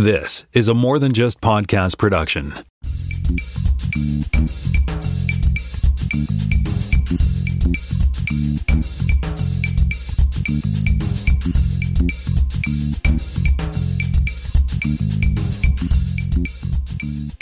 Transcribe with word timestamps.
This 0.00 0.46
is 0.54 0.68
a 0.68 0.72
more 0.72 0.98
than 0.98 1.12
just 1.12 1.42
podcast 1.42 1.98
production. 1.98 2.54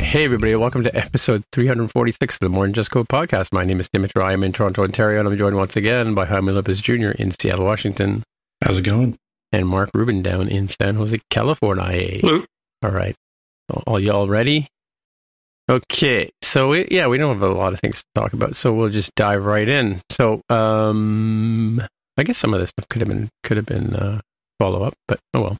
Hey, 0.00 0.24
everybody, 0.24 0.56
welcome 0.56 0.82
to 0.82 0.96
episode 0.96 1.44
346 1.52 2.34
of 2.34 2.40
the 2.40 2.48
More 2.48 2.66
Than 2.66 2.74
Just 2.74 2.90
Code 2.90 3.06
podcast. 3.06 3.52
My 3.52 3.64
name 3.64 3.78
is 3.78 3.88
Tim 3.88 4.02
Mitra. 4.02 4.24
I'm 4.24 4.42
in 4.42 4.52
Toronto, 4.52 4.82
Ontario, 4.82 5.20
and 5.20 5.28
I'm 5.28 5.38
joined 5.38 5.54
once 5.54 5.76
again 5.76 6.12
by 6.12 6.24
Jaime 6.24 6.50
Lopez 6.50 6.80
Jr. 6.80 7.10
in 7.10 7.30
Seattle, 7.38 7.66
Washington, 7.66 8.24
How's 8.64 8.78
it 8.78 8.82
going? 8.82 9.16
And 9.52 9.66
Mark 9.68 9.91
Rubin 9.94 10.22
down 10.22 10.48
in 10.48 10.68
San 10.68 10.96
Jose, 10.96 11.18
California. 11.30 12.18
Hello. 12.20 12.44
All 12.82 12.91
right. 12.91 13.14
All 13.86 14.00
y'all 14.00 14.28
ready? 14.28 14.68
Okay. 15.70 16.30
So, 16.42 16.68
we, 16.68 16.88
yeah, 16.91 17.06
we 17.06 17.18
don't 17.18 17.34
have 17.38 17.50
a 17.50 17.52
lot 17.52 17.72
of 17.72 17.80
things 17.80 17.96
to 17.98 18.04
talk 18.14 18.32
about, 18.32 18.56
so 18.56 18.72
we'll 18.72 18.88
just 18.88 19.14
dive 19.14 19.44
right 19.44 19.69
in. 19.69 20.00
So, 20.10 20.41
um, 20.48 21.82
I 22.16 22.22
guess 22.22 22.38
some 22.38 22.54
of 22.54 22.60
this 22.60 22.70
stuff 22.70 22.88
could 22.88 23.00
have 23.03 23.09
been, 23.09 23.28
could 23.42 23.56
have 23.59 23.66
been, 23.66 23.94
uh, 23.94 24.20
follow 24.59 24.82
up, 24.82 24.94
but 25.06 25.20
oh 25.34 25.41
well. 25.41 25.56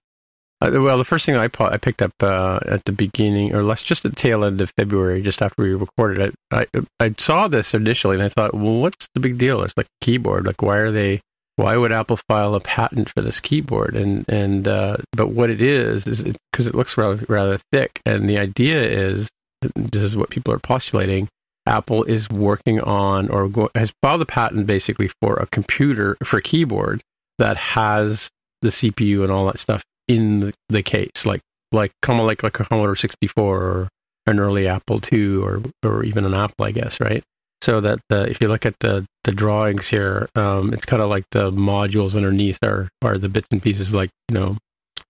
Uh, 0.61 0.71
well, 0.73 0.99
the 0.99 1.05
first 1.05 1.25
thing 1.25 1.37
I, 1.37 1.47
pu- 1.47 1.65
I 1.65 1.77
picked 1.77 2.03
up 2.03 2.11
uh, 2.21 2.59
at 2.67 2.85
the 2.85 2.91
beginning, 2.91 3.55
or 3.55 3.63
less, 3.63 3.81
just 3.81 4.05
at 4.05 4.13
the 4.13 4.21
tail 4.21 4.45
end 4.45 4.61
of 4.61 4.73
February, 4.77 5.23
just 5.23 5.41
after 5.41 5.63
we 5.63 5.73
recorded 5.73 6.19
it, 6.21 6.35
I 6.51 6.67
I 6.99 7.15
saw 7.17 7.47
this 7.47 7.75
initially, 7.75 8.17
and 8.17 8.25
I 8.25 8.29
thought, 8.29 8.55
well, 8.55 8.81
what's 8.81 9.07
the 9.15 9.21
big 9.21 9.39
deal? 9.39 9.63
It's 9.63 9.77
like 9.77 9.87
a 9.87 10.05
keyboard. 10.05 10.47
Like, 10.47 10.61
why 10.61 10.79
are 10.79 10.91
they? 10.91 11.21
Why 11.59 11.77
would 11.77 11.91
Apple 11.91 12.19
file 12.29 12.55
a 12.55 12.61
patent 12.61 13.11
for 13.11 13.21
this 13.21 13.41
keyboard? 13.41 13.97
And 13.97 14.25
and 14.29 14.69
uh, 14.69 14.99
but 15.13 15.31
what 15.31 15.51
it 15.51 15.61
is 15.61 16.07
is 16.07 16.23
because 16.53 16.69
it, 16.69 16.75
looks 16.77 16.97
rather 16.97 17.25
rather 17.29 17.59
thick, 17.73 18.01
and 18.07 18.31
the 18.31 18.39
idea 18.39 18.81
is 18.81 19.29
this 19.75 20.03
is 20.03 20.17
what 20.17 20.31
people 20.31 20.55
are 20.55 20.61
postulating. 20.61 21.29
Apple 21.67 22.05
is 22.05 22.31
working 22.31 22.81
on 22.81 23.29
or 23.29 23.49
go, 23.49 23.71
has 23.75 23.93
filed 24.01 24.23
a 24.23 24.25
patent 24.25 24.67
basically 24.69 25.11
for 25.21 25.35
a 25.35 25.47
computer 25.47 26.17
for 26.23 26.37
a 26.39 26.43
keyboard 26.43 27.03
that 27.39 27.57
has 27.57 28.29
the 28.63 28.69
CPU 28.69 29.25
and 29.25 29.33
all 29.33 29.47
that 29.47 29.59
stuff 29.59 29.83
in 30.07 30.39
the, 30.39 30.55
the 30.69 30.83
case, 30.85 31.27
like 31.27 31.41
like 31.73 31.91
like 32.07 32.45
like 32.45 32.61
a 32.61 32.65
Commodore 32.65 32.95
64 32.95 33.63
or 33.63 33.89
an 34.29 34.39
early 34.39 34.69
Apple 34.69 35.01
II 35.13 35.39
or 35.39 35.61
or 35.85 36.05
even 36.05 36.25
an 36.25 36.35
Apple, 36.35 36.67
I 36.67 36.71
guess, 36.71 37.01
right? 37.01 37.25
So 37.61 37.81
that 37.81 37.99
the, 38.09 38.23
if 38.31 38.41
you 38.41 38.49
look 38.49 38.67
at 38.67 38.75
the 38.81 39.07
the 39.25 39.33
drawings 39.33 39.89
here, 39.89 40.29
um, 40.35 40.73
it's 40.73 40.85
kind 40.85 41.03
of 41.03 41.11
like 41.11 41.25
the 41.33 41.51
modules 41.51 42.15
underneath 42.15 42.59
are 42.63 42.89
are 43.03 43.19
the 43.19 43.29
bits 43.29 43.49
and 43.51 43.63
pieces 43.63 43.93
like 43.93 44.11
you 44.29 44.35
know 44.35 44.57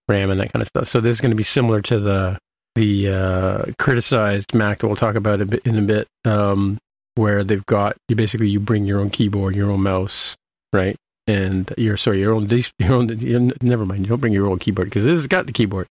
RAM 0.09 0.31
and 0.31 0.41
that 0.41 0.53
kind 0.53 0.63
of 0.63 0.69
stuff. 0.69 0.89
So 0.89 1.01
this 1.01 1.15
is 1.15 1.21
going 1.21 1.31
to 1.31 1.37
be 1.37 1.45
similar 1.45 1.83
to 1.83 2.01
the 2.01 2.39
the 2.75 3.09
uh, 3.09 3.65
criticized 3.79 4.55
Mac 4.55 4.79
that 4.79 4.87
we'll 4.87 4.97
talk 4.97 5.15
about 5.15 5.41
a 5.41 5.47
bit 5.47 5.63
in 5.65 5.79
a 5.79 5.83
bit, 5.83 6.09
um, 6.25 6.79
where 7.17 7.45
they've 7.45 7.67
got 7.67 7.97
you 8.09 8.17
basically 8.17 8.49
you 8.49 8.61
bring 8.61 8.85
your 8.85 9.01
own 9.01 9.11
keyboard, 9.11 9.55
your 9.55 9.71
own 9.71 9.83
mouse, 9.83 10.37
right? 10.73 10.97
and 11.29 11.73
your 11.77 11.97
sorry 11.97 12.21
your 12.21 12.33
own 12.33 12.49
your 12.79 12.93
own 12.93 13.09
you, 13.21 13.53
never 13.63 13.87
mind 13.87 14.01
you 14.01 14.09
don't 14.09 14.21
bring 14.21 14.33
your 14.33 14.49
own 14.49 14.59
keyboard 14.59 14.89
because 14.89 15.05
this 15.05 15.15
has 15.15 15.27
got 15.27 15.47
the 15.47 15.53
keyboard 15.53 15.87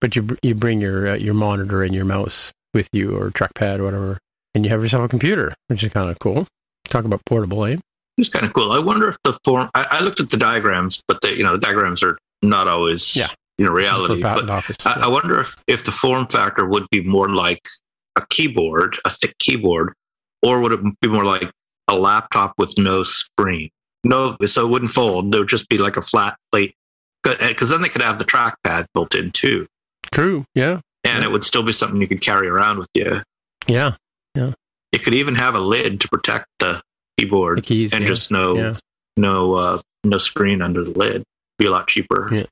but 0.00 0.16
you 0.16 0.36
you 0.42 0.54
bring 0.54 0.80
your 0.80 1.08
uh, 1.08 1.16
your 1.16 1.34
monitor 1.34 1.82
and 1.82 1.94
your 1.94 2.04
mouse 2.04 2.52
with 2.72 2.88
you 2.92 3.14
or 3.14 3.30
trackpad 3.30 3.80
or 3.80 3.84
whatever 3.84 4.18
and 4.58 4.64
you 4.66 4.70
have 4.72 4.82
yourself 4.82 5.04
a 5.04 5.08
computer 5.08 5.54
which 5.68 5.82
is 5.84 5.92
kind 5.92 6.10
of 6.10 6.18
cool 6.18 6.46
talk 6.88 7.04
about 7.04 7.24
portable 7.26 7.64
eh 7.64 7.76
It's 8.18 8.28
kind 8.28 8.44
of 8.44 8.52
cool. 8.52 8.72
I 8.72 8.80
wonder 8.80 9.08
if 9.10 9.16
the 9.22 9.38
form. 9.44 9.70
I, 9.74 9.86
I 9.90 10.00
looked 10.00 10.18
at 10.20 10.30
the 10.30 10.36
diagrams, 10.36 11.00
but 11.06 11.20
the 11.22 11.36
you 11.36 11.44
know 11.44 11.52
the 11.52 11.60
diagrams 11.60 12.02
are 12.02 12.18
not 12.42 12.66
always 12.66 13.14
Yeah. 13.14 13.28
you 13.58 13.64
know 13.66 13.70
reality. 13.72 14.20
But 14.22 14.50
office, 14.50 14.76
I, 14.84 14.94
I 15.02 15.06
wonder 15.06 15.38
if 15.40 15.62
if 15.68 15.84
the 15.84 15.92
form 15.92 16.26
factor 16.26 16.66
would 16.66 16.86
be 16.90 17.00
more 17.02 17.28
like 17.28 17.62
a 18.16 18.22
keyboard, 18.30 18.98
a 19.04 19.10
thick 19.10 19.34
keyboard, 19.38 19.92
or 20.42 20.60
would 20.60 20.72
it 20.72 20.80
be 21.00 21.08
more 21.08 21.24
like 21.24 21.48
a 21.86 21.96
laptop 21.96 22.54
with 22.58 22.76
no 22.78 23.04
screen? 23.04 23.70
No, 24.02 24.36
so 24.46 24.66
it 24.66 24.70
wouldn't 24.70 24.90
fold. 24.90 25.30
There 25.30 25.40
would 25.42 25.48
just 25.48 25.68
be 25.68 25.78
like 25.78 25.96
a 25.96 26.02
flat 26.02 26.36
plate. 26.50 26.74
Because 27.22 27.68
then 27.68 27.82
they 27.82 27.88
could 27.88 28.02
have 28.02 28.18
the 28.18 28.24
trackpad 28.24 28.86
built 28.94 29.14
in 29.14 29.30
too, 29.32 29.66
true 30.12 30.44
yeah 30.54 30.80
and 31.04 31.22
it 31.24 31.30
would 31.30 31.44
still 31.44 31.62
be 31.62 31.72
something 31.72 32.00
you 32.00 32.08
could 32.08 32.20
carry 32.20 32.48
around 32.48 32.78
with 32.78 32.88
you. 32.94 33.22
yeah 33.66 33.94
It 34.92 35.02
could 35.04 35.14
even 35.14 35.34
have 35.34 35.54
a 35.54 35.60
lid 35.60 36.00
to 36.02 36.08
protect 36.08 36.46
the 36.58 36.80
keyboard 37.18 37.58
the 37.58 37.62
keys 37.62 37.92
and 37.92 38.02
yeah. 38.02 38.08
just 38.08 38.30
no 38.30 38.56
yeah. 38.56 38.74
no 39.16 39.54
uh 39.54 39.80
no 40.04 40.18
screen 40.18 40.62
under 40.62 40.84
the 40.84 40.90
lid 40.92 41.24
be 41.58 41.66
a 41.66 41.70
lot 41.70 41.88
cheaper 41.88 42.28
Yeah. 42.32 42.44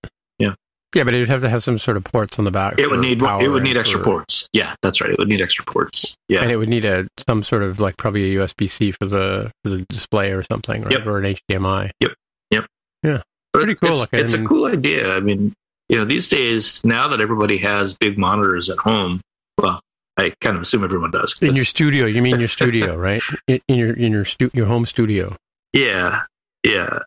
yeah 0.95 1.05
but 1.05 1.15
it 1.15 1.19
would 1.21 1.29
have 1.29 1.43
to 1.43 1.49
have 1.49 1.63
some 1.63 1.79
sort 1.79 1.97
of 1.97 2.05
ports 2.05 2.39
on 2.39 2.45
the 2.45 2.51
back 2.51 2.79
it 2.81 2.91
would 2.91 3.01
need 3.01 3.21
it 3.23 3.49
would 3.49 3.63
need 3.63 3.77
extra 3.77 3.99
for- 4.01 4.05
ports 4.05 4.49
yeah 4.53 4.75
that's 4.83 5.01
right 5.01 5.11
it 5.11 5.19
would 5.19 5.29
need 5.29 5.41
extra 5.41 5.65
ports 5.65 6.15
yeah 6.29 6.43
and 6.43 6.51
it 6.51 6.57
would 6.57 6.69
need 6.69 6.85
a 6.85 7.07
some 7.29 7.43
sort 7.45 7.63
of 7.63 7.79
like 7.79 7.97
probably 7.97 8.35
a 8.37 8.41
USB-C 8.47 8.93
for 8.93 9.07
the 9.07 9.53
for 9.63 9.71
the 9.71 9.87
display 9.89 10.31
or 10.33 10.43
something 10.51 10.83
right 10.83 10.93
Yep. 10.93 11.07
or 11.07 11.19
an 11.21 11.35
HDMI 11.51 11.91
Yep. 12.01 12.13
Yep. 12.51 12.67
Yeah. 13.05 13.23
But 13.53 13.59
pretty 13.61 13.73
it's- 13.73 13.81
cool 13.89 13.93
it's, 13.93 14.01
looking. 14.13 14.21
it's 14.25 14.35
I 14.35 14.37
a 14.37 14.41
mean- 14.41 14.49
cool 14.49 14.65
idea 14.67 15.17
i 15.17 15.21
mean 15.21 15.55
you 15.89 15.99
know 15.99 16.05
these 16.05 16.29
days 16.29 16.81
now 16.85 17.07
that 17.09 17.21
everybody 17.21 17.59
has 17.59 17.95
big 17.95 18.19
monitors 18.19 18.69
at 18.71 18.79
home 18.79 19.21
well 19.59 19.81
i 20.19 20.33
kind 20.41 20.57
of 20.57 20.63
assume 20.63 20.85
everyone 20.85 21.11
does. 21.11 21.37
in 21.43 21.55
your 21.55 21.65
studio 21.65 22.07
you 22.07 22.23
mean 22.23 22.39
your 22.39 22.49
studio 22.49 22.97
right? 23.09 23.23
In, 23.47 23.61
in 23.69 23.79
your 23.79 23.93
in 23.95 24.13
your 24.13 24.25
stu- 24.25 24.51
your 24.55 24.67
home 24.67 24.87
studio. 24.87 25.37
Yeah 25.73 26.23
yeah. 26.67 26.99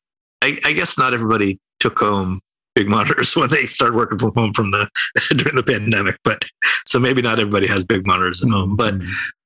I, 0.42 0.58
I 0.64 0.72
guess 0.72 0.98
not 0.98 1.14
everybody 1.14 1.60
took 1.80 2.00
home 2.00 2.40
big 2.76 2.88
monitors 2.88 3.36
when 3.36 3.50
they 3.50 3.66
started 3.66 3.96
working 3.96 4.18
from 4.18 4.34
home 4.34 4.54
from 4.54 4.72
the 4.72 4.90
during 5.36 5.56
the 5.56 5.64
pandemic 5.64 6.18
but 6.24 6.44
so 6.86 7.00
maybe 7.00 7.22
not 7.22 7.40
everybody 7.40 7.68
has 7.68 7.84
big 7.84 8.06
monitors 8.06 8.44
at 8.44 8.50
home 8.50 8.76
but 8.76 8.96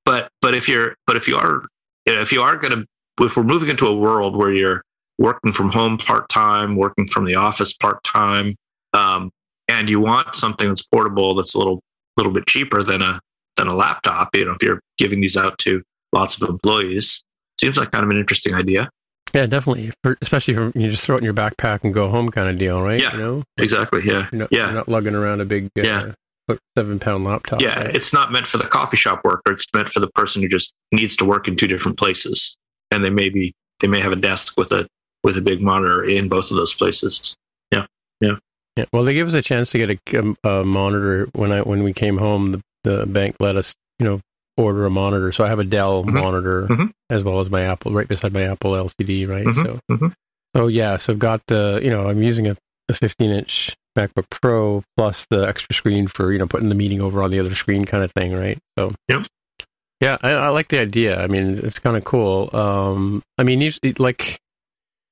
but 0.06 0.30
but 0.42 0.54
if 0.54 0.68
you're 0.68 0.96
but 1.08 1.16
if 1.16 1.28
you 1.28 1.36
are 1.36 1.64
you 2.06 2.14
know, 2.14 2.22
if 2.22 2.32
you 2.32 2.42
are 2.42 2.58
going 2.58 2.72
to 2.72 3.26
if 3.26 3.38
we're 3.38 3.44
moving 3.44 3.70
into 3.70 3.88
a 3.88 3.96
world 3.96 4.36
where 4.36 4.52
you're 4.52 4.84
working 5.18 5.54
from 5.54 5.70
home 5.70 5.98
part 5.98 6.28
time 6.30 6.76
working 6.76 7.08
from 7.08 7.26
the 7.26 7.36
office 7.36 7.74
part 7.74 8.04
time 8.04 8.56
um, 8.94 9.32
and 9.68 9.90
you 9.90 10.00
want 10.00 10.36
something 10.36 10.68
that's 10.68 10.84
portable 10.84 11.34
that's 11.34 11.54
a 11.54 11.58
little 11.58 11.82
little 12.18 12.32
bit 12.32 12.46
cheaper 12.46 12.84
than 12.84 13.02
a 13.02 13.20
than 13.58 13.68
a 13.68 13.76
laptop 13.76 14.36
you 14.36 14.46
know 14.46 14.52
if 14.52 14.62
you're 14.62 14.80
giving 14.98 15.22
these 15.22 15.38
out 15.38 15.58
to 15.60 15.82
lots 16.12 16.40
of 16.42 16.48
employees 16.50 17.24
seems 17.60 17.78
like 17.78 17.92
kind 17.92 18.04
of 18.04 18.10
an 18.10 18.18
interesting 18.18 18.54
idea 18.54 18.90
Yeah, 19.34 19.46
definitely. 19.48 19.92
For, 20.04 20.18
especially 20.22 20.54
from 20.54 20.72
you 20.76 20.92
just 20.92 21.04
throw 21.04 21.16
it 21.16 21.20
in 21.20 21.24
your 21.24 21.34
backpack 21.34 21.80
and 21.84 21.94
go 21.94 22.10
home 22.10 22.30
kind 22.30 22.50
of 22.50 22.58
deal, 22.60 22.82
right? 22.82 23.02
Yeah. 23.02 23.14
You 23.14 23.18
know, 23.20 23.44
Exactly. 23.58 24.02
Yeah. 24.04 24.28
you're 24.32 24.42
not, 24.42 24.50
Yeah. 24.52 24.66
you're 24.66 24.76
not 24.76 24.90
lugging 24.90 25.16
around 25.16 25.42
a 25.42 25.46
big 25.46 25.70
uh, 25.78 25.82
Yeah. 25.82 26.12
seven 26.78 27.00
pound 27.00 27.24
laptop. 27.24 27.62
Yeah, 27.62 27.84
right? 27.86 27.96
it's 27.96 28.12
not 28.14 28.32
meant 28.32 28.46
for 28.48 28.58
the 28.58 28.66
coffee 28.66 28.98
shop 28.98 29.22
worker. 29.24 29.54
It's 29.54 29.66
meant 29.74 29.90
for 29.90 30.00
the 30.02 30.10
person 30.10 30.42
who 30.44 30.48
just 30.50 30.74
needs 30.92 31.16
to 31.18 31.26
work 31.26 31.48
in 31.48 31.56
two 31.56 31.68
different 31.68 31.98
places, 31.98 32.56
and 32.92 33.04
they 33.04 33.10
may 33.10 33.30
be 33.30 33.54
they 33.80 33.88
may 33.88 34.02
have 34.02 34.12
a 34.12 34.18
desk 34.18 34.56
with 34.58 34.72
a 34.72 34.88
with 35.24 35.38
a 35.38 35.42
big 35.42 35.62
monitor 35.62 36.04
in 36.04 36.28
both 36.28 36.52
of 36.52 36.58
those 36.58 36.74
places. 36.74 37.34
Yeah, 37.72 37.86
Yeah. 38.22 38.36
Yeah, 38.76 38.86
well, 38.92 39.04
they 39.04 39.14
gave 39.14 39.28
us 39.28 39.34
a 39.36 39.42
chance 39.42 39.72
to 39.72 39.78
get 39.78 39.90
a, 40.14 40.50
a 40.50 40.64
monitor 40.66 41.28
when 41.34 41.52
I 41.52 41.62
when 41.62 41.84
we 41.84 41.94
came 41.94 42.18
home. 42.18 42.52
The, 42.52 42.62
the 42.84 43.06
bank 43.06 43.36
let 43.40 43.56
us, 43.56 43.74
you 44.00 44.06
know, 44.06 44.20
order 44.58 44.86
a 44.86 44.90
monitor. 44.90 45.32
So 45.32 45.44
I 45.44 45.48
have 45.50 45.60
a 45.60 45.64
Dell 45.64 46.04
Mhm. 46.04 46.14
monitor 46.14 46.68
Mhm. 46.70 46.92
as 47.10 47.24
well 47.24 47.40
as 47.40 47.50
my 47.50 47.62
Apple, 47.62 47.92
right 47.92 48.08
beside 48.08 48.34
my 48.34 48.44
Apple 48.44 48.72
LCD, 48.76 49.26
right? 49.28 49.46
Mhm. 49.46 49.64
So, 49.64 49.80
Mhm. 49.92 50.14
so 50.56 50.68
yeah, 50.68 50.98
so 50.98 51.14
I've 51.14 51.20
got 51.20 51.42
the, 51.48 51.80
you 51.84 51.90
know, 51.90 52.08
I'm 52.08 52.22
using 52.22 52.48
a, 52.48 52.56
a 52.90 52.94
15 52.94 53.32
inch 53.32 53.76
MacBook 53.98 54.30
Pro 54.30 54.84
plus 54.98 55.26
the 55.30 55.48
extra 55.48 55.76
screen 55.76 56.08
for 56.08 56.32
you 56.34 56.40
know 56.40 56.48
putting 56.48 56.70
the 56.70 56.76
meeting 56.76 57.00
over 57.00 57.22
on 57.22 57.30
the 57.32 57.40
other 57.40 57.54
screen 57.56 57.86
kind 57.86 58.04
of 58.04 58.12
thing, 58.12 58.34
right? 58.34 58.58
So 58.78 58.94
Yep. 59.08 59.28
yeah, 60.02 60.18
I, 60.22 60.32
I 60.32 60.48
like 60.50 60.68
the 60.70 60.80
idea. 60.80 61.20
I 61.20 61.28
mean, 61.28 61.60
it's 61.64 61.80
kind 61.80 61.96
of 61.96 62.04
cool. 62.04 62.50
Um, 62.54 63.22
I 63.38 63.44
mean, 63.44 63.62
you, 63.62 63.72
like 64.00 64.40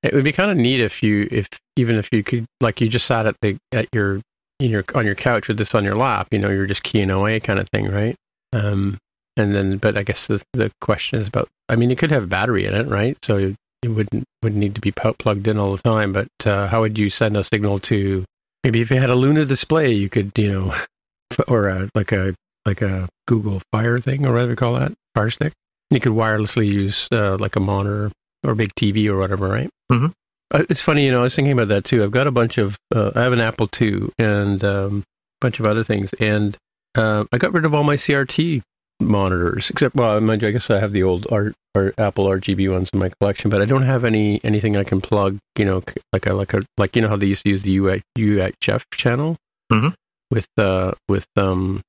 it 0.04 0.14
would 0.14 0.24
be 0.24 0.32
kind 0.32 0.50
of 0.52 0.58
neat 0.58 0.82
if 0.82 1.04
you, 1.04 1.28
if 1.32 1.48
even 1.78 1.96
if 1.96 2.10
you 2.12 2.24
could, 2.24 2.46
like, 2.60 2.82
you 2.82 2.90
just 2.90 3.06
sat 3.06 3.28
at 3.28 3.36
the 3.44 3.56
at 3.72 3.88
your 3.94 4.20
in 4.62 4.72
your 4.72 4.84
on 4.96 5.06
your 5.06 5.16
couch 5.16 5.48
with 5.48 5.58
this 5.58 5.76
on 5.76 5.84
your 5.84 5.96
lap. 5.96 6.28
You 6.32 6.40
know, 6.40 6.50
you're 6.50 6.68
just 6.68 6.84
keying 6.84 7.10
away, 7.10 7.40
kind 7.40 7.60
of 7.60 7.68
thing, 7.70 7.90
right? 7.90 8.16
Um, 8.54 8.98
and 9.38 9.56
then, 9.56 9.78
but 9.78 9.98
I 9.98 10.04
guess 10.04 10.28
the 10.28 10.42
the 10.54 10.72
question 10.82 11.20
is 11.20 11.28
about. 11.28 11.48
I 11.70 11.76
mean, 11.76 11.90
it 11.92 11.98
could 11.98 12.12
have 12.12 12.24
a 12.24 12.28
battery 12.28 12.66
in 12.66 12.74
it, 12.74 12.88
right? 12.88 13.18
So 13.24 13.38
it, 13.38 13.56
wouldn't 13.88 14.26
wouldn't 14.44 14.60
need 14.60 14.76
to 14.76 14.82
be 14.82 14.92
plugged 14.92 15.48
in 15.48 15.58
all 15.58 15.76
the 15.76 15.82
time. 15.82 16.14
But 16.14 16.28
uh, 16.46 16.68
how 16.68 16.82
would 16.82 16.98
you 16.98 17.10
send 17.10 17.36
a 17.38 17.44
signal 17.44 17.80
to? 17.82 18.24
Maybe 18.64 18.82
if 18.82 18.92
you 18.92 19.00
had 19.00 19.10
a 19.10 19.16
Luna 19.16 19.46
display, 19.46 19.92
you 19.92 20.08
could, 20.08 20.32
you 20.38 20.52
know, 20.52 20.76
or 21.48 21.68
a, 21.68 21.90
like 21.96 22.12
a 22.12 22.36
like 22.66 22.82
a 22.82 23.10
Google 23.28 23.62
Fire 23.72 23.98
thing 24.00 24.26
or 24.26 24.34
whatever 24.34 24.52
you 24.52 24.56
call 24.56 24.74
that 24.76 24.94
Fire 25.16 25.32
Stick. 25.32 25.54
You 25.90 26.00
could 26.00 26.12
wirelessly 26.12 26.68
use 26.68 27.08
uh, 27.12 27.38
like 27.38 27.56
a 27.56 27.60
monitor 27.60 28.12
or 28.44 28.56
big 28.56 28.70
TV 28.76 29.08
or 29.08 29.18
whatever, 29.18 29.48
right? 29.48 29.70
Mhm. 29.92 30.14
Uh, 30.52 30.64
it's 30.70 30.82
funny, 30.82 31.06
you 31.06 31.12
know. 31.12 31.22
I 31.22 31.24
was 31.24 31.36
thinking 31.36 31.54
about 31.54 31.70
that 31.70 31.86
too. 31.86 32.04
I've 32.04 32.12
got 32.12 32.28
a 32.28 32.32
bunch 32.32 32.58
of. 32.58 32.78
Uh, 32.94 33.12
I 33.16 33.22
have 33.24 33.34
an 33.34 33.40
Apple 33.42 33.70
II 33.80 34.10
and 34.20 34.64
um, 34.64 35.04
a 35.42 35.46
bunch 35.46 35.60
of 35.60 35.66
other 35.66 35.84
things, 35.84 36.14
and 36.20 36.58
uh, 36.96 37.24
I 37.32 37.38
got 37.38 37.54
rid 37.54 37.66
of 37.66 37.74
all 37.74 37.84
my 37.84 37.96
CRT 37.96 38.62
monitors, 39.00 39.70
except 39.70 39.96
well, 39.96 40.20
mind 40.22 40.42
you, 40.42 40.48
I 40.48 40.52
guess 40.52 40.70
I 40.70 40.80
have 40.80 40.92
the 40.92 41.04
old 41.04 41.26
R, 41.32 41.54
R, 41.76 41.94
Apple 41.98 42.26
RGB 42.26 42.70
ones 42.72 42.90
in 42.94 43.00
my 43.00 43.10
collection, 43.20 43.50
but 43.50 43.62
I 43.62 43.66
don't 43.66 43.84
have 43.84 44.04
any 44.04 44.42
anything 44.44 44.76
I 44.78 44.84
can 44.84 45.00
plug. 45.02 45.38
You 45.58 45.66
know, 45.66 45.84
like 46.14 46.28
I 46.28 46.32
like 46.32 46.54
a 46.54 46.62
like 46.78 46.96
you 46.96 47.02
know 47.02 47.08
how 47.10 47.16
they 47.18 47.28
used 47.28 47.44
to 47.44 47.50
use 47.50 47.62
the 47.64 47.80
UH, 47.80 48.02
UHF 48.18 48.84
channel 48.94 49.38
Mhm. 49.72 49.94
with 50.32 50.48
uh 50.58 50.92
with 51.08 51.26
um 51.38 51.82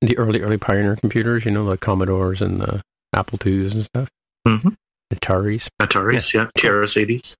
the 0.00 0.18
early 0.18 0.40
early 0.42 0.58
Pioneer 0.58 0.96
computers. 0.96 1.44
You 1.44 1.52
know, 1.52 1.68
the 1.70 1.76
Commodores 1.78 2.40
and 2.40 2.60
the 2.60 2.82
Apple 3.14 3.38
IIs 3.46 3.72
and 3.74 3.84
stuff, 3.84 4.08
Mhm. 4.46 4.74
Ataris. 5.14 5.68
Ataris, 5.80 6.34
yeah, 6.34 6.40
yeah, 6.40 6.62
Yeah, 6.64 7.06
yeah. 7.08 7.34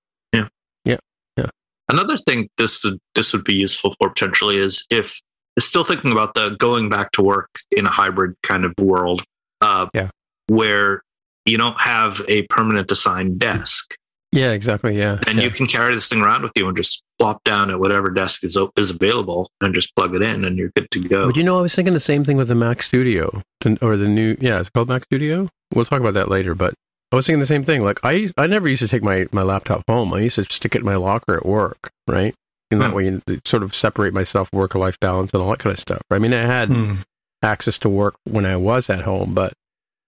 Another 1.91 2.17
thing 2.19 2.49
this 2.59 2.85
would 2.85 2.99
this 3.15 3.33
would 3.33 3.45
be 3.45 3.55
useful 3.55 3.95
for 4.01 4.11
potentially 4.11 4.57
is 4.59 4.85
if 4.91 5.21
still 5.59 5.85
thinking 5.85 6.13
about 6.13 6.35
the 6.35 6.51
going 6.59 6.89
back 6.89 7.11
to 7.13 7.23
work 7.23 7.49
in 7.71 7.87
a 7.87 7.91
hybrid 7.91 8.35
kind 8.43 8.65
of 8.65 8.73
world, 8.81 9.25
uh, 9.61 9.87
Yeah. 9.95 10.11
where 10.49 11.03
you 11.47 11.57
don't 11.59 11.81
have 11.81 12.21
a 12.29 12.43
permanent 12.49 12.93
assigned 12.93 13.39
desk, 13.41 13.95
Yeah, 14.31 14.51
exactly. 14.53 14.97
Yeah, 14.99 15.19
and 15.27 15.39
yeah. 15.39 15.45
you 15.45 15.51
can 15.51 15.67
carry 15.67 15.95
this 15.95 16.09
thing 16.09 16.21
around 16.21 16.43
with 16.43 16.53
you 16.55 16.69
and 16.69 16.77
just 16.77 17.03
plop 17.19 17.43
down 17.45 17.71
at 17.71 17.81
whatever 17.81 18.11
desk 18.11 18.45
is 18.45 18.57
is 18.77 18.91
available 18.91 19.51
and 19.63 19.75
just 19.75 19.97
plug 19.97 20.15
it 20.15 20.23
in, 20.23 20.45
and 20.45 20.59
you're 20.59 20.71
good 20.77 20.91
to 20.93 21.01
go. 21.01 21.27
But 21.29 21.37
you 21.37 21.43
know, 21.43 21.59
I 21.59 21.63
was 21.63 21.75
thinking 21.75 21.95
the 21.95 22.01
same 22.01 22.25
thing 22.25 22.37
with 22.37 22.49
the 22.49 22.55
Mac 22.55 22.83
Studio, 22.83 23.43
or 23.81 23.97
the 23.97 24.07
new, 24.07 24.37
yeah, 24.41 24.61
it's 24.61 24.69
called 24.71 24.89
Mac 24.91 25.05
Studio. 25.07 25.49
We'll 25.75 25.87
talk 25.87 26.01
about 26.01 26.15
that 26.15 26.29
later. 26.29 26.55
But 26.55 26.75
I 27.11 27.17
was 27.17 27.27
thinking 27.27 27.41
the 27.41 27.47
same 27.47 27.65
thing. 27.65 27.83
Like 27.83 28.01
I, 28.03 28.31
I 28.37 28.47
never 28.47 28.69
used 28.69 28.83
to 28.83 28.89
take 28.89 29.03
my 29.03 29.27
my 29.33 29.43
laptop 29.43 29.83
home. 29.89 30.13
I 30.13 30.21
used 30.21 30.37
to 30.37 30.45
stick 30.45 30.75
it 30.75 30.81
in 30.81 30.85
my 30.85 30.97
locker 30.97 31.37
at 31.37 31.47
work, 31.47 31.91
right? 32.07 32.35
And 32.71 32.81
that 32.83 32.91
Hmm. 32.91 32.97
way, 32.97 33.05
you 33.27 33.41
sort 33.47 33.63
of 33.63 33.75
separate 33.75 34.13
myself, 34.13 34.49
work 34.53 34.75
life 34.75 35.01
balance, 35.01 35.31
and 35.33 35.43
all 35.43 35.51
that 35.51 35.59
kind 35.59 35.73
of 35.73 35.81
stuff. 35.81 36.03
I 36.11 36.19
mean, 36.19 36.35
I 36.35 36.45
had 36.45 36.69
Hmm. 36.69 36.95
access 37.43 37.79
to 37.79 37.89
work 37.89 38.17
when 38.25 38.45
I 38.45 38.57
was 38.57 38.91
at 38.91 39.03
home, 39.03 39.33
but 39.33 39.55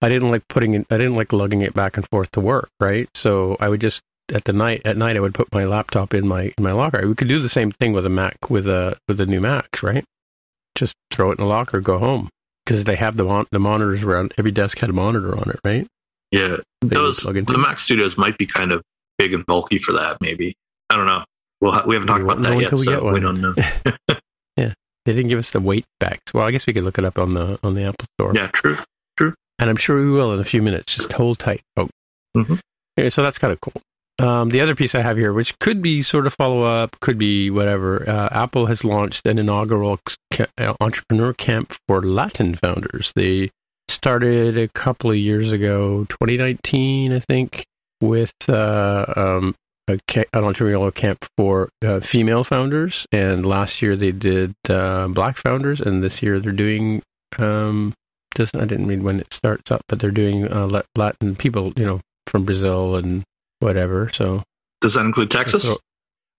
I 0.01 0.09
didn't 0.09 0.29
like 0.29 0.47
putting 0.47 0.73
it. 0.75 0.85
I 0.91 0.97
didn't 0.97 1.15
like 1.15 1.33
lugging 1.33 1.61
it 1.61 1.73
back 1.73 1.97
and 1.97 2.07
forth 2.09 2.29
to 2.31 2.39
work, 2.39 2.69
right? 2.79 3.09
So 3.15 3.57
I 3.59 3.69
would 3.69 3.81
just 3.81 4.01
at 4.31 4.43
the 4.45 4.53
night 4.53 4.81
at 4.85 4.95
night 4.95 5.17
I 5.17 5.21
would 5.21 5.33
put 5.33 5.51
my 5.51 5.65
laptop 5.65 6.13
in 6.13 6.27
my 6.27 6.53
in 6.57 6.63
my 6.63 6.71
locker. 6.71 7.07
We 7.07 7.15
could 7.15 7.27
do 7.27 7.41
the 7.41 7.49
same 7.49 7.71
thing 7.71 7.93
with 7.93 8.05
a 8.05 8.09
Mac 8.09 8.49
with 8.49 8.67
a 8.67 8.97
with 9.07 9.19
a 9.19 9.25
new 9.25 9.41
Mac, 9.41 9.81
right? 9.81 10.05
Just 10.75 10.93
throw 11.09 11.31
it 11.31 11.39
in 11.39 11.43
the 11.43 11.49
locker, 11.49 11.81
go 11.81 11.97
home 11.97 12.29
because 12.65 12.83
they 12.83 12.95
have 12.95 13.17
the 13.17 13.23
mon- 13.25 13.47
the 13.51 13.59
monitors 13.59 14.03
around. 14.03 14.33
Every 14.37 14.51
desk 14.51 14.77
had 14.79 14.89
a 14.89 14.93
monitor 14.93 15.35
on 15.37 15.49
it, 15.49 15.59
right? 15.65 15.87
Yeah, 16.31 16.57
those 16.81 17.17
the 17.17 17.57
Mac 17.57 17.79
Studios 17.79 18.17
might 18.17 18.37
be 18.37 18.45
kind 18.45 18.71
of 18.71 18.81
big 19.17 19.33
and 19.33 19.45
bulky 19.45 19.77
for 19.79 19.91
that. 19.93 20.17
Maybe 20.21 20.55
I 20.89 20.95
don't 20.95 21.05
know. 21.05 21.23
Well, 21.61 21.71
ha- 21.73 21.83
we 21.85 21.95
haven't 21.95 22.07
talked 22.07 22.23
about 22.23 22.41
that 22.41 22.59
yet, 22.59 22.71
we 22.71 22.77
so 22.83 23.11
we 23.13 23.19
don't 23.19 23.39
know. 23.41 23.53
yeah, 24.57 24.73
they 25.05 25.11
didn't 25.13 25.27
give 25.27 25.39
us 25.39 25.51
the 25.51 25.59
weight 25.59 25.85
specs. 26.01 26.33
Well, 26.33 26.45
I 26.45 26.51
guess 26.51 26.65
we 26.65 26.73
could 26.73 26.83
look 26.83 26.97
it 26.97 27.05
up 27.05 27.17
on 27.19 27.33
the 27.33 27.59
on 27.63 27.75
the 27.75 27.83
Apple 27.83 28.07
Store. 28.19 28.33
Yeah, 28.35 28.47
true. 28.47 28.77
True. 29.17 29.33
And 29.59 29.69
I'm 29.69 29.77
sure 29.77 29.97
we 29.97 30.09
will 30.09 30.33
in 30.33 30.39
a 30.39 30.43
few 30.43 30.61
minutes. 30.61 30.95
Just 30.95 31.11
hold 31.11 31.37
tight, 31.39 31.61
folks. 31.75 31.91
Mhm. 32.35 32.59
Okay, 32.99 33.09
so 33.09 33.21
that's 33.21 33.37
kind 33.37 33.53
of 33.53 33.61
cool. 33.61 33.73
Um, 34.19 34.49
the 34.49 34.61
other 34.61 34.75
piece 34.75 34.93
I 34.93 35.01
have 35.01 35.17
here, 35.17 35.33
which 35.33 35.57
could 35.59 35.81
be 35.81 36.03
sort 36.03 36.27
of 36.27 36.33
follow 36.33 36.63
up, 36.63 36.99
could 36.99 37.17
be 37.17 37.49
whatever. 37.49 38.07
Uh, 38.07 38.29
Apple 38.31 38.67
has 38.67 38.83
launched 38.83 39.25
an 39.25 39.39
inaugural 39.39 39.99
ca- 40.31 40.45
uh, 40.57 40.73
entrepreneur 40.79 41.33
camp 41.33 41.75
for 41.87 42.01
Latin 42.03 42.55
founders. 42.55 43.11
They 43.15 43.49
started 43.91 44.57
a 44.57 44.67
couple 44.69 45.11
of 45.11 45.17
years 45.17 45.51
ago, 45.51 46.05
2019, 46.09 47.13
I 47.13 47.19
think, 47.19 47.65
with 48.01 48.33
uh, 48.49 49.05
um, 49.15 49.55
a 49.87 49.99
ca- 50.07 50.25
an 50.33 50.43
entrepreneurial 50.43 50.93
camp 50.93 51.25
for 51.37 51.69
uh, 51.83 51.99
female 51.99 52.43
founders. 52.43 53.05
And 53.11 53.45
last 53.45 53.81
year 53.81 53.95
they 53.95 54.11
did 54.11 54.53
uh, 54.69 55.07
black 55.09 55.37
founders, 55.37 55.81
and 55.81 56.03
this 56.03 56.21
year 56.23 56.39
they're 56.39 56.51
doing 56.51 57.01
um, 57.39 57.93
doesn't 58.35 58.59
I 58.59 58.65
didn't 58.65 58.87
read 58.87 59.03
when 59.03 59.19
it 59.19 59.33
starts 59.33 59.71
up, 59.71 59.81
but 59.87 59.99
they're 59.99 60.11
doing 60.11 60.47
uh, 60.51 60.81
Latin 60.95 61.35
people, 61.35 61.73
you 61.75 61.85
know, 61.85 61.99
from 62.27 62.45
Brazil 62.45 62.95
and 62.95 63.23
whatever. 63.59 64.09
So 64.13 64.43
Does 64.81 64.93
that 64.93 65.05
include 65.05 65.31
Texas? 65.31 65.63
so- 65.63 65.77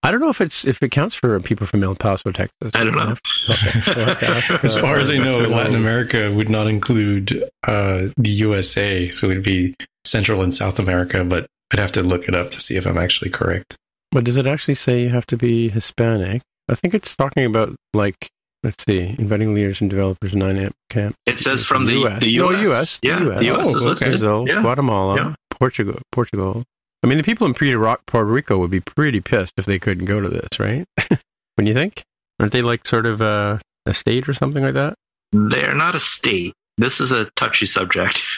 I 0.04 0.10
don't 0.10 0.20
know 0.20 0.30
if 0.30 0.40
it's 0.40 0.64
if 0.64 0.82
it 0.82 0.90
counts 0.90 1.14
for 1.14 1.38
people 1.40 1.66
from 1.66 1.84
El 1.84 1.94
Paso, 1.94 2.32
Texas. 2.32 2.72
I 2.74 2.84
don't 2.84 2.94
know. 2.96 3.14
We'll 3.48 3.56
have 3.56 3.84
to- 3.84 3.94
we'll 3.96 4.06
have 4.06 4.18
to 4.20 4.26
ask, 4.28 4.64
As 4.64 4.76
far 4.78 4.98
as 4.98 5.08
I 5.10 5.18
know, 5.18 5.38
Latin 5.38 5.74
America 5.74 6.30
would 6.32 6.48
not 6.50 6.66
include 6.66 7.48
uh, 7.66 8.08
the 8.16 8.30
USA, 8.30 9.10
so 9.12 9.30
it'd 9.30 9.44
be 9.44 9.74
Central 10.04 10.42
and 10.42 10.52
South 10.52 10.78
America. 10.80 11.22
But 11.24 11.46
I'd 11.72 11.78
have 11.78 11.92
to 11.92 12.02
look 12.02 12.26
it 12.28 12.34
up 12.34 12.50
to 12.50 12.60
see 12.60 12.76
if 12.76 12.86
I'm 12.86 12.98
actually 12.98 13.30
correct. 13.30 13.76
But 14.10 14.24
does 14.24 14.36
it 14.36 14.46
actually 14.46 14.74
say 14.74 15.02
you 15.02 15.08
have 15.10 15.26
to 15.28 15.36
be 15.36 15.68
Hispanic? 15.68 16.42
I 16.68 16.74
think 16.74 16.94
it's 16.94 17.14
talking 17.16 17.44
about 17.44 17.74
like 17.94 18.28
let's 18.64 18.84
see, 18.84 19.14
inviting 19.18 19.54
leaders 19.54 19.80
and 19.80 19.88
developers 19.90 20.34
nine 20.34 20.56
amp 20.56 20.74
camp. 20.90 21.14
It 21.26 21.38
says 21.40 21.64
from 21.64 21.86
the 21.86 21.94
US. 22.04 22.22
the 22.22 22.38
No, 22.38 22.50
US. 22.50 22.66
US. 22.70 22.98
Yeah, 23.02 23.20
US. 23.28 23.40
the 23.40 23.46
US 23.54 23.66
Oh, 23.66 23.70
is 23.70 23.76
okay. 23.76 23.84
listed. 23.90 24.08
Brazil, 24.10 24.44
Yeah. 24.48 24.62
Guatemala, 24.62 25.16
Yeah. 25.16 25.34
Portugal, 25.50 25.98
Portugal. 26.12 26.64
I 27.02 27.08
mean, 27.08 27.18
the 27.18 27.24
people 27.24 27.46
in 27.46 27.54
Puerto 27.54 28.24
Rico 28.24 28.58
would 28.58 28.70
be 28.70 28.80
pretty 28.80 29.20
pissed 29.20 29.54
if 29.56 29.66
they 29.66 29.78
couldn't 29.78 30.04
go 30.04 30.20
to 30.20 30.28
this, 30.28 30.60
right? 30.60 30.86
when 31.56 31.66
you 31.66 31.74
think, 31.74 32.04
aren't 32.38 32.52
they 32.52 32.62
like 32.62 32.86
sort 32.86 33.06
of 33.06 33.20
uh, 33.20 33.58
a 33.86 33.94
state 33.94 34.28
or 34.28 34.34
something 34.34 34.62
like 34.62 34.74
that? 34.74 34.94
They're 35.32 35.74
not 35.74 35.94
a 35.94 36.00
state. 36.00 36.54
This 36.78 37.00
is 37.00 37.12
a 37.12 37.26
touchy 37.36 37.66
subject. 37.66 38.22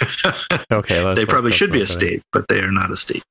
Okay, 0.71 1.15
they 1.15 1.27
probably 1.27 1.53
should 1.53 1.73
be 1.73 1.83
a 1.83 1.87
state, 1.87 2.23
but 2.33 2.47
they 2.49 2.59
are 2.59 2.71
not 2.71 2.91
a 2.91 2.97
state. 2.97 3.23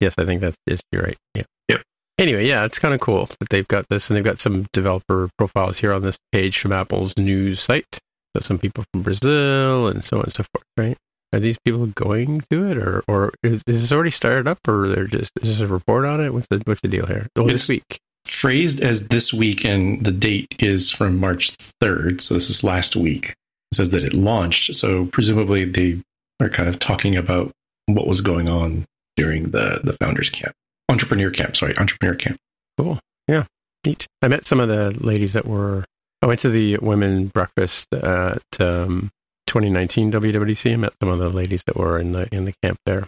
Yes, 0.00 0.14
I 0.18 0.24
think 0.24 0.40
that's 0.40 0.56
yes, 0.66 0.80
you're 0.90 1.02
right. 1.02 1.16
Yeah. 1.34 1.44
Yep. 1.68 1.82
Anyway, 2.18 2.46
yeah, 2.46 2.64
it's 2.64 2.78
kind 2.78 2.94
of 2.94 3.00
cool 3.00 3.28
that 3.38 3.48
they've 3.50 3.68
got 3.68 3.88
this, 3.90 4.08
and 4.08 4.16
they've 4.16 4.24
got 4.24 4.40
some 4.40 4.66
developer 4.72 5.28
profiles 5.38 5.78
here 5.78 5.92
on 5.92 6.02
this 6.02 6.18
page 6.32 6.58
from 6.58 6.72
Apple's 6.72 7.16
news 7.16 7.60
site. 7.60 7.98
So 8.36 8.42
some 8.42 8.58
people 8.58 8.84
from 8.92 9.02
Brazil 9.02 9.88
and 9.88 10.02
so 10.04 10.18
on 10.18 10.24
and 10.24 10.34
so 10.34 10.44
forth, 10.52 10.64
right? 10.76 10.96
Are 11.32 11.40
these 11.40 11.58
people 11.64 11.86
going 11.86 12.42
to 12.50 12.70
it, 12.70 12.78
or 12.78 13.02
or 13.08 13.32
is, 13.42 13.62
is 13.66 13.82
this 13.82 13.92
already 13.92 14.10
started 14.10 14.46
up, 14.46 14.58
or 14.68 14.88
they're 14.88 15.06
just 15.06 15.32
is 15.42 15.58
this 15.58 15.60
a 15.60 15.66
report 15.66 16.04
on 16.04 16.24
it? 16.24 16.32
What's 16.32 16.46
the 16.48 16.62
what's 16.64 16.80
the 16.80 16.88
deal 16.88 17.06
here? 17.06 17.28
Oh, 17.36 17.46
this 17.46 17.68
week. 17.68 17.98
Phrased 18.24 18.80
as 18.80 19.08
this 19.08 19.34
week, 19.34 19.64
and 19.64 20.04
the 20.04 20.12
date 20.12 20.54
is 20.58 20.90
from 20.90 21.18
March 21.18 21.54
3rd, 21.82 22.22
so 22.22 22.32
this 22.34 22.48
is 22.48 22.64
last 22.64 22.96
week. 22.96 23.30
It 23.70 23.76
says 23.76 23.90
that 23.90 24.02
it 24.02 24.14
launched, 24.14 24.74
so 24.76 25.06
presumably 25.06 25.64
they 25.66 26.00
are 26.40 26.48
kind 26.48 26.68
of 26.68 26.78
talking 26.78 27.16
about 27.16 27.52
what 27.86 28.06
was 28.06 28.20
going 28.20 28.48
on 28.48 28.86
during 29.16 29.50
the 29.50 29.80
the 29.82 29.92
founders 29.92 30.30
camp, 30.30 30.54
entrepreneur 30.88 31.30
camp. 31.30 31.56
Sorry, 31.56 31.76
entrepreneur 31.76 32.14
camp. 32.14 32.38
Cool. 32.78 32.98
Yeah. 33.28 33.44
Neat. 33.84 34.06
I 34.22 34.28
met 34.28 34.46
some 34.46 34.60
of 34.60 34.68
the 34.68 34.92
ladies 35.00 35.32
that 35.34 35.46
were. 35.46 35.84
I 36.22 36.26
went 36.26 36.40
to 36.40 36.50
the 36.50 36.78
women 36.78 37.26
breakfast 37.26 37.92
at 37.92 38.42
um, 38.58 39.10
2019 39.54 40.10
WWDC. 40.10 40.72
I 40.72 40.76
met 40.76 40.92
some 41.00 41.10
of 41.10 41.20
the 41.20 41.28
ladies 41.30 41.62
that 41.66 41.76
were 41.76 42.00
in 42.00 42.10
the 42.10 42.28
in 42.34 42.44
the 42.44 42.52
camp 42.60 42.76
there. 42.86 43.06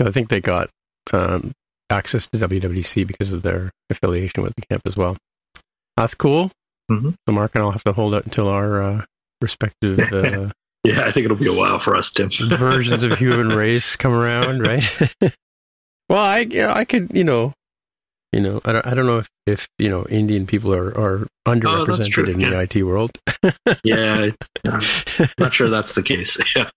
I 0.00 0.12
think 0.12 0.28
they 0.28 0.40
got 0.40 0.70
um, 1.12 1.50
access 1.90 2.28
to 2.28 2.38
WWDC 2.38 3.04
because 3.04 3.32
of 3.32 3.42
their 3.42 3.72
affiliation 3.90 4.44
with 4.44 4.54
the 4.54 4.62
camp 4.70 4.82
as 4.86 4.96
well. 4.96 5.16
That's 5.96 6.14
cool. 6.14 6.52
Mhm. 6.88 7.16
So 7.26 7.32
Mark 7.32 7.50
and 7.56 7.64
I'll 7.64 7.72
have 7.72 7.82
to 7.82 7.92
hold 7.92 8.14
out 8.14 8.24
until 8.24 8.48
our 8.48 8.80
uh, 8.80 9.04
respective 9.42 9.98
uh, 10.12 10.50
Yeah, 10.84 11.00
I 11.04 11.10
think 11.10 11.24
it'll 11.24 11.36
be 11.36 11.48
a 11.48 11.52
while 11.52 11.80
for 11.80 11.96
us, 11.96 12.12
Tim. 12.12 12.30
versions 12.30 13.02
of 13.02 13.18
human 13.18 13.48
race 13.56 13.96
come 13.96 14.12
around, 14.12 14.60
right? 14.60 14.84
well, 16.08 16.20
I 16.20 16.46
I 16.70 16.84
could, 16.84 17.10
you 17.12 17.24
know, 17.24 17.52
you 18.32 18.40
know, 18.40 18.60
I 18.64 18.72
don't, 18.72 18.86
I 18.86 18.94
don't 18.94 19.06
know 19.06 19.18
if, 19.18 19.28
if 19.46 19.68
you 19.78 19.88
know 19.88 20.04
Indian 20.08 20.46
people 20.46 20.74
are 20.74 20.96
are 20.98 21.26
underrepresented 21.46 22.10
true, 22.10 22.24
in 22.24 22.40
yeah. 22.40 22.50
the 22.50 22.60
IT 22.60 22.82
world. 22.84 23.18
yeah, 23.84 24.30
I'm 24.64 24.82
not 25.38 25.54
sure 25.54 25.68
that's 25.68 25.94
the 25.94 26.02
case. 26.02 26.36
Yeah. 26.56 26.68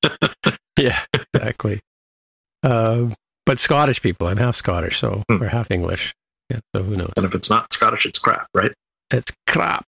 yeah, 0.78 1.00
exactly. 1.34 1.80
Um, 2.64 3.16
but 3.46 3.60
Scottish 3.60 4.02
people, 4.02 4.28
I'm 4.28 4.38
half 4.38 4.56
Scottish, 4.56 5.00
so 5.00 5.24
Hmm. 5.30 5.44
or 5.44 5.48
half 5.48 5.70
English. 5.70 6.14
Yeah, 6.50 6.60
so 6.76 6.84
who 6.84 6.96
knows? 6.96 7.14
And 7.18 7.26
if 7.26 7.36
it's 7.36 7.50
not 7.50 7.72
Scottish, 7.74 8.06
it's 8.06 8.20
crap, 8.20 8.48
right? 8.54 8.72
It's 9.12 9.32
crap. 9.48 9.86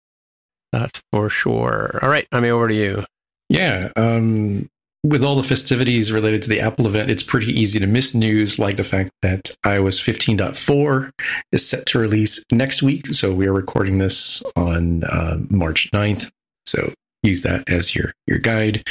That's 0.72 1.02
for 1.12 1.30
sure. 1.30 2.00
All 2.02 2.10
right, 2.10 2.28
I 2.32 2.40
mean, 2.40 2.52
over 2.52 2.68
to 2.68 2.74
you. 2.76 3.06
Yeah. 3.50 3.90
Um, 3.96 4.70
with 5.08 5.24
all 5.24 5.36
the 5.36 5.44
festivities 5.44 6.12
related 6.12 6.42
to 6.42 6.50
the 6.50 6.60
Apple 6.60 6.86
event, 6.86 7.10
it's 7.10 7.24
pretty 7.24 7.52
easy 7.52 7.80
to 7.80 7.88
miss 7.88 8.14
news 8.14 8.60
like 8.60 8.76
the 8.76 8.84
fact 8.84 9.10
that 9.22 9.56
iOS 9.66 10.02
15.4 10.02 11.12
is 11.52 11.68
set 11.68 11.86
to 11.88 12.00
release 12.00 12.44
next 12.52 12.84
week. 12.84 13.14
So 13.14 13.34
we 13.34 13.48
are 13.48 13.54
recording 13.54 14.00
this 14.00 14.44
on 14.56 15.04
uh, 15.06 15.38
March 15.50 15.90
9th. 15.92 16.30
So 16.66 16.94
use 17.24 17.44
that 17.44 17.68
as 17.70 17.96
your 17.96 18.14
your 18.26 18.38
guide. 18.38 18.84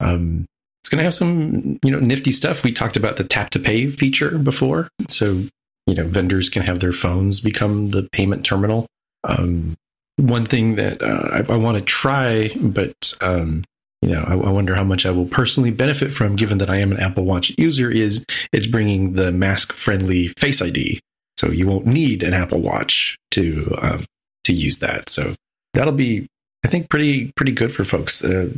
Um, 0.00 0.46
it's 0.80 0.88
going 0.88 0.98
to 0.98 1.04
have 1.04 1.14
some 1.14 1.80
you 1.84 1.90
know 1.90 1.98
nifty 1.98 2.30
stuff. 2.30 2.62
We 2.62 2.72
talked 2.72 2.96
about 2.96 3.16
the 3.16 3.24
tap 3.24 3.50
to 3.50 3.58
pay 3.58 3.88
feature 3.88 4.38
before, 4.38 4.88
so 5.08 5.42
you 5.86 5.94
know 5.94 6.06
vendors 6.06 6.48
can 6.48 6.62
have 6.62 6.78
their 6.78 6.92
phones 6.92 7.40
become 7.40 7.90
the 7.90 8.04
payment 8.12 8.44
terminal. 8.44 8.86
Um, 9.24 9.76
one 10.16 10.46
thing 10.46 10.76
that 10.76 11.02
uh, 11.02 11.42
I, 11.48 11.52
I 11.52 11.56
want 11.56 11.76
to 11.76 11.82
try, 11.82 12.50
but 12.54 13.14
um, 13.20 13.64
you 14.06 14.12
know, 14.12 14.22
I, 14.22 14.34
I 14.34 14.50
wonder 14.50 14.76
how 14.76 14.84
much 14.84 15.04
I 15.04 15.10
will 15.10 15.26
personally 15.26 15.72
benefit 15.72 16.14
from, 16.14 16.36
given 16.36 16.58
that 16.58 16.70
I 16.70 16.76
am 16.76 16.92
an 16.92 17.00
Apple 17.00 17.24
Watch 17.24 17.52
user. 17.58 17.90
Is 17.90 18.24
it's 18.52 18.68
bringing 18.68 19.14
the 19.14 19.32
mask-friendly 19.32 20.28
Face 20.38 20.62
ID, 20.62 21.00
so 21.36 21.50
you 21.50 21.66
won't 21.66 21.86
need 21.86 22.22
an 22.22 22.32
Apple 22.32 22.60
Watch 22.60 23.16
to 23.32 23.76
um, 23.82 24.04
to 24.44 24.52
use 24.52 24.78
that. 24.78 25.08
So 25.08 25.34
that'll 25.74 25.92
be, 25.92 26.28
I 26.64 26.68
think, 26.68 26.88
pretty 26.88 27.32
pretty 27.34 27.50
good 27.50 27.74
for 27.74 27.84
folks. 27.84 28.24
Uh, 28.24 28.50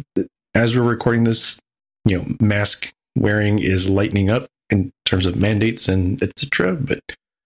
as 0.55 0.77
we're 0.77 0.83
recording 0.83 1.25
this, 1.25 1.59
you 2.05 2.19
know, 2.19 2.27
mask 2.41 2.93
wearing 3.17 3.59
is 3.59 3.89
lightening 3.89 4.29
up 4.29 4.49
in 4.69 4.93
terms 5.07 5.25
of 5.25 5.37
mandates 5.37 5.89
and 5.89 6.23
etc. 6.23 6.75
But 6.75 7.01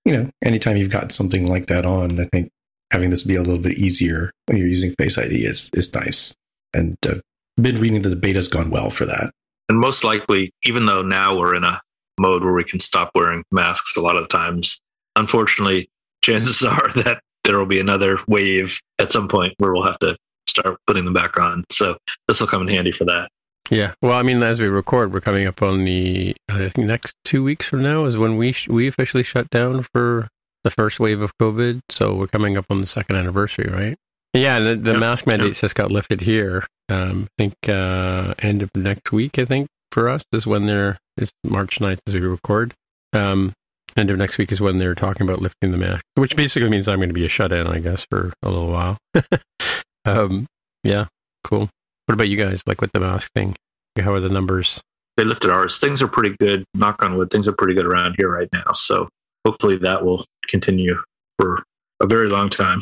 you 0.04 0.12
know, 0.12 0.28
anytime 0.44 0.76
you've 0.76 0.90
got 0.90 1.12
something 1.12 1.48
like 1.48 1.68
that 1.68 1.86
on, 1.86 2.18
I 2.18 2.24
think 2.24 2.50
having 2.90 3.10
this 3.10 3.22
be 3.22 3.36
a 3.36 3.42
little 3.42 3.62
bit 3.62 3.78
easier 3.78 4.32
when 4.46 4.58
you're 4.58 4.66
using 4.66 4.92
Face 4.98 5.16
ID 5.18 5.44
is 5.44 5.70
is 5.72 5.94
nice. 5.94 6.34
And 6.74 6.96
uh, 7.06 7.20
been 7.60 7.80
reading 7.80 8.02
that 8.02 8.08
the 8.08 8.16
beta's 8.16 8.48
gone 8.48 8.70
well 8.70 8.90
for 8.90 9.06
that. 9.06 9.32
And 9.68 9.78
most 9.78 10.04
likely, 10.04 10.50
even 10.64 10.86
though 10.86 11.02
now 11.02 11.38
we're 11.38 11.54
in 11.54 11.64
a 11.64 11.80
mode 12.18 12.44
where 12.44 12.52
we 12.52 12.64
can 12.64 12.80
stop 12.80 13.10
wearing 13.14 13.44
masks 13.50 13.96
a 13.96 14.00
lot 14.00 14.16
of 14.16 14.22
the 14.22 14.28
times, 14.28 14.80
unfortunately, 15.16 15.88
chances 16.22 16.62
are 16.66 16.92
that 16.94 17.20
there 17.44 17.58
will 17.58 17.66
be 17.66 17.80
another 17.80 18.18
wave 18.28 18.78
at 18.98 19.12
some 19.12 19.28
point 19.28 19.54
where 19.58 19.72
we'll 19.72 19.82
have 19.82 19.98
to 20.00 20.16
start 20.46 20.78
putting 20.86 21.04
them 21.04 21.14
back 21.14 21.38
on. 21.38 21.64
So 21.70 21.96
this 22.28 22.40
will 22.40 22.48
come 22.48 22.62
in 22.62 22.68
handy 22.68 22.92
for 22.92 23.04
that. 23.04 23.30
Yeah. 23.70 23.94
Well, 24.02 24.12
I 24.12 24.22
mean, 24.22 24.42
as 24.42 24.60
we 24.60 24.66
record, 24.66 25.12
we're 25.12 25.20
coming 25.20 25.46
up 25.46 25.62
on 25.62 25.84
the 25.84 26.34
I 26.48 26.58
think 26.58 26.78
next 26.78 27.14
two 27.24 27.42
weeks 27.42 27.66
from 27.66 27.82
now 27.82 28.04
is 28.04 28.18
when 28.18 28.36
we 28.36 28.52
sh- 28.52 28.68
we 28.68 28.88
officially 28.88 29.22
shut 29.22 29.48
down 29.50 29.86
for 29.92 30.28
the 30.64 30.70
first 30.70 31.00
wave 31.00 31.22
of 31.22 31.36
COVID. 31.38 31.80
So 31.88 32.14
we're 32.14 32.26
coming 32.26 32.56
up 32.56 32.66
on 32.70 32.80
the 32.80 32.86
second 32.86 33.16
anniversary, 33.16 33.70
right? 33.72 33.96
Yeah, 34.34 34.58
the, 34.60 34.76
the 34.76 34.92
Yep, 34.92 35.00
mask 35.00 35.26
mandates 35.26 35.60
just 35.60 35.74
got 35.74 35.90
lifted 35.90 36.20
here. 36.20 36.66
Um, 36.88 37.28
I 37.38 37.42
think 37.42 37.54
uh, 37.68 38.34
end 38.38 38.62
of 38.62 38.70
next 38.74 39.12
week. 39.12 39.38
I 39.38 39.44
think 39.44 39.68
for 39.90 40.08
us 40.08 40.22
is 40.32 40.46
when 40.46 40.66
they're 40.66 40.98
it's 41.16 41.32
March 41.44 41.78
9th 41.78 41.98
as 42.06 42.14
we 42.14 42.20
record. 42.20 42.74
Um, 43.12 43.52
end 43.96 44.10
of 44.10 44.16
next 44.16 44.38
week 44.38 44.50
is 44.50 44.60
when 44.60 44.78
they're 44.78 44.94
talking 44.94 45.28
about 45.28 45.42
lifting 45.42 45.70
the 45.70 45.78
mask, 45.78 46.02
which 46.14 46.34
basically 46.34 46.70
means 46.70 46.88
I'm 46.88 46.98
going 46.98 47.10
to 47.10 47.14
be 47.14 47.26
a 47.26 47.28
shut 47.28 47.52
in, 47.52 47.66
I 47.66 47.78
guess, 47.78 48.06
for 48.08 48.32
a 48.42 48.48
little 48.48 48.70
while. 48.70 48.96
um, 50.06 50.46
yeah, 50.82 51.06
cool. 51.44 51.68
What 52.06 52.14
about 52.14 52.28
you 52.28 52.38
guys? 52.38 52.62
Like 52.66 52.80
with 52.80 52.92
the 52.92 53.00
mask 53.00 53.30
thing, 53.34 53.54
how 53.98 54.14
are 54.14 54.20
the 54.20 54.30
numbers? 54.30 54.80
They 55.16 55.24
lifted 55.24 55.50
ours. 55.50 55.78
Things 55.78 56.00
are 56.00 56.08
pretty 56.08 56.34
good. 56.40 56.64
Knock 56.72 57.02
on 57.02 57.18
wood, 57.18 57.30
things 57.30 57.46
are 57.46 57.52
pretty 57.52 57.74
good 57.74 57.86
around 57.86 58.14
here 58.16 58.30
right 58.30 58.48
now. 58.52 58.72
So 58.72 59.08
hopefully 59.46 59.76
that 59.78 60.04
will 60.04 60.24
continue 60.48 60.96
for 61.38 61.62
a 62.00 62.06
very 62.06 62.28
long 62.28 62.48
time. 62.48 62.80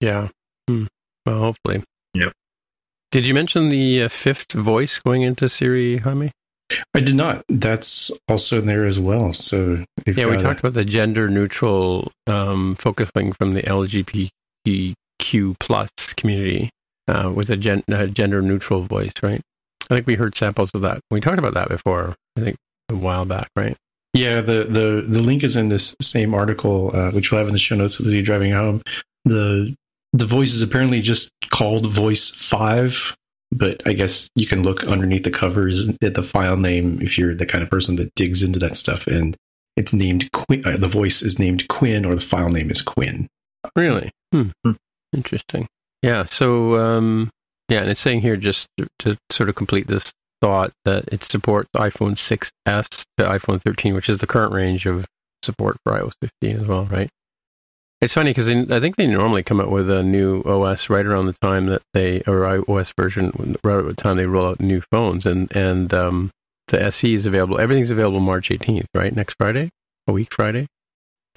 Yeah. 0.00 0.28
Hmm. 0.68 0.84
Well, 1.26 1.38
hopefully. 1.38 1.82
Yep. 2.14 2.32
Did 3.10 3.24
you 3.26 3.34
mention 3.34 3.68
the 3.68 4.04
uh, 4.04 4.08
fifth 4.08 4.52
voice 4.52 4.98
going 4.98 5.22
into 5.22 5.48
Siri, 5.48 5.98
Jaime? 5.98 6.32
I 6.94 7.00
did 7.00 7.14
not. 7.14 7.44
That's 7.48 8.10
also 8.28 8.58
in 8.58 8.66
there 8.66 8.86
as 8.86 8.98
well. 8.98 9.32
So 9.32 9.84
Yeah, 10.06 10.26
we 10.26 10.40
talked 10.40 10.60
about 10.60 10.72
the 10.72 10.84
gender 10.84 11.28
neutral 11.28 12.10
um, 12.26 12.76
focusing 12.76 13.32
from 13.34 13.54
the 13.54 13.62
LGBTQ 13.62 14.94
plus 15.60 15.90
community 16.16 16.70
uh, 17.08 17.30
with 17.34 17.50
a 17.50 17.56
gen- 17.56 17.84
uh, 17.92 18.06
gender 18.06 18.40
neutral 18.40 18.84
voice, 18.84 19.12
right? 19.22 19.42
I 19.90 19.94
think 19.96 20.06
we 20.06 20.14
heard 20.14 20.36
samples 20.36 20.70
of 20.74 20.80
that. 20.82 21.00
We 21.10 21.20
talked 21.20 21.38
about 21.38 21.54
that 21.54 21.68
before. 21.68 22.14
I 22.36 22.40
think 22.40 22.56
a 22.90 22.94
while 22.94 23.24
back, 23.24 23.48
right? 23.56 23.76
Yeah, 24.14 24.40
the, 24.40 24.64
the, 24.64 25.04
the 25.06 25.22
link 25.22 25.42
is 25.42 25.56
in 25.56 25.68
this 25.68 25.96
same 26.00 26.34
article, 26.34 26.90
uh, 26.94 27.10
which 27.10 27.30
we'll 27.30 27.38
have 27.38 27.48
in 27.48 27.54
the 27.54 27.58
show 27.58 27.76
notes 27.76 28.00
as 28.00 28.14
you're 28.14 28.22
driving 28.22 28.52
home. 28.52 28.82
The 29.24 29.74
the 30.12 30.26
voice 30.26 30.52
is 30.52 30.62
apparently 30.62 31.00
just 31.00 31.30
called 31.50 31.90
Voice 31.90 32.30
Five, 32.30 33.16
but 33.50 33.82
I 33.86 33.92
guess 33.92 34.28
you 34.34 34.46
can 34.46 34.62
look 34.62 34.86
underneath 34.86 35.24
the 35.24 35.30
covers 35.30 35.88
at 36.02 36.14
the 36.14 36.22
file 36.22 36.56
name 36.56 37.00
if 37.00 37.18
you're 37.18 37.34
the 37.34 37.46
kind 37.46 37.62
of 37.62 37.70
person 37.70 37.96
that 37.96 38.14
digs 38.14 38.42
into 38.42 38.58
that 38.60 38.76
stuff, 38.76 39.06
and 39.06 39.36
it's 39.76 39.92
named 39.92 40.30
Quinn. 40.32 40.64
Uh, 40.64 40.76
the 40.76 40.88
voice 40.88 41.22
is 41.22 41.38
named 41.38 41.68
Quinn, 41.68 42.04
or 42.04 42.14
the 42.14 42.20
file 42.20 42.50
name 42.50 42.70
is 42.70 42.82
Quinn. 42.82 43.28
Really? 43.76 44.10
Hmm. 44.32 44.50
Hmm. 44.64 44.72
Interesting. 45.12 45.66
Yeah. 46.02 46.26
So, 46.26 46.76
um, 46.76 47.30
yeah, 47.68 47.80
and 47.80 47.90
it's 47.90 48.00
saying 48.00 48.22
here 48.22 48.36
just 48.36 48.66
to, 48.78 48.86
to 49.00 49.16
sort 49.30 49.48
of 49.48 49.54
complete 49.54 49.86
this 49.86 50.12
thought 50.40 50.72
that 50.84 51.04
it 51.12 51.24
supports 51.24 51.68
iPhone 51.76 52.16
6s 52.16 52.50
to 52.66 53.24
iPhone 53.24 53.62
13, 53.62 53.94
which 53.94 54.08
is 54.08 54.18
the 54.18 54.26
current 54.26 54.52
range 54.52 54.86
of 54.86 55.06
support 55.42 55.76
for 55.84 55.92
iOS 55.92 56.12
15 56.20 56.60
as 56.60 56.66
well, 56.66 56.84
right? 56.86 57.08
It's 58.02 58.14
funny 58.14 58.30
because 58.30 58.48
I 58.48 58.80
think 58.80 58.96
they 58.96 59.06
normally 59.06 59.44
come 59.44 59.60
out 59.60 59.70
with 59.70 59.88
a 59.88 60.02
new 60.02 60.42
OS 60.42 60.90
right 60.90 61.06
around 61.06 61.26
the 61.26 61.34
time 61.34 61.66
that 61.66 61.82
they, 61.94 62.20
or 62.26 62.40
iOS 62.40 62.92
version, 62.96 63.56
right 63.62 63.78
at 63.78 63.86
the 63.86 63.94
time 63.94 64.16
they 64.16 64.26
roll 64.26 64.48
out 64.48 64.60
new 64.60 64.82
phones, 64.90 65.24
and 65.24 65.54
and 65.54 65.94
um, 65.94 66.32
the 66.66 66.82
SE 66.86 67.14
is 67.14 67.26
available. 67.26 67.60
Everything's 67.60 67.90
available 67.90 68.18
March 68.18 68.48
18th, 68.48 68.86
right? 68.92 69.14
Next 69.14 69.36
Friday, 69.38 69.70
a 70.08 70.12
week 70.12 70.34
Friday. 70.34 70.66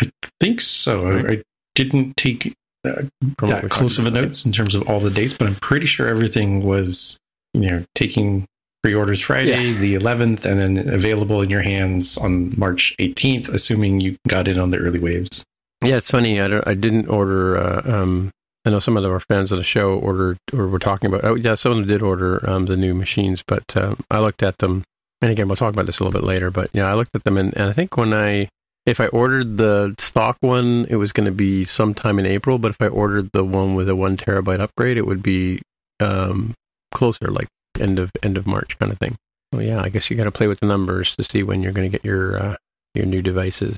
I 0.02 0.10
think 0.40 0.60
so. 0.60 1.08
I, 1.08 1.32
I 1.34 1.44
didn't 1.76 2.18
take 2.18 2.56
uh, 2.84 3.04
that 3.42 3.70
close 3.70 4.00
of 4.00 4.08
a 4.08 4.10
notes 4.12 4.44
in 4.44 4.52
terms 4.52 4.74
of 4.74 4.90
all 4.90 5.00
the 5.00 5.12
dates, 5.12 5.36
but 5.36 5.46
I'm 5.48 5.56
pretty 5.56 5.86
sure 5.86 6.08
everything 6.08 6.64
was, 6.64 7.20
you 7.54 7.70
know, 7.70 7.86
taking 7.94 8.48
pre-orders 8.82 9.22
Friday, 9.22 9.70
Yeah. 9.70 9.80
the 9.80 9.94
11th, 9.94 10.46
and 10.46 10.60
then 10.60 10.90
available 10.90 11.42
in 11.44 11.52
your 11.52 11.62
hands 11.62 12.18
on 12.18 12.58
March 12.58 12.96
18th, 12.98 13.50
assuming 13.50 14.00
you 14.02 14.18
got 14.28 14.48
in 14.48 14.60
on 14.60 14.72
the 14.72 14.78
early 14.80 15.00
waves. 15.00 15.46
Yeah, 15.86 15.98
it's 15.98 16.10
funny. 16.10 16.42
I, 16.42 16.62
I 16.66 16.74
didn't 16.74 17.08
order. 17.10 17.58
Uh, 17.58 17.82
um, 17.86 18.32
I 18.66 18.72
know 18.72 18.80
some 18.80 18.98
of 18.98 19.06
our 19.06 19.20
fans 19.20 19.52
of 19.52 19.60
the 19.60 19.64
show 19.64 19.94
ordered 20.00 20.40
or 20.52 20.68
were 20.68 20.80
talking 20.80 21.08
about. 21.08 21.24
Oh, 21.24 21.36
yeah, 21.36 21.54
some 21.54 21.74
of 21.74 21.78
them 21.78 21.88
did 21.88 22.02
order 22.02 22.48
um, 22.50 22.66
the 22.66 22.76
new 22.76 22.96
machines, 22.96 23.44
but 23.48 23.64
um, 23.78 24.00
I 24.10 24.20
looked 24.20 24.42
at 24.42 24.58
them. 24.58 24.84
And 25.22 25.32
again, 25.32 25.48
we'll 25.48 25.56
talk 25.56 25.74
about 25.74 25.86
this 25.86 26.00
a 26.00 26.04
little 26.04 26.20
bit 26.20 26.28
later. 26.28 26.50
But 26.50 26.72
yeah, 26.74 26.86
I 26.86 26.96
looked 26.96 27.16
at 27.16 27.24
them, 27.24 27.38
and, 27.38 27.56
and 27.56 27.70
I 27.70 27.74
think 27.74 27.98
when 27.98 28.14
I, 28.14 28.50
if 28.88 29.00
I 29.00 29.08
ordered 29.08 29.58
the 29.58 29.96
stock 30.00 30.38
one, 30.40 30.88
it 30.90 30.96
was 30.96 31.12
going 31.12 31.26
to 31.26 31.32
be 31.32 31.66
sometime 31.66 32.18
in 32.18 32.26
April. 32.26 32.58
But 32.58 32.72
if 32.72 32.82
I 32.82 32.88
ordered 32.88 33.30
the 33.32 33.44
one 33.44 33.76
with 33.76 33.88
a 33.88 33.96
one 33.96 34.18
terabyte 34.18 34.60
upgrade, 34.60 34.98
it 34.98 35.06
would 35.06 35.22
be 35.22 35.62
um, 36.00 36.56
closer, 36.94 37.30
like 37.30 37.48
end 37.80 38.00
of 38.00 38.12
end 38.24 38.38
of 38.38 38.48
March 38.48 38.78
kind 38.80 38.92
of 38.92 38.98
thing. 38.98 39.18
So 39.54 39.60
yeah, 39.62 39.82
I 39.82 39.90
guess 39.90 40.10
you 40.10 40.18
got 40.18 40.24
to 40.24 40.32
play 40.32 40.48
with 40.48 40.62
the 40.62 40.66
numbers 40.66 41.16
to 41.18 41.24
see 41.24 41.44
when 41.44 41.62
you're 41.62 41.72
going 41.72 41.90
to 41.90 41.96
get 41.96 42.04
your 42.04 42.42
uh, 42.42 42.56
your 42.96 43.06
new 43.06 43.22
devices. 43.22 43.78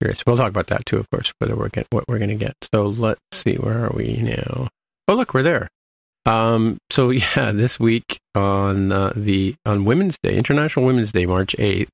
Curious. 0.00 0.22
We'll 0.26 0.36
talk 0.36 0.48
about 0.48 0.68
that 0.68 0.86
too, 0.86 0.98
of 0.98 1.10
course, 1.10 1.32
whether 1.38 1.56
we're 1.56 1.68
get 1.70 1.86
what 1.90 2.04
we're 2.08 2.18
going 2.18 2.30
to 2.30 2.36
get. 2.36 2.54
So 2.72 2.86
let's 2.86 3.20
see, 3.32 3.56
where 3.56 3.84
are 3.86 3.92
we 3.94 4.16
now? 4.16 4.68
Oh, 5.08 5.14
look, 5.14 5.34
we're 5.34 5.42
there. 5.42 5.68
Um, 6.26 6.78
so 6.90 7.10
yeah, 7.36 7.52
this 7.52 7.80
week 7.80 8.18
on 8.34 8.92
uh, 8.92 9.12
the 9.16 9.54
on 9.64 9.84
Women's 9.84 10.16
Day, 10.22 10.36
International 10.36 10.86
Women's 10.86 11.12
Day, 11.12 11.26
March 11.26 11.54
eighth, 11.58 11.90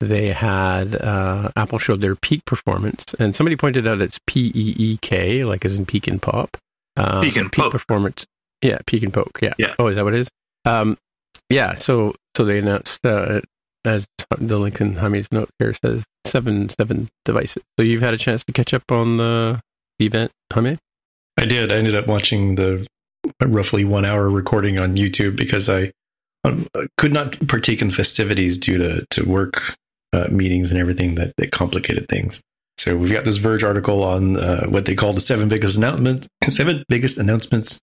they 0.00 0.28
had 0.32 0.96
uh, 0.96 1.50
Apple 1.56 1.78
showed 1.78 2.00
their 2.00 2.16
Peek 2.16 2.44
performance, 2.44 3.04
and 3.18 3.36
somebody 3.36 3.56
pointed 3.56 3.86
out 3.86 4.00
it's 4.00 4.18
P 4.26 4.50
E 4.54 4.74
E 4.76 4.96
K, 5.00 5.44
like 5.44 5.64
as 5.64 5.74
in 5.74 5.86
peek 5.86 6.06
and 6.08 6.20
pop. 6.20 6.56
Uh, 6.96 7.22
Peek 7.22 7.36
and 7.36 7.50
peak 7.52 7.62
poke. 7.64 7.72
performance. 7.72 8.26
Yeah, 8.62 8.78
peek 8.86 9.02
and 9.02 9.12
poke. 9.12 9.38
Yeah. 9.42 9.54
Yeah. 9.58 9.74
Oh, 9.78 9.88
is 9.88 9.96
that 9.96 10.04
what 10.04 10.14
it 10.14 10.20
is? 10.20 10.28
Um, 10.64 10.96
yeah. 11.50 11.74
So 11.74 12.14
so 12.36 12.44
they 12.44 12.58
announced 12.58 13.04
uh, 13.04 13.40
as 13.84 14.06
the 14.38 14.58
link 14.58 14.80
in 14.80 14.94
Jaime's 14.94 15.28
note 15.30 15.50
here 15.58 15.74
says, 15.84 16.04
seven 16.26 16.68
seven 16.70 17.08
devices. 17.24 17.62
So 17.78 17.84
you've 17.84 18.02
had 18.02 18.14
a 18.14 18.18
chance 18.18 18.44
to 18.44 18.52
catch 18.52 18.74
up 18.74 18.90
on 18.90 19.18
the 19.18 19.60
event, 19.98 20.32
Jaime? 20.52 20.78
I 21.36 21.44
did. 21.46 21.72
I 21.72 21.76
ended 21.76 21.96
up 21.96 22.06
watching 22.06 22.54
the 22.54 22.86
roughly 23.44 23.84
one 23.84 24.04
hour 24.04 24.30
recording 24.30 24.78
on 24.78 24.96
YouTube 24.96 25.36
because 25.36 25.68
I 25.68 25.92
um, 26.44 26.66
could 26.98 27.12
not 27.12 27.36
partake 27.48 27.82
in 27.82 27.90
festivities 27.90 28.58
due 28.58 28.78
to 28.78 29.06
to 29.10 29.28
work 29.28 29.74
uh, 30.12 30.28
meetings 30.30 30.70
and 30.70 30.78
everything 30.78 31.16
that, 31.16 31.32
that 31.38 31.50
complicated 31.52 32.08
things. 32.08 32.40
So 32.78 32.96
we've 32.96 33.12
got 33.12 33.24
this 33.24 33.36
Verge 33.36 33.64
article 33.64 34.02
on 34.02 34.36
uh, 34.36 34.66
what 34.66 34.84
they 34.84 34.94
call 34.94 35.12
the 35.12 35.20
seven 35.20 35.48
biggest 35.48 35.76
announcements, 35.76 36.28
seven 36.48 36.84
biggest 36.88 37.18
announcements, 37.18 37.78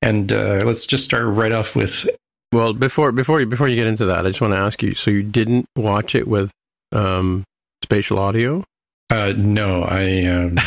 and 0.00 0.32
uh, 0.32 0.62
let's 0.64 0.86
just 0.86 1.04
start 1.04 1.26
right 1.26 1.52
off 1.52 1.76
with. 1.76 2.08
Well, 2.52 2.72
before 2.72 3.12
before 3.12 3.40
you 3.40 3.46
before 3.46 3.68
you 3.68 3.76
get 3.76 3.86
into 3.86 4.06
that, 4.06 4.24
I 4.24 4.30
just 4.30 4.40
want 4.40 4.54
to 4.54 4.58
ask 4.58 4.82
you. 4.82 4.94
So 4.94 5.10
you 5.10 5.22
didn't 5.22 5.66
watch 5.76 6.14
it 6.14 6.26
with 6.26 6.50
um, 6.92 7.44
spatial 7.82 8.18
audio? 8.18 8.64
Uh, 9.10 9.32
no, 9.36 9.82
I. 9.82 10.24
Um... 10.24 10.58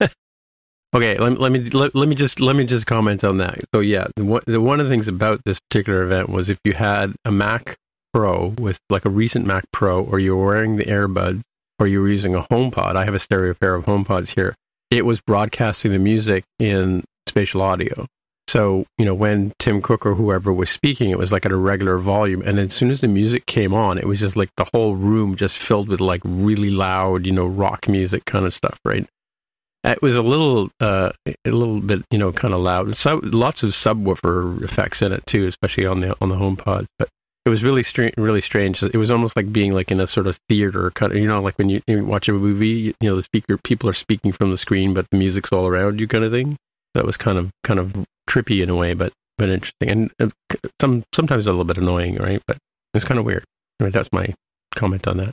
okay, 0.94 1.18
let, 1.18 1.40
let 1.40 1.52
me 1.52 1.60
let, 1.70 1.94
let 1.94 2.08
me 2.08 2.14
just 2.14 2.40
let 2.40 2.56
me 2.56 2.64
just 2.64 2.86
comment 2.86 3.24
on 3.24 3.38
that. 3.38 3.58
So 3.74 3.80
yeah, 3.80 4.06
the, 4.16 4.42
the, 4.46 4.60
one 4.60 4.80
of 4.80 4.86
the 4.86 4.92
things 4.92 5.08
about 5.08 5.42
this 5.44 5.58
particular 5.68 6.02
event 6.02 6.30
was 6.30 6.48
if 6.48 6.58
you 6.64 6.72
had 6.72 7.14
a 7.24 7.30
Mac 7.30 7.76
Pro 8.12 8.48
with 8.58 8.78
like 8.88 9.04
a 9.04 9.10
recent 9.10 9.46
Mac 9.46 9.64
Pro, 9.72 10.02
or 10.02 10.18
you 10.18 10.36
were 10.36 10.46
wearing 10.46 10.76
the 10.76 10.84
earbuds, 10.84 11.42
or 11.78 11.86
you 11.86 12.00
were 12.00 12.08
using 12.08 12.34
a 12.34 12.42
HomePod. 12.50 12.96
I 12.96 13.04
have 13.04 13.14
a 13.14 13.18
stereo 13.18 13.54
pair 13.54 13.74
of 13.74 13.84
HomePods 13.84 14.30
here. 14.30 14.54
It 14.90 15.06
was 15.06 15.20
broadcasting 15.20 15.92
the 15.92 15.98
music 15.98 16.44
in 16.58 17.04
spatial 17.28 17.62
audio. 17.62 18.06
So, 18.48 18.84
you 18.98 19.04
know, 19.04 19.14
when 19.14 19.52
Tim 19.60 19.80
Cook 19.80 20.04
or 20.04 20.16
whoever 20.16 20.52
was 20.52 20.70
speaking, 20.70 21.10
it 21.10 21.18
was 21.18 21.30
like 21.30 21.46
at 21.46 21.52
a 21.52 21.56
regular 21.56 21.98
volume. 21.98 22.42
And 22.42 22.58
as 22.58 22.74
soon 22.74 22.90
as 22.90 23.00
the 23.00 23.08
music 23.08 23.46
came 23.46 23.72
on, 23.72 23.96
it 23.96 24.06
was 24.06 24.18
just 24.18 24.34
like 24.34 24.50
the 24.56 24.66
whole 24.74 24.96
room 24.96 25.36
just 25.36 25.56
filled 25.56 25.88
with 25.88 26.00
like 26.00 26.20
really 26.24 26.70
loud, 26.70 27.26
you 27.26 27.32
know, 27.32 27.46
rock 27.46 27.88
music 27.88 28.24
kind 28.24 28.46
of 28.46 28.52
stuff, 28.52 28.78
right? 28.84 29.06
It 29.84 30.02
was 30.02 30.16
a 30.16 30.22
little, 30.22 30.68
uh, 30.80 31.10
a 31.26 31.50
little 31.50 31.80
bit, 31.80 32.04
you 32.10 32.18
know, 32.18 32.32
kind 32.32 32.52
of 32.52 32.60
loud. 32.60 32.96
So 32.96 33.20
lots 33.22 33.62
of 33.62 33.70
subwoofer 33.70 34.62
effects 34.62 35.00
in 35.00 35.12
it 35.12 35.24
too, 35.26 35.46
especially 35.46 35.86
on 35.86 36.00
the 36.00 36.16
on 36.20 36.28
the 36.28 36.34
HomePods. 36.34 36.86
But 36.98 37.08
it 37.46 37.48
was 37.48 37.62
really 37.62 37.82
strange. 37.82 38.14
Really 38.18 38.42
strange. 38.42 38.82
It 38.82 38.96
was 38.96 39.10
almost 39.10 39.36
like 39.36 39.52
being 39.52 39.72
like 39.72 39.90
in 39.90 40.00
a 40.00 40.06
sort 40.06 40.26
of 40.26 40.38
theater 40.48 40.90
cut. 40.90 41.14
You 41.14 41.26
know, 41.26 41.40
like 41.40 41.56
when 41.56 41.70
you, 41.70 41.80
you 41.86 42.04
watch 42.04 42.28
a 42.28 42.32
movie, 42.32 42.94
you 43.00 43.08
know, 43.08 43.16
the 43.16 43.22
speaker 43.22 43.56
people 43.56 43.88
are 43.88 43.94
speaking 43.94 44.32
from 44.32 44.50
the 44.50 44.58
screen, 44.58 44.92
but 44.92 45.06
the 45.10 45.16
music's 45.16 45.50
all 45.50 45.66
around 45.66 46.00
you, 46.00 46.06
kind 46.08 46.24
of 46.24 46.32
thing. 46.32 46.56
That 46.94 47.06
was 47.06 47.16
kind 47.16 47.38
of 47.38 47.50
kind 47.64 47.80
of 47.80 47.94
trippy 48.28 48.62
in 48.62 48.70
a 48.70 48.76
way, 48.76 48.94
but 48.94 49.12
but 49.38 49.48
interesting, 49.48 49.90
and 49.90 50.10
uh, 50.20 50.28
some 50.80 51.02
sometimes 51.14 51.46
a 51.46 51.50
little 51.50 51.64
bit 51.64 51.78
annoying, 51.78 52.16
right? 52.16 52.42
But 52.46 52.58
it's 52.94 53.04
kind 53.04 53.18
of 53.18 53.24
weird. 53.24 53.44
I 53.78 53.84
mean, 53.84 53.92
that's 53.92 54.12
my 54.12 54.34
comment 54.74 55.06
on 55.06 55.16
that. 55.18 55.32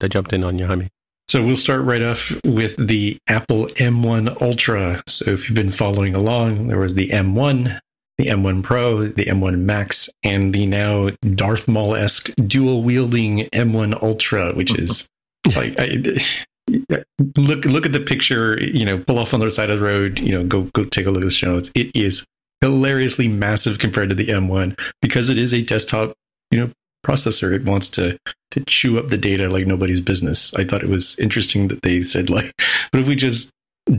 I 0.00 0.08
jumped 0.08 0.32
in 0.32 0.44
on 0.44 0.58
you, 0.58 0.66
Jaime. 0.66 0.88
So 1.28 1.42
we'll 1.42 1.56
start 1.56 1.84
right 1.84 2.02
off 2.02 2.32
with 2.44 2.76
the 2.76 3.16
Apple 3.26 3.68
M1 3.68 4.40
Ultra. 4.42 5.02
So 5.06 5.30
if 5.30 5.48
you've 5.48 5.56
been 5.56 5.70
following 5.70 6.14
along, 6.14 6.68
there 6.68 6.78
was 6.78 6.94
the 6.94 7.08
M1, 7.08 7.78
the 8.18 8.26
M1 8.26 8.62
Pro, 8.62 9.08
the 9.08 9.24
M1 9.24 9.60
Max, 9.60 10.10
and 10.22 10.52
the 10.52 10.66
now 10.66 11.10
Darth 11.34 11.68
Maul 11.68 11.94
esque 11.94 12.34
dual 12.46 12.82
wielding 12.82 13.48
M1 13.50 14.02
Ultra, 14.02 14.52
which 14.54 14.76
is 14.78 15.08
like 15.56 15.78
I, 15.78 16.02
look 17.36 17.64
look 17.64 17.86
at 17.86 17.92
the 17.92 18.00
picture. 18.00 18.60
You 18.62 18.84
know, 18.84 18.98
pull 18.98 19.18
off 19.18 19.34
on 19.34 19.40
the 19.40 19.46
other 19.46 19.50
side 19.50 19.70
of 19.70 19.78
the 19.78 19.84
road. 19.84 20.18
You 20.18 20.32
know, 20.32 20.44
go 20.44 20.62
go 20.74 20.84
take 20.84 21.06
a 21.06 21.10
look 21.10 21.22
at 21.22 21.26
the 21.26 21.30
show 21.30 21.52
notes. 21.52 21.70
It 21.74 21.94
is 21.94 22.24
hilariously 22.60 23.28
massive 23.28 23.78
compared 23.78 24.08
to 24.10 24.14
the 24.14 24.28
M1 24.28 24.78
because 25.00 25.28
it 25.28 25.38
is 25.38 25.52
a 25.52 25.62
desktop. 25.62 26.14
You 26.50 26.60
know, 26.60 26.72
processor. 27.06 27.52
It 27.52 27.64
wants 27.64 27.88
to 27.90 28.18
to 28.52 28.64
chew 28.66 28.98
up 28.98 29.08
the 29.08 29.18
data 29.18 29.48
like 29.48 29.66
nobody's 29.66 30.00
business. 30.00 30.54
I 30.54 30.64
thought 30.64 30.82
it 30.82 30.90
was 30.90 31.18
interesting 31.18 31.68
that 31.68 31.82
they 31.82 32.00
said 32.02 32.30
like, 32.30 32.52
but 32.90 33.00
if 33.00 33.06
we 33.06 33.16
just 33.16 33.52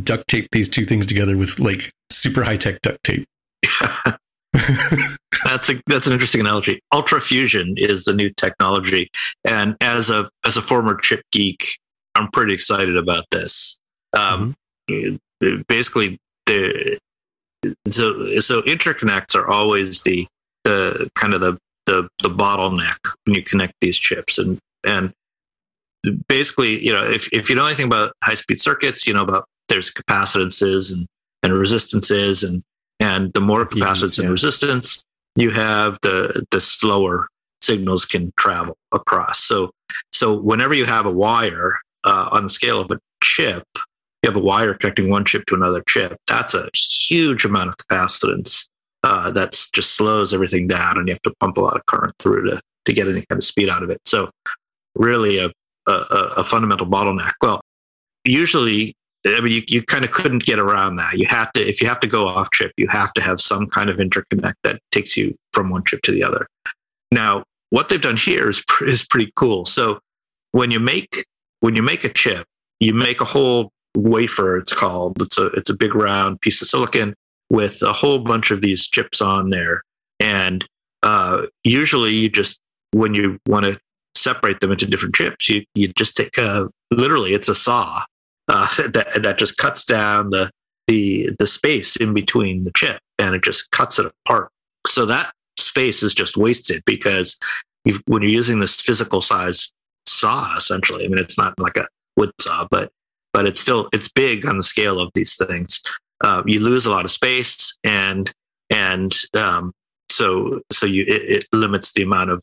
duct 0.03 0.27
tape 0.27 0.47
these 0.51 0.69
two 0.69 0.85
things 0.85 1.05
together 1.05 1.37
with 1.37 1.59
like 1.59 1.91
super 2.09 2.43
high 2.43 2.57
tech 2.57 2.81
duct 2.81 3.03
tape. 3.03 3.25
that's 5.43 5.69
a 5.69 5.81
that's 5.87 6.07
an 6.07 6.13
interesting 6.13 6.41
analogy. 6.41 6.79
UltraFusion 6.93 7.73
is 7.77 8.05
the 8.05 8.13
new 8.13 8.29
technology, 8.31 9.09
and 9.45 9.75
as 9.81 10.09
a 10.09 10.29
as 10.45 10.57
a 10.57 10.61
former 10.61 10.95
chip 10.95 11.21
geek, 11.31 11.79
I'm 12.15 12.29
pretty 12.29 12.53
excited 12.53 12.97
about 12.97 13.25
this. 13.31 13.77
Um, 14.13 14.55
mm-hmm. 14.89 15.61
Basically, 15.67 16.17
the 16.45 16.97
so 17.87 18.39
so 18.39 18.61
interconnects 18.63 19.35
are 19.35 19.47
always 19.47 20.01
the 20.03 20.27
the 20.63 21.09
kind 21.15 21.33
of 21.33 21.41
the 21.41 21.57
the 21.85 22.07
the 22.21 22.29
bottleneck 22.29 22.97
when 23.25 23.35
you 23.35 23.43
connect 23.43 23.73
these 23.81 23.97
chips 23.97 24.37
and 24.37 24.59
and 24.85 25.13
basically 26.27 26.83
you 26.83 26.91
know 26.91 27.03
if, 27.03 27.31
if 27.31 27.49
you 27.49 27.55
know 27.55 27.65
anything 27.65 27.85
about 27.85 28.13
high 28.23 28.35
speed 28.35 28.59
circuits 28.59 29.07
you 29.07 29.13
know 29.13 29.23
about 29.23 29.45
there's 29.69 29.89
capacitances 29.91 30.91
and 30.91 31.07
and 31.41 31.53
resistances 31.53 32.43
and 32.43 32.63
and 32.99 33.33
the 33.33 33.41
more 33.41 33.65
capacitance 33.65 34.17
yeah. 34.17 34.23
and 34.23 34.31
resistance 34.31 35.03
you 35.35 35.49
have 35.49 35.97
the 36.01 36.45
the 36.51 36.61
slower 36.61 37.27
signals 37.61 38.05
can 38.05 38.31
travel 38.37 38.75
across 38.91 39.43
so 39.43 39.71
so 40.11 40.33
whenever 40.33 40.73
you 40.73 40.85
have 40.85 41.05
a 41.05 41.11
wire 41.11 41.79
uh, 42.03 42.29
on 42.31 42.43
the 42.43 42.49
scale 42.49 42.81
of 42.81 42.91
a 42.91 42.99
chip 43.23 43.63
you 43.75 44.29
have 44.29 44.35
a 44.35 44.39
wire 44.39 44.73
connecting 44.73 45.09
one 45.09 45.25
chip 45.25 45.45
to 45.45 45.55
another 45.55 45.83
chip 45.87 46.17
that's 46.27 46.53
a 46.53 46.69
huge 46.73 47.45
amount 47.45 47.69
of 47.69 47.77
capacitance 47.77 48.65
uh, 49.03 49.29
that 49.31 49.51
just 49.73 49.95
slows 49.95 50.33
everything 50.33 50.67
down 50.67 50.97
and 50.97 51.07
you 51.07 51.13
have 51.13 51.21
to 51.21 51.33
pump 51.39 51.57
a 51.57 51.61
lot 51.61 51.75
of 51.75 51.85
current 51.85 52.15
through 52.19 52.49
to, 52.49 52.61
to 52.85 52.93
get 52.93 53.07
any 53.07 53.23
kind 53.29 53.37
of 53.37 53.45
speed 53.45 53.69
out 53.69 53.83
of 53.83 53.89
it. 53.89 53.99
So 54.05 54.29
really 54.95 55.39
a, 55.39 55.51
a, 55.87 55.93
a 56.37 56.43
fundamental 56.43 56.87
bottleneck. 56.87 57.33
Well, 57.41 57.61
usually, 58.23 58.95
I 59.25 59.41
mean, 59.41 59.51
you, 59.51 59.63
you 59.67 59.83
kind 59.83 60.05
of 60.05 60.11
couldn't 60.11 60.45
get 60.45 60.59
around 60.59 60.95
that. 60.97 61.17
You 61.17 61.25
have 61.27 61.51
to, 61.53 61.67
if 61.67 61.81
you 61.81 61.87
have 61.87 61.99
to 62.01 62.07
go 62.07 62.27
off 62.27 62.49
chip, 62.51 62.71
you 62.77 62.87
have 62.87 63.13
to 63.13 63.21
have 63.21 63.41
some 63.41 63.67
kind 63.67 63.89
of 63.89 63.97
interconnect 63.97 64.55
that 64.63 64.79
takes 64.91 65.17
you 65.17 65.35
from 65.51 65.69
one 65.69 65.83
chip 65.85 66.01
to 66.03 66.11
the 66.11 66.23
other. 66.23 66.47
Now, 67.11 67.43
what 67.71 67.89
they've 67.89 68.01
done 68.01 68.17
here 68.17 68.49
is, 68.49 68.63
is 68.81 69.05
pretty 69.05 69.31
cool. 69.35 69.65
So 69.65 69.99
when 70.51 70.71
you 70.71 70.79
make, 70.79 71.25
when 71.63 71.77
you 71.77 71.81
make 71.81 72.03
a 72.03 72.09
chip, 72.09 72.45
you 72.81 72.93
make 72.93 73.21
a 73.21 73.25
whole 73.25 73.71
wafer, 73.95 74.57
it's 74.57 74.73
called, 74.73 75.21
it's 75.21 75.37
a, 75.37 75.45
it's 75.51 75.69
a 75.69 75.73
big 75.73 75.95
round 75.95 76.41
piece 76.41 76.61
of 76.61 76.67
silicon 76.67 77.15
with 77.49 77.81
a 77.81 77.93
whole 77.93 78.19
bunch 78.19 78.51
of 78.51 78.59
these 78.59 78.85
chips 78.85 79.21
on 79.21 79.49
there. 79.49 79.81
And 80.19 80.67
uh, 81.03 81.43
usually, 81.63 82.13
you 82.13 82.27
just 82.27 82.59
when 82.91 83.15
you 83.15 83.39
want 83.47 83.65
to 83.65 83.79
separate 84.13 84.59
them 84.59 84.73
into 84.73 84.85
different 84.85 85.15
chips, 85.15 85.47
you 85.47 85.63
you 85.73 85.87
just 85.87 86.17
take 86.17 86.37
a 86.37 86.67
literally 86.91 87.33
it's 87.33 87.47
a 87.47 87.55
saw 87.55 88.03
uh, 88.49 88.67
that 88.89 89.21
that 89.23 89.37
just 89.37 89.55
cuts 89.55 89.85
down 89.85 90.31
the 90.31 90.51
the 90.89 91.29
the 91.39 91.47
space 91.47 91.95
in 91.95 92.13
between 92.13 92.65
the 92.65 92.73
chip 92.75 92.99
and 93.19 93.35
it 93.35 93.41
just 93.41 93.71
cuts 93.71 93.99
it 93.99 94.11
apart. 94.25 94.49
So 94.85 95.05
that 95.05 95.31
space 95.57 96.03
is 96.03 96.13
just 96.13 96.35
wasted 96.35 96.83
because 96.85 97.37
when 98.05 98.21
you're 98.21 98.31
using 98.31 98.59
this 98.59 98.81
physical 98.81 99.21
size 99.21 99.71
saw, 100.07 100.55
essentially, 100.55 101.05
I 101.05 101.07
mean, 101.07 101.19
it's 101.19 101.37
not 101.37 101.57
like 101.59 101.77
a 101.77 101.87
wood 102.17 102.31
saw, 102.39 102.67
but 102.69 102.91
but 103.33 103.47
it's 103.47 103.59
still 103.59 103.89
it's 103.93 104.07
big 104.07 104.45
on 104.45 104.57
the 104.57 104.63
scale 104.63 104.99
of 104.99 105.09
these 105.15 105.35
things 105.35 105.81
uh, 106.23 106.41
you 106.45 106.59
lose 106.59 106.85
a 106.85 106.89
lot 106.89 107.05
of 107.05 107.11
space 107.11 107.77
and 107.83 108.31
and 108.69 109.13
um, 109.35 109.73
so 110.09 110.61
so 110.71 110.85
you 110.85 111.03
it, 111.03 111.29
it, 111.29 111.45
limits 111.53 111.91
the 111.93 112.01
amount 112.01 112.29
of 112.29 112.41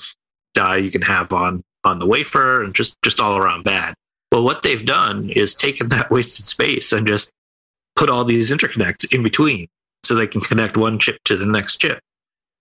die 0.54 0.76
you 0.76 0.90
can 0.90 1.02
have 1.02 1.32
on 1.32 1.62
on 1.84 1.98
the 1.98 2.06
wafer 2.06 2.62
and 2.62 2.74
just 2.74 2.94
just 3.02 3.20
all 3.20 3.36
around 3.36 3.64
bad. 3.64 3.94
Well, 4.30 4.44
what 4.44 4.62
they've 4.62 4.84
done 4.84 5.30
is 5.30 5.54
taken 5.54 5.88
that 5.88 6.10
wasted 6.10 6.46
space 6.46 6.92
and 6.92 7.06
just 7.06 7.32
put 7.96 8.10
all 8.10 8.24
these 8.24 8.52
interconnects 8.52 9.12
in 9.12 9.22
between 9.22 9.66
so 10.04 10.14
they 10.14 10.26
can 10.26 10.40
connect 10.40 10.76
one 10.76 10.98
chip 10.98 11.18
to 11.24 11.36
the 11.36 11.46
next 11.46 11.76
chip. 11.76 12.00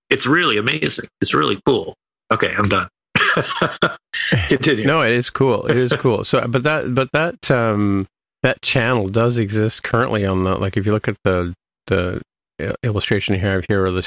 It's 0.09 0.25
really 0.25 0.57
amazing. 0.57 1.07
It's 1.21 1.33
really 1.33 1.62
cool. 1.65 1.95
Okay, 2.31 2.53
I'm 2.57 2.67
done. 2.67 2.89
Continue. 4.49 4.85
No, 4.85 5.01
it 5.01 5.11
is 5.11 5.29
cool. 5.29 5.65
It 5.67 5.77
is 5.77 5.91
cool. 5.93 6.25
So, 6.25 6.45
but 6.47 6.63
that, 6.63 6.93
but 6.93 7.09
that, 7.13 7.49
um, 7.51 8.07
that 8.43 8.61
channel 8.61 9.07
does 9.09 9.37
exist 9.37 9.83
currently 9.83 10.25
on 10.25 10.43
the 10.43 10.55
like 10.55 10.77
if 10.77 10.85
you 10.85 10.91
look 10.91 11.07
at 11.07 11.17
the 11.23 11.53
the 11.87 12.21
illustration 12.83 13.35
you 13.35 13.41
have 13.41 13.65
here 13.67 13.85
or 13.85 13.91
the 13.91 14.05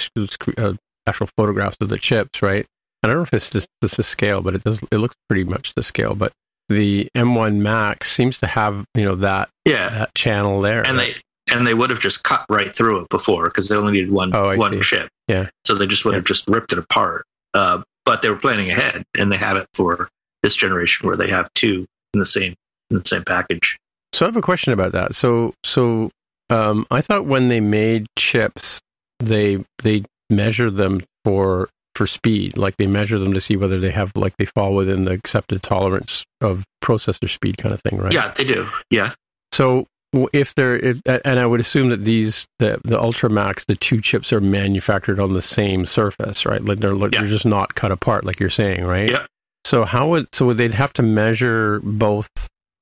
uh, 0.58 0.72
actual 1.06 1.28
photographs 1.36 1.76
of 1.80 1.88
the 1.88 1.98
chips 1.98 2.42
right 2.42 2.66
i 3.02 3.08
don't 3.08 3.16
know 3.16 3.22
if 3.22 3.32
it's 3.32 3.48
just 3.48 3.66
this 3.80 3.98
is 3.98 4.06
scale 4.06 4.42
but 4.42 4.54
it 4.54 4.62
does 4.64 4.78
it 4.90 4.98
looks 4.98 5.16
pretty 5.28 5.44
much 5.44 5.74
the 5.74 5.82
scale 5.82 6.14
but 6.14 6.32
the 6.68 7.08
m1 7.16 7.56
max 7.56 8.12
seems 8.12 8.38
to 8.38 8.46
have 8.46 8.84
you 8.94 9.04
know 9.04 9.16
that 9.16 9.48
yeah 9.64 9.88
that 9.90 10.14
channel 10.14 10.60
there 10.60 10.86
and 10.86 10.98
right? 10.98 11.14
they 11.48 11.54
and 11.54 11.66
they 11.66 11.74
would 11.74 11.90
have 11.90 11.98
just 11.98 12.22
cut 12.22 12.44
right 12.48 12.74
through 12.74 13.00
it 13.00 13.08
before 13.08 13.48
because 13.48 13.68
they 13.68 13.74
only 13.74 13.92
needed 13.92 14.12
one 14.12 14.34
oh, 14.34 14.56
one 14.56 14.72
see. 14.72 14.80
chip 14.80 15.08
yeah 15.28 15.48
so 15.64 15.74
they 15.74 15.86
just 15.86 16.04
would 16.04 16.12
yeah. 16.12 16.18
have 16.18 16.24
just 16.24 16.46
ripped 16.46 16.72
it 16.72 16.78
apart 16.78 17.26
uh, 17.54 17.82
but 18.04 18.22
they 18.22 18.28
were 18.28 18.36
planning 18.36 18.70
ahead 18.70 19.04
and 19.16 19.30
they 19.30 19.36
have 19.36 19.56
it 19.56 19.66
for 19.74 20.08
this 20.42 20.56
generation 20.56 21.06
where 21.06 21.16
they 21.16 21.28
have 21.28 21.52
two 21.54 21.86
in 22.14 22.20
the 22.20 22.26
same 22.26 22.54
in 22.90 22.98
the 22.98 23.04
same 23.04 23.24
package 23.24 23.78
so 24.12 24.26
I 24.26 24.28
have 24.28 24.36
a 24.36 24.42
question 24.42 24.72
about 24.72 24.92
that. 24.92 25.14
So 25.14 25.54
so 25.64 26.10
um, 26.50 26.86
I 26.90 27.00
thought 27.00 27.26
when 27.26 27.48
they 27.48 27.60
made 27.60 28.06
chips, 28.18 28.80
they 29.18 29.64
they 29.82 30.04
measure 30.30 30.70
them 30.70 31.02
for 31.24 31.68
for 31.94 32.06
speed? 32.06 32.56
Like 32.56 32.76
they 32.76 32.86
measure 32.86 33.18
them 33.18 33.32
to 33.34 33.40
see 33.40 33.56
whether 33.56 33.80
they 33.80 33.90
have 33.90 34.12
like 34.14 34.36
they 34.36 34.46
fall 34.46 34.74
within 34.74 35.04
the 35.04 35.12
accepted 35.12 35.62
tolerance 35.62 36.24
of 36.40 36.64
processor 36.82 37.30
speed, 37.30 37.58
kind 37.58 37.74
of 37.74 37.80
thing, 37.82 37.98
right? 37.98 38.12
Yeah, 38.12 38.32
they 38.36 38.44
do. 38.44 38.68
Yeah. 38.90 39.14
So 39.52 39.86
if 40.32 40.54
they're, 40.54 40.76
if, 40.76 41.00
and 41.06 41.38
I 41.38 41.46
would 41.46 41.60
assume 41.60 41.88
that 41.90 42.04
these 42.04 42.46
the 42.58 42.78
the 42.84 42.98
Ultramax, 42.98 43.66
the 43.66 43.76
two 43.76 44.00
chips 44.00 44.32
are 44.32 44.40
manufactured 44.40 45.18
on 45.18 45.32
the 45.32 45.42
same 45.42 45.86
surface, 45.86 46.44
right? 46.44 46.62
Like 46.64 46.80
they're 46.80 46.96
they're 46.96 47.26
just 47.26 47.46
not 47.46 47.74
cut 47.74 47.92
apart, 47.92 48.24
like 48.24 48.38
you're 48.40 48.50
saying, 48.50 48.84
right? 48.84 49.10
Yeah. 49.10 49.26
So 49.64 49.84
how 49.84 50.08
would 50.08 50.26
so 50.34 50.46
would 50.46 50.56
they'd 50.58 50.72
have 50.74 50.92
to 50.94 51.02
measure 51.02 51.80
both 51.80 52.30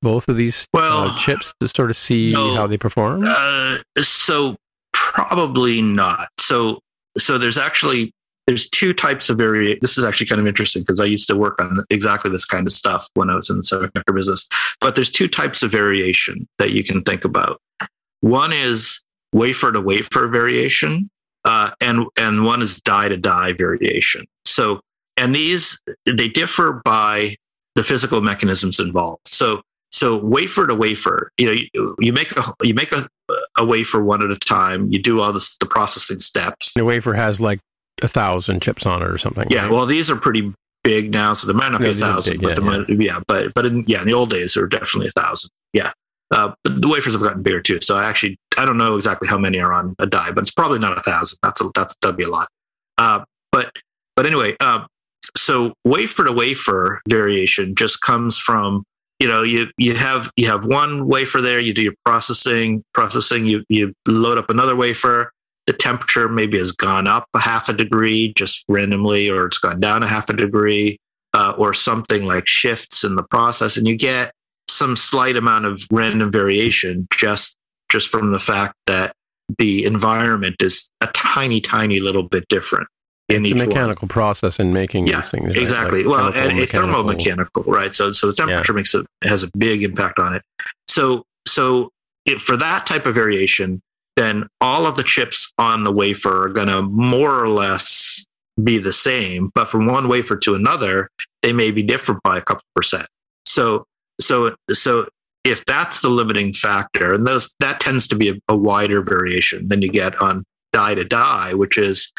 both 0.02 0.28
of 0.28 0.36
these 0.36 0.66
Well, 0.72 1.08
uh, 1.08 1.18
chips 1.18 1.52
to 1.60 1.68
sort 1.68 1.90
of 1.90 1.96
see 1.96 2.32
no. 2.32 2.54
how 2.54 2.66
they 2.66 2.78
perform? 2.78 3.24
Uh, 3.26 3.78
so 4.00 4.56
probably 4.92 5.82
not. 5.82 6.28
So 6.38 6.80
so 7.18 7.38
there's 7.38 7.58
actually 7.58 8.12
there's 8.46 8.68
two 8.68 8.92
types 8.92 9.28
of 9.28 9.38
variation. 9.38 9.78
This 9.80 9.96
is 9.96 10.04
actually 10.04 10.26
kind 10.26 10.40
of 10.40 10.46
interesting 10.46 10.82
because 10.82 11.00
I 11.00 11.04
used 11.04 11.28
to 11.28 11.36
work 11.36 11.60
on 11.60 11.84
exactly 11.90 12.30
this 12.30 12.44
kind 12.44 12.66
of 12.66 12.72
stuff 12.72 13.08
when 13.14 13.30
I 13.30 13.36
was 13.36 13.50
in 13.50 13.56
the 13.56 13.62
semiconductor 13.62 14.14
business. 14.14 14.46
But 14.80 14.94
there's 14.94 15.10
two 15.10 15.28
types 15.28 15.62
of 15.62 15.70
variation 15.70 16.48
that 16.58 16.70
you 16.70 16.82
can 16.82 17.02
think 17.02 17.24
about. 17.24 17.60
One 18.20 18.52
is 18.52 19.02
wafer 19.32 19.72
to 19.72 19.80
wafer 19.80 20.28
variation, 20.28 21.10
uh, 21.44 21.70
and 21.80 22.06
and 22.16 22.44
one 22.44 22.62
is 22.62 22.80
die 22.80 23.08
to 23.08 23.16
die 23.16 23.52
variation. 23.52 24.26
So 24.44 24.80
and 25.16 25.34
these 25.34 25.80
they 26.06 26.28
differ 26.28 26.80
by 26.84 27.36
the 27.76 27.84
physical 27.84 28.20
mechanisms 28.20 28.80
involved. 28.80 29.28
So 29.28 29.62
so 29.92 30.16
wafer 30.16 30.66
to 30.66 30.74
wafer, 30.74 31.30
you 31.36 31.46
know, 31.46 31.60
you, 31.74 31.96
you 31.98 32.12
make 32.12 32.32
a 32.36 32.54
you 32.62 32.74
make 32.74 32.92
a, 32.92 33.08
a 33.58 33.64
wafer 33.64 34.02
one 34.02 34.22
at 34.22 34.30
a 34.30 34.38
time. 34.38 34.90
You 34.90 35.02
do 35.02 35.20
all 35.20 35.32
this, 35.32 35.56
the 35.58 35.66
processing 35.66 36.20
steps. 36.20 36.74
The 36.74 36.84
wafer 36.84 37.14
has 37.14 37.40
like 37.40 37.60
a 38.02 38.08
thousand 38.08 38.60
chips 38.62 38.86
on 38.86 39.02
it 39.02 39.08
or 39.08 39.18
something. 39.18 39.46
Yeah, 39.50 39.62
right? 39.62 39.70
well, 39.70 39.86
these 39.86 40.10
are 40.10 40.16
pretty 40.16 40.52
big 40.82 41.12
now, 41.12 41.34
so 41.34 41.46
there 41.46 41.56
might 41.56 41.70
not 41.70 41.80
be 41.80 41.90
a 41.90 41.94
thousand, 41.94 42.40
big, 42.40 42.42
but 42.42 42.58
yeah, 42.58 42.64
might, 42.64 42.88
yeah, 42.88 43.20
but 43.26 43.52
but 43.54 43.66
in, 43.66 43.84
yeah, 43.86 44.00
in 44.00 44.06
the 44.06 44.14
old 44.14 44.30
days 44.30 44.54
there 44.54 44.62
were 44.62 44.68
definitely 44.68 45.08
a 45.08 45.20
thousand. 45.20 45.50
Yeah, 45.72 45.92
uh, 46.30 46.52
but 46.64 46.80
the 46.80 46.88
wafers 46.88 47.14
have 47.14 47.22
gotten 47.22 47.42
bigger 47.42 47.60
too. 47.60 47.80
So 47.80 47.96
I 47.96 48.04
actually 48.04 48.38
I 48.56 48.64
don't 48.64 48.78
know 48.78 48.96
exactly 48.96 49.28
how 49.28 49.38
many 49.38 49.60
are 49.60 49.72
on 49.72 49.94
a 49.98 50.06
die, 50.06 50.30
but 50.32 50.42
it's 50.42 50.50
probably 50.50 50.78
not 50.78 50.96
a 50.98 51.02
thousand. 51.02 51.38
That's 51.42 51.60
a 51.60 51.70
that's 51.74 51.94
that'd 52.02 52.16
be 52.16 52.24
a 52.24 52.28
lot. 52.28 52.48
Uh, 52.98 53.24
but 53.52 53.72
but 54.16 54.26
anyway, 54.26 54.56
uh, 54.60 54.84
so 55.36 55.74
wafer 55.84 56.24
to 56.24 56.32
wafer 56.32 57.00
variation 57.08 57.74
just 57.74 58.00
comes 58.00 58.38
from 58.38 58.84
you 59.18 59.28
know 59.28 59.42
you 59.42 59.68
you 59.76 59.94
have 59.94 60.30
you 60.36 60.46
have 60.46 60.64
one 60.64 61.06
wafer 61.06 61.40
there 61.40 61.60
you 61.60 61.74
do 61.74 61.82
your 61.82 61.94
processing 62.04 62.82
processing 62.94 63.44
you 63.44 63.64
you 63.68 63.92
load 64.06 64.38
up 64.38 64.50
another 64.50 64.74
wafer 64.74 65.30
the 65.70 65.76
temperature 65.76 66.28
maybe 66.28 66.58
has 66.58 66.72
gone 66.72 67.06
up 67.06 67.26
a 67.34 67.38
half 67.38 67.68
a 67.68 67.72
degree 67.72 68.32
just 68.34 68.64
randomly 68.68 69.30
or 69.30 69.46
it's 69.46 69.58
gone 69.58 69.78
down 69.78 70.02
a 70.02 70.06
half 70.08 70.28
a 70.28 70.32
degree 70.32 70.98
uh, 71.32 71.54
or 71.56 71.72
something 71.72 72.24
like 72.24 72.44
shifts 72.48 73.04
in 73.04 73.14
the 73.14 73.22
process 73.22 73.76
and 73.76 73.86
you 73.86 73.94
get 73.96 74.32
some 74.68 74.96
slight 74.96 75.36
amount 75.36 75.64
of 75.64 75.80
random 75.92 76.32
variation 76.32 77.06
just 77.12 77.54
just 77.88 78.08
from 78.08 78.32
the 78.32 78.38
fact 78.40 78.74
that 78.88 79.12
the 79.58 79.84
environment 79.84 80.56
is 80.60 80.90
a 81.02 81.06
tiny 81.08 81.60
tiny 81.60 82.00
little 82.00 82.24
bit 82.24 82.44
different 82.48 82.88
in 83.28 83.44
it's 83.46 83.50
each 83.54 83.54
a 83.54 83.58
one. 83.58 83.68
mechanical 83.68 84.08
process 84.08 84.58
in 84.58 84.72
making 84.72 85.06
Yeah, 85.06 85.20
these 85.20 85.30
things. 85.30 85.46
right? 85.50 85.56
Exactly. 85.56 86.02
Like 86.02 86.18
well, 86.18 86.26
and 86.34 86.50
a 86.50 86.54
mechanical. 86.62 87.04
thermomechanical, 87.04 87.64
right? 87.66 87.94
So, 87.94 88.10
so 88.10 88.26
the 88.26 88.34
temperature 88.34 88.72
makes 88.72 88.92
it 88.92 89.06
has 89.22 89.44
a 89.44 89.50
big 89.56 89.84
impact 89.84 90.18
on 90.18 90.34
it. 90.34 90.42
So, 90.88 91.22
so 91.46 91.90
it, 92.26 92.40
for 92.40 92.56
that 92.56 92.86
type 92.86 93.06
of 93.06 93.14
variation, 93.14 93.80
then 94.20 94.46
all 94.60 94.86
of 94.86 94.96
the 94.96 95.02
chips 95.02 95.52
on 95.58 95.84
the 95.84 95.92
wafer 95.92 96.46
are 96.46 96.48
going 96.50 96.68
to 96.68 96.82
more 96.82 97.42
or 97.42 97.48
less 97.48 98.24
be 98.62 98.78
the 98.78 98.92
same, 98.92 99.50
but 99.54 99.66
from 99.66 99.86
one 99.86 100.08
wafer 100.08 100.36
to 100.36 100.54
another, 100.54 101.08
they 101.42 101.52
may 101.52 101.70
be 101.70 101.82
different 101.82 102.22
by 102.22 102.36
a 102.36 102.42
couple 102.42 102.64
percent. 102.74 103.06
So, 103.46 103.86
so, 104.20 104.54
so 104.72 105.08
if 105.44 105.64
that's 105.64 106.02
the 106.02 106.10
limiting 106.10 106.52
factor, 106.52 107.14
and 107.14 107.26
those 107.26 107.54
that 107.60 107.80
tends 107.80 108.06
to 108.08 108.16
be 108.16 108.28
a, 108.28 108.34
a 108.48 108.56
wider 108.56 109.02
variation 109.02 109.68
than 109.68 109.80
you 109.80 109.90
get 109.90 110.20
on 110.20 110.44
die 110.74 110.94
to 110.94 111.04
die, 111.04 111.54
which 111.54 111.78
is 111.78 112.12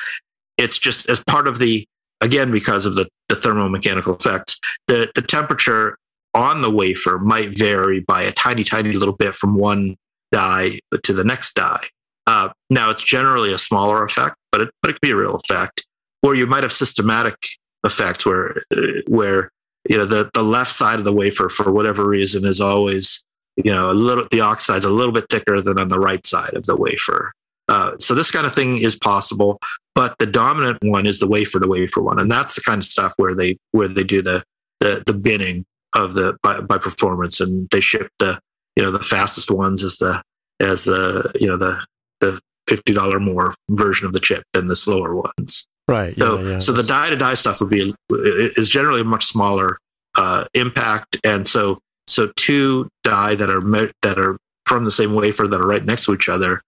it's 0.58 0.80
just 0.80 1.08
as 1.08 1.20
part 1.20 1.48
of 1.48 1.60
the 1.60 1.86
again 2.22 2.52
because 2.52 2.86
of 2.86 2.96
the, 2.96 3.08
the 3.30 3.36
thermomechanical 3.36 4.20
effects 4.20 4.60
the, 4.88 5.12
the 5.16 5.22
temperature 5.22 5.98
on 6.34 6.62
the 6.62 6.70
wafer 6.70 7.18
might 7.18 7.50
vary 7.50 8.00
by 8.02 8.22
a 8.22 8.32
tiny 8.32 8.64
tiny 8.64 8.92
little 8.92 9.16
bit 9.16 9.36
from 9.36 9.56
one 9.56 9.96
die 10.32 10.80
to 11.04 11.14
the 11.14 11.24
next 11.24 11.56
die. 11.56 11.86
Uh, 12.28 12.50
now 12.70 12.90
it's 12.90 13.04
generally 13.04 13.52
a 13.52 13.58
smaller 13.58 14.04
effect 14.04 14.36
but 14.52 14.62
it, 14.62 14.70
but 14.82 14.90
it 14.90 14.94
can 14.94 15.10
be 15.10 15.12
a 15.12 15.16
real 15.16 15.36
effect. 15.36 15.86
Or 16.24 16.36
you 16.36 16.46
might 16.46 16.64
have 16.64 16.74
systematic 16.74 17.36
effects 17.84 18.26
where 18.26 18.64
uh, 18.76 19.02
where 19.08 19.52
you 19.90 19.98
know 19.98 20.06
the, 20.06 20.30
the 20.34 20.44
left 20.44 20.72
side 20.72 21.00
of 21.00 21.06
the 21.06 21.14
wafer 21.14 21.50
for 21.50 21.72
whatever 21.72 22.08
reason 22.08 22.46
is 22.46 22.62
always 22.62 23.24
you 23.56 23.72
know 23.72 23.90
a 23.90 23.94
little 23.94 24.28
the 24.30 24.42
oxide's 24.42 24.86
a 24.86 24.90
little 24.90 25.14
bit 25.14 25.26
thicker 25.30 25.62
than 25.62 25.80
on 25.80 25.90
the 25.90 26.00
right 26.00 26.26
side 26.28 26.54
of 26.54 26.66
the 26.66 26.76
wafer. 26.76 27.34
Uh, 27.70 27.98
so 28.00 28.14
this 28.14 28.32
kind 28.32 28.46
of 28.46 28.54
thing 28.54 28.80
is 28.80 28.98
possible, 28.98 29.58
but 29.96 30.18
the 30.20 30.26
dominant 30.26 30.78
one 30.84 31.06
is 31.06 31.20
the 31.20 31.28
wafer 31.28 31.60
to 31.60 31.68
wafer 31.68 32.02
one, 32.02 32.20
and 32.20 32.30
that's 32.30 32.56
the 32.56 32.62
kind 32.62 32.80
of 32.80 32.86
stuff 32.86 33.14
where 33.18 33.34
they 33.34 33.58
where 33.72 33.88
they 33.88 34.04
do 34.04 34.22
the 34.22 34.44
the, 34.80 35.04
the 35.08 35.14
binning 35.14 35.66
of 35.94 36.14
the 36.14 36.38
by, 36.44 36.60
by 36.62 36.78
performance, 36.78 37.40
and 37.40 37.68
they 37.72 37.82
ship 37.82 38.10
the 38.20 38.40
you 38.76 38.84
know 38.84 38.92
the 38.92 39.00
fastest 39.00 39.52
ones 39.52 39.84
as 39.84 39.98
the 39.98 40.22
as 40.60 40.86
the 40.86 41.32
you 41.40 41.48
know 41.48 41.58
the 41.58 41.84
the 42.20 42.40
fifty 42.68 42.94
dollar 42.94 43.20
more 43.20 43.54
version 43.70 44.06
of 44.06 44.14
the 44.14 44.20
chip 44.20 44.44
than 44.54 44.68
the 44.68 44.76
slower 44.76 45.16
ones. 45.16 45.68
Right. 45.88 46.14
Yeah, 46.18 46.24
So 46.24 46.44
yeah. 46.44 46.60
so 46.60 46.72
the 46.72 46.84
die 46.84 47.10
to 47.10 47.16
die 47.16 47.34
stuff 47.34 47.60
would 47.60 47.70
be 47.70 47.94
is 48.10 48.70
generally 48.70 49.02
a 49.02 49.06
much 49.06 49.26
smaller 49.26 49.78
uh, 50.16 50.46
impact, 50.54 51.18
and 51.24 51.46
so 51.48 51.80
so 52.08 52.32
two 52.36 52.90
die 53.04 53.36
that 53.36 53.50
are 53.50 53.62
me- 53.62 53.92
that 54.02 54.20
are 54.20 54.38
from 54.66 54.86
the 54.86 54.92
same 54.92 55.14
wafer 55.14 55.48
that 55.48 55.60
are 55.60 55.68
right 55.68 55.84
next 55.84 56.06
to 56.06 56.14
each 56.14 56.30
other 56.30 56.62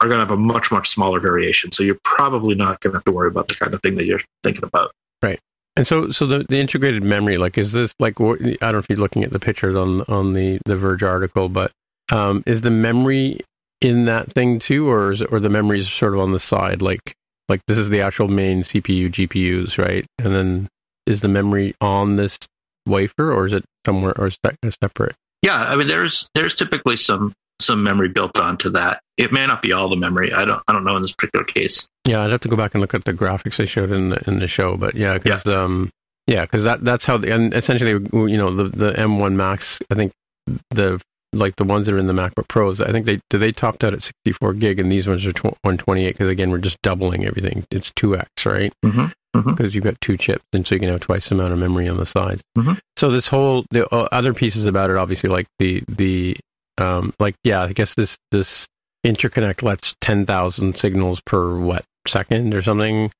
are 0.00 0.08
going 0.08 0.18
to 0.18 0.26
have 0.26 0.30
a 0.30 0.36
much 0.36 0.70
much 0.70 0.88
smaller 0.90 1.20
variation. 1.20 1.72
So 1.72 1.82
you're 1.82 1.98
probably 2.04 2.54
not 2.54 2.80
going 2.80 2.92
to 2.92 2.98
have 2.98 3.04
to 3.04 3.12
worry 3.12 3.28
about 3.28 3.48
the 3.48 3.54
kind 3.54 3.72
of 3.72 3.80
thing 3.80 3.94
that 3.94 4.04
you're 4.04 4.20
thinking 4.42 4.64
about. 4.64 4.92
And 5.76 5.86
so, 5.86 6.10
so 6.10 6.26
the, 6.26 6.46
the 6.48 6.58
integrated 6.58 7.02
memory, 7.02 7.36
like, 7.36 7.58
is 7.58 7.72
this 7.72 7.94
like? 7.98 8.18
I 8.18 8.24
don't 8.24 8.60
know 8.60 8.78
if 8.78 8.86
you're 8.88 8.98
looking 8.98 9.24
at 9.24 9.30
the 9.30 9.38
pictures 9.38 9.76
on 9.76 10.02
on 10.02 10.32
the 10.32 10.58
the 10.64 10.76
Verge 10.76 11.02
article, 11.02 11.48
but 11.48 11.70
um, 12.10 12.42
is 12.46 12.62
the 12.62 12.70
memory 12.70 13.40
in 13.80 14.06
that 14.06 14.32
thing 14.32 14.58
too, 14.58 14.88
or 14.88 15.12
is 15.12 15.20
it, 15.20 15.28
or 15.30 15.38
the 15.38 15.50
memory 15.50 15.80
is 15.80 15.90
sort 15.90 16.14
of 16.14 16.20
on 16.20 16.32
the 16.32 16.40
side? 16.40 16.80
Like, 16.80 17.14
like 17.48 17.60
this 17.66 17.76
is 17.76 17.90
the 17.90 18.00
actual 18.00 18.28
main 18.28 18.62
CPU 18.62 19.10
GPUs, 19.10 19.76
right? 19.76 20.06
And 20.18 20.34
then 20.34 20.68
is 21.06 21.20
the 21.20 21.28
memory 21.28 21.74
on 21.80 22.16
this 22.16 22.38
wafer, 22.86 23.32
or 23.32 23.46
is 23.46 23.52
it 23.52 23.64
somewhere, 23.84 24.18
or 24.18 24.28
is 24.28 24.38
that 24.42 24.56
separate? 24.80 25.14
Yeah, 25.42 25.62
I 25.62 25.76
mean 25.76 25.88
there's 25.88 26.28
there's 26.34 26.54
typically 26.54 26.96
some 26.96 27.34
some 27.60 27.82
memory 27.82 28.08
built 28.08 28.36
onto 28.38 28.70
that. 28.70 29.00
It 29.16 29.32
may 29.32 29.46
not 29.46 29.62
be 29.62 29.72
all 29.72 29.88
the 29.88 29.96
memory. 29.96 30.32
I 30.32 30.44
don't 30.44 30.62
I 30.68 30.72
don't 30.72 30.84
know 30.84 30.96
in 30.96 31.02
this 31.02 31.12
particular 31.12 31.44
case. 31.44 31.86
Yeah, 32.06 32.22
I'd 32.22 32.30
have 32.30 32.40
to 32.42 32.48
go 32.48 32.56
back 32.56 32.74
and 32.74 32.80
look 32.80 32.94
at 32.94 33.04
the 33.04 33.12
graphics 33.14 33.56
they 33.56 33.66
showed 33.66 33.90
in 33.90 34.10
the 34.10 34.22
in 34.28 34.38
the 34.40 34.48
show, 34.48 34.76
but 34.76 34.94
yeah, 34.94 35.18
because 35.18 35.46
um, 35.46 35.90
yeah, 36.26 36.42
because 36.42 36.64
that 36.64 36.84
that's 36.84 37.04
how 37.04 37.16
the, 37.16 37.32
and 37.32 37.54
essentially 37.54 37.92
you 38.30 38.36
know 38.36 38.54
the 38.54 38.64
the 38.64 38.92
M1 38.92 39.34
Max, 39.34 39.78
I 39.90 39.94
think 39.94 40.12
the 40.70 41.00
like 41.32 41.56
the 41.56 41.64
ones 41.64 41.86
that 41.86 41.94
are 41.94 41.98
in 41.98 42.06
the 42.06 42.12
MacBook 42.12 42.48
Pros, 42.48 42.80
I 42.80 42.92
think 42.92 43.06
they 43.06 43.20
do 43.30 43.38
they 43.38 43.52
topped 43.52 43.84
out 43.84 43.94
at 43.94 44.02
64 44.02 44.54
gig, 44.54 44.78
and 44.78 44.90
these 44.92 45.06
ones 45.08 45.24
are 45.24 45.32
tw- 45.32 45.44
128 45.44 46.08
because 46.12 46.28
again 46.30 46.50
we're 46.50 46.58
just 46.58 46.80
doubling 46.82 47.24
everything. 47.26 47.64
It's 47.70 47.90
two 47.96 48.16
x, 48.16 48.28
right? 48.44 48.72
Mm-hmm. 48.84 49.06
Because 49.50 49.74
you've 49.74 49.84
got 49.84 50.00
two 50.00 50.16
chips, 50.16 50.42
and 50.54 50.66
so 50.66 50.74
you 50.74 50.80
can 50.80 50.88
have 50.88 51.00
twice 51.00 51.28
the 51.28 51.34
amount 51.34 51.52
of 51.52 51.58
memory 51.58 51.88
on 51.88 51.98
the 51.98 52.06
sides. 52.06 52.42
Mhm. 52.56 52.78
So 52.96 53.10
this 53.10 53.26
whole 53.28 53.66
the 53.70 53.86
uh, 53.94 54.08
other 54.10 54.32
pieces 54.32 54.64
about 54.64 54.88
it, 54.88 54.96
obviously, 54.96 55.28
like 55.28 55.46
the 55.58 55.82
the 55.88 56.38
um, 56.78 57.12
like 57.18 57.34
yeah, 57.44 57.62
I 57.62 57.72
guess 57.72 57.94
this 57.94 58.16
this 58.30 58.66
interconnect 59.04 59.62
lets 59.62 59.94
10,000 60.00 60.76
signals 60.76 61.20
per 61.26 61.56
what 61.58 61.84
second 62.08 62.52
or 62.54 62.62
something 62.62 63.10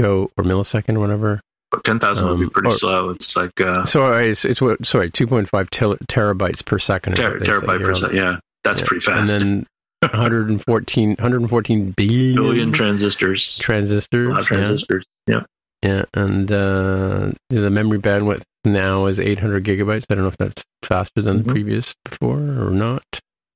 go 0.00 0.30
or 0.38 0.44
millisecond 0.44 0.96
or 0.96 1.00
whatever. 1.00 1.40
But 1.70 1.84
ten 1.84 1.98
thousand 1.98 2.28
would 2.28 2.38
be 2.38 2.44
Um, 2.44 2.50
pretty 2.50 2.68
or- 2.68 2.78
slow. 2.78 3.10
It's 3.10 3.34
like 3.36 3.60
uh, 3.60 3.84
So 3.84 4.14
uh, 4.14 4.18
it's, 4.18 4.44
it's 4.44 4.60
what 4.62 4.84
sorry, 4.86 5.10
2.5 5.10 5.68
tel- 5.70 5.96
terabytes 6.08 6.64
per 6.64 6.78
second. 6.78 7.16
ter- 7.16 7.40
terabyte 7.40 7.80
per 7.80 7.88
on- 7.90 7.94
second. 7.96 8.16
Yeah, 8.16 8.36
that's 8.62 8.80
yeah. 8.80 8.86
pretty 8.86 9.04
fast. 9.04 9.32
And 9.40 9.40
then 9.42 9.66
114 10.02 11.08
114 11.18 11.90
billion, 11.92 12.34
Billion 12.34 12.72
transistors. 12.72 13.58
transistors. 13.58 14.30
Of 14.32 14.38
yeah. 14.38 14.44
transistors. 14.44 15.04
Yeah. 15.26 15.40
Yeah, 15.84 16.04
and 16.14 16.50
uh, 16.50 17.32
the 17.50 17.68
memory 17.70 17.98
bandwidth 17.98 18.42
now 18.64 19.04
is 19.06 19.20
800 19.20 19.64
gigabytes. 19.64 20.04
I 20.08 20.14
don't 20.14 20.24
know 20.24 20.28
if 20.28 20.36
that's 20.38 20.64
faster 20.82 21.20
than 21.20 21.40
Mhm. 21.40 21.44
the 21.46 21.52
previous 21.52 21.94
before 22.08 22.38
or 22.38 22.70
not. 22.70 23.04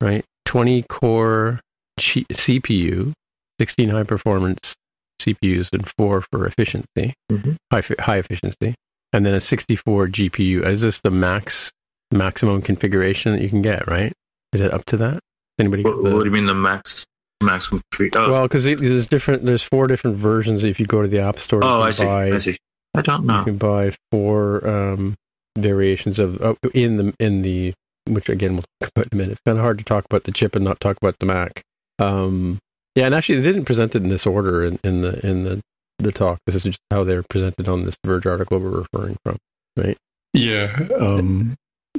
Right, 0.00 0.24
20 0.44 0.82
core 0.82 1.58
chi- 1.98 2.26
CPU, 2.30 3.12
16 3.58 3.88
high 3.88 4.02
performance 4.04 4.74
CPUs, 5.20 5.70
and 5.72 5.90
four 5.96 6.22
for 6.30 6.46
efficiency, 6.46 7.14
Mhm. 7.32 7.56
high 7.72 7.80
fi- 7.80 7.94
high 7.98 8.18
efficiency, 8.18 8.74
and 9.12 9.24
then 9.26 9.34
a 9.34 9.40
64 9.40 10.06
GPU. 10.06 10.62
Is 10.64 10.82
this 10.82 11.00
the 11.00 11.10
max 11.10 11.72
maximum 12.12 12.60
configuration 12.62 13.32
that 13.32 13.42
you 13.42 13.48
can 13.48 13.62
get? 13.62 13.88
Right? 13.88 14.12
Is 14.52 14.60
it 14.60 14.72
up 14.72 14.84
to 14.86 14.96
that? 14.98 15.20
Anybody? 15.58 15.82
What, 15.82 15.96
the- 16.04 16.10
what 16.14 16.18
do 16.20 16.24
you 16.26 16.30
mean 16.30 16.46
the 16.46 16.54
max? 16.54 17.04
Maximum 17.42 17.82
three. 17.94 18.10
Oh, 18.14 18.32
Well, 18.32 18.42
because 18.42 18.64
there's 18.64 19.06
different. 19.06 19.44
There's 19.44 19.62
four 19.62 19.86
different 19.86 20.16
versions. 20.16 20.64
If 20.64 20.78
you 20.80 20.86
go 20.86 21.02
to 21.02 21.08
the 21.08 21.20
App 21.20 21.38
Store, 21.38 21.60
oh, 21.62 21.82
I 21.82 21.90
see. 21.90 22.04
buy- 22.04 22.32
I 22.32 22.38
see. 22.38 22.58
I 22.94 23.02
don't 23.02 23.26
know. 23.26 23.38
You 23.40 23.44
can 23.44 23.58
buy 23.58 23.94
four 24.10 24.66
um, 24.66 25.14
variations 25.56 26.18
of 26.18 26.40
oh, 26.42 26.56
in 26.74 26.96
the 26.96 27.14
in 27.20 27.42
the 27.42 27.74
which 28.08 28.28
again 28.28 28.54
we'll 28.54 28.64
talk 28.80 28.90
about 28.94 29.06
in 29.06 29.10
a 29.12 29.16
minute. 29.16 29.32
It's 29.32 29.40
kind 29.46 29.58
of 29.58 29.62
hard 29.62 29.78
to 29.78 29.84
talk 29.84 30.04
about 30.06 30.24
the 30.24 30.32
chip 30.32 30.56
and 30.56 30.64
not 30.64 30.80
talk 30.80 30.96
about 30.96 31.16
the 31.20 31.26
Mac. 31.26 31.62
Um, 31.98 32.58
yeah, 32.94 33.06
and 33.06 33.14
actually 33.14 33.40
they 33.40 33.52
didn't 33.52 33.66
present 33.66 33.94
it 33.94 34.02
in 34.02 34.08
this 34.08 34.26
order 34.26 34.64
in, 34.64 34.78
in 34.82 35.02
the 35.02 35.24
in 35.26 35.44
the 35.44 35.60
the 35.98 36.12
talk. 36.12 36.38
This 36.46 36.54
is 36.56 36.62
just 36.62 36.78
how 36.90 37.04
they're 37.04 37.22
presented 37.28 37.68
on 37.68 37.84
this 37.84 37.96
Verge 38.04 38.26
article 38.26 38.58
we're 38.58 38.70
referring 38.70 39.16
from. 39.24 39.36
Right? 39.76 39.98
Yeah, 40.32 40.88
um, 40.98 41.56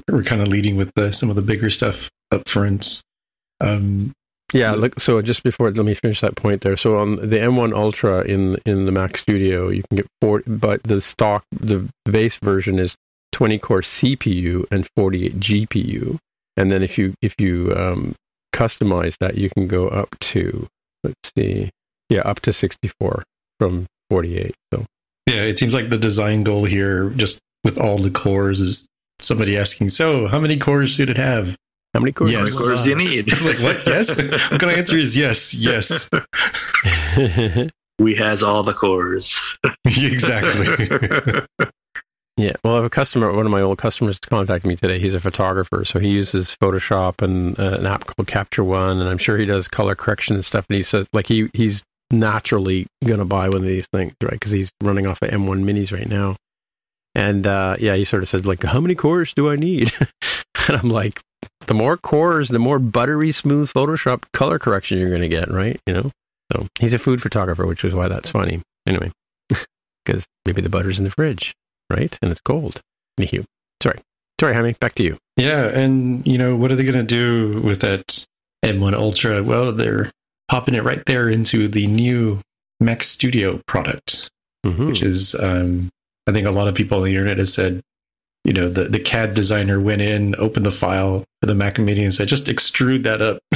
we're 0.10 0.23
kind 0.23 0.41
of 0.41 0.47
leading 0.47 0.75
with 0.75 0.91
the, 0.95 1.12
some 1.12 1.30
of 1.30 1.36
the 1.36 1.41
bigger 1.41 1.69
stuff 1.69 2.10
up 2.32 2.47
front. 2.47 3.02
Um, 3.62 4.13
Yeah, 4.54 4.72
look. 4.72 5.00
So 5.00 5.22
just 5.22 5.44
before, 5.44 5.72
let 5.72 5.86
me 5.86 5.94
finish 5.94 6.22
that 6.22 6.36
point 6.36 6.62
there. 6.62 6.76
So 6.78 6.98
on 6.98 7.18
the 7.18 7.38
M1 7.38 7.74
Ultra 7.74 8.22
in 8.22 8.58
in 8.66 8.86
the 8.86 8.92
Mac 8.92 9.18
Studio, 9.18 9.70
you 9.70 9.84
can 9.90 9.98
get 9.98 10.08
four, 10.22 10.42
but 10.48 10.82
the 10.84 11.02
stock, 11.02 11.44
the 11.52 11.88
base 12.06 12.38
version 12.38 12.80
is 12.80 12.96
20 13.34 13.60
core 13.60 13.82
CPU 13.82 14.66
and 14.72 14.88
48 14.96 15.40
GPU. 15.40 16.18
And 16.58 16.72
then 16.72 16.82
if 16.82 16.98
you 16.98 17.14
if 17.22 17.36
you 17.38 17.74
um, 17.76 18.16
customize 18.54 19.16
that, 19.20 19.38
you 19.38 19.50
can 19.50 19.68
go 19.68 19.88
up 19.88 20.16
to 20.20 20.68
let's 21.04 21.32
see, 21.36 21.70
yeah, 22.10 22.22
up 22.22 22.40
to 22.42 22.54
64 22.54 23.24
from 23.60 23.86
48. 24.10 24.56
So 24.74 24.86
yeah, 25.28 25.44
it 25.44 25.60
seems 25.60 25.74
like 25.74 25.90
the 25.90 25.98
design 25.98 26.44
goal 26.44 26.66
here, 26.66 27.12
just 27.12 27.40
with 27.64 27.78
all 27.78 28.00
the 28.00 28.10
cores, 28.10 28.62
is 28.62 28.88
somebody 29.20 29.58
asking, 29.58 29.90
"So, 29.90 30.28
how 30.28 30.40
many 30.40 30.58
cores 30.58 30.90
should 30.90 31.10
it 31.10 31.18
have?" 31.18 31.56
How 31.93 31.99
many 31.99 32.12
cores? 32.12 32.32
How 32.32 32.38
many 32.39 32.49
Yes. 32.52 32.58
cores 32.60 32.82
do 32.84 32.89
you 32.89 32.95
need? 32.95 33.32
It's 33.32 33.45
like, 33.45 33.60
what? 33.60 33.86
Yes. 33.88 34.17
what 34.17 34.60
kind 34.60 34.71
of 34.71 34.78
answer 34.78 34.97
is 34.97 35.15
yes, 35.17 35.54
yes, 35.54 36.10
we 37.99 38.15
has 38.15 38.43
all 38.43 38.63
the 38.63 38.73
cores. 38.73 39.39
exactly. 39.86 41.39
Yeah, 42.38 42.54
well, 42.63 42.75
I 42.75 42.78
have 42.78 42.86
a 42.86 42.89
customer. 42.89 43.34
One 43.34 43.45
of 43.45 43.52
my 43.52 43.60
old 43.60 43.80
customers 43.80 44.17
contacted 44.17 44.65
me 44.65 44.78
today. 44.78 44.97
He's 44.97 45.13
a 45.13 45.19
photographer, 45.19 45.84
so 45.84 45.99
he 45.99 46.08
uses 46.08 46.56
Photoshop 46.63 47.21
and 47.21 47.60
uh, 47.60 47.73
an 47.80 47.86
app 47.86 48.06
called 48.06 48.28
Capture 48.30 48.63
One, 48.63 49.02
and 49.02 49.10
I'm 49.10 49.17
sure 49.17 49.38
he 49.38 49.45
does 49.45 49.67
color 49.67 49.93
correction 49.93 50.36
and 50.38 50.45
stuff. 50.45 50.65
And 50.69 50.78
he 50.78 50.84
says, 50.84 51.06
like, 51.12 51.28
he 51.28 51.49
he's 51.54 51.84
naturally 52.12 52.88
gonna 53.06 53.25
buy 53.25 53.49
one 53.49 53.58
of 53.58 53.67
these 53.67 53.88
things, 53.91 54.13
right? 54.23 54.32
Because 54.32 54.54
he's 54.54 54.71
running 54.82 55.06
off 55.06 55.21
of 55.21 55.32
M1 55.32 55.65
Minis 55.65 55.91
right 55.91 56.08
now. 56.08 56.38
And 57.13 57.45
uh, 57.45 57.75
yeah, 57.78 57.95
he 57.95 58.06
sort 58.06 58.23
of 58.23 58.30
said, 58.30 58.45
like, 58.45 58.63
how 58.63 58.80
many 58.80 58.95
cores 58.95 59.34
do 59.34 59.49
I 59.49 59.58
need? 59.58 59.91
and 60.70 60.78
I'm 60.82 60.90
like, 60.90 61.22
the 61.68 61.74
more 61.74 61.98
cores, 61.98 62.48
the 62.48 62.60
more 62.60 62.80
buttery 62.80 63.32
smooth 63.34 63.70
Photoshop 63.72 64.24
color 64.34 64.60
correction 64.60 64.98
you're 64.98 65.12
gonna 65.12 65.28
get, 65.28 65.52
right? 65.52 65.80
You 65.86 65.94
know. 65.94 66.12
So 66.54 66.68
he's 66.80 66.94
a 66.94 67.00
food 67.00 67.22
photographer, 67.22 67.68
which 67.68 67.84
is 67.84 67.94
why 67.94 68.08
that's 68.08 68.30
funny. 68.30 68.62
Anyway, 68.88 69.12
because 70.06 70.26
maybe 70.46 70.62
the 70.62 70.70
butter's 70.70 70.98
in 70.98 71.04
the 71.04 71.12
fridge 71.12 71.54
right? 71.90 72.18
And 72.22 72.32
it's 72.32 72.42
cold. 72.42 72.82
Anywho, 73.20 73.46
sorry, 73.82 74.00
sorry, 74.40 74.54
Jaime, 74.54 74.74
back 74.74 74.96
to 74.96 75.04
you. 75.04 75.18
yeah, 75.36 75.66
and 75.68 76.26
you 76.26 76.38
know 76.38 76.56
what 76.56 76.72
are 76.72 76.76
they 76.76 76.84
going 76.84 76.94
to 76.94 77.04
do 77.04 77.62
with 77.62 77.82
that 77.82 78.26
M1 78.64 78.94
Ultra? 78.94 79.44
Well, 79.44 79.72
they're 79.72 80.12
popping 80.50 80.76
it 80.76 80.84
right 80.84 81.06
there 81.06 81.30
into 81.30 81.68
the 81.68 81.88
new 81.88 82.40
Mac 82.80 83.04
Studio 83.04 83.62
product. 83.68 84.30
Mm-hmm. 84.66 84.88
which 84.88 85.02
is 85.02 85.36
um, 85.36 85.90
I 86.28 86.34
think 86.34 86.46
a 86.46 86.52
lot 86.52 86.68
of 86.68 86.76
people 86.76 86.98
on 86.98 87.06
the 87.06 87.12
internet 87.12 87.38
have 87.38 87.48
said, 87.48 87.82
you 88.43 88.54
know, 88.54 88.69
the, 88.69 88.86
the 88.86 88.99
CAD 88.99 89.34
designer 89.34 89.80
went 89.80 90.02
in, 90.02 90.36
opened 90.38 90.65
the 90.65 90.71
file 90.71 91.23
for 91.41 91.47
the 91.47 91.56
Mac 91.56 91.78
Mini 91.78 92.04
and 92.04 92.13
said, 92.13 92.28
just 92.28 92.45
extrude 92.45 93.04
that 93.04 93.21
up 93.21 93.39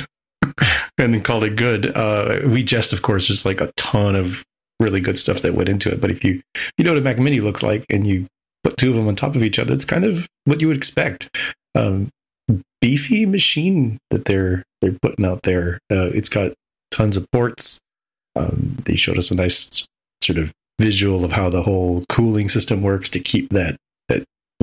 and 0.98 1.14
then 1.14 1.22
called 1.22 1.44
it 1.44 1.56
good. 1.56 1.96
Uh, 1.96 2.42
we 2.46 2.64
just, 2.64 2.94
of 2.94 3.02
course, 3.02 3.26
just 3.26 3.46
like 3.46 3.62
a 3.62 3.72
ton 3.78 4.16
of 4.16 4.44
really 4.80 5.00
good 5.00 5.18
stuff 5.18 5.42
that 5.42 5.56
went 5.56 5.70
into 5.70 5.92
it. 5.92 6.02
But 6.02 6.12
if 6.12 6.24
you 6.24 6.42
you 6.78 6.84
know 6.84 6.92
what 6.92 6.98
a 7.00 7.02
Mac 7.02 7.18
Mini 7.18 7.40
looks 7.40 7.64
like 7.64 7.86
and 7.90 8.06
you 8.06 8.28
put 8.64 8.78
two 8.78 8.90
of 8.90 8.96
them 8.96 9.08
on 9.08 9.16
top 9.16 9.36
of 9.36 9.44
each 9.44 9.60
other, 9.60 9.74
it's 9.74 9.86
kind 9.86 10.06
of 10.06 10.28
what 10.46 10.62
you 10.62 10.68
would 10.68 10.78
expect. 10.78 11.30
Um, 11.76 12.10
beefy 12.82 13.26
machine 13.26 13.98
that 14.10 14.26
they're 14.26 14.64
they're 14.82 14.98
putting 15.02 15.26
out 15.26 15.44
there. 15.44 15.80
Uh, 15.92 16.10
it's 16.14 16.30
got 16.30 16.54
tons 16.92 17.18
of 17.18 17.26
ports. 17.32 17.80
Um, 18.36 18.78
they 18.86 18.96
showed 18.96 19.18
us 19.18 19.32
a 19.32 19.36
nice 19.36 19.86
sort 20.24 20.38
of 20.38 20.52
visual 20.80 21.24
of 21.24 21.32
how 21.32 21.50
the 21.50 21.62
whole 21.62 22.04
cooling 22.10 22.50
system 22.50 22.82
works 22.82 23.10
to 23.12 23.20
keep 23.20 23.50
that 23.50 23.78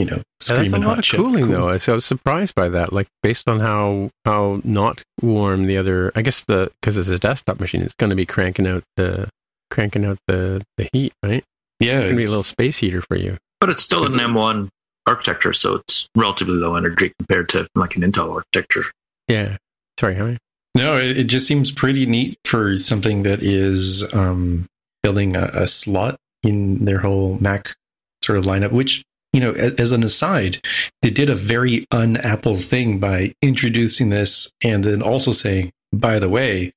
you 0.01 0.07
know 0.07 0.23
That's 0.47 0.51
a 0.51 0.63
lot 0.65 0.83
hot 0.83 0.99
of 0.99 1.05
chip 1.05 1.19
cooling, 1.21 1.47
cool. 1.47 1.53
though. 1.55 1.69
I 1.69 1.79
so 1.79 1.93
I 1.93 1.95
was 1.97 2.05
surprised 2.05 2.55
by 2.55 2.69
that. 2.71 2.93
Like 2.93 3.09
based 3.23 3.49
on 3.49 3.61
how 3.61 4.11
how 4.25 4.61
not 4.65 5.03
warm 5.23 5.67
the 5.67 5.77
other. 5.77 6.13
I 6.15 6.23
guess 6.23 6.43
the 6.43 6.71
because 6.81 6.97
it's 6.97 7.09
a 7.09 7.19
desktop 7.19 7.61
machine, 7.61 7.83
it's 7.83 7.95
going 7.95 8.11
to 8.11 8.17
be 8.17 8.27
cranking 8.27 8.67
out 8.67 8.83
the 8.97 9.29
cranking 9.71 10.05
out 10.05 10.19
the 10.27 10.63
the 10.77 10.89
heat, 10.93 11.13
right? 11.23 11.45
Yeah, 11.81 11.97
It's 11.97 12.05
going 12.05 12.17
to 12.17 12.21
be 12.21 12.25
a 12.27 12.29
little 12.29 12.43
space 12.43 12.77
heater 12.77 13.03
for 13.03 13.17
you. 13.17 13.39
But 13.61 13.71
it's 13.71 13.83
still 13.83 14.05
an 14.05 14.13
M1 14.13 14.69
architecture, 15.07 15.53
so 15.55 15.77
it's 15.77 16.07
relatively 16.17 16.55
low 16.55 16.77
energy 16.77 17.13
compared 17.19 17.49
to 17.51 17.67
like 17.75 17.97
an 17.97 18.03
Intel 18.03 18.33
architecture. 18.35 18.85
Yeah. 19.29 19.57
Sorry, 19.99 20.15
Jaime. 20.15 20.39
No, 20.75 20.99
it, 20.99 21.17
it 21.17 21.25
just 21.25 21.47
seems 21.47 21.71
pretty 21.71 22.07
neat 22.07 22.39
for 22.45 22.77
something 22.77 23.23
that 23.25 23.43
is 23.43 24.13
um, 24.15 24.67
filling 25.05 25.37
a, 25.37 25.47
a 25.55 25.67
slot 25.67 26.17
in 26.43 26.85
their 26.85 26.99
whole 27.01 27.39
Mac 27.41 27.75
sort 28.23 28.39
of 28.39 28.45
lineup. 28.45 28.73
Which 28.73 29.03
you 29.33 29.41
know, 29.41 29.53
as, 29.53 29.75
as 29.75 29.93
an 29.93 30.03
aside, 30.03 30.61
they 31.03 31.11
did 31.11 31.31
a 31.31 31.35
very 31.35 31.87
un-Apple 31.91 32.57
thing 32.57 32.99
by 32.99 33.33
introducing 33.43 34.09
this 34.11 34.53
and 34.63 34.85
then 34.85 35.03
also 35.03 35.33
saying, 35.33 35.71
by 35.93 36.19
the 36.19 36.29
way, 36.29 36.73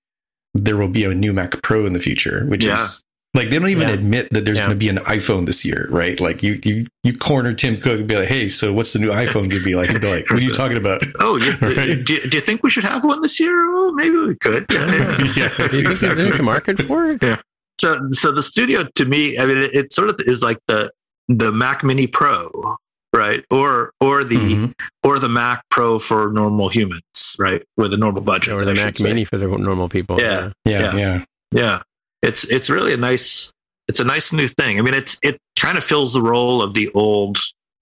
there 0.53 0.77
will 0.77 0.87
be 0.87 1.03
a 1.03 1.13
new 1.15 1.33
Mac 1.33 1.61
Pro 1.63 1.85
in 1.85 1.93
the 1.93 1.99
future, 1.99 2.45
which 2.45 2.63
Yeah. 2.63 2.81
is 2.83 3.03
like 3.35 3.49
they 3.49 3.57
don't 3.57 3.69
even 3.69 3.87
Yeah. 3.87 3.95
admit 3.95 4.29
that 4.31 4.45
there's 4.45 4.59
Yeah. 4.59 4.67
going 4.67 4.77
to 4.77 4.85
be 4.85 4.89
an 4.89 4.97
iPhone 4.97 5.47
this 5.47 5.65
year, 5.65 5.87
right? 5.89 6.19
Like 6.19 6.43
you 6.43 6.59
you 6.63 6.85
you 7.03 7.13
corner 7.13 7.51
Tim 7.55 7.77
Cook 7.81 7.97
and 8.01 8.07
be 8.07 8.15
like, 8.15 8.27
hey, 8.27 8.47
so 8.49 8.71
what's 8.71 8.93
the 8.93 8.99
new 8.99 9.09
iPhone 9.09 9.49
going 9.49 9.57
to 9.57 9.63
be 9.63 9.73
like? 9.73 9.89
He'd 9.89 10.01
be 10.01 10.07
like, 10.07 10.29
what 10.29 10.37
are 10.37 10.43
you 10.43 10.53
talking 10.53 10.77
about? 10.77 11.01
Oh, 11.19 11.37
you, 11.37 11.53
Right. 11.61 12.05
do, 12.05 12.19
do 12.29 12.37
you 12.37 12.41
think 12.41 12.61
we 12.61 12.69
should 12.69 12.83
have 12.83 13.03
one 13.03 13.21
this 13.23 13.39
year? 13.39 13.73
Well, 13.73 13.93
maybe 13.93 14.15
we 14.17 14.35
could. 14.35 14.67
Yeah. 14.71 15.33
yeah, 15.35 15.67
Do 15.71 15.79
you 15.79 15.95
think 15.95 16.17
there's 16.17 16.39
a 16.39 16.43
market 16.43 16.83
for 16.83 17.09
it? 17.09 17.23
Yeah. 17.23 17.37
So, 17.81 17.99
so 18.11 18.31
the 18.31 18.43
studio 18.43 18.83
to 18.93 19.05
me, 19.05 19.39
I 19.39 19.47
mean, 19.47 19.57
it, 19.57 19.73
it 19.73 19.93
sort 19.93 20.09
of 20.09 20.19
is 20.27 20.43
like 20.43 20.59
the 20.67 20.91
the 21.37 21.51
Mac 21.51 21.83
Mini 21.83 22.07
Pro, 22.07 22.77
right? 23.13 23.43
Or 23.49 23.91
or 23.99 24.23
the 24.23 24.35
Mhm. 24.35 24.73
or 25.03 25.19
the 25.19 25.29
Mac 25.29 25.63
Pro 25.69 25.99
for 25.99 26.31
normal 26.31 26.69
humans, 26.69 27.35
right? 27.39 27.63
With 27.77 27.93
a 27.93 27.97
normal 27.97 28.21
budget, 28.21 28.53
Or 28.53 28.65
the 28.65 28.73
Mac 28.73 28.97
say. 28.97 29.03
Mini 29.05 29.25
for 29.25 29.37
the 29.37 29.47
normal 29.47 29.89
people. 29.89 30.19
Yeah. 30.19 30.51
Yeah, 30.65 30.79
Yeah. 30.79 30.95
yeah. 30.97 31.25
Yeah, 31.51 31.81
it's 32.21 32.43
it's 32.45 32.69
really 32.69 32.93
a 32.93 32.97
nice 32.97 33.51
it's 33.87 33.99
a 33.99 34.03
nice 34.03 34.31
new 34.33 34.47
thing. 34.47 34.79
I 34.79 34.81
mean, 34.81 34.93
it's 34.93 35.17
it 35.21 35.37
kind 35.59 35.77
of 35.77 35.83
fills 35.83 36.13
the 36.13 36.21
role 36.21 36.61
of 36.61 36.73
the 36.73 36.89
old 36.93 37.37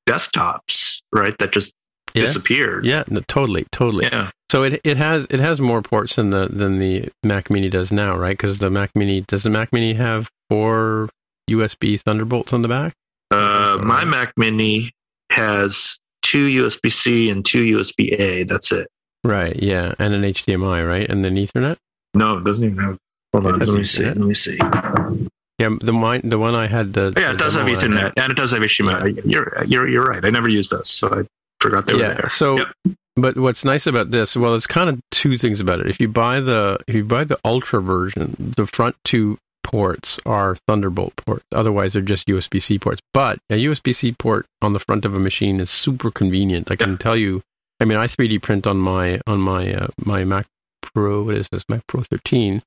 desktops, 0.09 1.01
right? 1.13 1.37
That 1.39 1.51
just 1.51 1.73
Yeah. 2.13 2.21
disappeared. 2.21 2.85
Yeah, 2.85 3.03
no, 3.07 3.21
totally, 3.27 3.65
totally. 3.71 4.05
Yeah. 4.05 4.31
So 4.51 4.63
it 4.63 4.81
it 4.83 4.97
has 4.97 5.25
it 5.29 5.39
has 5.39 5.61
more 5.61 5.81
ports 5.81 6.15
than 6.15 6.31
the 6.31 6.49
than 6.51 6.79
the 6.79 7.09
Mac 7.23 7.49
Mini 7.49 7.69
does 7.69 7.91
now, 7.91 8.17
right? 8.17 8.37
Because 8.37 8.57
the 8.57 8.69
Mac 8.69 8.91
Mini 8.95 9.21
does 9.21 9.43
the 9.43 9.49
Mac 9.49 9.71
Mini 9.71 9.93
have 9.93 10.29
four 10.49 11.09
USB 11.49 11.97
Thunderbolts 11.97 12.51
on 12.51 12.61
the 12.61 12.67
back? 12.67 12.93
My 13.85 14.05
Mac 14.05 14.33
Mini 14.37 14.91
has 15.31 15.97
two 16.21 16.47
USB 16.47 16.91
C 16.91 17.29
and 17.29 17.45
two 17.45 17.77
USB 17.77 18.19
A. 18.19 18.43
That's 18.43 18.71
it. 18.71 18.87
Right. 19.23 19.55
Yeah, 19.61 19.93
and 19.99 20.13
an 20.13 20.23
HDMI, 20.23 20.87
right, 20.87 21.09
and 21.09 21.23
then 21.23 21.35
Ethernet. 21.35 21.77
No, 22.13 22.37
it 22.37 22.43
doesn't 22.43 22.63
even 22.63 22.77
have. 22.79 22.97
Hold 23.33 23.45
on, 23.47 23.59
let 23.59 23.69
me 23.69 23.83
see. 23.83 24.03
Let 24.03 24.17
me 24.17 24.33
see. 24.33 24.57
Yeah, 25.59 25.69
the 25.79 25.93
mine 25.93 26.21
the 26.23 26.37
one 26.39 26.55
I 26.55 26.67
had. 26.67 26.93
The, 26.93 27.13
yeah, 27.15 27.27
the 27.27 27.31
it 27.31 27.37
does 27.37 27.53
have 27.55 27.65
demo 27.65 27.77
I 27.77 27.81
had- 27.81 27.91
Ethernet 27.91 28.23
and 28.23 28.31
it 28.31 28.35
does 28.35 28.51
have 28.51 28.61
HDMI. 28.61 29.21
You're 29.25 29.63
you're 29.65 29.87
you're 29.87 30.05
right. 30.05 30.23
I 30.25 30.29
never 30.31 30.49
used 30.49 30.71
those, 30.71 30.89
so 30.89 31.07
I 31.09 31.23
forgot 31.59 31.85
they 31.87 31.93
were 31.93 31.99
yeah. 32.01 32.13
there. 32.15 32.29
So, 32.29 32.57
Yep. 32.57 32.95
but 33.15 33.37
what's 33.37 33.63
nice 33.63 33.85
about 33.85 34.11
this? 34.11 34.35
Well, 34.35 34.55
it's 34.55 34.67
kind 34.67 34.89
of 34.89 34.99
two 35.11 35.37
things 35.37 35.59
about 35.59 35.79
it. 35.79 35.87
If 35.89 35.99
you 35.99 36.07
buy 36.07 36.39
the 36.39 36.79
if 36.87 36.95
you 36.95 37.05
buy 37.05 37.23
the 37.23 37.39
Ultra 37.45 37.81
version, 37.81 38.53
the 38.57 38.65
front 38.65 38.95
two 39.05 39.37
ports 39.63 40.19
are 40.25 40.57
Thunderbolt 40.67 41.15
ports. 41.17 41.45
Otherwise, 41.51 41.93
they're 41.93 42.01
just 42.01 42.27
USB 42.27 42.61
C 42.61 42.79
ports. 42.79 43.01
But 43.13 43.39
a 43.49 43.55
USB 43.55 43.95
C 43.95 44.11
port 44.11 44.45
on 44.61 44.73
the 44.73 44.79
front 44.79 45.05
of 45.05 45.13
a 45.13 45.19
machine 45.19 45.59
is 45.59 45.69
super 45.69 46.11
convenient. 46.11 46.71
I 46.71 46.75
can 46.75 46.97
tell 46.97 47.17
you. 47.17 47.41
I 47.79 47.85
mean, 47.85 47.97
I 47.97 48.05
3D 48.05 48.41
print 48.43 48.67
on 48.67 48.77
my 48.77 49.19
on 49.25 49.39
my 49.39 49.73
uh, 49.73 49.87
my 49.97 50.23
Mac 50.23 50.47
Pro. 50.81 51.23
What 51.23 51.35
is 51.35 51.47
this? 51.51 51.63
Mac 51.67 51.85
Pro 51.87 52.03
13. 52.03 52.61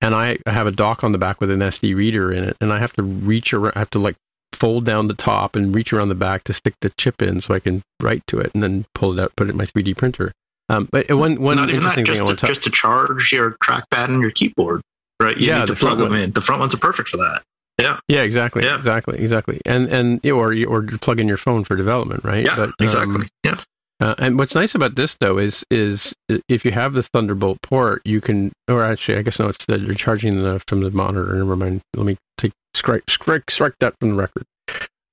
And 0.00 0.14
I 0.14 0.38
have 0.46 0.66
a 0.66 0.72
dock 0.72 1.02
on 1.02 1.12
the 1.12 1.18
back 1.18 1.40
with 1.40 1.50
an 1.50 1.60
SD 1.60 1.94
reader 1.94 2.32
in 2.32 2.44
it, 2.44 2.56
and 2.60 2.72
I 2.72 2.78
have 2.78 2.92
to 2.94 3.02
reach 3.02 3.52
around. 3.52 3.72
I 3.74 3.80
have 3.80 3.90
to 3.90 3.98
like 3.98 4.16
fold 4.52 4.84
down 4.84 5.08
the 5.08 5.14
top 5.14 5.54
and 5.56 5.74
reach 5.74 5.92
around 5.92 6.08
the 6.08 6.14
back 6.14 6.44
to 6.44 6.52
stick 6.52 6.74
the 6.80 6.90
chip 6.90 7.20
in 7.20 7.40
so 7.40 7.54
I 7.54 7.60
can 7.60 7.82
write 8.00 8.26
to 8.28 8.38
it 8.38 8.50
and 8.54 8.62
then 8.62 8.86
pull 8.94 9.18
it 9.18 9.22
out, 9.22 9.36
put 9.36 9.48
it 9.48 9.50
in 9.50 9.56
my 9.56 9.66
3D 9.66 9.96
printer. 9.96 10.32
Um, 10.68 10.88
but 10.92 11.10
one 11.10 11.40
one 11.40 11.56
Not 11.56 11.70
even 11.70 11.84
that, 11.84 11.94
thing 11.94 12.04
just 12.04 12.20
I 12.20 12.24
to, 12.24 12.24
want 12.26 12.38
to 12.38 12.46
talk 12.46 12.48
just 12.48 12.64
to 12.64 12.70
charge 12.70 13.32
your 13.32 13.52
trackpad 13.52 14.08
and 14.08 14.20
your 14.20 14.30
keyboard, 14.30 14.82
right? 15.20 15.36
You 15.36 15.48
Yeah, 15.48 15.58
need 15.60 15.66
to 15.68 15.72
the 15.74 15.78
front 15.80 15.96
plug 15.96 16.08
them 16.10 16.12
one. 16.18 16.20
in. 16.20 16.30
The 16.32 16.40
front 16.40 16.60
ones 16.60 16.74
are 16.74 16.78
perfect 16.78 17.08
for 17.08 17.16
that. 17.18 17.42
Yeah, 17.80 17.98
Yeah. 18.08 18.22
exactly, 18.22 18.64
Yeah. 18.64 18.76
exactly, 18.76 19.18
exactly. 19.18 19.60
And 19.64 19.88
and 19.88 20.24
or 20.26 20.52
you- 20.52 20.66
or 20.66 20.84
you 20.84 20.98
plug 20.98 21.20
in 21.20 21.28
your 21.28 21.36
phone 21.36 21.64
for 21.64 21.76
development, 21.76 22.24
right? 22.24 22.44
Yeah, 22.44 22.56
But, 22.56 22.68
um, 22.70 22.74
exactly. 22.80 23.26
yeah. 23.44 23.60
Uh, 24.00 24.14
and 24.18 24.38
what's 24.38 24.54
nice 24.54 24.74
about 24.76 24.94
this 24.96 25.16
though 25.20 25.38
is 25.38 25.64
is 25.70 26.14
if 26.48 26.64
you 26.64 26.70
have 26.72 26.92
the 26.94 27.02
Thunderbolt 27.02 27.60
port, 27.62 28.00
you 28.04 28.20
can, 28.20 28.52
or 28.68 28.82
actually, 28.84 29.18
I 29.18 29.22
guess 29.22 29.38
no, 29.40 29.48
it's 29.48 29.64
that 29.66 29.80
you're 29.80 29.94
charging 29.94 30.40
the 30.42 30.60
from 30.68 30.80
the 30.82 30.90
monitor. 30.90 31.34
Never 31.34 31.56
mind. 31.56 31.80
Let 31.96 32.06
me 32.06 32.16
take 32.36 32.52
strike 32.74 33.02
strike 33.08 33.50
strike 33.50 33.74
that 33.80 33.94
from 34.00 34.10
the 34.10 34.14
record. 34.16 34.44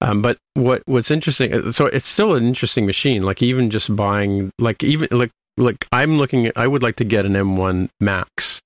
Um, 0.02 0.22
but 0.22 0.38
what 0.56 0.84
what's 0.86 1.10
interesting, 1.10 1.54
uh, 1.54 1.72
so 1.72 1.86
it's 1.88 2.08
still 2.08 2.36
an 2.36 2.46
interesting 2.48 2.86
machine. 2.86 3.24
Like 3.24 3.42
even 3.42 3.70
just 3.72 3.96
buying, 3.96 4.52
like 4.60 4.84
even 4.84 5.08
like 5.12 5.32
like 5.58 5.88
I'm 5.92 6.18
looking 6.18 6.46
at, 6.48 6.54
I 6.58 6.68
would 6.68 6.84
like 6.84 6.98
to 6.98 7.06
get 7.06 7.26
an 7.26 7.34
M1 7.36 7.90
Max, 8.00 8.62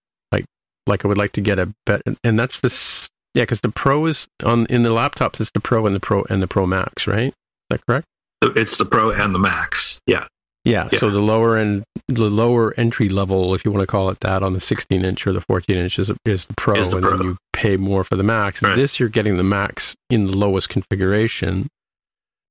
like 0.87 1.05
I 1.05 1.07
would 1.07 1.17
like 1.17 1.31
to 1.33 1.41
get 1.41 1.59
a 1.59 1.71
bet, 1.85 2.01
and 2.23 2.39
that's 2.39 2.59
this, 2.59 3.07
yeah, 3.35 3.43
because 3.43 3.61
the 3.61 3.69
Pro 3.69 4.05
is 4.07 4.27
on 4.43 4.65
in 4.67 4.83
the 4.83 4.89
laptops. 4.89 5.39
It's 5.39 5.51
the 5.51 5.59
Pro 5.59 5.85
and 5.85 5.95
the 5.95 5.99
Pro 5.99 6.23
and 6.29 6.41
the 6.41 6.47
Pro 6.47 6.65
Max, 6.65 7.07
right? 7.07 7.27
Is 7.29 7.33
that 7.69 7.85
correct? 7.87 8.05
It's 8.41 8.77
the 8.77 8.85
Pro 8.85 9.11
and 9.11 9.33
the 9.35 9.39
Max. 9.39 9.99
Yeah. 10.07 10.25
Yeah, 10.65 10.89
Yeah. 10.91 10.99
so 10.99 11.09
the 11.09 11.19
lower 11.19 11.55
end, 11.57 11.83
the 12.07 12.23
lower 12.29 12.73
entry 12.77 13.07
level, 13.09 13.55
if 13.55 13.63
you 13.63 13.71
want 13.71 13.81
to 13.81 13.87
call 13.87 14.09
it 14.09 14.19
that, 14.21 14.43
on 14.43 14.53
the 14.53 14.59
16 14.59 15.05
inch 15.05 15.25
or 15.25 15.31
the 15.33 15.41
14 15.41 15.77
inch 15.77 15.97
is, 15.99 16.11
is 16.25 16.45
the 16.45 16.53
Pro, 16.55 16.75
Is 16.75 16.89
the 16.89 16.97
and 16.97 17.05
Pro. 17.05 17.17
then 17.17 17.27
you 17.27 17.37
pay 17.53 17.77
more 17.77 18.03
for 18.03 18.15
the 18.17 18.23
Max. 18.23 18.61
Right. 18.61 18.75
This 18.75 18.99
you're 18.99 19.09
getting 19.09 19.37
the 19.37 19.43
Max 19.43 19.95
in 20.09 20.25
the 20.25 20.33
lowest 20.33 20.67
configuration. 20.69 21.67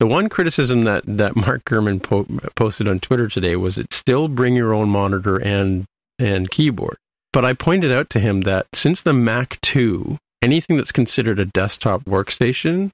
The 0.00 0.06
one 0.06 0.28
criticism 0.28 0.84
that 0.84 1.02
that 1.06 1.36
Mark 1.36 1.64
Gurman 1.64 2.02
po- 2.02 2.26
posted 2.56 2.86
on 2.88 3.00
Twitter 3.00 3.28
today 3.28 3.56
was 3.56 3.76
it 3.76 3.92
still 3.92 4.28
bring 4.28 4.54
your 4.56 4.72
own 4.72 4.88
monitor 4.88 5.36
and 5.36 5.84
and 6.18 6.50
keyboard. 6.50 6.96
But 7.32 7.44
I 7.44 7.52
pointed 7.52 7.92
out 7.92 8.10
to 8.10 8.20
him 8.20 8.42
that 8.42 8.66
since 8.74 9.00
the 9.00 9.12
Mac 9.12 9.60
2, 9.62 10.18
anything 10.42 10.76
that's 10.76 10.92
considered 10.92 11.38
a 11.38 11.44
desktop 11.44 12.04
workstation 12.04 12.90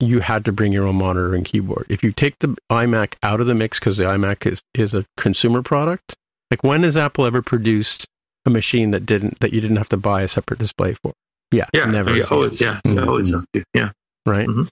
you 0.00 0.20
had 0.20 0.46
to 0.46 0.52
bring 0.52 0.72
your 0.72 0.86
own 0.86 0.96
monitor 0.96 1.34
and 1.34 1.44
keyboard. 1.44 1.84
If 1.90 2.02
you 2.02 2.10
take 2.10 2.38
the 2.40 2.56
iMac 2.72 3.16
out 3.22 3.38
of 3.42 3.46
the 3.46 3.54
mix 3.54 3.78
because 3.78 3.98
the 3.98 4.04
iMac 4.04 4.50
is, 4.50 4.62
is 4.72 4.94
a 4.94 5.04
consumer 5.18 5.60
product, 5.60 6.14
like 6.50 6.64
when 6.64 6.84
has 6.84 6.96
Apple 6.96 7.26
ever 7.26 7.42
produced 7.42 8.06
a 8.46 8.50
machine 8.50 8.92
that 8.92 9.04
didn't 9.04 9.40
that 9.40 9.52
you 9.52 9.60
didn't 9.60 9.76
have 9.76 9.90
to 9.90 9.98
buy 9.98 10.22
a 10.22 10.28
separate 10.28 10.58
display 10.58 10.94
for? 11.02 11.12
Yeah, 11.50 11.66
Yeah. 11.74 11.84
never. 11.84 12.16
Yeah. 12.16 12.24
Always. 12.30 12.58
Yeah. 12.62 12.80
Mhm. 12.86 13.06
Always. 13.06 13.34
Yeah. 13.74 13.90
right? 14.24 14.48
Mhm. 14.48 14.68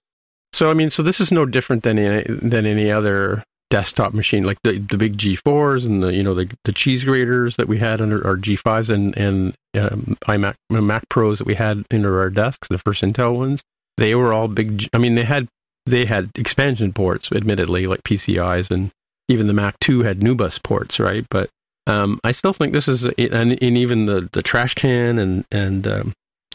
So 0.54 0.70
I 0.70 0.74
mean, 0.74 0.88
so 0.88 1.02
this 1.02 1.20
is 1.20 1.30
no 1.30 1.44
different 1.44 1.82
than 1.82 1.98
any, 1.98 2.24
than 2.38 2.64
any 2.64 2.90
other 2.90 3.42
desktop 3.70 4.14
machine, 4.14 4.44
like 4.44 4.59
the 4.62 4.79
the 4.79 4.96
big 4.96 5.18
G4s 5.18 5.85
and 5.85 6.02
the 6.02 6.12
you 6.12 6.22
know 6.22 6.35
the 6.35 6.48
the 6.64 6.72
cheese 6.72 7.05
graters 7.05 7.57
that 7.57 7.68
we 7.68 7.79
had 7.79 8.00
under 8.00 8.26
our 8.26 8.37
G5s 8.37 8.88
and 8.88 9.16
and 9.16 9.55
um, 9.74 10.16
iMac 10.26 10.55
Mac 10.70 11.09
Pros 11.09 11.38
that 11.38 11.46
we 11.46 11.55
had 11.55 11.85
under 11.90 12.20
our 12.20 12.31
desks, 12.31 12.68
the 12.68 12.79
first 12.79 13.02
Intel 13.02 13.37
ones. 13.37 13.62
They 13.96 14.14
were 14.14 14.33
all 14.33 14.48
big. 14.48 14.88
I 14.92 14.98
mean, 14.98 15.14
they 15.14 15.24
had 15.24 15.48
they 15.87 16.05
had 16.05 16.31
expansion 16.35 16.92
ports, 16.92 17.31
admittedly, 17.33 17.87
like 17.87 18.02
PCIs, 18.02 18.70
and 18.70 18.90
even 19.29 19.46
the 19.46 19.52
Mac 19.52 19.79
2 19.81 20.02
had 20.02 20.20
NuBus 20.20 20.62
ports, 20.62 20.98
right? 20.98 21.24
But 21.31 21.48
um, 21.87 22.20
I 22.24 22.33
still 22.33 22.52
think 22.52 22.72
this 22.72 22.88
is, 22.88 23.05
and, 23.05 23.62
and 23.62 23.62
even 23.62 24.07
the 24.07 24.29
the 24.33 24.42
trash 24.42 24.74
can 24.74 25.18
and 25.18 25.44
and 25.50 25.87
um, 25.87 26.12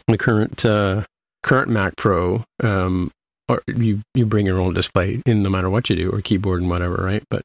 the 0.08 0.17
current 0.17 0.65
uh, 0.65 1.04
current 1.43 1.69
Mac 1.69 1.95
Pro, 1.95 2.43
um, 2.62 3.12
or 3.49 3.62
you 3.67 4.01
you 4.13 4.25
bring 4.25 4.45
your 4.45 4.60
own 4.60 4.73
display 4.73 5.21
in 5.25 5.43
no 5.43 5.49
matter 5.49 5.69
what 5.69 5.89
you 5.89 5.95
do, 5.95 6.10
or 6.12 6.21
keyboard 6.21 6.62
and 6.62 6.69
whatever, 6.69 6.95
right? 6.95 7.23
But 7.30 7.43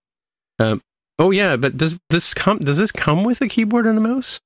um, 0.59 0.81
oh 1.19 1.31
yeah, 1.31 1.57
but 1.57 1.77
does 1.77 1.99
this 2.11 2.35
come 2.35 2.59
does 2.59 2.77
this 2.77 2.93
come 2.93 3.25
with 3.25 3.41
a 3.41 3.49
keyboard 3.49 3.87
and 3.87 3.99
a 3.99 4.01
mouse? 4.01 4.41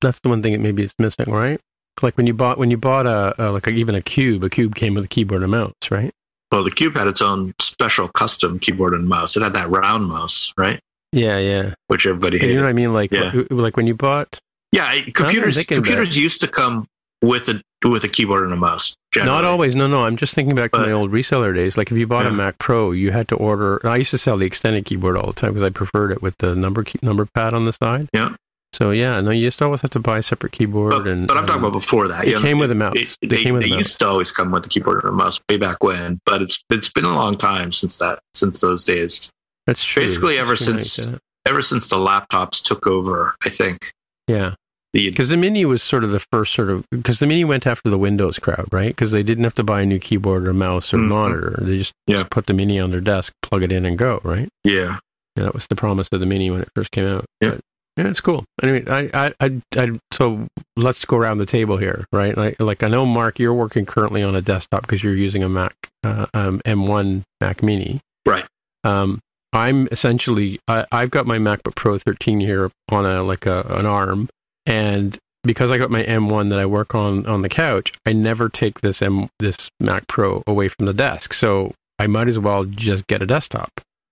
That's 0.00 0.20
the 0.20 0.28
one 0.28 0.42
thing 0.42 0.52
that 0.52 0.60
maybe 0.60 0.82
it's 0.82 0.94
missing, 0.98 1.32
right? 1.32 1.60
Like 2.02 2.16
when 2.16 2.26
you 2.26 2.34
bought 2.34 2.58
when 2.58 2.70
you 2.70 2.76
bought 2.76 3.06
a, 3.06 3.34
a 3.38 3.50
like 3.50 3.66
a, 3.66 3.70
even 3.70 3.94
a 3.94 4.02
cube, 4.02 4.42
a 4.44 4.50
cube 4.50 4.74
came 4.74 4.94
with 4.94 5.04
a 5.04 5.08
keyboard 5.08 5.42
and 5.42 5.54
a 5.54 5.56
mouse, 5.56 5.74
right? 5.90 6.12
Well, 6.54 6.62
the 6.62 6.70
Cube 6.70 6.94
had 6.94 7.08
its 7.08 7.20
own 7.20 7.52
special 7.60 8.08
custom 8.08 8.60
keyboard 8.60 8.94
and 8.94 9.08
mouse. 9.08 9.36
It 9.36 9.42
had 9.42 9.54
that 9.54 9.68
round 9.70 10.06
mouse, 10.06 10.52
right? 10.56 10.78
Yeah, 11.10 11.38
yeah. 11.38 11.74
Which 11.88 12.06
everybody 12.06 12.38
You 12.38 12.54
know 12.54 12.62
what 12.62 12.68
I 12.68 12.72
mean? 12.72 12.92
Like 12.92 13.10
Yeah. 13.10 13.32
like 13.50 13.76
when 13.76 13.88
you 13.88 13.94
bought 13.94 14.38
Yeah, 14.70 15.00
computers 15.14 15.64
computers 15.64 16.16
used 16.16 16.40
to 16.42 16.48
come 16.48 16.86
with 17.22 17.48
a 17.48 17.60
with 17.90 18.04
a 18.04 18.08
keyboard 18.08 18.44
and 18.44 18.52
a 18.52 18.56
mouse. 18.56 18.94
Generally. 19.12 19.32
Not 19.34 19.44
always. 19.44 19.74
No, 19.74 19.86
no. 19.86 20.04
I'm 20.04 20.16
just 20.16 20.34
thinking 20.34 20.54
back 20.54 20.72
to 20.72 20.78
my 20.78 20.92
old 20.92 21.12
reseller 21.12 21.54
days. 21.54 21.76
Like 21.76 21.90
if 21.90 21.96
you 21.96 22.06
bought 22.06 22.26
a 22.26 22.32
Mac 22.32 22.58
Pro, 22.58 22.92
you 22.92 23.10
had 23.12 23.28
to 23.28 23.36
order. 23.36 23.80
I 23.86 23.96
used 23.96 24.10
to 24.10 24.18
sell 24.18 24.36
the 24.38 24.46
extended 24.46 24.84
keyboard 24.84 25.16
all 25.16 25.26
the 25.26 25.32
time 25.32 25.52
because 25.54 25.66
I 25.66 25.70
preferred 25.70 26.10
it 26.12 26.22
with 26.22 26.36
the 26.38 26.54
number 26.54 26.82
key, 26.84 26.98
number 27.02 27.26
pad 27.26 27.54
on 27.54 27.64
the 27.64 27.72
side. 27.72 28.08
Yeah. 28.12 28.34
So 28.72 28.90
yeah, 28.90 29.20
no, 29.20 29.30
you 29.30 29.42
used 29.42 29.58
to 29.58 29.66
always 29.66 29.82
have 29.82 29.92
to 29.92 30.00
buy 30.00 30.18
a 30.18 30.22
separate 30.22 30.50
keyboard. 30.50 30.90
But, 30.90 31.06
and 31.06 31.28
but 31.28 31.36
I'm 31.36 31.46
talking 31.46 31.62
um, 31.62 31.70
about 31.70 31.78
before 31.78 32.08
that. 32.08 32.24
it 32.24 32.30
you 32.30 32.34
know, 32.34 32.40
came 32.40 32.58
with 32.58 32.72
a 32.72 32.74
mouse. 32.74 32.96
It, 32.96 33.16
They 33.20 33.28
they 33.28 33.42
came 33.44 33.54
with 33.54 33.62
they 33.62 33.68
a 33.68 33.70
mouse. 33.70 33.78
used 33.78 33.98
to 34.00 34.08
always 34.08 34.32
come 34.32 34.50
with 34.50 34.64
the 34.64 34.68
keyboard 34.68 35.04
and 35.04 35.10
a 35.10 35.12
mouse 35.12 35.40
way 35.48 35.58
back 35.58 35.80
when, 35.84 36.18
but 36.26 36.42
it's 36.42 36.62
it's 36.70 36.88
been 36.88 37.04
a 37.04 37.14
long 37.14 37.38
time 37.38 37.70
since 37.70 37.98
that 37.98 38.18
since 38.34 38.60
those 38.60 38.82
days. 38.82 39.30
That's 39.66 39.84
true. 39.84 40.02
basically 40.02 40.38
ever 40.38 40.56
That's 40.56 40.64
since- 40.64 40.98
yeah. 40.98 41.18
Ever 41.46 41.60
since 41.60 41.88
the 41.88 41.96
laptops 41.96 42.62
took 42.62 42.86
over, 42.86 43.34
I 43.44 43.50
think 43.50 43.92
Yeah, 44.26 44.54
because 44.94 45.28
the 45.28 45.36
Mini 45.36 45.64
was 45.64 45.82
sort 45.82 46.04
of 46.04 46.10
the 46.10 46.20
first 46.32 46.54
sort 46.54 46.70
of 46.70 46.84
because 46.90 47.18
the 47.18 47.26
Mini 47.26 47.44
went 47.44 47.66
after 47.66 47.90
the 47.90 47.98
Windows 47.98 48.38
crowd, 48.38 48.68
right? 48.72 48.88
Because 48.88 49.10
they 49.10 49.22
didn't 49.22 49.44
have 49.44 49.54
to 49.56 49.62
buy 49.64 49.82
a 49.82 49.86
new 49.86 49.98
keyboard 49.98 50.46
or 50.46 50.52
mouse 50.54 50.94
or 50.94 50.98
Mhm. 50.98 51.08
monitor. 51.08 51.58
They 51.60 51.78
just, 51.78 51.92
Yeah. 52.06 52.18
just 52.18 52.30
put 52.30 52.46
the 52.46 52.54
Mini 52.54 52.78
on 52.80 52.90
their 52.90 53.00
desk, 53.00 53.32
plug 53.42 53.62
it 53.62 53.72
in, 53.72 53.84
and 53.84 53.98
go, 53.98 54.20
right? 54.24 54.48
yeah 54.64 54.98
Yeah, 55.36 55.44
that 55.44 55.54
was 55.54 55.66
the 55.66 55.74
promise 55.76 56.08
of 56.12 56.20
the 56.20 56.26
Mini 56.26 56.50
when 56.50 56.60
it 56.62 56.68
first 56.76 56.90
came 56.92 57.06
out. 57.06 57.24
Yeah. 57.40 57.50
But, 57.50 57.60
yeah, 57.96 58.08
it's 58.08 58.20
cool. 58.20 58.44
Anyway, 58.62 58.84
I, 58.88 59.10
I, 59.26 59.32
I, 59.40 59.60
I, 59.76 59.98
so 60.12 60.46
let's 60.76 61.04
go 61.04 61.16
around 61.16 61.38
the 61.38 61.46
table 61.46 61.76
here, 61.76 62.06
right? 62.12 62.36
Like, 62.36 62.60
like 62.60 62.82
I 62.84 62.88
know, 62.88 63.04
Mark, 63.04 63.38
you're 63.40 63.52
working 63.54 63.84
currently 63.86 64.22
on 64.22 64.34
a 64.36 64.40
desktop 64.42 64.82
because 64.82 65.02
you're 65.02 65.14
using 65.16 65.42
a 65.42 65.48
Mac, 65.48 65.74
uh, 66.04 66.26
um, 66.34 66.60
M1 66.64 67.22
Mac 67.40 67.62
Mini. 67.64 68.00
right. 68.26 68.44
Um, 68.84 69.18
I'm 69.52 69.88
essentially, 69.92 70.58
I, 70.68 70.84
I've 70.92 71.10
got 71.10 71.26
my 71.26 71.38
MacBook 71.38 71.74
Pro 71.76 71.96
13 71.98 72.40
here 72.40 72.70
on 72.90 73.06
a 73.06 73.22
like 73.22 73.46
a 73.46 73.62
an 73.70 73.86
ARM, 73.86 74.28
and 74.66 75.16
because 75.42 75.70
I 75.70 75.76
got 75.78 75.90
my 75.90 76.02
M1 76.02 76.48
that 76.50 76.58
I 76.58 76.66
work 76.66 76.94
on 76.94 77.26
on 77.26 77.42
the 77.42 77.48
couch, 77.48 77.92
I 78.06 78.12
never 78.12 78.48
take 78.48 78.80
this 78.80 79.02
M 79.02 79.28
this 79.38 79.68
Mac 79.80 80.06
Pro 80.08 80.42
away 80.46 80.68
from 80.68 80.86
the 80.86 80.94
desk. 80.94 81.34
So 81.34 81.72
I 81.98 82.06
might 82.06 82.28
as 82.28 82.38
well 82.38 82.64
just 82.64 83.06
get 83.06 83.22
a 83.22 83.26
desktop 83.26 83.70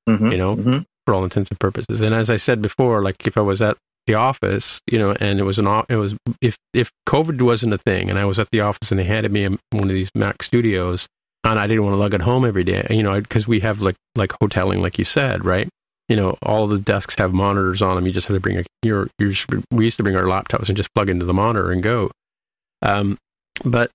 Mhm. 0.09 0.31
You 0.33 0.39
know? 0.39 0.57
Mhm. 0.57 0.85
for 1.07 1.15
all 1.15 1.25
intents 1.25 1.51
and 1.51 1.59
purposes. 1.59 2.01
And 2.01 2.15
as 2.15 2.31
I 2.31 2.37
said 2.37 2.63
before, 2.63 3.03
like 3.03 3.27
if 3.27 3.37
I 3.37 3.41
was 3.41 3.61
at 3.61 3.77
the 4.07 4.15
office, 4.15 4.81
you 4.87 4.99
know, 4.99 5.13
and 5.21 5.41
it 5.41 5.43
was 5.45 5.59
an 5.59 5.67
it 5.89 5.97
was 5.97 6.15
if 6.41 6.57
if 6.75 6.91
COVID 7.09 7.41
wasn't 7.43 7.73
a 7.75 7.79
thing, 7.79 8.09
and 8.11 8.19
I 8.19 8.25
was 8.25 8.39
at 8.39 8.49
the 8.53 8.61
office 8.61 8.91
and 8.91 9.01
they 9.01 9.05
handed 9.05 9.33
me 9.33 9.45
a, 9.45 9.51
one 9.71 9.89
of 9.89 9.95
these 9.95 10.11
Mac 10.15 10.43
Studios, 10.43 11.07
and 11.45 11.59
I 11.59 11.67
didn't 11.67 11.85
want 11.85 11.95
to 11.95 11.99
lug 11.99 12.15
it 12.15 12.21
home 12.23 12.45
every 12.45 12.63
day, 12.65 12.87
you 12.91 13.03
know, 13.03 13.21
because 13.21 13.49
we 13.49 13.61
have 13.61 13.81
like 13.81 13.97
like 14.17 14.31
hoteling, 14.43 14.81
like 14.81 14.99
you 14.99 15.05
said, 15.05 15.45
right? 15.45 15.69
You 16.13 16.17
know, 16.17 16.37
all 16.43 16.67
the 16.67 16.79
desks 16.79 17.15
have 17.15 17.33
monitors 17.33 17.81
on 17.81 17.97
them. 17.97 18.07
You 18.07 18.13
just 18.13 18.27
have 18.27 18.37
to 18.37 18.41
bring 18.41 18.59
a. 18.59 18.65
We 18.83 19.87
used 19.87 19.97
to 19.97 20.03
bring 20.03 20.15
our 20.15 20.25
laptops 20.25 20.69
and 20.69 20.77
just 20.77 20.93
plug 20.95 21.09
into 21.09 21.25
the 21.25 21.33
monitor 21.33 21.73
and 21.73 21.83
go. 21.83 22.11
Um, 22.83 23.17
but 23.65 23.91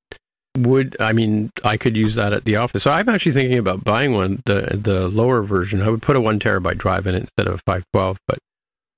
would 0.58 0.98
I 1.00 1.14
mean 1.14 1.52
I 1.64 1.78
could 1.78 1.96
use 1.96 2.16
that 2.16 2.34
at 2.34 2.44
the 2.44 2.56
office. 2.56 2.82
So 2.82 2.90
I'm 2.90 3.08
actually 3.08 3.34
thinking 3.34 3.60
about 3.60 3.84
buying 3.84 4.14
one, 4.14 4.42
the 4.48 4.80
the 4.82 5.10
lower 5.10 5.44
version. 5.44 5.84
I 5.84 5.90
would 5.90 6.02
put 6.02 6.16
a 6.16 6.20
one 6.20 6.40
terabyte 6.40 6.80
drive 6.80 7.06
in 7.06 7.14
it 7.14 7.20
instead 7.20 7.48
of 7.48 7.60
a 7.60 7.60
five 7.68 7.84
twelve. 7.94 8.18
But 8.28 8.40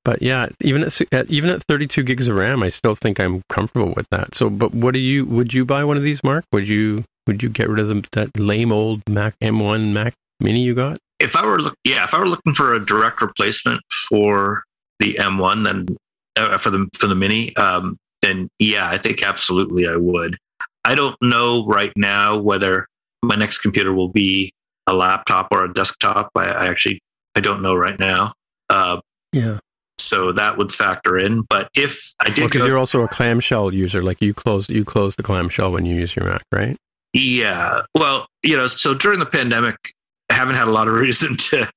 but 0.05 0.21
yeah, 0.21 0.47
even 0.61 0.85
at, 0.85 1.01
at 1.11 1.29
even 1.29 1.49
at 1.49 1.61
32 1.67 2.03
gigs 2.03 2.29
of 2.29 2.37
RAM, 2.37 2.63
I 2.63 2.69
still 2.69 2.95
think 2.95 3.19
I'm 3.19 3.41
comfortable 3.49 3.93
with 3.97 4.07
that. 4.11 4.33
So, 4.33 4.49
but 4.49 4.73
what 4.73 4.93
do 4.93 5.01
you 5.01 5.25
would 5.25 5.53
you 5.53 5.65
buy 5.65 5.83
one 5.83 5.97
of 5.97 6.03
these, 6.03 6.23
Mark? 6.23 6.45
Would 6.53 6.69
you 6.69 7.03
would 7.27 7.43
you 7.43 7.49
get 7.49 7.67
rid 7.67 7.79
of 7.79 7.89
the, 7.89 8.07
that 8.13 8.39
lame 8.39 8.71
old 8.71 9.01
Mac 9.09 9.35
M1 9.43 9.91
Mac 9.91 10.13
Mini 10.39 10.63
you 10.63 10.73
got? 10.73 10.99
If 11.19 11.35
I 11.35 11.45
were 11.45 11.59
look, 11.59 11.75
yeah, 11.83 12.03
if 12.03 12.13
I 12.13 12.19
were 12.19 12.27
looking 12.27 12.53
for 12.53 12.73
a 12.73 12.83
direct 12.83 13.21
replacement 13.21 13.81
for 14.09 14.63
the 14.99 15.15
M1, 15.15 15.65
then 15.65 15.97
uh, 16.37 16.57
for 16.57 16.69
the 16.69 16.87
for 16.97 17.07
the 17.07 17.15
Mini, 17.15 17.55
um, 17.55 17.97
then 18.21 18.49
yeah, 18.59 18.89
I 18.89 18.97
think 18.97 19.23
absolutely 19.23 19.87
I 19.87 19.95
would. 19.95 20.37
I 20.85 20.95
don't 20.95 21.17
know 21.21 21.65
right 21.67 21.91
now 21.95 22.37
whether 22.37 22.87
my 23.21 23.35
next 23.35 23.59
computer 23.59 23.93
will 23.93 24.09
be 24.09 24.53
a 24.87 24.93
laptop 24.93 25.49
or 25.51 25.65
a 25.65 25.73
desktop. 25.73 26.31
I, 26.35 26.47
I 26.47 26.67
actually 26.67 27.01
I 27.35 27.41
don't 27.41 27.61
know 27.61 27.75
right 27.75 27.99
now. 27.99 28.33
Uh, 28.69 29.01
Yeah, 29.33 29.59
so 29.99 30.31
that 30.31 30.57
would 30.57 30.73
factor 30.73 31.17
in. 31.17 31.41
But 31.49 31.69
if 31.75 32.13
I 32.19 32.25
did 32.29 32.45
because 32.45 32.59
go, 32.59 32.65
you're 32.65 32.77
also 32.77 33.01
a 33.01 33.07
clamshell 33.07 33.73
user. 33.73 34.01
Like 34.01 34.21
you 34.21 34.33
close 34.33 34.69
you 34.69 34.85
close 34.85 35.15
the 35.15 35.23
clamshell 35.23 35.71
when 35.71 35.85
you 35.85 35.95
use 35.95 36.15
your 36.15 36.25
Mac, 36.25 36.43
right? 36.51 36.77
Yeah. 37.13 37.81
Well, 37.95 38.27
you 38.43 38.55
know, 38.55 38.67
so 38.67 38.93
during 38.93 39.19
the 39.19 39.25
pandemic, 39.25 39.75
I 39.85 39.89
haven't 40.29 40.55
had 40.55 40.67
a 40.67 40.71
lot 40.71 40.87
of 40.87 40.93
reason 40.95 41.37
to 41.37 41.69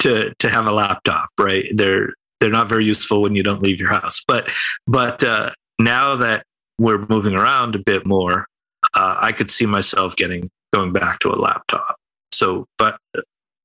to 0.00 0.34
to 0.38 0.48
have 0.48 0.66
a 0.66 0.72
laptop, 0.72 1.28
right? 1.38 1.66
They're 1.74 2.14
they're 2.40 2.50
not 2.50 2.68
very 2.68 2.84
useful 2.84 3.22
when 3.22 3.34
you 3.34 3.42
don't 3.42 3.62
leave 3.62 3.80
your 3.80 3.90
house. 3.90 4.20
But 4.26 4.50
but 4.86 5.22
uh, 5.24 5.50
now 5.78 6.14
that 6.16 6.44
we're 6.78 7.04
moving 7.08 7.34
around 7.34 7.74
a 7.74 7.80
bit 7.80 8.06
more, 8.06 8.46
uh, 8.94 9.16
I 9.18 9.32
could 9.32 9.50
see 9.50 9.66
myself 9.66 10.14
getting 10.16 10.48
going 10.72 10.92
back 10.92 11.18
to 11.20 11.28
a 11.30 11.34
laptop. 11.36 11.96
So, 12.32 12.66
but 12.78 12.98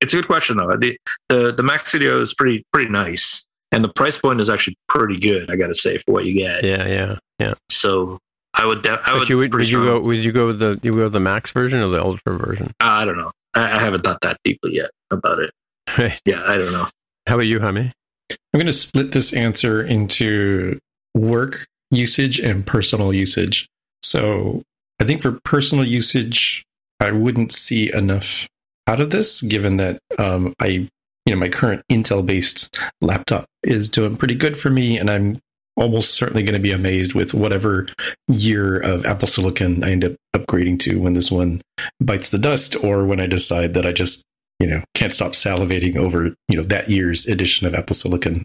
it's 0.02 0.14
a 0.14 0.18
good 0.18 0.28
question 0.28 0.58
though. 0.58 0.76
The 0.78 0.98
the 1.30 1.54
the 1.54 1.64
Mac 1.64 1.86
Studio 1.86 2.20
is 2.20 2.34
pretty 2.34 2.64
pretty 2.74 2.90
nice, 2.90 3.46
and 3.72 3.84
the 3.84 3.90
price 3.90 4.18
point 4.18 4.42
is 4.42 4.50
actually 4.50 4.76
pretty 4.90 5.20
good. 5.20 5.52
I 5.52 5.56
got 5.56 5.68
to 5.68 5.76
say 5.76 5.98
for 6.00 6.12
what 6.12 6.26
you 6.26 6.34
get. 6.34 6.64
Yeah, 6.64 6.88
yeah, 6.88 7.18
yeah. 7.40 7.54
So 7.70 8.18
I 8.56 8.66
would. 8.66 8.82
Def- 8.82 9.02
I 9.06 9.12
But 9.12 9.20
would. 9.20 9.30
you 9.30 9.38
would, 9.38 9.54
would 9.54 9.70
you 9.70 9.84
go 9.84 10.00
would 10.00 10.18
you 10.24 10.32
go 10.32 10.48
with 10.48 10.60
the 10.60 10.80
you 10.82 10.96
go 10.96 11.04
with 11.04 11.14
the 11.14 11.20
Max 11.20 11.52
version 11.52 11.80
or 11.80 11.90
the 11.90 12.02
Ultra 12.02 12.38
version? 12.38 12.74
I 12.80 13.06
don't 13.06 13.18
know. 13.18 13.32
I, 13.54 13.78
I 13.78 13.80
haven't 13.80 14.04
thought 14.04 14.22
that 14.22 14.38
deeply 14.44 14.76
yet 14.76 14.92
about 15.12 15.40
it. 15.40 15.52
Right. 15.98 16.20
Yeah, 16.26 16.44
I 16.46 16.58
don't 16.58 16.72
know. 16.72 16.88
How 17.28 17.36
about 17.36 17.48
you, 17.48 17.60
Jaime? 17.60 17.92
I'm 18.32 18.38
going 18.54 18.66
to 18.68 18.74
split 18.74 19.12
this 19.12 19.34
answer 19.34 19.84
into 19.84 20.80
work 21.14 21.68
usage 21.92 22.40
and 22.40 22.66
personal 22.66 23.14
usage. 23.14 23.68
So 24.02 24.64
I 25.00 25.04
think 25.04 25.22
for 25.22 25.40
personal 25.44 25.86
usage, 25.86 26.64
I 27.00 27.12
wouldn't 27.12 27.52
see 27.52 27.94
enough 27.94 28.48
out 28.88 29.00
of 29.00 29.10
this, 29.10 29.42
given 29.42 29.78
that 29.78 30.00
um, 30.18 30.54
I, 30.60 30.68
you 30.68 30.90
know, 31.28 31.36
my 31.36 31.50
current 31.50 31.84
Intel 31.90 32.26
based 32.26 32.78
laptop 33.02 33.46
is 33.64 33.90
doing 33.90 34.18
pretty 34.18 34.36
good 34.36 34.58
for 34.58 34.70
me, 34.70 34.98
and 34.98 35.10
I'm 35.10 35.40
almost 35.76 36.14
certainly 36.14 36.44
going 36.44 36.54
to 36.54 36.60
be 36.60 36.72
amazed 36.72 37.14
with 37.14 37.34
whatever 37.34 37.88
year 38.28 38.80
of 38.80 39.06
Apple 39.06 39.28
Silicon 39.28 39.84
I 39.84 39.92
end 39.92 40.06
up 40.06 40.14
upgrading 40.36 40.80
to 40.82 41.00
when 41.00 41.14
this 41.14 41.32
one 41.32 41.62
bites 42.00 42.30
the 42.30 42.38
dust, 42.38 42.76
or 42.84 43.06
when 43.06 43.20
I 43.20 43.28
decide 43.28 43.74
that 43.74 43.86
I 43.86 43.92
just, 43.92 44.24
you 44.60 44.68
know, 44.68 44.84
can't 44.94 45.14
stop 45.14 45.32
salivating 45.32 45.96
over, 45.96 46.36
you 46.48 46.58
know, 46.58 46.64
that 46.64 46.90
year's 46.90 47.26
edition 47.26 47.66
of 47.68 47.74
Apple 47.74 47.96
Silicon. 47.96 48.44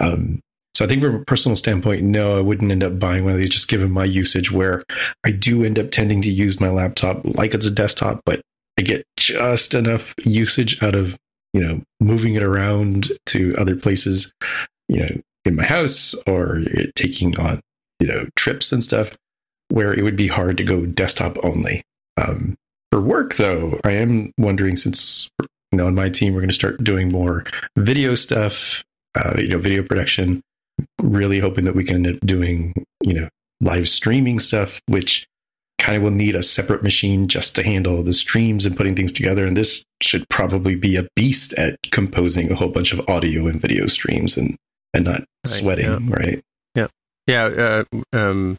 Um, 0.00 0.40
so 0.74 0.84
I 0.84 0.88
think 0.88 1.00
from 1.02 1.14
a 1.14 1.24
personal 1.24 1.56
standpoint, 1.56 2.02
no, 2.02 2.36
I 2.36 2.42
wouldn't 2.42 2.70
end 2.70 2.84
up 2.84 2.98
buying 2.98 3.24
one 3.24 3.32
of 3.32 3.38
these 3.38 3.48
just 3.48 3.68
given 3.68 3.90
my 3.90 4.04
usage 4.04 4.52
where 4.52 4.84
I 5.24 5.30
do 5.30 5.64
end 5.64 5.78
up 5.78 5.90
tending 5.90 6.20
to 6.22 6.30
use 6.30 6.60
my 6.60 6.68
laptop 6.68 7.20
like 7.24 7.54
it's 7.54 7.64
a 7.64 7.70
desktop, 7.70 8.20
but 8.26 8.42
I 8.78 8.82
get 8.82 9.06
just 9.16 9.72
enough 9.72 10.14
usage 10.22 10.82
out 10.82 10.94
of, 10.94 11.16
you 11.54 11.62
know, 11.62 11.80
moving 11.98 12.34
it 12.34 12.42
around 12.42 13.10
to 13.26 13.56
other 13.56 13.74
places, 13.74 14.34
you 14.88 15.00
know, 15.00 15.08
in 15.46 15.56
my 15.56 15.64
house 15.64 16.14
or 16.26 16.62
taking 16.94 17.38
on, 17.38 17.60
you 18.00 18.06
know, 18.06 18.26
trips 18.36 18.72
and 18.72 18.82
stuff 18.82 19.16
where 19.68 19.92
it 19.92 20.02
would 20.02 20.16
be 20.16 20.28
hard 20.28 20.56
to 20.56 20.64
go 20.64 20.86
desktop 20.86 21.36
only. 21.44 21.82
Um, 22.16 22.56
for 22.92 23.00
work 23.00 23.34
though, 23.34 23.80
I 23.84 23.92
am 23.92 24.32
wondering 24.38 24.76
since, 24.76 25.28
you 25.40 25.78
know, 25.78 25.86
on 25.86 25.94
my 25.94 26.08
team, 26.08 26.34
we're 26.34 26.40
going 26.40 26.48
to 26.48 26.54
start 26.54 26.82
doing 26.84 27.10
more 27.10 27.44
video 27.76 28.14
stuff, 28.14 28.84
uh, 29.14 29.34
you 29.38 29.48
know, 29.48 29.58
video 29.58 29.82
production 29.82 30.40
really 31.02 31.40
hoping 31.40 31.64
that 31.64 31.74
we 31.74 31.84
can 31.84 31.96
end 31.96 32.16
up 32.16 32.26
doing, 32.26 32.84
you 33.02 33.14
know, 33.14 33.28
live 33.60 33.88
streaming 33.88 34.38
stuff, 34.38 34.80
which 34.86 35.26
kind 35.78 35.96
of 35.96 36.02
will 36.02 36.10
need 36.10 36.34
a 36.34 36.42
separate 36.42 36.82
machine 36.82 37.28
just 37.28 37.54
to 37.54 37.62
handle 37.62 38.02
the 38.02 38.12
streams 38.12 38.66
and 38.66 38.76
putting 38.76 38.94
things 38.94 39.12
together. 39.12 39.46
And 39.46 39.56
this 39.56 39.84
should 40.02 40.28
probably 40.28 40.74
be 40.74 40.96
a 40.96 41.06
beast 41.16 41.52
at 41.54 41.78
composing 41.90 42.50
a 42.50 42.54
whole 42.54 42.70
bunch 42.70 42.92
of 42.92 43.08
audio 43.08 43.46
and 43.46 43.60
video 43.60 43.86
streams 43.86 44.36
and, 44.36 44.56
and 44.96 45.04
not 45.04 45.20
right, 45.20 45.28
sweating, 45.46 45.86
yeah. 45.86 46.14
right? 46.14 46.44
Yeah. 46.74 46.86
Yeah. 47.26 47.44
Uh, 47.44 47.84
um, 48.12 48.56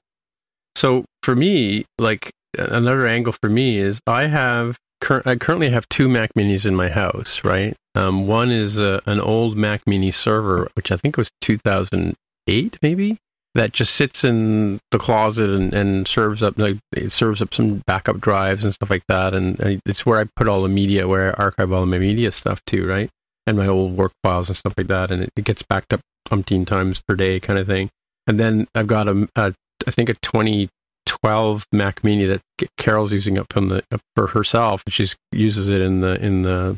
so 0.76 1.06
for 1.24 1.36
me, 1.36 1.86
like 1.98 2.32
another 2.58 3.08
angle 3.08 3.34
for 3.34 3.50
me 3.50 3.78
is 3.80 4.00
I 4.08 4.28
have 4.28 4.78
cur- 5.02 5.24
I 5.26 5.36
currently 5.36 5.70
have 5.70 5.88
two 5.90 6.08
Mac 6.08 6.32
Minis 6.38 6.66
in 6.66 6.76
my 6.76 6.90
house, 6.90 7.42
right? 7.44 7.76
Um, 7.96 8.28
one 8.28 8.52
is 8.52 8.78
a, 8.78 9.02
an 9.06 9.20
old 9.20 9.58
Mac 9.58 9.82
Mini 9.88 10.12
server, 10.12 10.70
which 10.76 10.92
I 10.92 10.98
think 10.98 11.18
was 11.18 11.32
2008, 11.42 12.78
maybe, 12.82 13.18
that 13.56 13.74
just 13.74 13.96
sits 13.96 14.24
in 14.24 14.80
the 14.92 15.00
closet 15.00 15.50
and, 15.50 15.74
and 15.74 16.08
serves 16.08 16.44
up 16.44 16.58
like 16.60 16.78
it 16.96 17.12
serves 17.12 17.42
up 17.42 17.54
some 17.54 17.82
backup 17.88 18.20
drives 18.20 18.64
and 18.64 18.74
stuff 18.74 18.92
like 18.92 19.04
that. 19.08 19.34
And, 19.34 19.60
and 19.60 19.82
it's 19.86 20.06
where 20.06 20.20
I 20.20 20.26
put 20.36 20.48
all 20.48 20.62
the 20.62 20.70
media, 20.70 21.08
where 21.08 21.30
I 21.30 21.44
archive 21.46 21.72
all 21.72 21.86
my 21.86 21.98
media 21.98 22.32
stuff 22.32 22.62
too, 22.68 22.86
right? 22.86 23.10
And 23.48 23.58
my 23.58 23.68
old 23.68 23.98
work 23.98 24.12
files 24.24 24.50
and 24.50 24.58
stuff 24.58 24.74
like 24.78 24.88
that. 24.88 25.10
And 25.10 25.24
it, 25.24 25.32
it 25.36 25.46
gets 25.46 25.64
backed 25.64 25.94
up 25.94 26.02
umpteen 26.30 26.66
times 26.66 27.02
per 27.08 27.16
day, 27.16 27.40
kind 27.40 27.60
of 27.60 27.68
thing. 27.68 27.90
And 28.28 28.40
then 28.40 28.68
I've 28.76 28.88
got 28.88 29.08
a, 29.08 29.28
a 29.36 29.54
I 29.86 29.92
think 29.92 30.10
a 30.10 30.16
2012 30.16 31.66
Mac 31.72 32.04
Mini 32.04 32.26
that 32.26 32.42
Carol's 32.78 33.12
using 33.12 33.38
up 33.38 33.56
on 33.56 33.70
the 33.70 33.84
up 33.92 34.02
for 34.16 34.28
herself. 34.28 34.82
She 34.90 35.10
uses 35.32 35.68
it 35.68 35.82
in 35.82 36.02
the 36.02 36.16
in 36.24 36.44
the 36.44 36.78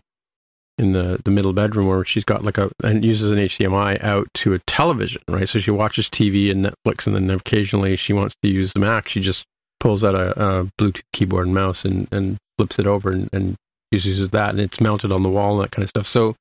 in 0.79 0.93
the, 0.93 1.19
the 1.25 1.31
middle 1.31 1.51
bedroom 1.51 1.87
where 1.87 2.05
she's 2.05 2.23
got 2.23 2.45
like 2.45 2.57
a 2.57 2.71
and 2.83 3.03
uses 3.03 3.31
an 3.31 3.37
HDMI 3.37 4.01
out 4.01 4.27
to 4.35 4.53
a 4.53 4.59
television, 4.59 5.21
right? 5.27 5.47
So 5.47 5.59
she 5.59 5.71
watches 5.71 6.07
TV 6.07 6.49
and 6.49 6.65
Netflix, 6.65 7.05
and 7.05 7.15
then 7.15 7.29
occasionally 7.29 7.97
she 7.97 8.13
wants 8.13 8.33
to 8.41 8.49
use 8.49 8.71
the 8.71 8.79
Mac. 8.79 9.09
She 9.09 9.19
just 9.19 9.43
pulls 9.81 10.03
out 10.03 10.15
a, 10.15 10.31
a 10.41 10.65
Bluetooth 10.79 11.01
keyboard 11.11 11.47
and 11.47 11.55
mouse 11.55 11.83
and, 11.83 12.07
and 12.11 12.37
flips 12.57 12.79
it 12.79 12.87
over 12.87 13.11
and, 13.11 13.29
and 13.33 13.55
uses 13.91 14.29
that, 14.29 14.51
and 14.51 14.59
it's 14.59 14.79
mounted 14.79 15.11
on 15.11 15.23
the 15.23 15.29
wall 15.29 15.55
and 15.55 15.63
that 15.63 15.71
kind 15.71 15.83
of 15.83 15.89
stuff. 15.89 16.07
So 16.07 16.35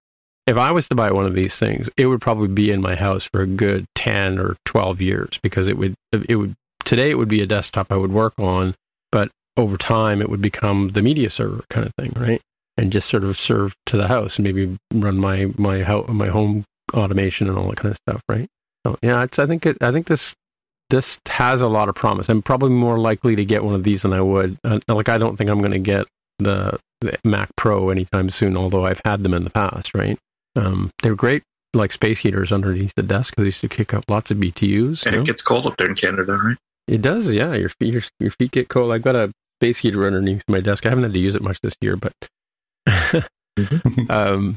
if 0.48 0.56
I 0.56 0.72
was 0.72 0.88
to 0.88 0.94
buy 0.94 1.12
one 1.12 1.26
of 1.26 1.34
these 1.34 1.56
things, 1.56 1.88
it 1.96 2.06
would 2.06 2.20
probably 2.20 2.48
be 2.48 2.70
in 2.70 2.80
my 2.80 2.96
house 2.96 3.28
for 3.32 3.42
a 3.42 3.46
good 3.46 3.86
ten 3.94 4.38
or 4.38 4.56
twelve 4.64 5.00
years 5.00 5.38
because 5.42 5.68
it 5.68 5.78
would 5.78 5.94
it 6.12 6.36
would 6.36 6.54
today 6.84 7.10
it 7.10 7.18
would 7.18 7.28
be 7.28 7.42
a 7.42 7.46
desktop 7.46 7.92
I 7.92 7.96
would 7.96 8.12
work 8.12 8.34
on, 8.38 8.74
but 9.12 9.30
over 9.56 9.76
time 9.76 10.20
it 10.20 10.28
would 10.30 10.42
become 10.42 10.90
the 10.90 11.02
media 11.02 11.30
server 11.30 11.64
kind 11.70 11.86
of 11.86 11.92
thing, 11.96 12.12
right? 12.16 12.40
and 12.78 12.92
just 12.92 13.08
sort 13.08 13.24
of 13.24 13.38
serve 13.38 13.74
to 13.86 13.96
the 13.96 14.06
house 14.06 14.36
and 14.36 14.44
maybe 14.44 14.78
run 14.94 15.18
my 15.18 15.52
my 15.58 15.82
my 16.08 16.28
home 16.28 16.64
automation 16.94 17.48
and 17.48 17.58
all 17.58 17.68
that 17.68 17.76
kind 17.76 17.90
of 17.90 17.98
stuff, 18.08 18.22
right? 18.28 18.48
So 18.86 18.96
yeah, 19.02 19.20
I 19.20 19.46
think 19.46 19.66
it, 19.66 19.76
I 19.82 19.90
think 19.90 20.06
this 20.06 20.34
this 20.88 21.18
has 21.26 21.60
a 21.60 21.66
lot 21.66 21.90
of 21.90 21.96
promise. 21.96 22.30
I'm 22.30 22.40
probably 22.40 22.70
more 22.70 22.98
likely 22.98 23.36
to 23.36 23.44
get 23.44 23.64
one 23.64 23.74
of 23.74 23.82
these 23.82 24.02
than 24.02 24.14
I 24.14 24.22
would. 24.22 24.56
Uh, 24.64 24.78
like 24.88 25.08
I 25.10 25.18
don't 25.18 25.36
think 25.36 25.50
I'm 25.50 25.58
going 25.58 25.72
to 25.72 25.78
get 25.78 26.06
the, 26.38 26.78
the, 27.02 27.18
Mac 27.24 27.50
Pro 27.56 27.90
anytime 27.90 28.30
soon, 28.30 28.56
although 28.56 28.86
I've 28.86 29.02
had 29.04 29.22
them 29.22 29.34
in 29.34 29.44
the 29.44 29.50
past, 29.50 29.92
right? 29.94 30.18
Um, 30.56 30.90
they're 31.02 31.14
great, 31.14 31.42
like 31.74 31.92
space 31.92 32.20
heaters 32.20 32.52
underneath 32.52 32.92
the 32.96 33.02
desk 33.02 33.32
because 33.32 33.42
they 33.42 33.46
used 33.46 33.60
to 33.60 33.68
kick 33.68 33.94
up 33.94 34.04
lots 34.08 34.30
of 34.30 34.38
BTUs. 34.38 35.04
And 35.06 35.14
it 35.14 35.18
know? 35.18 35.24
gets 35.24 35.42
cold 35.42 35.66
up 35.66 35.76
there 35.76 35.88
in 35.88 35.94
Canada, 35.94 36.36
right? 36.36 36.56
It 36.86 37.02
does, 37.02 37.26
yeah. 37.26 37.54
Your 37.54 37.68
feet, 37.68 37.92
your, 37.92 38.02
your 38.18 38.30
feet 38.32 38.52
get 38.52 38.68
cold. 38.68 38.92
I've 38.92 39.02
got 39.02 39.14
a 39.14 39.30
space 39.60 39.78
heater 39.78 40.06
underneath 40.06 40.42
my 40.48 40.60
desk. 40.60 40.86
I 40.86 40.88
haven't 40.88 41.04
had 41.04 41.12
to 41.12 41.18
use 41.18 41.34
it 41.34 41.42
much 41.42 41.58
this 41.62 41.74
year, 41.80 41.96
but 41.96 42.12
um, 44.08 44.56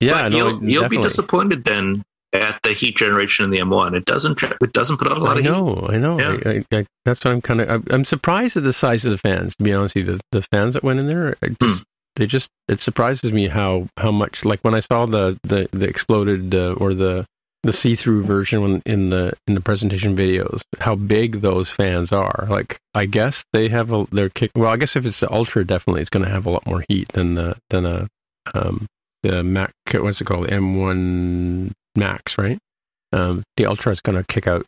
yeah, 0.00 0.28
no, 0.28 0.36
you'll, 0.36 0.64
you'll 0.64 0.88
be 0.88 0.98
disappointed 0.98 1.64
then 1.64 2.02
at 2.32 2.58
the 2.62 2.72
heat 2.72 2.96
generation 2.96 3.44
in 3.44 3.50
the 3.50 3.58
M1. 3.58 3.94
It 3.94 4.04
doesn't 4.04 4.42
it 4.42 4.72
doesn't 4.72 4.98
put 4.98 5.10
out 5.10 5.18
a 5.18 5.20
lot 5.20 5.36
I 5.36 5.40
of 5.40 5.44
know, 5.44 5.66
heat. 5.66 5.94
I 5.94 5.96
know, 5.98 6.18
I 6.18 6.36
know. 6.36 6.40
I, 6.46 6.76
I, 6.76 6.86
that's 7.04 7.24
what 7.24 7.32
I'm 7.32 7.42
kind 7.42 7.60
of. 7.60 7.86
I'm 7.90 8.04
surprised 8.04 8.56
at 8.56 8.62
the 8.62 8.72
size 8.72 9.04
of 9.04 9.10
the 9.12 9.18
fans. 9.18 9.56
To 9.56 9.64
be 9.64 9.72
honest 9.72 9.94
with 9.94 10.06
you, 10.06 10.12
the, 10.14 10.20
the 10.32 10.42
fans 10.50 10.74
that 10.74 10.82
went 10.82 11.00
in 11.00 11.06
there, 11.06 11.36
just, 11.42 11.60
hmm. 11.60 11.82
They 12.20 12.26
just 12.26 12.48
it 12.68 12.80
surprises 12.80 13.32
me 13.32 13.48
how 13.48 13.88
how 13.96 14.12
much. 14.12 14.44
Like 14.44 14.60
when 14.60 14.74
I 14.74 14.80
saw 14.80 15.06
the 15.06 15.40
the 15.42 15.68
the 15.72 15.86
exploded 15.86 16.54
uh, 16.54 16.74
or 16.74 16.92
the 16.92 17.24
the 17.62 17.72
see-through 17.72 18.24
version 18.24 18.62
when, 18.62 18.82
in 18.86 19.10
the 19.10 19.32
in 19.46 19.54
the 19.54 19.60
presentation 19.60 20.16
videos 20.16 20.62
how 20.78 20.94
big 20.94 21.40
those 21.40 21.68
fans 21.68 22.12
are. 22.12 22.46
Like 22.48 22.78
i 22.94 23.06
guess 23.06 23.42
they 23.52 23.68
have 23.68 23.92
a 23.92 24.06
they're 24.12 24.30
kick 24.30 24.50
well 24.56 24.70
i 24.70 24.76
guess 24.76 24.96
if 24.96 25.04
it's 25.06 25.20
the 25.20 25.32
ultra 25.32 25.64
definitely 25.64 26.00
it's 26.00 26.10
going 26.10 26.24
to 26.24 26.30
have 26.30 26.46
a 26.46 26.50
lot 26.50 26.66
more 26.66 26.84
heat 26.88 27.08
than 27.12 27.34
the 27.34 27.56
than 27.68 27.86
a 27.86 28.08
um 28.54 28.86
the 29.22 29.42
mac 29.42 29.72
what's 29.92 30.20
it 30.20 30.24
called? 30.24 30.46
M1 30.46 31.72
max 31.96 32.38
right? 32.38 32.58
Um 33.12 33.42
the 33.56 33.66
ultra 33.66 33.92
is 33.92 34.00
going 34.00 34.16
to 34.16 34.24
kick 34.24 34.46
out. 34.46 34.64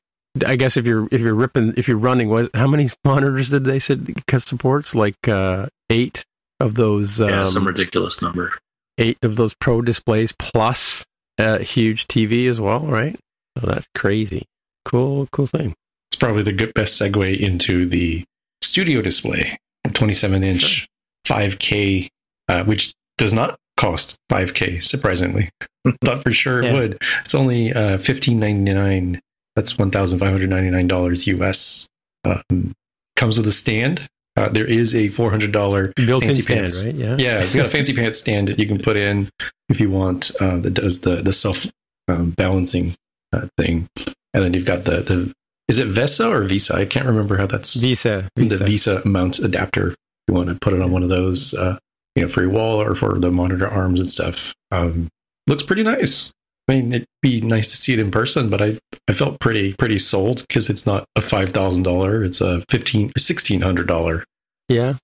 I 0.46 0.57
guess 0.57 0.76
if 0.76 0.86
you're 0.86 1.09
if 1.11 1.20
you're 1.20 1.34
ripping 1.34 1.74
if 1.76 1.88
you're 1.88 1.98
running 1.98 2.28
what 2.28 2.50
how 2.55 2.66
many 2.66 2.90
monitors 3.05 3.48
did 3.48 3.64
they 3.64 3.78
because 3.78 4.44
supports? 4.44 4.94
Like 4.94 5.28
uh 5.28 5.66
eight 5.90 6.24
of 6.62 6.74
those 6.74 7.18
yeah 7.18 7.42
um, 7.42 7.48
some 7.48 7.66
ridiculous 7.66 8.22
number 8.22 8.52
eight 8.98 9.18
of 9.22 9.36
those 9.36 9.54
pro 9.54 9.82
displays 9.82 10.32
plus 10.38 11.04
a 11.38 11.62
huge 11.62 12.06
TV 12.08 12.48
as 12.48 12.60
well, 12.60 12.80
right? 12.80 13.18
Oh, 13.56 13.66
that's 13.66 13.86
crazy. 13.94 14.46
Cool, 14.84 15.28
cool 15.32 15.46
thing. 15.46 15.74
It's 16.10 16.18
probably 16.18 16.42
the 16.42 16.52
good 16.52 16.74
best 16.74 17.00
segue 17.00 17.38
into 17.38 17.86
the 17.86 18.24
studio 18.62 19.02
display, 19.02 19.58
27 19.92 20.44
inch, 20.44 20.62
sure. 20.62 20.86
5K, 21.26 22.08
uh, 22.48 22.64
which 22.64 22.92
does 23.18 23.32
not 23.32 23.56
cost 23.76 24.16
5K. 24.30 24.82
Surprisingly, 24.82 25.50
thought 26.04 26.22
for 26.22 26.32
sure 26.32 26.62
it 26.62 26.66
yeah. 26.66 26.72
would. 26.74 27.02
It's 27.20 27.34
only 27.34 27.72
uh, 27.72 27.98
15.99. 27.98 29.20
That's 29.56 29.78
1,599 29.78 30.88
dollars 30.88 31.26
US. 31.26 31.86
Um, 32.24 32.72
comes 33.16 33.36
with 33.36 33.46
a 33.46 33.52
stand. 33.52 34.08
Uh, 34.37 34.49
there 34.49 34.66
is 34.66 34.95
a 34.95 35.09
four 35.09 35.30
hundred 35.30 35.53
dollar 35.53 35.93
fancy 35.97 36.43
stand, 36.43 36.47
pants. 36.47 36.85
Right? 36.85 36.95
Yeah, 36.95 37.16
yeah. 37.18 37.41
It's 37.41 37.55
got 37.55 37.66
a 37.66 37.70
fancy 37.70 37.95
pants 37.95 38.18
stand 38.18 38.49
that 38.49 38.59
you 38.59 38.66
can 38.66 38.78
put 38.78 38.97
in 38.97 39.30
if 39.68 39.78
you 39.78 39.91
want 39.91 40.30
uh, 40.41 40.57
that 40.59 40.74
does 40.74 41.01
the 41.01 41.16
the 41.16 41.33
self 41.33 41.66
um, 42.09 42.30
balancing 42.30 42.95
uh, 43.33 43.47
thing, 43.59 43.89
and 43.97 44.43
then 44.43 44.55
you've 44.55 44.64
got 44.64 44.85
the 44.85 45.01
the 45.03 45.33
is 45.68 45.78
it 45.78 45.89
Vesa 45.89 46.30
or 46.30 46.45
Visa? 46.45 46.74
I 46.74 46.85
can't 46.85 47.07
remember 47.07 47.37
how 47.37 47.47
that's 47.47 47.74
Visa. 47.74 48.28
Visa. 48.37 48.57
The 48.57 48.64
Visa 48.64 49.03
mount 49.05 49.39
adapter. 49.39 49.89
If 49.89 49.97
you 50.28 50.35
want 50.35 50.49
to 50.49 50.55
put 50.55 50.72
it 50.72 50.80
on 50.80 50.93
one 50.93 51.03
of 51.03 51.09
those, 51.09 51.53
uh, 51.55 51.78
you 52.14 52.22
know, 52.22 52.28
for 52.28 52.43
your 52.43 52.51
wall 52.51 52.80
or 52.80 52.95
for 52.95 53.18
the 53.18 53.30
monitor 53.30 53.68
arms 53.68 54.01
and 54.01 54.09
stuff. 54.09 54.55
Um, 54.70 55.09
looks 55.47 55.62
pretty 55.62 55.83
nice. 55.83 56.33
I 56.68 56.72
mean, 56.72 56.92
it'd 56.92 57.08
be 57.20 57.40
nice 57.40 57.68
to 57.68 57.76
see 57.76 57.92
it 57.92 57.98
in 57.98 58.10
person, 58.10 58.48
but 58.48 58.62
I 58.62 58.78
I 59.08 59.14
felt 59.14 59.40
pretty 59.40 59.74
pretty 59.74 59.98
sold 59.98 60.42
because 60.48 60.70
it's 60.70 60.86
not 60.86 61.04
a 61.16 61.20
five 61.20 61.50
thousand 61.50 61.82
dollar; 61.82 62.24
it's 62.24 62.40
a 62.40 62.62
fifteen 62.68 63.12
sixteen 63.18 63.60
hundred 63.60 63.88
dollar. 63.88 64.24
Yeah, 64.68 64.94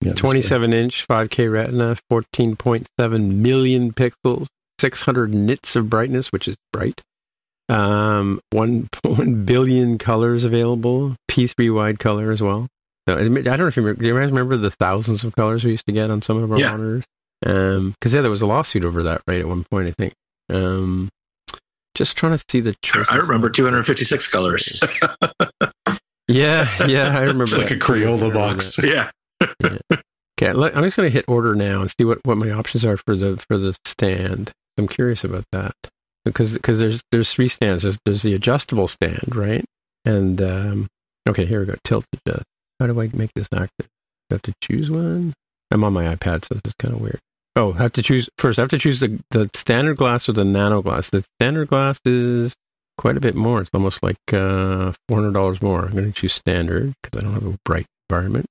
yeah, 0.00 0.12
27 0.12 0.72
inch 0.72 1.06
5K 1.08 1.50
Retina, 1.50 1.96
14.7 2.10 3.34
million 3.34 3.92
pixels, 3.92 4.46
600 4.80 5.34
nits 5.34 5.76
of 5.76 5.88
brightness, 5.88 6.28
which 6.30 6.48
is 6.48 6.56
bright. 6.72 7.00
Um, 7.68 8.40
one 8.50 8.88
one 9.02 9.44
billion 9.44 9.96
colors 9.98 10.44
available, 10.44 11.16
P3 11.30 11.74
wide 11.74 11.98
color 11.98 12.30
as 12.30 12.42
well. 12.42 12.68
So, 13.08 13.16
I 13.16 13.24
don't 13.24 13.44
know 13.44 13.66
if 13.66 13.76
you 13.76 13.82
remember, 13.82 14.02
do 14.02 14.08
you 14.08 14.14
guys 14.14 14.30
remember 14.30 14.56
the 14.56 14.70
thousands 14.70 15.24
of 15.24 15.34
colors 15.34 15.64
we 15.64 15.72
used 15.72 15.86
to 15.86 15.92
get 15.92 16.10
on 16.10 16.22
some 16.22 16.42
of 16.42 16.50
our 16.50 16.58
yeah. 16.58 16.70
monitors? 16.70 17.04
Um, 17.44 17.90
because 17.92 18.14
yeah, 18.14 18.22
there 18.22 18.30
was 18.30 18.42
a 18.42 18.46
lawsuit 18.46 18.84
over 18.84 19.02
that, 19.04 19.22
right? 19.26 19.40
At 19.40 19.48
one 19.48 19.64
point, 19.70 19.88
I 19.88 19.92
think. 19.92 20.14
Um, 20.50 21.08
just 21.94 22.16
trying 22.16 22.36
to 22.36 22.44
see 22.50 22.60
the 22.60 22.74
choices. 22.82 23.06
I 23.10 23.16
remember 23.16 23.50
256 23.50 24.28
colors. 24.28 24.80
Yeah, 26.26 26.86
yeah, 26.86 27.14
I 27.14 27.20
remember. 27.20 27.42
It's 27.42 27.52
like 27.52 27.68
that. 27.68 27.76
a 27.76 27.78
Crayola 27.78 28.32
box. 28.32 28.78
yeah. 28.82 29.10
Okay, 30.40 30.52
let- 30.54 30.74
I'm 30.74 30.82
just 30.82 30.96
going 30.96 31.06
to 31.08 31.12
hit 31.12 31.26
order 31.28 31.54
now 31.54 31.82
and 31.82 31.90
see 31.90 32.04
what, 32.06 32.18
what 32.24 32.38
my 32.38 32.50
options 32.50 32.82
are 32.84 32.96
for 32.96 33.14
the 33.14 33.36
for 33.46 33.58
the 33.58 33.76
stand. 33.84 34.50
I'm 34.78 34.88
curious 34.88 35.22
about 35.22 35.44
that 35.52 35.74
because 36.24 36.54
because 36.54 36.78
there's 36.78 37.02
there's 37.12 37.30
three 37.30 37.50
stands. 37.50 37.82
There's, 37.82 37.98
there's 38.06 38.22
the 38.22 38.32
adjustable 38.32 38.88
stand, 38.88 39.36
right? 39.36 39.64
And 40.06 40.40
um, 40.40 40.88
okay, 41.28 41.44
here 41.44 41.60
we 41.60 41.66
go. 41.66 41.74
Tilt 41.84 42.06
adjust. 42.26 42.44
How 42.80 42.86
do 42.86 42.98
I 43.00 43.10
make 43.12 43.30
this 43.34 43.48
active? 43.54 43.86
I 44.30 44.34
have 44.34 44.42
to 44.42 44.54
choose 44.62 44.90
one. 44.90 45.34
I'm 45.70 45.84
on 45.84 45.92
my 45.92 46.04
iPad, 46.16 46.46
so 46.46 46.54
this 46.54 46.62
is 46.64 46.74
kind 46.78 46.94
of 46.94 47.00
weird. 47.02 47.20
Oh, 47.56 47.72
I 47.74 47.78
have 47.78 47.92
to 47.92 48.02
choose 48.02 48.28
first. 48.38 48.58
I 48.58 48.62
have 48.62 48.70
to 48.70 48.78
choose 48.78 49.00
the 49.00 49.22
the 49.30 49.48
standard 49.54 49.96
glass 49.96 50.28
or 50.28 50.32
the 50.32 50.44
nano 50.44 50.82
glass. 50.82 51.10
The 51.10 51.24
standard 51.38 51.68
glass 51.68 52.00
is 52.04 52.54
quite 52.98 53.16
a 53.16 53.20
bit 53.20 53.34
more. 53.34 53.60
It's 53.60 53.70
almost 53.72 54.02
like 54.02 54.16
uh, 54.32 54.92
four 55.08 55.18
hundred 55.18 55.34
dollars 55.34 55.62
more. 55.62 55.84
I'm 55.84 55.92
going 55.92 56.12
to 56.12 56.12
choose 56.12 56.32
standard 56.34 56.94
because 57.02 57.18
I 57.18 57.22
don't 57.22 57.34
have 57.34 57.46
a 57.46 57.56
bright 57.64 57.86
environment. 58.10 58.46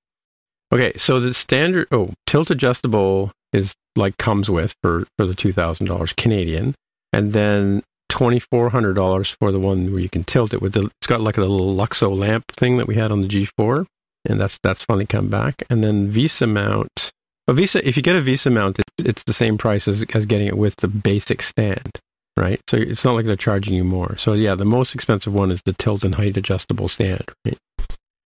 Okay, 0.73 0.93
so 0.97 1.19
the 1.19 1.33
standard 1.33 1.87
oh 1.91 2.11
tilt 2.27 2.49
adjustable 2.49 3.31
is 3.51 3.73
like 3.95 4.17
comes 4.17 4.49
with 4.49 4.73
for 4.81 5.05
for 5.17 5.25
the 5.25 5.35
two 5.35 5.51
thousand 5.51 5.87
dollars 5.87 6.13
Canadian, 6.15 6.73
and 7.11 7.33
then 7.33 7.83
twenty 8.07 8.39
four 8.39 8.69
hundred 8.69 8.93
dollars 8.93 9.29
for 9.29 9.51
the 9.51 9.59
one 9.59 9.91
where 9.91 10.01
you 10.01 10.09
can 10.09 10.23
tilt 10.23 10.53
it 10.53 10.61
with 10.61 10.73
the 10.73 10.85
it's 10.85 11.07
got 11.07 11.21
like 11.21 11.37
a 11.37 11.41
little 11.41 11.75
Luxo 11.75 12.17
lamp 12.17 12.45
thing 12.55 12.77
that 12.77 12.87
we 12.87 12.95
had 12.95 13.11
on 13.11 13.21
the 13.21 13.27
G 13.27 13.49
four, 13.57 13.85
and 14.25 14.39
that's 14.39 14.57
that's 14.63 14.81
finally 14.81 15.05
come 15.05 15.27
back. 15.27 15.63
And 15.69 15.83
then 15.83 16.09
Visa 16.09 16.47
mount. 16.47 17.11
A 17.47 17.53
Visa, 17.53 17.85
if 17.87 17.97
you 17.97 18.03
get 18.03 18.15
a 18.15 18.21
Visa 18.21 18.49
mount, 18.49 18.79
it's, 18.79 19.05
it's 19.05 19.23
the 19.23 19.33
same 19.33 19.57
price 19.57 19.87
as, 19.87 20.03
as 20.13 20.25
getting 20.25 20.47
it 20.47 20.57
with 20.57 20.75
the 20.77 20.87
basic 20.87 21.41
stand, 21.41 21.99
right? 22.37 22.61
So 22.69 22.77
it's 22.77 23.03
not 23.03 23.15
like 23.15 23.25
they're 23.25 23.35
charging 23.35 23.73
you 23.73 23.83
more. 23.83 24.15
So 24.17 24.33
yeah, 24.33 24.55
the 24.55 24.65
most 24.65 24.95
expensive 24.95 25.33
one 25.33 25.51
is 25.51 25.61
the 25.65 25.73
tilt 25.73 26.03
and 26.03 26.15
height 26.15 26.37
adjustable 26.37 26.87
stand, 26.87 27.25
right? 27.45 27.57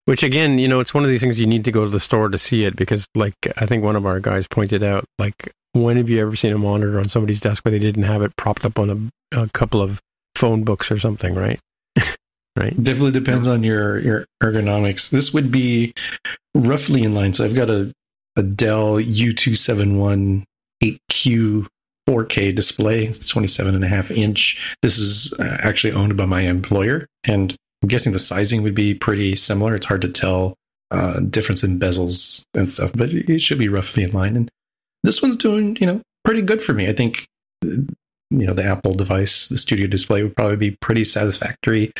Which 0.04 0.22
again, 0.22 0.58
you 0.58 0.68
know, 0.68 0.80
it's 0.80 0.94
one 0.94 1.04
of 1.04 1.10
these 1.10 1.20
things 1.20 1.38
you 1.38 1.46
need 1.46 1.64
to 1.64 1.72
go 1.72 1.84
to 1.84 1.90
the 1.90 2.00
store 2.00 2.28
to 2.30 2.38
see 2.38 2.64
it 2.64 2.76
because, 2.76 3.06
like, 3.14 3.34
I 3.58 3.66
think 3.66 3.84
one 3.84 3.96
of 3.96 4.06
our 4.06 4.20
guys 4.20 4.46
pointed 4.46 4.82
out, 4.82 5.04
like, 5.18 5.52
when 5.72 5.98
have 5.98 6.08
you 6.08 6.18
ever 6.20 6.34
seen 6.34 6.52
a 6.52 6.58
monitor 6.58 6.98
on 6.98 7.10
somebody's 7.10 7.40
desk 7.40 7.62
where 7.64 7.72
they 7.72 7.78
didn't 7.78 8.04
have 8.04 8.22
it 8.22 8.34
propped 8.36 8.64
up 8.64 8.78
on 8.78 9.12
a, 9.32 9.42
a 9.42 9.50
couple 9.50 9.82
of 9.82 10.00
phone 10.34 10.64
books 10.64 10.90
or 10.90 10.98
something, 10.98 11.34
right? 11.34 11.60
right. 12.56 12.82
Definitely 12.82 13.10
depends 13.10 13.46
on 13.46 13.62
your 13.62 13.98
your 13.98 14.24
ergonomics. 14.42 15.10
This 15.10 15.34
would 15.34 15.50
be 15.50 15.92
roughly 16.54 17.02
in 17.02 17.14
line. 17.14 17.34
So 17.34 17.44
I've 17.44 17.54
got 17.54 17.68
a 17.68 17.92
a 18.38 18.42
Dell 18.42 18.94
U271 18.94 20.44
8Q 20.82 21.66
4K 22.08 22.54
display. 22.54 23.04
It's 23.04 23.28
27 23.28 23.74
and 23.74 23.84
a 23.84 23.88
half 23.88 24.10
inch. 24.10 24.76
This 24.80 24.96
is 24.96 25.32
uh, 25.34 25.58
actually 25.60 25.92
owned 25.92 26.16
by 26.16 26.24
my 26.24 26.42
employer, 26.42 27.06
and 27.24 27.54
I'm 27.82 27.88
guessing 27.88 28.12
the 28.12 28.18
sizing 28.18 28.62
would 28.62 28.74
be 28.74 28.94
pretty 28.94 29.36
similar. 29.36 29.74
It's 29.74 29.86
hard 29.86 30.02
to 30.02 30.08
tell 30.08 30.54
uh, 30.90 31.20
difference 31.20 31.62
in 31.62 31.78
bezels 31.78 32.44
and 32.54 32.70
stuff, 32.70 32.92
but 32.94 33.10
it 33.10 33.40
should 33.40 33.58
be 33.58 33.68
roughly 33.68 34.04
in 34.04 34.12
line. 34.12 34.36
And 34.36 34.50
this 35.02 35.20
one's 35.20 35.36
doing, 35.36 35.76
you 35.80 35.86
know, 35.86 36.00
pretty 36.24 36.42
good 36.42 36.62
for 36.62 36.72
me. 36.72 36.88
I 36.88 36.92
think, 36.92 37.26
uh, 37.64 37.82
you 38.30 38.46
know, 38.46 38.54
the 38.54 38.64
Apple 38.64 38.94
device, 38.94 39.48
the 39.48 39.58
Studio 39.58 39.86
Display, 39.86 40.22
would 40.22 40.36
probably 40.36 40.56
be 40.56 40.76
pretty 40.80 41.04
satisfactory. 41.04 41.92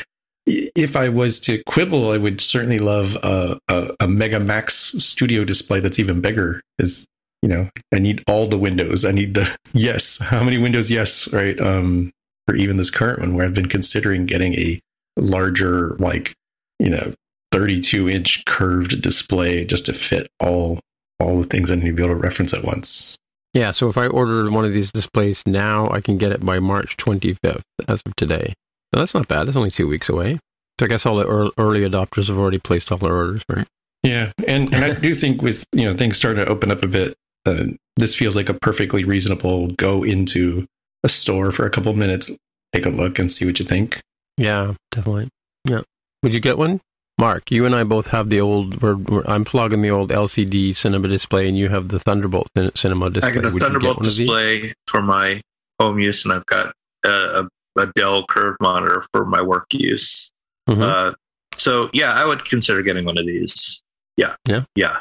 If 0.49 0.95
I 0.95 1.09
was 1.09 1.39
to 1.41 1.63
quibble, 1.65 2.11
I 2.11 2.17
would 2.17 2.41
certainly 2.41 2.79
love 2.79 3.15
a, 3.17 3.59
a, 3.67 3.95
a 3.99 4.07
Mega 4.07 4.39
Max 4.39 4.95
Studio 4.97 5.43
Display 5.43 5.79
that's 5.79 5.99
even 5.99 6.21
bigger. 6.21 6.61
Is 6.79 7.05
you 7.41 7.49
know, 7.49 7.69
I 7.93 7.99
need 7.99 8.23
all 8.27 8.47
the 8.47 8.57
windows. 8.57 9.05
I 9.05 9.11
need 9.11 9.35
the 9.35 9.55
yes. 9.73 10.17
How 10.19 10.43
many 10.43 10.57
windows? 10.57 10.89
Yes, 10.89 11.31
right. 11.31 11.59
Um, 11.59 12.11
or 12.47 12.55
even 12.55 12.77
this 12.77 12.89
current 12.89 13.19
one 13.19 13.35
where 13.35 13.45
I've 13.45 13.53
been 13.53 13.67
considering 13.67 14.25
getting 14.25 14.55
a 14.55 14.81
larger, 15.17 15.95
like 15.99 16.33
you 16.79 16.89
know, 16.89 17.13
32 17.51 18.09
inch 18.09 18.43
curved 18.45 19.01
display 19.01 19.65
just 19.65 19.85
to 19.85 19.93
fit 19.93 20.27
all 20.39 20.79
all 21.19 21.41
the 21.41 21.47
things 21.47 21.69
I 21.69 21.75
need 21.75 21.87
to 21.87 21.93
be 21.93 22.03
able 22.03 22.15
to 22.15 22.21
reference 22.21 22.53
at 22.53 22.63
once. 22.63 23.17
Yeah, 23.53 23.71
so 23.71 23.89
if 23.89 23.97
I 23.97 24.07
order 24.07 24.49
one 24.51 24.65
of 24.65 24.73
these 24.73 24.91
displays 24.91 25.41
now, 25.45 25.89
I 25.89 26.01
can 26.01 26.17
get 26.17 26.31
it 26.31 26.45
by 26.45 26.59
March 26.59 26.95
25th 26.97 27.63
as 27.87 28.01
of 28.05 28.15
today. 28.15 28.53
So 28.93 28.99
that's 28.99 29.13
not 29.13 29.27
bad. 29.27 29.47
It's 29.47 29.57
only 29.57 29.71
two 29.71 29.87
weeks 29.87 30.09
away. 30.09 30.39
So 30.79 30.85
I 30.85 30.89
guess 30.89 31.05
all 31.05 31.17
the 31.17 31.51
early 31.57 31.81
adopters 31.81 32.27
have 32.27 32.37
already 32.37 32.59
placed 32.59 32.91
all 32.91 32.97
their 32.97 33.15
orders, 33.15 33.43
right? 33.49 33.67
Yeah, 34.03 34.31
and 34.47 34.73
and 34.73 34.85
I 34.85 34.93
do 34.93 35.13
think 35.13 35.41
with 35.41 35.65
you 35.73 35.85
know 35.85 35.95
things 35.95 36.15
starting 36.15 36.43
to 36.43 36.49
open 36.49 36.71
up 36.71 36.83
a 36.83 36.87
bit, 36.87 37.17
uh, 37.45 37.65
this 37.97 38.15
feels 38.15 38.35
like 38.35 38.47
a 38.47 38.53
perfectly 38.53 39.03
reasonable 39.03 39.67
go 39.71 40.03
into 40.03 40.65
a 41.03 41.09
store 41.09 41.51
for 41.51 41.65
a 41.65 41.69
couple 41.69 41.93
minutes, 41.93 42.31
take 42.73 42.85
a 42.85 42.89
look, 42.89 43.19
and 43.19 43.29
see 43.29 43.45
what 43.45 43.59
you 43.59 43.65
think. 43.65 43.99
Yeah, 44.37 44.75
definitely. 44.91 45.27
Yeah. 45.65 45.81
Would 46.23 46.33
you 46.33 46.39
get 46.39 46.57
one? 46.57 46.79
Mark, 47.17 47.51
you 47.51 47.65
and 47.65 47.75
I 47.75 47.83
both 47.83 48.07
have 48.07 48.29
the 48.29 48.39
old. 48.39 48.81
We're, 48.81 48.95
we're, 48.95 49.23
I'm 49.25 49.43
plugging 49.43 49.81
the 49.81 49.91
old 49.91 50.09
LCD 50.09 50.73
cinema 50.77 51.09
display, 51.09 51.49
and 51.49 51.57
you 51.57 51.67
have 51.67 51.89
the 51.89 51.99
Thunderbolt 51.99 52.47
cinema 52.75 53.09
display. 53.09 53.31
I 53.31 53.35
got 53.35 53.45
a 53.45 53.53
Would 53.53 53.61
Thunderbolt 53.61 53.97
one 53.97 54.05
of 54.05 54.15
these? 54.15 54.19
display 54.19 54.73
for 54.87 55.01
my 55.01 55.41
home 55.81 55.99
use, 55.99 56.23
and 56.23 56.33
I've 56.33 56.45
got 56.45 56.73
a, 57.03 57.09
a, 57.09 57.49
a 57.79 57.91
Dell 57.95 58.25
curved 58.27 58.57
monitor 58.61 59.05
for 59.13 59.25
my 59.25 59.41
work 59.41 59.67
use. 59.71 60.31
Mhm. 60.69 60.81
Uh, 60.83 61.13
so 61.55 61.89
yeah, 61.93 62.13
I 62.13 62.25
would 62.25 62.45
consider 62.45 62.81
getting 62.81 63.05
one 63.05 63.17
of 63.17 63.25
these. 63.25 63.81
Yeah, 64.17 64.35
Yeah. 64.47 64.65
yeah, 64.75 64.97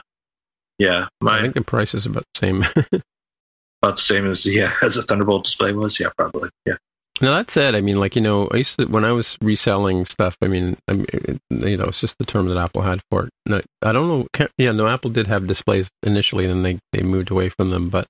yeah. 0.79 1.05
I 1.21 1.25
My 1.25 1.41
think 1.41 1.55
the 1.55 1.63
price 1.63 1.95
is 1.95 2.07
about 2.07 2.25
the 2.35 2.39
same. 2.41 2.63
about 3.83 3.97
the 3.97 4.03
same 4.03 4.27
as 4.31 4.45
yeah 4.47 4.73
as 4.83 4.97
a 4.97 5.03
Thunderbolt 5.03 5.45
display 5.45 5.73
was. 5.73 5.99
Yeah, 6.01 6.11
probably. 6.17 6.51
Yeah. 6.67 6.77
Now 7.21 7.33
that 7.37 7.51
said, 7.51 7.75
I 7.75 7.81
mean, 7.81 7.99
like 7.99 8.15
you 8.15 8.23
know, 8.23 8.49
I 8.53 8.59
used 8.59 8.79
to 8.79 8.87
when 8.87 9.05
I 9.05 9.11
was 9.13 9.37
reselling 9.43 10.07
stuff. 10.07 10.37
I 10.41 10.47
mean, 10.47 10.77
I 10.89 10.93
mean, 10.93 11.07
it- 11.13 11.41
you 11.51 11.77
know, 11.77 11.85
it's 11.87 12.01
just 12.01 12.17
the 12.19 12.25
term 12.25 12.49
that 12.49 12.59
Apple 12.59 12.83
had 12.83 13.01
for 13.11 13.25
it. 13.25 13.31
No, 13.47 13.61
I 13.83 13.93
don't 13.93 14.07
know. 14.07 14.27
Can't, 14.33 14.53
yeah, 14.59 14.71
no, 14.71 14.87
Apple 14.87 15.11
did 15.11 15.27
have 15.27 15.47
displays 15.49 15.89
initially, 16.05 16.45
and 16.45 16.55
then 16.55 16.63
they 16.93 16.99
they 16.99 17.03
moved 17.05 17.31
away 17.31 17.49
from 17.49 17.71
them. 17.71 17.89
But 17.89 18.07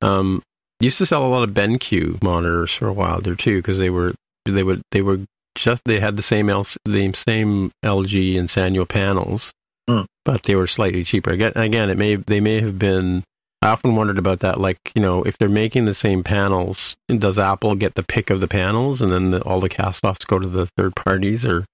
um, 0.00 0.42
used 0.82 0.98
to 0.98 1.06
sell 1.06 1.24
a 1.24 1.28
lot 1.28 1.42
of 1.42 1.50
BenQ 1.54 2.22
monitors 2.22 2.72
for 2.74 2.88
a 2.88 2.92
while 2.92 3.20
there 3.20 3.34
too, 3.34 3.58
because 3.58 3.78
they 3.78 3.90
were 3.90 4.14
they 4.44 4.62
would 4.62 4.82
they 4.90 5.02
were 5.02 5.20
just 5.56 5.82
they 5.84 6.00
had 6.00 6.16
the 6.16 6.22
same 6.22 6.48
L, 6.48 6.66
the 6.84 7.12
same 7.14 7.70
LG 7.84 8.38
and 8.38 8.48
Sanyo 8.48 8.88
panels, 8.88 9.52
Hmm. 9.88 10.02
but 10.24 10.44
they 10.44 10.56
were 10.56 10.66
slightly 10.66 11.04
cheaper. 11.04 11.30
Again, 11.30 11.52
again, 11.56 11.90
it 11.90 11.98
may 11.98 12.16
they 12.16 12.40
may 12.40 12.60
have 12.60 12.78
been 12.78 13.24
I 13.60 13.68
often 13.68 13.94
wondered 13.94 14.18
about 14.18 14.40
that. 14.40 14.58
Like, 14.60 14.78
you 14.96 15.00
know, 15.02 15.22
if 15.22 15.38
they're 15.38 15.48
making 15.48 15.84
the 15.84 15.94
same 15.94 16.24
panels, 16.24 16.96
does 17.08 17.38
Apple 17.38 17.76
get 17.76 17.94
the 17.94 18.02
pick 18.02 18.28
of 18.30 18.40
the 18.40 18.48
panels, 18.48 19.00
and 19.00 19.12
then 19.12 19.30
the, 19.30 19.40
all 19.42 19.60
the 19.60 19.68
cast-offs 19.68 20.24
go 20.24 20.40
to 20.40 20.48
the 20.48 20.66
third 20.76 20.96
parties? 20.96 21.44
Or 21.44 21.64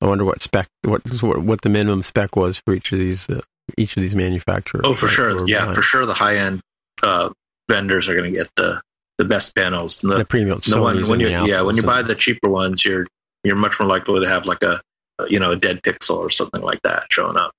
I 0.00 0.06
wonder 0.06 0.24
what 0.24 0.42
spec, 0.42 0.66
what 0.82 1.02
what 1.22 1.60
the 1.62 1.68
minimum 1.68 2.02
spec 2.02 2.34
was 2.34 2.60
for 2.64 2.74
each 2.74 2.90
of 2.90 2.98
these 2.98 3.28
uh, 3.30 3.42
each 3.78 3.96
of 3.96 4.00
these 4.02 4.14
manufacturers. 4.16 4.82
Oh, 4.84 4.94
for 4.94 5.06
right, 5.06 5.14
sure. 5.14 5.46
Yeah, 5.48 5.58
behind. 5.60 5.76
for 5.76 5.82
sure. 5.82 6.04
The 6.06 6.14
high 6.14 6.34
end 6.36 6.62
uh, 7.04 7.30
vendors 7.70 8.08
are 8.08 8.14
going 8.14 8.30
to 8.32 8.36
get 8.36 8.48
the 8.56 8.80
the 9.18 9.24
best 9.24 9.54
panels. 9.54 10.02
And 10.02 10.12
the, 10.12 10.18
The 10.18 10.24
premium. 10.24 10.60
the 10.66 10.80
one 10.80 11.06
when 11.08 11.20
you 11.20 11.28
yeah 11.28 11.62
when 11.62 11.76
you 11.76 11.82
buy 11.82 12.02
the 12.02 12.14
cheaper 12.14 12.48
ones, 12.48 12.84
you're 12.84 13.06
you're 13.44 13.56
much 13.56 13.78
more 13.78 13.88
likely 13.88 14.20
to 14.20 14.28
have 14.28 14.46
like 14.46 14.62
a 14.62 14.80
you 15.28 15.38
know 15.38 15.52
a 15.52 15.56
dead 15.56 15.82
pixel 15.82 16.16
or 16.18 16.30
something 16.30 16.60
like 16.62 16.80
that 16.82 17.06
showing 17.10 17.36
up. 17.36 17.52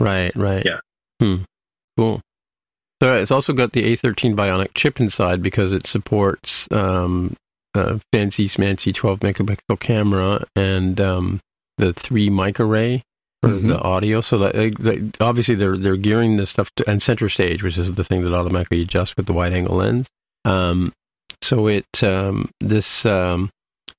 Right, 0.00 0.34
right. 0.36 0.64
Yeah. 0.64 0.78
Hmm. 1.20 1.42
Cool. 1.96 2.20
So 3.02 3.16
it's 3.16 3.30
also 3.30 3.52
got 3.52 3.72
the 3.72 3.82
A13 3.96 4.34
Bionic 4.34 4.74
chip 4.74 5.00
inside 5.00 5.42
because 5.42 5.72
it 5.72 5.86
supports 5.86 6.66
um, 6.72 7.36
a 7.74 8.00
fancy 8.12 8.48
smancy 8.48 8.92
12 8.94 9.20
megapixel 9.20 9.78
camera 9.80 10.44
and 10.56 11.00
um, 11.00 11.40
the 11.78 11.92
three 11.92 12.28
mic 12.30 12.58
array 12.60 13.02
for 13.42 13.50
Mhm. 13.50 13.68
the 13.68 13.78
audio. 13.80 14.20
So 14.20 14.38
that 14.38 14.54
they, 14.54 14.70
they, 14.70 15.10
obviously 15.20 15.54
they're 15.54 15.76
they're 15.76 15.96
gearing 15.96 16.36
this 16.36 16.50
stuff 16.50 16.70
to 16.76 16.88
and 16.88 17.02
center 17.02 17.28
stage, 17.28 17.62
which 17.62 17.78
is 17.78 17.92
the 17.94 18.04
thing 18.04 18.22
that 18.24 18.34
automatically 18.34 18.82
adjusts 18.82 19.14
with 19.16 19.26
the 19.26 19.32
wide 19.32 19.52
angle 19.52 19.76
lens. 19.76 20.06
Um, 20.44 20.92
so 21.42 21.66
it 21.68 21.86
um, 22.02 22.50
this 22.60 23.04
um, 23.06 23.50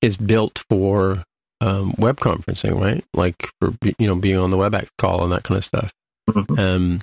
is 0.02 0.16
built 0.16 0.62
for 0.68 1.24
um, 1.60 1.94
web 1.98 2.18
conferencing, 2.20 2.78
right? 2.80 3.04
Like 3.14 3.36
for 3.60 3.74
you 3.98 4.06
know 4.06 4.14
being 4.16 4.36
on 4.36 4.50
the 4.50 4.56
WebEx 4.56 4.88
call 4.98 5.22
and 5.24 5.32
that 5.32 5.44
kind 5.44 5.58
of 5.58 5.64
stuff. 5.64 5.90
Mhm. 6.28 6.58
Um, 6.58 7.00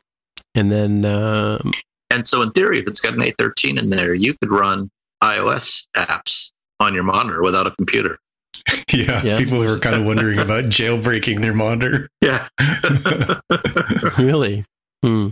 and 0.55 0.71
then 0.71 1.05
um, 1.05 1.71
And 2.09 2.27
so 2.27 2.41
in 2.41 2.51
theory, 2.51 2.79
if 2.79 2.87
it's 2.87 2.99
got 2.99 3.13
an 3.13 3.19
A13 3.19 3.77
in 3.79 3.89
there, 3.89 4.13
you 4.13 4.33
could 4.35 4.49
run 4.51 4.89
iOS 5.23 5.85
apps 5.95 6.51
on 6.79 6.93
your 6.93 7.03
monitor 7.03 7.41
without 7.41 7.67
a 7.67 7.71
computer. 7.71 8.17
Yeah, 8.93 9.21
Yeah. 9.23 9.37
people 9.37 9.59
were 9.59 9.79
kind 9.79 9.95
of 9.95 10.05
wondering 10.05 10.39
about 10.39 10.65
jailbreaking 10.77 11.41
their 11.41 11.53
monitor. 11.53 12.09
Yeah. 12.21 12.47
really, 14.17 14.65
hmm. 15.03 15.29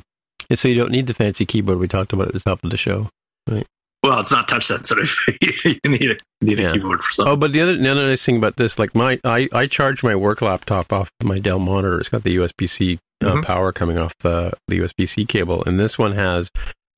And 0.49 0.59
so 0.59 0.67
you 0.67 0.75
don't 0.75 0.91
need 0.91 1.07
the 1.07 1.13
fancy 1.13 1.45
keyboard 1.45 1.79
we 1.79 1.87
talked 1.87 2.13
about 2.13 2.27
at 2.27 2.33
the 2.33 2.39
top 2.39 2.63
of 2.63 2.69
the 2.69 2.77
show. 2.77 3.09
well, 3.47 4.19
it's 4.19 4.31
not 4.31 4.47
touch 4.47 4.65
sensitive. 4.65 5.11
you 5.41 5.79
need 5.85 6.11
a 6.11 6.15
you 6.41 6.55
need 6.55 6.59
a 6.59 6.71
keyboard 6.71 7.03
for 7.03 7.11
something. 7.13 7.31
Oh, 7.33 7.35
but 7.35 7.51
the 7.53 7.61
other 7.61 7.75
the 7.77 7.89
other 7.89 8.07
nice 8.07 8.23
thing 8.23 8.37
about 8.37 8.57
this, 8.57 8.77
like 8.77 8.93
my 8.93 9.19
I 9.23 9.49
I 9.53 9.65
charge 9.67 10.03
my 10.03 10.15
work 10.15 10.41
laptop 10.41 10.93
off 10.93 11.09
my 11.23 11.39
Dell 11.39 11.59
monitor. 11.59 11.99
It's 11.99 12.09
got 12.09 12.23
the 12.23 12.35
USB 12.37 12.69
C 12.69 12.99
uh, 13.23 13.33
Mhm. 13.35 13.43
power 13.43 13.71
coming 13.71 13.97
off 13.97 14.13
the 14.19 14.51
the 14.67 14.79
USB 14.79 15.07
C 15.09 15.25
cable, 15.25 15.63
and 15.65 15.79
this 15.79 15.97
one 15.97 16.13
has 16.13 16.49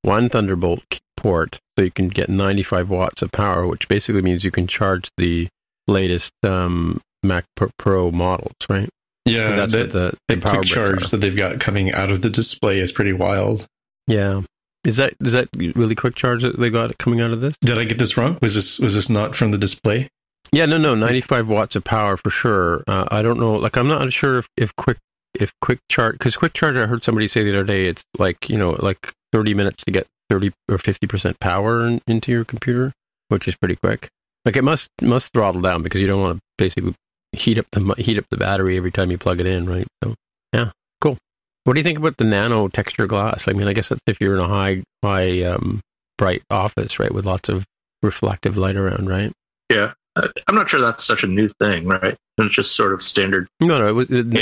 one 0.01 0.29
Thunderbolt 0.29 0.83
port, 1.15 1.59
so 1.77 1.83
you 1.85 1.91
can 1.91 2.09
get 2.09 2.29
95 2.29 2.89
watts 2.89 3.21
of 3.21 3.31
power, 3.31 3.65
which 3.65 3.87
basically 3.87 4.21
means 4.21 4.43
you 4.43 4.51
can 4.51 4.67
charge 4.67 5.09
the 5.17 5.47
latest 5.87 6.31
um, 6.43 6.99
Mac 7.23 7.45
Pro- 7.55 8.11
models, 8.11 8.53
right? 8.69 8.89
Yeah, 9.25 9.49
So 9.49 9.55
that's 9.55 9.71
that, 9.73 9.91
the, 9.91 10.17
the 10.29 10.35
that 10.35 10.41
quick 10.43 10.63
charge 10.65 11.05
are. 11.05 11.07
that 11.09 11.17
they've 11.17 11.35
got 11.35 11.59
coming 11.59 11.91
out 11.93 12.11
of 12.11 12.21
the 12.21 12.29
display 12.29 12.79
is 12.79 12.91
pretty 12.91 13.13
wild. 13.13 13.65
Yeah. 14.07 14.41
Is 14.85 14.95
that 14.97 15.15
is 15.19 15.33
that 15.33 15.49
really 15.53 15.95
quick 15.95 16.15
charge 16.15 16.43
that 16.43 16.57
they 16.57 16.69
got 16.69 16.97
coming 16.97 17.19
out 17.19 17.31
of 17.31 17.41
this? 17.41 17.55
Did 17.61 17.77
I 17.77 17.83
get 17.83 17.97
this 17.97 18.15
wrong? 18.15 18.37
Was 18.41 18.55
this 18.55 18.79
was 18.79 18.95
this 18.95 19.09
not 19.09 19.35
from 19.35 19.51
the 19.51 19.57
display? 19.57 20.07
Yeah, 20.53 20.65
no, 20.65 20.77
no, 20.77 20.95
95 20.95 21.49
watts 21.49 21.75
of 21.75 21.83
power 21.83 22.15
for 22.15 22.29
sure. 22.29 22.83
Uh, 22.87 23.03
I 23.11 23.21
don't 23.21 23.37
know, 23.37 23.55
like 23.55 23.75
I'm 23.75 23.89
not 23.89 24.13
sure 24.13 24.37
if, 24.37 24.47
if 24.55 24.73
quick 24.77 24.97
if 25.33 25.51
quick 25.61 25.79
charge 25.89 26.13
because 26.13 26.37
quick 26.37 26.53
charge 26.53 26.77
I 26.77 26.85
heard 26.85 27.03
somebody 27.03 27.27
say 27.27 27.43
the 27.43 27.51
other 27.51 27.65
day 27.65 27.87
it's 27.87 28.01
like 28.17 28.49
you 28.49 28.57
know 28.57 28.77
like 28.79 29.11
30 29.33 29.53
minutes 29.55 29.83
to 29.83 29.91
get 29.91 30.07
30 30.29 30.53
or 30.69 30.77
50 30.77 31.05
percent 31.05 31.39
power 31.41 31.85
in, 31.85 31.99
into 32.07 32.31
your 32.31 32.45
computer, 32.45 32.93
which 33.27 33.45
is 33.47 33.55
pretty 33.57 33.75
quick. 33.75 34.07
Like 34.47 34.55
it 34.55 34.63
must 34.63 34.87
must 35.01 35.33
throttle 35.33 35.59
down 35.61 35.83
because 35.83 35.99
you 35.99 36.07
don't 36.07 36.21
want 36.21 36.37
to 36.37 36.41
basically 36.57 36.95
heat 37.33 37.59
up 37.59 37.65
the 37.73 37.93
heat 37.97 38.17
up 38.17 38.23
the 38.31 38.37
battery 38.37 38.77
every 38.77 38.91
time 38.91 39.11
you 39.11 39.17
plug 39.17 39.41
it 39.41 39.45
in, 39.45 39.69
right? 39.69 39.85
So 40.01 40.15
yeah, 40.53 40.71
cool. 41.01 41.17
What 41.65 41.73
do 41.73 41.81
you 41.81 41.83
think 41.83 41.97
about 41.97 42.15
the 42.15 42.23
nano 42.23 42.69
texture 42.69 43.07
glass? 43.07 43.49
I 43.49 43.51
mean, 43.51 43.67
I 43.67 43.73
guess 43.73 43.89
that's 43.89 43.99
if 44.07 44.21
you're 44.21 44.35
in 44.35 44.39
a 44.39 44.47
high 44.47 44.83
high 45.03 45.41
um, 45.43 45.81
bright 46.17 46.43
office, 46.49 46.97
right, 46.97 47.13
with 47.13 47.25
lots 47.25 47.49
of 47.49 47.65
reflective 48.01 48.55
light 48.55 48.77
around, 48.77 49.09
right? 49.09 49.33
Yeah. 49.69 49.91
Uh, 50.15 50.29
I'm 50.47 50.55
not 50.55 50.69
sure 50.69 50.79
that's 50.79 51.03
such 51.03 51.23
a 51.25 51.27
new 51.27 51.49
thing, 51.59 51.85
right? 51.85 52.15
It's 52.37 52.55
just 52.55 52.73
sort 52.73 52.93
of 52.93 53.03
standard. 53.03 53.49
No, 53.59 53.77
no, 53.79 53.87
it 53.89 53.91
was 53.91 54.09
it, 54.09 54.31
they 54.31 54.39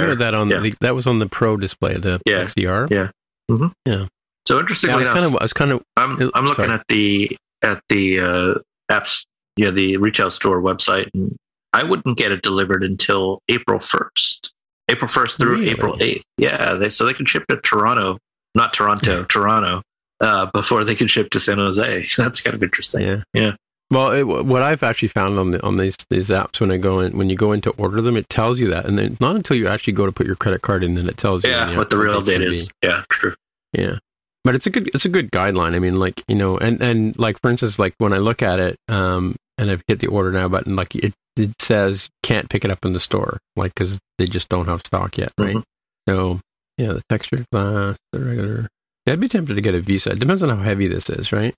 had 0.00 0.18
that 0.20 0.32
on 0.32 0.48
Yeah. 0.48 0.60
the, 0.60 0.74
that 0.80 0.94
was 0.94 1.06
on 1.06 1.18
the 1.18 1.26
Pro 1.28 1.58
display, 1.58 1.98
the 1.98 2.20
Yeah. 2.26 2.46
XDR. 2.46 2.90
Yeah. 2.90 3.10
hmm 3.50 3.66
Yeah. 3.84 4.06
So 4.48 4.54
Yeah, 4.54 4.56
I 4.56 4.60
interestingly 4.60 5.02
enough, 5.02 5.12
kind 5.14 5.26
of, 5.26 5.34
I 5.36 5.44
was 5.44 5.52
kind 5.52 5.72
of, 5.72 5.82
I'm 5.98 6.30
I'm 6.34 6.44
looking 6.46 6.64
sorry. 6.64 6.72
at 6.78 6.84
the 6.88 7.36
at 7.62 7.82
the 7.90 8.18
uh, 8.20 8.54
apps, 8.90 9.24
yeah, 9.56 9.70
the 9.70 9.96
retail 9.98 10.30
store 10.30 10.60
website, 10.62 11.08
and 11.14 11.36
I 11.72 11.82
wouldn't 11.82 12.16
get 12.18 12.32
it 12.32 12.42
delivered 12.42 12.82
until 12.84 13.40
April 13.48 13.80
first, 13.80 14.52
April 14.88 15.08
first 15.08 15.38
through 15.38 15.58
Really? 15.58 15.70
April 15.70 15.96
eighth. 16.00 16.24
Yeah, 16.38 16.74
they 16.74 16.90
so 16.90 17.04
they 17.06 17.14
can 17.14 17.26
ship 17.26 17.46
to 17.48 17.56
Toronto, 17.58 18.18
not 18.54 18.72
Toronto, 18.74 19.24
Toronto, 19.24 19.82
uh, 20.20 20.46
before 20.52 20.84
they 20.84 20.94
can 20.94 21.08
ship 21.08 21.30
to 21.30 21.40
San 21.40 21.58
Jose. 21.58 22.06
That's 22.18 22.40
kind 22.40 22.54
of 22.54 22.62
interesting. 22.62 23.02
yeah, 23.02 23.22
Yeah. 23.34 23.52
Well, 23.90 24.10
it, 24.12 24.22
what 24.22 24.62
I've 24.62 24.82
actually 24.82 25.08
found 25.08 25.38
on 25.38 25.50
the 25.50 25.62
on 25.62 25.76
these 25.76 25.96
these 26.08 26.28
apps 26.28 26.60
when 26.60 26.70
I 26.70 26.78
go 26.78 27.00
in 27.00 27.18
when 27.18 27.28
you 27.28 27.36
go 27.36 27.52
in 27.52 27.60
to 27.60 27.70
order 27.72 28.00
them, 28.00 28.16
it 28.16 28.26
tells 28.30 28.58
you 28.58 28.68
that, 28.70 28.86
and 28.86 28.96
then 28.98 29.18
not 29.20 29.36
until 29.36 29.54
you 29.54 29.68
actually 29.68 29.92
go 29.92 30.06
to 30.06 30.12
put 30.12 30.26
your 30.26 30.36
credit 30.36 30.62
card 30.62 30.82
in, 30.82 30.94
then 30.94 31.08
it 31.10 31.18
tells 31.18 31.44
you. 31.44 31.50
Yeah, 31.50 31.76
what 31.76 31.90
the 31.90 31.98
real 31.98 32.22
date 32.22 32.40
is. 32.40 32.72
Yeah, 32.82 33.02
true. 33.10 33.34
Yeah. 33.74 33.96
But 34.44 34.54
it's 34.56 34.66
a 34.66 34.70
good 34.70 34.90
it's 34.94 35.04
a 35.04 35.08
good 35.08 35.30
guideline. 35.30 35.74
I 35.74 35.78
mean, 35.78 35.98
like, 35.98 36.22
you 36.28 36.34
know, 36.34 36.58
and 36.58 36.80
and 36.82 37.18
like 37.18 37.40
for 37.40 37.50
instance, 37.50 37.78
like 37.78 37.94
when 37.98 38.12
I 38.12 38.18
look 38.18 38.42
at 38.42 38.58
it 38.58 38.76
um 38.88 39.36
and 39.58 39.70
I've 39.70 39.82
hit 39.86 40.00
the 40.00 40.08
order 40.08 40.32
now 40.32 40.48
button, 40.48 40.74
like 40.76 40.94
it 40.96 41.14
it 41.36 41.50
says 41.60 42.08
can't 42.22 42.50
pick 42.50 42.64
it 42.64 42.70
up 42.70 42.84
in 42.84 42.92
the 42.92 43.00
store, 43.00 43.38
like 43.56 43.74
cuz 43.74 43.98
they 44.18 44.26
just 44.26 44.48
don't 44.48 44.66
have 44.66 44.80
stock 44.80 45.16
yet, 45.16 45.32
right? 45.38 45.56
Mhm. 45.56 45.62
So, 46.08 46.40
yeah, 46.78 46.92
the 46.94 47.02
textured 47.08 47.44
glass, 47.52 47.96
the 48.12 48.20
regular. 48.20 48.68
Yeah, 49.06 49.12
I'd 49.14 49.20
be 49.20 49.28
tempted 49.28 49.54
to 49.54 49.60
get 49.60 49.74
a 49.74 49.80
Visa. 49.80 50.10
It 50.10 50.18
depends 50.18 50.42
on 50.42 50.48
how 50.48 50.62
heavy 50.62 50.88
this 50.88 51.08
is, 51.08 51.32
right? 51.32 51.54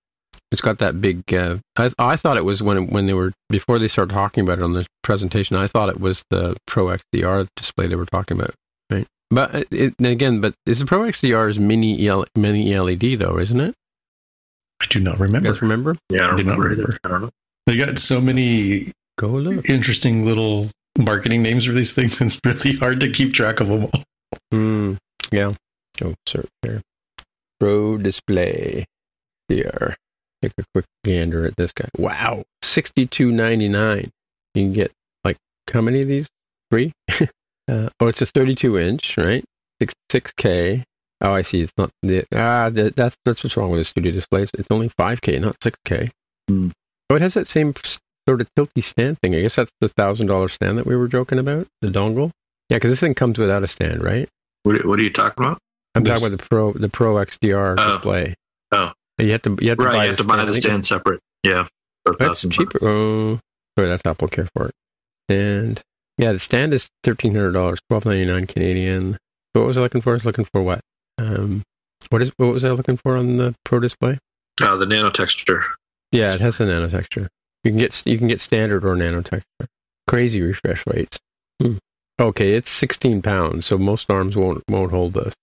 It's 0.52 0.60
got 0.60 0.78
that 0.78 1.00
big. 1.00 1.22
Uh, 1.32 1.58
I 1.76 1.90
I 1.98 2.16
thought 2.16 2.36
it 2.36 2.44
was 2.44 2.62
when 2.62 2.88
when 2.88 3.06
they 3.06 3.14
were 3.14 3.32
before 3.48 3.78
they 3.78 3.88
started 3.88 4.12
talking 4.12 4.44
about 4.44 4.58
it 4.58 4.62
on 4.64 4.74
the 4.74 4.86
presentation. 5.02 5.56
I 5.56 5.66
thought 5.66 5.88
it 5.88 6.00
was 6.00 6.22
the 6.30 6.56
Pro 6.66 6.86
XDR 6.86 7.46
display 7.56 7.86
they 7.86 7.96
were 7.96 8.06
talking 8.06 8.38
about? 8.38 8.54
But 9.34 9.54
it, 9.54 9.68
it, 9.72 9.94
and 9.98 10.06
again, 10.06 10.40
but 10.40 10.54
is 10.66 10.78
the 10.78 10.86
Pro 10.86 11.00
XDR's 11.00 11.58
mini 11.58 12.06
EL, 12.06 12.24
mini 12.36 12.78
LED 12.78 13.18
though, 13.18 13.38
isn't 13.38 13.60
it? 13.60 13.74
I 14.80 14.86
do 14.86 15.00
not 15.00 15.18
You 15.18 15.24
remember. 15.24 15.52
guys 15.52 15.62
remember? 15.62 15.96
Yeah, 16.10 16.24
I 16.24 16.26
don't 16.28 16.36
Did 16.38 16.46
not 16.46 16.58
remember 16.58 16.72
either. 16.72 16.82
remember. 16.84 16.98
I 17.04 17.08
don't 17.08 17.20
know. 17.22 17.30
They 17.66 17.76
got 17.76 17.98
so 17.98 18.20
many 18.20 18.92
Go 19.18 19.28
look. 19.28 19.68
interesting 19.68 20.24
little 20.26 20.68
marketing 20.98 21.42
names 21.42 21.64
for 21.64 21.72
these 21.72 21.92
things. 21.94 22.20
It's 22.20 22.38
really 22.44 22.76
hard 22.76 23.00
to 23.00 23.10
keep 23.10 23.32
track 23.34 23.60
of 23.60 23.68
them 23.68 23.84
all. 23.84 24.02
Mm, 24.52 24.98
yeah. 25.32 25.52
Oh, 26.02 26.14
search 26.28 26.48
there. 26.62 26.82
Pro 27.60 27.96
display. 27.98 28.84
Here. 29.48 29.96
Take 30.42 30.52
a 30.58 30.64
quick 30.74 30.84
gander 31.04 31.46
at 31.46 31.56
this 31.56 31.72
guy. 31.72 31.88
Wow, 31.96 32.44
sixty-two 32.62 33.30
ninety-nine. 33.32 34.10
You 34.54 34.62
can 34.64 34.72
get 34.72 34.92
like 35.24 35.38
how 35.72 35.80
many 35.80 36.00
of 36.02 36.08
these? 36.08 36.28
Three. 36.70 36.92
uh, 37.68 37.88
oh, 38.00 38.06
it's 38.08 38.22
a 38.22 38.26
thirty-two 38.26 38.78
inch, 38.78 39.16
right? 39.16 39.44
Six 39.80 39.94
six 40.10 40.32
K. 40.36 40.84
Oh, 41.20 41.32
I 41.32 41.42
see. 41.42 41.62
It's 41.62 41.72
not 41.78 41.90
the 42.02 42.24
ah. 42.34 42.70
The, 42.70 42.92
that's 42.94 43.16
that's 43.24 43.42
what's 43.44 43.56
wrong 43.56 43.70
with 43.70 43.80
the 43.80 43.84
studio 43.84 44.12
displays. 44.12 44.50
It's 44.54 44.68
only 44.70 44.88
five 44.98 45.20
K, 45.20 45.38
not 45.38 45.56
six 45.62 45.78
K. 45.84 46.10
Hmm. 46.48 46.70
Oh, 47.10 47.16
it 47.16 47.22
has 47.22 47.34
that 47.34 47.48
same 47.48 47.74
sort 48.28 48.40
of 48.40 48.48
tilty 48.58 48.82
stand 48.82 49.18
thing. 49.20 49.34
I 49.34 49.40
guess 49.42 49.56
that's 49.56 49.72
the 49.80 49.88
thousand 49.88 50.26
dollar 50.26 50.48
stand 50.48 50.78
that 50.78 50.86
we 50.86 50.96
were 50.96 51.08
joking 51.08 51.38
about. 51.38 51.66
The 51.80 51.88
dongle. 51.88 52.30
Yeah, 52.70 52.76
because 52.78 52.90
this 52.92 53.00
thing 53.00 53.14
comes 53.14 53.38
without 53.38 53.62
a 53.62 53.66
stand, 53.68 54.02
right? 54.02 54.28
What, 54.62 54.84
what 54.86 54.98
are 54.98 55.02
you 55.02 55.10
talking 55.12 55.44
about? 55.44 55.58
I'm 55.94 56.02
This- 56.02 56.20
talking 56.20 56.34
about 56.34 56.42
the 56.42 56.48
Pro 56.48 56.72
the 56.72 56.88
Pro 56.88 57.14
XDR 57.16 57.76
Oh. 57.78 57.92
display. 57.94 58.34
Oh. 58.72 58.92
You 59.18 59.30
have 59.32 59.42
to 59.42 59.56
you 59.60 59.68
have 59.68 59.78
to 59.78 59.84
Right, 59.84 59.92
buy 59.94 60.04
you 60.04 60.08
have 60.10 60.18
to 60.18 60.24
buy 60.24 60.36
stand. 60.36 60.48
The 60.48 60.54
stand 60.60 60.86
separate. 60.86 61.20
Yeah, 61.44 61.66
That's 62.18 62.40
cheaper. 62.40 62.64
bucks. 62.72 62.84
Oh, 62.84 63.38
sorry, 63.78 63.88
that's 63.90 64.02
Apple 64.06 64.28
Care 64.28 64.48
for 64.56 64.66
it. 64.68 64.74
And 65.28 65.80
yeah, 66.18 66.32
the 66.32 66.38
stand 66.38 66.74
is 66.74 66.88
thirteen 67.02 67.34
hundred 67.34 67.52
dollars, 67.52 67.80
twelve 67.88 68.04
ninety 68.04 68.24
nine 68.24 68.46
Canadian. 68.46 69.18
So 69.54 69.60
what 69.60 69.68
was 69.68 69.76
I 69.76 69.80
looking 69.80 70.00
for? 70.00 70.10
I 70.10 70.14
was 70.14 70.24
looking 70.24 70.46
for 70.52 70.62
what? 70.62 70.80
Um, 71.18 71.62
what 72.10 72.22
is 72.22 72.30
what 72.36 72.52
was 72.52 72.64
I 72.64 72.70
looking 72.70 72.96
for 72.96 73.16
on 73.16 73.36
the 73.36 73.54
Pro 73.64 73.80
display? 73.80 74.18
Oh, 74.60 74.76
the 74.76 74.86
nano 74.86 75.10
texture. 75.10 75.62
Yeah, 76.12 76.34
it 76.34 76.40
has 76.40 76.60
a 76.60 76.64
nano 76.64 76.88
texture. 76.88 77.28
You 77.64 77.72
can 77.72 77.78
get 77.78 78.02
you 78.04 78.18
can 78.18 78.28
get 78.28 78.40
standard 78.40 78.84
or 78.84 78.94
nano 78.94 79.22
texture. 79.22 79.66
Crazy 80.06 80.40
refresh 80.40 80.84
rates. 80.86 81.18
Hmm. 81.60 81.76
Okay, 82.20 82.54
it's 82.54 82.70
sixteen 82.70 83.22
pounds, 83.22 83.66
so 83.66 83.78
most 83.78 84.10
arms 84.10 84.36
won't 84.36 84.62
won't 84.68 84.92
hold 84.92 85.14
this. 85.14 85.34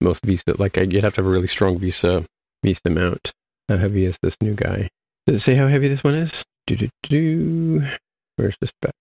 Most 0.00 0.24
Visa, 0.24 0.54
like 0.58 0.76
you'd 0.76 1.02
have 1.04 1.14
to 1.14 1.20
have 1.20 1.26
a 1.26 1.30
really 1.30 1.48
strong 1.48 1.78
Visa 1.78 2.24
Visa 2.62 2.88
mount. 2.88 3.32
How 3.68 3.78
heavy 3.78 4.04
is 4.04 4.18
this 4.22 4.36
new 4.40 4.54
guy? 4.54 4.88
Does 5.26 5.40
it 5.40 5.44
say 5.44 5.54
how 5.56 5.66
heavy 5.66 5.88
this 5.88 6.04
one 6.04 6.14
is? 6.14 6.44
Do 6.66 6.76
do 6.76 6.88
do. 7.02 7.86
Where's 8.36 8.56
the 8.60 8.68
spec? 8.68 8.92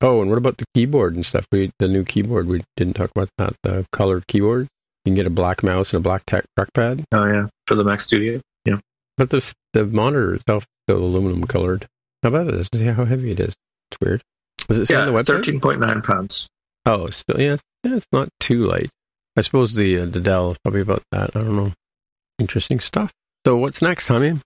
Oh, 0.00 0.20
and 0.20 0.30
what 0.30 0.38
about 0.38 0.58
the 0.58 0.64
keyboard 0.74 1.16
and 1.16 1.26
stuff? 1.26 1.44
We 1.50 1.70
the 1.78 1.88
new 1.88 2.04
keyboard. 2.04 2.46
We 2.46 2.62
didn't 2.76 2.94
talk 2.94 3.10
about 3.14 3.28
that. 3.38 3.54
The 3.62 3.84
colored 3.92 4.26
keyboard. 4.28 4.68
You 5.04 5.10
can 5.10 5.14
get 5.16 5.26
a 5.26 5.30
black 5.30 5.62
mouse 5.62 5.92
and 5.92 5.98
a 6.00 6.02
black 6.02 6.22
tech 6.26 6.44
trackpad. 6.58 7.04
Oh 7.12 7.26
yeah, 7.26 7.46
for 7.66 7.74
the 7.74 7.84
Mac 7.84 8.00
Studio. 8.00 8.40
Yeah. 8.64 8.78
But 9.16 9.30
the 9.30 9.52
the 9.72 9.84
monitor 9.86 10.34
itself 10.34 10.62
is 10.64 10.68
still 10.88 11.02
aluminum 11.04 11.44
colored. 11.46 11.86
How 12.22 12.28
about 12.28 12.48
it? 12.48 12.70
Doesn't 12.70 12.94
how 12.94 13.04
heavy 13.04 13.32
it 13.32 13.40
is. 13.40 13.54
It's 13.90 13.98
weird. 14.00 14.22
Does 14.68 14.78
it 14.78 14.86
say 14.86 14.94
Yeah, 14.94 15.02
on 15.06 15.12
the 15.12 15.18
website? 15.18 15.26
thirteen 15.26 15.60
point 15.60 15.80
nine 15.80 16.02
pounds. 16.02 16.48
Oh, 16.86 17.06
still 17.06 17.40
yeah, 17.40 17.56
yeah. 17.84 17.96
It's 17.96 18.06
not 18.12 18.28
too 18.40 18.64
light. 18.66 18.90
I 19.36 19.42
suppose 19.42 19.74
the 19.74 19.98
uh, 20.00 20.06
the 20.06 20.20
Dell 20.20 20.52
is 20.52 20.58
probably 20.62 20.80
about 20.82 21.02
that. 21.10 21.30
I 21.34 21.40
don't 21.40 21.56
know. 21.56 21.72
Interesting 22.38 22.78
stuff. 22.80 23.10
So 23.46 23.56
what's 23.56 23.82
next, 23.82 24.06
Tommy? 24.06 24.40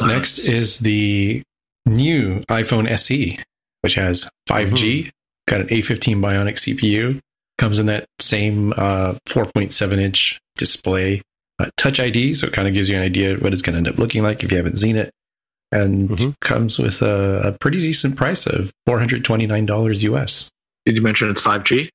Next 0.00 0.38
is 0.38 0.78
the 0.78 1.42
new 1.86 2.40
iPhone 2.48 2.88
SE, 2.90 3.38
which 3.82 3.94
has 3.94 4.28
5G, 4.48 5.10
got 5.46 5.60
an 5.62 5.68
A15 5.68 6.20
Bionic 6.20 6.54
CPU, 6.54 7.20
comes 7.58 7.78
in 7.78 7.86
that 7.86 8.06
same 8.20 8.72
uh, 8.76 9.14
4.7 9.26 10.00
inch 10.00 10.38
display, 10.56 11.22
uh, 11.58 11.70
Touch 11.76 11.98
ID, 12.00 12.34
so 12.34 12.46
it 12.46 12.52
kind 12.52 12.68
of 12.68 12.74
gives 12.74 12.88
you 12.88 12.96
an 12.96 13.02
idea 13.02 13.34
of 13.34 13.42
what 13.42 13.52
it's 13.52 13.62
going 13.62 13.74
to 13.74 13.78
end 13.78 13.88
up 13.88 13.98
looking 13.98 14.22
like 14.22 14.42
if 14.44 14.50
you 14.50 14.56
haven't 14.56 14.76
seen 14.78 14.96
it, 14.96 15.10
and 15.72 16.08
Mhm. 16.10 16.34
comes 16.40 16.78
with 16.78 17.02
a, 17.02 17.40
a 17.48 17.52
pretty 17.52 17.80
decent 17.80 18.16
price 18.16 18.46
of 18.46 18.70
$429 18.88 20.02
US. 20.04 20.50
Did 20.86 20.96
you 20.96 21.02
mention 21.02 21.28
it's 21.30 21.40
five 21.40 21.64
G? 21.64 21.90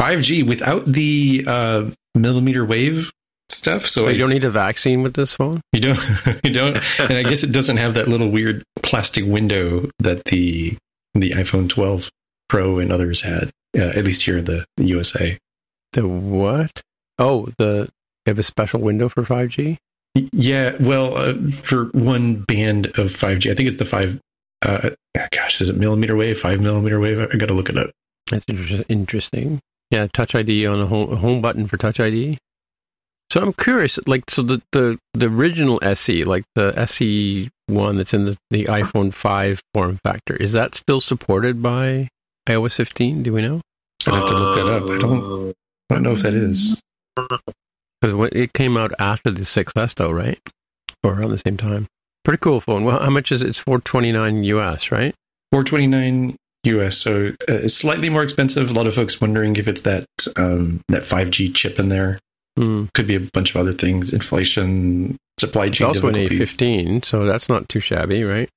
5G 0.00 0.46
without 0.46 0.86
the 0.86 1.44
uh, 1.46 1.90
millimeter 2.14 2.64
wave 2.64 3.10
stuff, 3.50 3.86
so, 3.86 4.02
So 4.04 4.08
you 4.08 4.14
I- 4.14 4.18
don't 4.18 4.30
need 4.30 4.44
a 4.44 4.50
vaccine 4.50 5.02
with 5.02 5.14
this 5.14 5.32
phone. 5.32 5.60
you 5.72 5.80
don't 5.80 5.98
you 6.44 6.50
don't 6.50 6.76
and 7.00 7.12
I 7.18 7.22
guess 7.22 7.42
it 7.42 7.52
doesn't 7.52 7.76
have 7.78 7.94
that 7.94 8.08
little 8.08 8.28
weird 8.30 8.62
plastic 8.82 9.24
window 9.26 9.90
that 9.98 10.24
the 10.26 10.76
the 11.20 11.30
iPhone 11.30 11.68
12 11.68 12.10
Pro 12.48 12.78
and 12.78 12.92
others 12.92 13.22
had, 13.22 13.50
uh, 13.78 13.82
at 13.82 14.04
least 14.04 14.22
here 14.22 14.38
in 14.38 14.44
the 14.44 14.64
USA. 14.76 15.38
The 15.92 16.06
what? 16.06 16.82
Oh, 17.18 17.48
the 17.58 17.88
they 18.24 18.30
have 18.30 18.38
a 18.38 18.42
special 18.42 18.80
window 18.80 19.08
for 19.08 19.22
5G. 19.22 19.78
Yeah, 20.14 20.76
well, 20.80 21.16
uh, 21.16 21.34
for 21.48 21.84
one 21.86 22.42
band 22.42 22.86
of 22.98 23.12
5G, 23.12 23.50
I 23.50 23.54
think 23.54 23.68
it's 23.68 23.76
the 23.76 23.84
five. 23.84 24.20
Uh, 24.62 24.90
gosh, 25.32 25.60
is 25.60 25.70
it 25.70 25.76
millimeter 25.76 26.16
wave? 26.16 26.40
Five 26.40 26.60
millimeter 26.60 26.98
wave? 26.98 27.18
I 27.20 27.36
got 27.36 27.46
to 27.46 27.54
look 27.54 27.68
it 27.68 27.78
up. 27.78 27.90
That's 28.30 28.44
inter- 28.46 28.84
interesting. 28.88 29.60
Yeah, 29.90 30.08
Touch 30.12 30.34
ID 30.34 30.66
on 30.66 30.80
a 30.80 30.86
home, 30.86 31.12
a 31.12 31.16
home 31.16 31.40
button 31.40 31.66
for 31.66 31.76
Touch 31.76 32.00
ID. 32.00 32.38
So 33.30 33.40
I'm 33.40 33.52
curious, 33.52 33.98
like, 34.06 34.28
so 34.28 34.42
the 34.42 34.60
the, 34.72 34.98
the 35.14 35.26
original 35.26 35.78
SE, 35.82 36.24
like 36.24 36.44
the 36.56 36.74
SE 36.76 37.48
one 37.70 37.96
that's 37.96 38.14
in 38.14 38.24
the, 38.24 38.36
the 38.50 38.64
iPhone 38.64 39.12
5 39.12 39.60
form 39.74 39.98
factor, 39.98 40.36
is 40.36 40.52
that 40.52 40.74
still 40.74 41.00
supported 41.00 41.62
by 41.62 42.08
iOS 42.48 42.72
15? 42.72 43.22
Do 43.22 43.32
we 43.32 43.42
know? 43.42 43.60
I'd 44.06 44.14
have 44.14 44.26
to 44.26 44.34
look 44.34 44.56
that 44.56 44.66
up. 44.66 44.82
I 44.84 44.98
don't. 44.98 45.54
I 45.90 45.94
don't 45.94 46.02
know 46.02 46.12
if 46.12 46.22
that 46.22 46.34
is. 46.34 46.80
Because 47.16 48.30
it 48.32 48.52
came 48.54 48.76
out 48.76 48.92
after 48.98 49.30
the 49.30 49.42
6S, 49.42 49.94
though, 49.96 50.10
right? 50.10 50.40
or 51.02 51.14
around 51.14 51.30
the 51.30 51.38
same 51.38 51.56
time. 51.56 51.86
Pretty 52.24 52.38
cool 52.38 52.60
phone. 52.60 52.84
Well, 52.84 53.00
how 53.00 53.10
much 53.10 53.32
is 53.32 53.42
it? 53.42 53.48
It's 53.48 53.58
four 53.58 53.80
twenty 53.80 54.12
nine 54.12 54.44
US, 54.44 54.90
right? 54.90 55.14
429 55.52 56.36
US, 56.64 56.96
so 56.96 57.32
uh, 57.48 57.54
it's 57.54 57.74
slightly 57.74 58.08
more 58.08 58.22
expensive. 58.22 58.70
A 58.70 58.74
lot 58.74 58.86
of 58.86 58.94
folks 58.94 59.20
wondering 59.20 59.56
if 59.56 59.66
it's 59.66 59.82
that 59.82 60.06
um, 60.36 60.80
that 60.88 61.02
5G 61.02 61.54
chip 61.54 61.78
in 61.78 61.88
there. 61.88 62.18
Hmm. 62.56 62.86
Could 62.94 63.06
be 63.06 63.16
a 63.16 63.20
bunch 63.20 63.50
of 63.50 63.56
other 63.56 63.72
things, 63.72 64.12
inflation, 64.12 65.16
supply 65.40 65.66
It's 65.66 65.78
chain 65.78 65.88
also 65.88 66.08
an 66.08 66.14
difficulties. 66.14 66.56
A15, 66.56 67.04
so 67.04 67.24
that's 67.24 67.48
not 67.48 67.68
too 67.68 67.80
shabby, 67.80 68.22
right? 68.24 68.48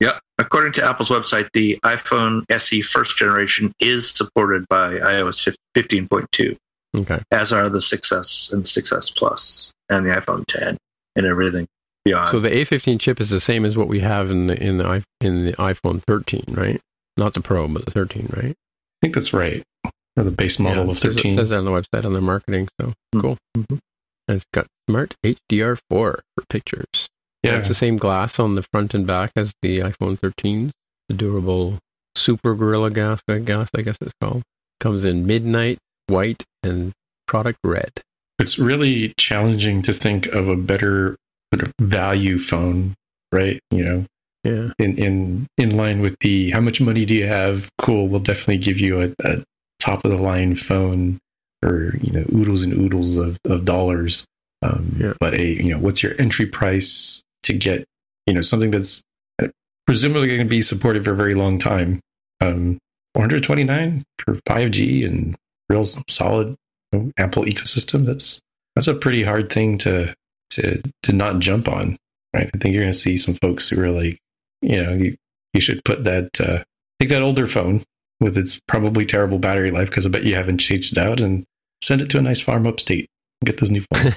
Yep. 0.00 0.20
According 0.38 0.72
to 0.74 0.84
Apple's 0.84 1.08
website, 1.10 1.48
the 1.54 1.78
iPhone 1.84 2.42
SE 2.50 2.82
first 2.82 3.16
generation 3.16 3.72
is 3.80 4.10
supported 4.10 4.66
by 4.68 4.94
iOS 4.94 5.56
15.2, 5.76 6.56
Okay. 6.96 7.20
as 7.30 7.52
are 7.52 7.68
the 7.68 7.78
6S 7.78 8.52
and 8.52 8.64
6S 8.64 9.16
Plus 9.16 9.72
and 9.88 10.04
the 10.04 10.10
iPhone 10.10 10.44
10 10.48 10.76
and 11.16 11.26
everything 11.26 11.66
beyond. 12.04 12.30
So 12.30 12.40
the 12.40 12.50
A15 12.50 12.98
chip 13.00 13.20
is 13.20 13.30
the 13.30 13.40
same 13.40 13.64
as 13.64 13.76
what 13.76 13.88
we 13.88 14.00
have 14.00 14.30
in 14.30 14.48
the 14.48 14.60
in 14.62 14.78
the 14.78 15.02
in 15.20 15.44
the 15.46 15.52
iPhone 15.54 16.02
13, 16.06 16.44
right? 16.48 16.80
Not 17.16 17.34
the 17.34 17.40
Pro, 17.40 17.68
but 17.68 17.84
the 17.84 17.92
13, 17.92 18.28
right? 18.36 18.54
I 18.56 19.00
think 19.00 19.14
that's 19.14 19.32
right. 19.32 19.62
Or 20.16 20.24
the 20.24 20.30
base 20.32 20.58
model 20.58 20.84
Yeah, 20.86 20.90
of 20.90 20.98
13. 20.98 21.34
It 21.34 21.36
says 21.36 21.48
that 21.50 21.58
on 21.58 21.64
the 21.64 21.70
website 21.70 22.04
on 22.04 22.12
their 22.12 22.20
marketing. 22.22 22.68
So 22.80 22.92
Hmm. 23.12 23.20
cool. 23.20 23.38
And 23.54 23.80
it's 24.28 24.44
got 24.52 24.66
smart 24.88 25.14
HDR4 25.24 25.78
for 25.88 26.20
pictures. 26.48 27.08
yeah, 27.42 27.58
It's 27.58 27.68
the 27.68 27.74
same 27.74 27.96
glass 27.96 28.38
on 28.38 28.54
the 28.54 28.64
front 28.72 28.94
and 28.94 29.06
back 29.06 29.32
as 29.36 29.52
the 29.62 29.78
iPhone 29.80 30.18
13. 30.18 30.72
The 31.08 31.14
durable 31.14 31.78
Super 32.16 32.54
Gorilla 32.54 32.90
Glass, 32.90 33.20
I 33.28 33.38
guess, 33.38 33.68
I 33.76 33.82
guess 33.82 33.96
it's 34.00 34.12
called. 34.20 34.42
Comes 34.80 35.04
in 35.04 35.26
midnight, 35.26 35.78
white, 36.06 36.42
and 36.62 36.92
product 37.26 37.58
red. 37.64 37.90
it's 38.38 38.58
really 38.58 39.14
challenging 39.18 39.80
to 39.82 39.92
think 39.92 40.26
of 40.26 40.48
a 40.48 40.56
better 40.56 41.16
sort 41.52 41.66
of 41.68 41.72
value 41.80 42.38
phone, 42.38 42.94
right? 43.32 43.60
You 43.70 43.84
know, 43.84 44.06
Yeah. 44.44 44.70
in 44.78 44.96
in 44.98 45.46
in 45.56 45.76
line 45.76 46.00
with 46.00 46.16
the 46.20 46.50
how 46.50 46.60
much 46.60 46.80
money 46.80 47.04
do 47.06 47.14
you 47.14 47.26
have? 47.26 47.68
Cool, 47.78 48.08
we'll 48.08 48.20
definitely 48.20 48.58
give 48.58 48.78
you 48.80 49.00
a, 49.02 49.14
a 49.24 49.44
top 49.78 50.04
of 50.04 50.10
the 50.10 50.16
line 50.18 50.54
phone 50.56 51.18
or 51.64 51.96
you 52.00 52.12
know 52.12 52.24
oodles 52.34 52.62
and 52.62 52.72
oodles 52.72 53.16
of, 53.16 53.38
of 53.44 53.64
dollars. 53.64 54.26
Um, 54.62 54.96
Yeah. 54.98 55.12
But 55.18 55.34
a 55.34 55.44
you 55.44 55.70
know 55.70 55.78
what's 55.78 56.02
your 56.02 56.14
entry 56.18 56.46
price 56.46 57.22
to 57.44 57.52
get 57.52 57.84
you 58.26 58.34
know 58.34 58.40
something 58.40 58.70
that's 58.70 59.02
presumably 59.86 60.28
going 60.28 60.40
to 60.40 60.46
be 60.46 60.62
supported 60.62 61.04
for 61.04 61.12
a 61.12 61.16
very 61.16 61.34
long 61.34 61.58
time. 61.58 62.00
Um, 62.40 62.78
429 63.14 64.02
for 64.18 64.34
5G 64.48 65.06
and 65.06 65.36
real 65.68 65.84
solid 65.84 66.56
you 66.92 66.98
know, 66.98 67.12
Apple 67.16 67.44
ecosystem. 67.44 68.04
That's 68.04 68.40
that's 68.74 68.88
a 68.88 68.94
pretty 68.94 69.22
hard 69.22 69.50
thing 69.50 69.78
to 69.78 70.14
to 70.50 70.82
to 71.02 71.12
not 71.12 71.38
jump 71.38 71.68
on, 71.68 71.96
right? 72.32 72.50
I 72.52 72.58
think 72.58 72.74
you're 72.74 72.82
going 72.82 72.92
to 72.92 72.98
see 72.98 73.16
some 73.16 73.34
folks 73.34 73.68
who 73.68 73.80
are 73.82 73.90
like, 73.90 74.18
you 74.62 74.82
know, 74.82 74.92
you, 74.94 75.16
you 75.52 75.60
should 75.60 75.84
put 75.84 76.04
that 76.04 76.40
uh, 76.40 76.64
take 77.00 77.10
that 77.10 77.22
older 77.22 77.46
phone 77.46 77.82
with 78.20 78.36
its 78.36 78.60
probably 78.66 79.06
terrible 79.06 79.38
battery 79.38 79.70
life 79.70 79.88
because 79.88 80.06
I 80.06 80.08
bet 80.08 80.24
you 80.24 80.34
haven't 80.34 80.58
changed 80.58 80.96
it 80.96 80.98
out 80.98 81.20
and 81.20 81.44
send 81.84 82.00
it 82.00 82.10
to 82.10 82.18
a 82.18 82.22
nice 82.22 82.40
farm 82.40 82.66
upstate. 82.66 83.08
and 83.40 83.46
Get 83.46 83.60
this 83.60 83.70
new 83.70 83.82
phone. 83.92 84.14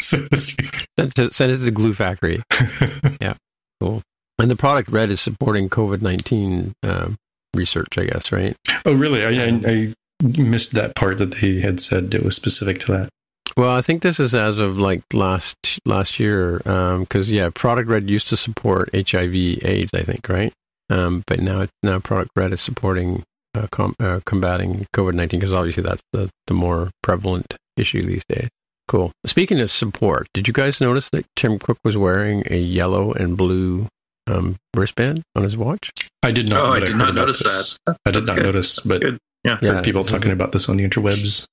So 0.00 0.26
to 0.28 0.38
send, 0.38 1.18
it, 1.18 1.34
send 1.34 1.52
it 1.52 1.58
to 1.58 1.64
the 1.64 1.70
glue 1.70 1.94
factory. 1.94 2.42
Yeah, 3.20 3.34
cool. 3.80 4.02
And 4.38 4.50
the 4.50 4.56
product 4.56 4.88
red 4.90 5.10
is 5.10 5.20
supporting 5.20 5.68
COVID 5.68 6.02
19 6.02 6.72
um, 6.84 7.16
research, 7.54 7.98
I 7.98 8.04
guess, 8.04 8.30
right? 8.30 8.56
oh, 8.86 8.92
really? 8.92 9.24
I, 9.24 9.44
I, 9.44 9.48
I 9.68 9.94
missed 10.38 10.72
that 10.72 10.94
part 10.94 11.18
that 11.18 11.36
they 11.40 11.60
had 11.60 11.80
said 11.80 12.14
it 12.14 12.24
was 12.24 12.36
specific 12.36 12.78
to 12.80 12.92
that. 12.92 13.08
Well, 13.56 13.70
I 13.70 13.80
think 13.80 14.02
this 14.02 14.20
is 14.20 14.34
as 14.34 14.58
of 14.60 14.78
like 14.78 15.02
last 15.12 15.56
last 15.84 16.20
year, 16.20 16.58
because 16.58 17.28
yeah, 17.28 17.50
Product 17.52 17.88
Red 17.88 18.08
used 18.08 18.28
to 18.28 18.36
support 18.36 18.90
HIV/AIDS, 18.94 19.90
I 19.94 20.02
think, 20.02 20.28
right? 20.28 20.52
Um, 20.90 21.24
but 21.26 21.40
now 21.40 21.66
now 21.82 21.98
Product 21.98 22.30
Red 22.36 22.52
is 22.52 22.60
supporting 22.60 23.24
uh, 23.54 23.66
com- 23.70 23.94
uh, 24.00 24.20
combating 24.26 24.86
COVID 24.94 25.14
nineteen 25.14 25.40
because 25.40 25.52
obviously 25.52 25.82
that's 25.82 26.02
the 26.12 26.28
the 26.46 26.54
more 26.54 26.90
prevalent 27.02 27.56
issue 27.76 28.04
these 28.04 28.24
days. 28.28 28.48
Cool. 28.88 29.12
Speaking 29.26 29.60
of 29.60 29.70
support, 29.70 30.28
did 30.32 30.46
you 30.46 30.52
guys 30.54 30.80
notice 30.80 31.08
that 31.12 31.26
Tim 31.36 31.58
Cook 31.58 31.78
was 31.84 31.96
wearing 31.96 32.42
a 32.50 32.58
yellow 32.58 33.12
and 33.12 33.36
blue 33.36 33.86
um, 34.26 34.56
wristband 34.74 35.22
on 35.36 35.42
his 35.44 35.56
watch? 35.56 35.90
I 36.22 36.30
did 36.30 36.48
not. 36.48 36.60
oh, 36.64 36.72
I 36.72 36.80
did 36.80 36.90
heard 36.92 36.96
not 36.98 37.14
notice 37.14 37.42
this. 37.42 37.78
that. 37.86 37.96
I 38.06 38.10
did 38.10 38.20
That's 38.22 38.28
not 38.28 38.36
good. 38.36 38.44
notice, 38.46 38.80
but 38.80 39.00
Good. 39.02 39.18
Yeah. 39.44 39.58
Yeah, 39.62 39.72
heard 39.74 39.84
people 39.84 40.04
talking 40.04 40.32
about 40.32 40.52
this 40.52 40.68
on 40.68 40.76
the 40.78 40.88
interwebs. 40.88 41.46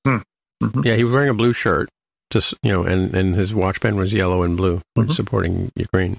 Yeah, 0.84 0.96
he 0.96 1.04
was 1.04 1.14
wearing 1.14 1.30
a 1.30 1.34
blue 1.34 1.52
shirt, 1.54 1.90
just 2.32 2.54
you 2.64 2.72
know, 2.72 2.84
and 2.84 3.14
and 3.14 3.36
his 3.36 3.54
watch 3.54 3.80
band 3.82 3.98
was 3.98 4.12
yellow 4.14 4.44
and 4.44 4.56
blue, 4.58 4.82
Mhm. 4.98 5.14
supporting 5.14 5.72
Ukraine. 5.76 6.18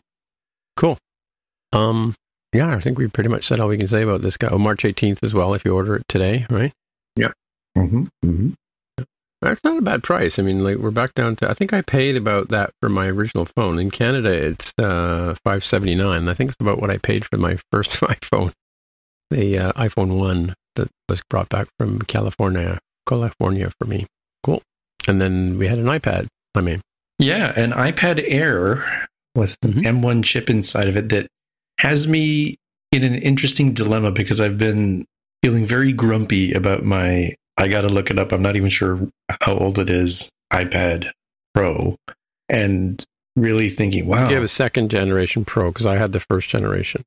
Cool. 0.76 0.98
Um, 1.72 2.14
yeah, 2.52 2.74
I 2.74 2.80
think 2.80 2.98
we 2.98 3.08
pretty 3.08 3.28
much 3.28 3.46
said 3.46 3.60
all 3.60 3.68
we 3.68 3.78
can 3.78 3.88
say 3.88 4.02
about 4.02 4.22
this 4.22 4.36
guy. 4.36 4.48
Oh, 4.48 4.58
March 4.58 4.84
eighteenth 4.84 5.22
as 5.22 5.34
well, 5.34 5.54
if 5.54 5.64
you 5.64 5.74
order 5.74 5.96
it 5.96 6.04
today, 6.08 6.46
right? 6.50 6.72
Yeah. 7.16 7.32
Mm-hmm. 7.76 8.04
Mm-hmm. 8.24 8.50
That's 9.42 9.62
not 9.62 9.76
a 9.78 9.82
bad 9.82 10.02
price. 10.02 10.38
I 10.38 10.42
mean, 10.42 10.64
like 10.64 10.78
we're 10.78 10.90
back 10.90 11.12
down 11.14 11.36
to. 11.36 11.50
I 11.50 11.54
think 11.54 11.72
I 11.72 11.82
paid 11.82 12.16
about 12.16 12.48
that 12.48 12.70
for 12.80 12.88
my 12.88 13.06
original 13.06 13.44
phone. 13.54 13.78
In 13.78 13.90
Canada, 13.90 14.30
it's 14.32 14.72
uh 14.78 15.34
five 15.44 15.64
seventy 15.64 15.94
nine. 15.94 16.28
I 16.28 16.34
think 16.34 16.50
it's 16.50 16.60
about 16.60 16.80
what 16.80 16.90
I 16.90 16.96
paid 16.98 17.24
for 17.26 17.36
my 17.36 17.58
first 17.70 17.90
iPhone, 18.00 18.52
the 19.30 19.58
uh, 19.58 19.72
iPhone 19.72 20.18
one 20.18 20.54
that 20.76 20.88
was 21.08 21.20
brought 21.28 21.48
back 21.50 21.68
from 21.78 22.00
California, 22.02 22.78
California 23.08 23.70
for 23.78 23.86
me. 23.86 24.06
Cool. 24.44 24.62
And 25.06 25.20
then 25.20 25.58
we 25.58 25.68
had 25.68 25.78
an 25.78 25.86
iPad. 25.86 26.26
I 26.54 26.60
mean, 26.62 26.80
Yeah, 27.18 27.52
an 27.60 27.72
iPad 27.72 28.24
Air 28.26 29.06
with 29.34 29.56
an 29.62 29.74
Mhm. 29.74 29.84
M1 30.02 30.24
chip 30.24 30.48
inside 30.48 30.88
of 30.88 30.96
it 30.96 31.10
that 31.10 31.26
has 31.78 32.06
me 32.08 32.58
in 32.92 33.02
an 33.02 33.14
interesting 33.14 33.72
dilemma 33.72 34.10
because 34.10 34.40
I've 34.40 34.58
been 34.58 35.06
feeling 35.42 35.64
very 35.64 35.92
grumpy 35.92 36.52
about 36.52 36.84
my. 36.84 37.34
I 37.58 37.68
got 37.68 37.82
to 37.82 37.88
look 37.88 38.10
it 38.10 38.18
up. 38.18 38.32
I'm 38.32 38.42
not 38.42 38.56
even 38.56 38.68
sure 38.68 39.08
how 39.40 39.56
old 39.56 39.78
it 39.78 39.88
is. 39.88 40.30
iPad 40.52 41.10
Pro, 41.54 41.96
and 42.48 43.02
really 43.34 43.70
thinking, 43.70 44.06
wow. 44.06 44.28
you 44.28 44.34
have 44.34 44.44
a 44.44 44.48
second 44.48 44.90
generation 44.90 45.44
Pro 45.44 45.70
because 45.70 45.86
I 45.86 45.96
had 45.96 46.12
the 46.12 46.20
first 46.20 46.48
generation. 46.48 47.02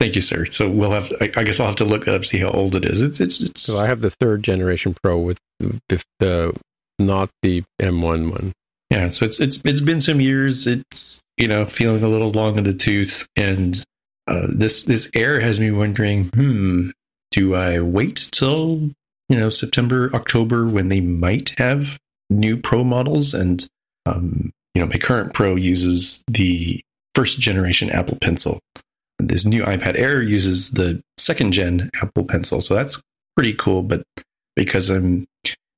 Thank 0.00 0.16
you, 0.16 0.20
sir. 0.20 0.46
So 0.46 0.68
we'll 0.68 0.90
have. 0.90 1.08
To, 1.08 1.38
I, 1.38 1.44
guess 1.44 1.60
I'll 1.60 1.66
have 1.68 1.76
to 1.76 1.84
look 1.84 2.04
that 2.04 2.14
up, 2.14 2.24
see 2.24 2.38
how 2.38 2.50
old 2.50 2.74
it 2.74 2.84
is. 2.84 3.00
It's 3.02 3.20
it's 3.20 3.40
it's. 3.40 3.62
So 3.62 3.78
I 3.78 3.86
have 3.86 4.00
the 4.00 4.10
third 4.10 4.42
generation 4.42 4.94
Pro 5.02 5.18
with 5.18 5.38
the, 5.60 6.02
the 6.18 6.54
not 6.98 7.30
the 7.42 7.64
M1 7.80 8.30
one. 8.30 8.52
Yeah, 8.90 9.10
so 9.10 9.24
it's 9.24 9.40
it's 9.40 9.60
it's 9.64 9.80
been 9.80 10.00
some 10.00 10.20
years. 10.20 10.66
It's 10.66 11.22
you 11.36 11.48
know 11.48 11.66
feeling 11.66 12.02
a 12.02 12.08
little 12.08 12.30
long 12.30 12.58
in 12.58 12.64
the 12.64 12.74
tooth, 12.74 13.26
and 13.36 13.82
uh, 14.26 14.46
this 14.48 14.84
this 14.84 15.10
air 15.14 15.40
has 15.40 15.58
me 15.58 15.70
wondering. 15.70 16.28
Hmm, 16.28 16.90
do 17.30 17.54
I 17.54 17.80
wait 17.80 18.28
till 18.30 18.90
you 19.28 19.38
know 19.38 19.50
September 19.50 20.10
October 20.14 20.66
when 20.66 20.88
they 20.88 21.00
might 21.00 21.54
have 21.58 21.98
new 22.30 22.56
Pro 22.56 22.84
models? 22.84 23.34
And 23.34 23.66
um, 24.06 24.52
you 24.74 24.82
know 24.82 24.88
my 24.88 24.98
current 24.98 25.32
Pro 25.34 25.56
uses 25.56 26.22
the 26.28 26.80
first 27.14 27.40
generation 27.40 27.90
Apple 27.90 28.18
Pencil. 28.20 28.60
This 29.18 29.44
new 29.44 29.62
iPad 29.64 29.98
Air 29.98 30.22
uses 30.22 30.70
the 30.70 31.00
second 31.18 31.52
gen 31.52 31.90
Apple 32.02 32.24
Pencil, 32.24 32.60
so 32.60 32.74
that's 32.74 33.02
pretty 33.36 33.54
cool. 33.54 33.82
But 33.82 34.04
because 34.56 34.90
I'm 34.90 35.26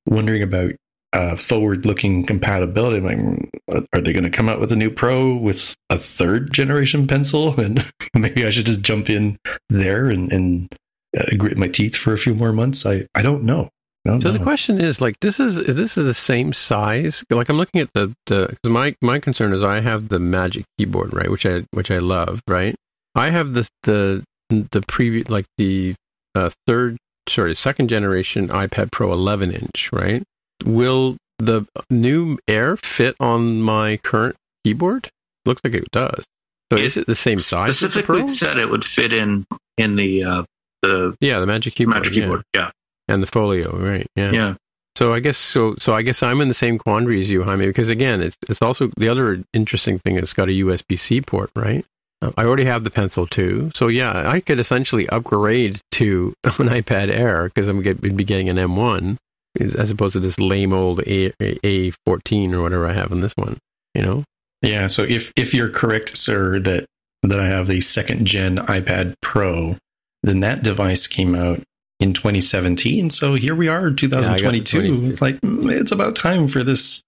wondering 0.07 0.43
about 0.43 0.73
uh, 1.13 1.37
forward-looking 1.37 2.27
compatibility. 2.27 3.01
Like, 3.01 3.87
are 3.93 4.01
they 4.01 4.13
going 4.13 4.25
to 4.25 4.31
come 4.31 4.49
out 4.49 4.61
with 4.61 4.73
a 4.73 4.77
new 4.77 4.91
Pro 4.91 5.37
with 5.37 5.77
a 5.91 5.99
third 5.99 6.53
generation 6.53 7.07
pencil? 7.07 7.55
And 7.61 7.85
maybe 8.15 8.47
I 8.47 8.51
should 8.51 8.67
just 8.67 8.83
jump 8.83 9.11
in 9.11 9.39
there 9.69 10.09
and, 10.09 10.33
and 10.33 10.75
uh, 11.17 11.25
grit 11.37 11.57
my 11.57 11.69
teeth 11.69 11.97
for 11.97 12.13
a 12.13 12.19
few 12.19 12.35
more 12.35 12.53
months. 12.53 12.87
I, 12.87 13.07
I 13.15 13.23
don't 13.23 13.45
know. 13.45 13.69
I 14.07 14.11
don't 14.11 14.23
So 14.23 14.33
the 14.33 14.39
question 14.39 14.81
is, 14.81 15.01
like, 15.01 15.19
this 15.21 15.41
is 15.41 15.59
is 15.59 15.77
this 15.77 15.97
is 15.97 16.05
the 16.05 16.15
same 16.15 16.53
size? 16.53 17.25
Like, 17.29 17.49
I'm 17.49 17.57
looking 17.57 17.81
at 17.81 17.91
the 17.95 18.15
the 18.27 18.49
because 18.49 18.71
my 18.71 18.95
my 19.03 19.19
concern 19.19 19.53
is 19.53 19.63
I 19.63 19.81
have 19.81 20.09
the 20.09 20.19
Magic 20.19 20.65
Keyboard, 20.79 21.13
right, 21.13 21.31
which 21.31 21.45
I 21.45 21.65
which 21.73 21.91
I 21.91 21.99
love, 21.99 22.41
right. 22.47 22.77
I 23.15 23.31
have 23.31 23.55
the 23.55 23.69
the 23.83 24.25
the 24.51 24.83
previous 24.83 25.29
like 25.29 25.47
the 25.59 25.95
uh, 26.35 26.51
third 26.67 26.99
sorry 27.29 27.57
second 27.57 27.89
generation 27.89 28.49
iPad 28.49 28.93
Pro 28.93 29.13
11 29.13 29.51
inch, 29.51 29.91
right. 29.93 30.23
Will 30.65 31.17
the 31.39 31.67
new 31.91 32.39
Air 32.49 32.77
fit 32.77 33.17
on 33.21 33.61
my 33.63 33.99
current 33.99 34.37
keyboard? 34.65 35.11
Looks 35.45 35.61
like 35.65 35.75
it 35.75 35.91
does. 35.93 36.25
So 36.73 36.79
is 36.79 36.97
it 36.97 37.07
the 37.07 37.15
same 37.15 37.39
size? 37.39 37.79
Specifically 37.79 38.27
said 38.29 38.59
it 38.59 38.71
would 38.71 38.85
fit 38.85 39.13
in 39.13 39.47
in 39.77 39.97
the 39.97 40.25
uh, 40.25 40.43
the 40.83 41.17
Yeah, 41.21 41.39
the 41.39 41.47
Magic 41.47 41.75
Keyboard. 41.77 41.97
Magic. 41.99 42.13
Keyboard. 42.13 42.43
Yeah. 42.55 42.71
and 43.09 43.23
the 43.23 43.27
Folio, 43.29 43.77
right? 43.79 44.07
Yeah. 44.17 44.33
Yeah. 44.33 44.55
So 44.97 45.13
I 45.13 45.21
guess 45.21 45.37
so. 45.39 45.77
So 45.79 45.93
I 45.93 46.03
guess 46.03 46.23
I'm 46.23 46.41
in 46.41 46.49
the 46.49 46.55
same 46.55 46.79
quandary 46.79 47.21
as 47.21 47.29
you, 47.29 47.43
Jaime, 47.45 47.67
because 47.67 47.89
again, 47.89 48.21
it's 48.23 48.37
it's 48.49 48.63
also 48.63 48.91
the 48.97 49.09
other 49.09 49.45
interesting 49.53 49.99
thing. 50.01 50.17
It's 50.17 50.33
got 50.33 50.49
a 50.49 50.53
USB 50.53 50.99
C 50.99 51.21
port, 51.21 51.51
right? 51.55 51.85
Uh, 52.23 52.33
I 52.39 52.45
already 52.47 52.65
have 52.65 52.83
the 52.83 52.91
Pencil 52.91 53.27
too, 53.27 53.71
so 53.75 53.89
yeah, 53.89 54.29
I 54.29 54.41
could 54.41 54.59
essentially 54.59 55.07
upgrade 55.11 55.81
to 55.93 56.33
an 56.45 56.69
iPad 56.71 57.11
Air 57.11 57.45
because 57.55 57.69
I'm 57.69 57.83
get, 57.83 58.01
be 58.01 58.25
getting 58.25 58.49
an 58.49 58.57
M1 58.57 59.19
as 59.61 59.91
opposed 59.91 60.13
to 60.15 60.21
this 60.21 60.39
lame 60.39 60.73
old 60.73 61.01
A 61.01 61.31
A14 61.41 62.53
or 62.53 62.63
whatever 62.63 62.87
I 62.87 62.93
have 62.93 63.13
in 63.13 63.21
this 63.21 63.35
one. 63.37 63.59
You 63.95 64.03
know, 64.03 64.25
Yeah, 64.63 64.87
so 64.89 65.03
if 65.03 65.33
if 65.37 65.55
you're 65.55 65.71
correct, 65.71 66.17
sir, 66.17 66.59
that 66.61 66.87
that 67.23 67.41
I 67.41 67.47
have 67.47 67.67
the 67.67 67.81
second 67.81 68.27
gen 68.27 68.59
iPad 68.59 69.15
Pro, 69.23 69.77
then 70.23 70.41
that 70.41 70.63
device 70.63 71.07
came 71.07 71.35
out 71.35 71.63
in 71.99 72.13
2017. 72.13 73.11
So 73.11 73.35
here 73.35 73.55
we 73.55 73.69
are, 73.69 73.91
2022. 73.91 74.81
22. 74.81 75.11
it's 75.11 75.23
like 75.23 75.41
mm, 75.41 75.71
it's 75.71 75.93
about 75.93 76.15
time 76.17 76.47
for 76.47 76.63
this 76.63 77.03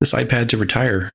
this 0.00 0.12
iPad 0.12 0.48
to 0.50 0.56
retire. 0.56 1.10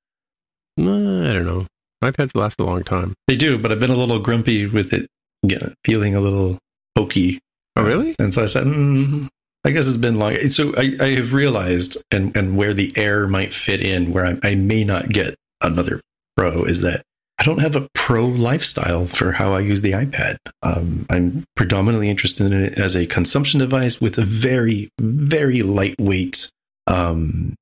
I 0.79 0.83
don't 0.83 1.45
know. 1.45 1.65
iPads 2.03 2.35
last 2.35 2.59
a 2.59 2.63
long 2.63 2.83
time. 2.83 3.13
They 3.27 3.35
do, 3.35 3.57
but 3.57 3.71
I've 3.71 3.79
been 3.79 3.89
a 3.91 3.95
little 3.95 4.19
grumpy 4.19 4.65
with 4.67 4.93
it, 4.93 5.07
yeah, 5.43 5.69
feeling 5.83 6.15
a 6.15 6.21
little 6.21 6.59
pokey. 6.95 7.39
Oh, 7.75 7.83
really? 7.83 8.15
And 8.19 8.33
so 8.33 8.43
I 8.43 8.45
said, 8.45 8.65
mm, 8.65 9.27
I 9.67 9.71
guess 9.71 9.85
it's 9.85 9.97
been 9.97 10.17
long. 10.17 10.33
So 10.47 10.73
I, 10.77 10.95
I 10.97 11.09
have 11.15 11.33
realized, 11.33 11.97
and, 12.09 12.35
and 12.37 12.55
where 12.55 12.73
the 12.73 12.93
Air 12.95 13.27
might 13.27 13.53
fit 13.53 13.81
in, 13.83 14.13
where 14.13 14.25
I, 14.25 14.39
I 14.41 14.55
may 14.55 14.85
not 14.85 15.09
get 15.09 15.35
another 15.59 15.99
Pro, 16.37 16.63
is 16.63 16.81
that 16.81 17.03
I 17.37 17.43
don't 17.43 17.59
have 17.59 17.75
a 17.75 17.89
pro 17.93 18.27
lifestyle 18.27 19.07
for 19.07 19.33
how 19.33 19.53
I 19.53 19.59
use 19.59 19.81
the 19.81 19.91
iPad. 19.91 20.37
Um, 20.63 21.05
I'm 21.09 21.43
predominantly 21.55 22.09
interested 22.09 22.49
in 22.49 22.63
it 22.63 22.79
as 22.79 22.95
a 22.95 23.05
consumption 23.07 23.59
device 23.59 23.99
with 23.99 24.17
a 24.17 24.23
very, 24.23 24.89
very 25.01 25.63
lightweight, 25.63 26.49
um, 26.87 27.53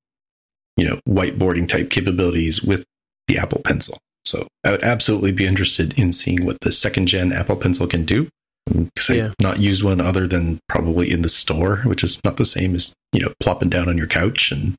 you 0.76 0.88
know, 0.88 1.00
whiteboarding 1.08 1.68
type 1.68 1.90
capabilities 1.90 2.62
with 2.62 2.84
the 3.26 3.38
Apple 3.38 3.62
Pencil. 3.64 3.98
So 4.24 4.46
I 4.62 4.70
would 4.70 4.84
absolutely 4.84 5.32
be 5.32 5.44
interested 5.44 5.98
in 5.98 6.12
seeing 6.12 6.46
what 6.46 6.60
the 6.60 6.70
second 6.70 7.08
gen 7.08 7.32
Apple 7.32 7.56
Pencil 7.56 7.88
can 7.88 8.04
do. 8.04 8.28
Because 8.66 9.10
Yeah. 9.10 9.26
I've 9.28 9.34
not 9.40 9.60
used 9.60 9.82
one 9.84 10.00
other 10.00 10.26
than 10.26 10.58
probably 10.68 11.10
in 11.10 11.22
the 11.22 11.28
store, 11.28 11.78
which 11.84 12.02
is 12.02 12.20
not 12.24 12.36
the 12.36 12.44
same 12.44 12.74
as 12.74 12.94
you 13.12 13.20
know 13.20 13.32
plopping 13.40 13.68
down 13.68 13.88
on 13.88 13.96
your 13.96 14.06
couch 14.08 14.50
and 14.52 14.76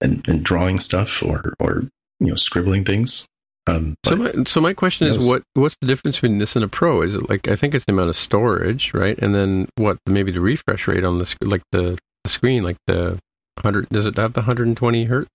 and, 0.00 0.26
and 0.28 0.42
drawing 0.44 0.78
stuff 0.78 1.22
or 1.22 1.54
or 1.58 1.84
you 2.20 2.26
know 2.28 2.36
scribbling 2.36 2.84
things. 2.84 3.26
Um, 3.66 3.94
So 4.04 4.16
my, 4.16 4.32
so 4.46 4.60
my 4.60 4.72
question 4.72 5.06
is, 5.08 5.26
what 5.26 5.42
what's 5.54 5.76
the 5.80 5.86
difference 5.86 6.16
between 6.16 6.38
this 6.38 6.56
and 6.56 6.64
a 6.64 6.68
Pro? 6.68 7.02
Is 7.02 7.14
it 7.14 7.28
like 7.28 7.48
I 7.48 7.56
think 7.56 7.74
it's 7.74 7.84
the 7.84 7.92
amount 7.92 8.10
of 8.10 8.16
storage, 8.16 8.92
right? 8.94 9.18
And 9.18 9.34
then 9.34 9.68
what? 9.76 9.98
Maybe 10.06 10.32
the 10.32 10.40
refresh 10.40 10.86
rate 10.88 11.04
on 11.04 11.18
the 11.18 11.26
sc- 11.26 11.36
like 11.42 11.62
the, 11.72 11.98
the 12.24 12.30
screen, 12.30 12.62
like 12.62 12.76
the 12.86 13.18
hundred. 13.58 13.88
Does 13.90 14.06
it 14.06 14.16
have 14.16 14.32
the 14.32 14.40
120 14.40 15.04
hertz 15.04 15.28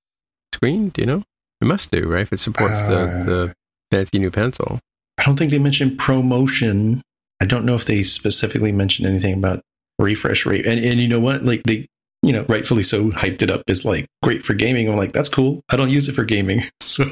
screen? 0.53 0.89
Do 0.89 1.01
you 1.01 1.06
know? 1.08 1.24
It 1.62 1.66
must 1.66 1.91
do, 1.91 2.08
right? 2.08 2.22
If 2.24 2.34
it 2.34 2.39
supports 2.39 2.74
Uh, 2.74 2.89
the 2.89 3.26
the 3.26 3.56
fancy 3.91 4.20
new 4.20 4.32
pencil. 4.32 4.80
I 5.18 5.24
don't 5.24 5.38
think 5.38 5.51
they 5.51 5.60
mentioned 5.60 5.97
ProMotion. 5.99 7.01
I 7.41 7.45
don't 7.45 7.65
know 7.65 7.75
if 7.75 7.86
they 7.86 8.01
specifically 8.03 8.71
mentioned 8.71 9.07
anything 9.07 9.33
about 9.33 9.61
refresh 9.99 10.45
rate. 10.45 10.65
And 10.65 10.83
and 10.83 10.99
you 10.99 11.07
know 11.07 11.19
what? 11.19 11.43
Like 11.43 11.63
they, 11.63 11.88
you 12.21 12.31
know, 12.31 12.45
rightfully 12.47 12.83
so 12.83 13.09
hyped 13.11 13.41
it 13.41 13.49
up 13.49 13.63
as 13.67 13.86
like 13.86 14.05
great 14.23 14.43
for 14.43 14.53
gaming. 14.53 14.89
I'm 14.89 14.97
like, 14.97 15.13
that's 15.13 15.29
cool. 15.29 15.61
I 15.69 15.75
don't 15.75 15.89
use 15.89 16.07
it 16.07 16.13
for 16.15 16.23
gaming. 16.25 16.63
So 16.81 17.03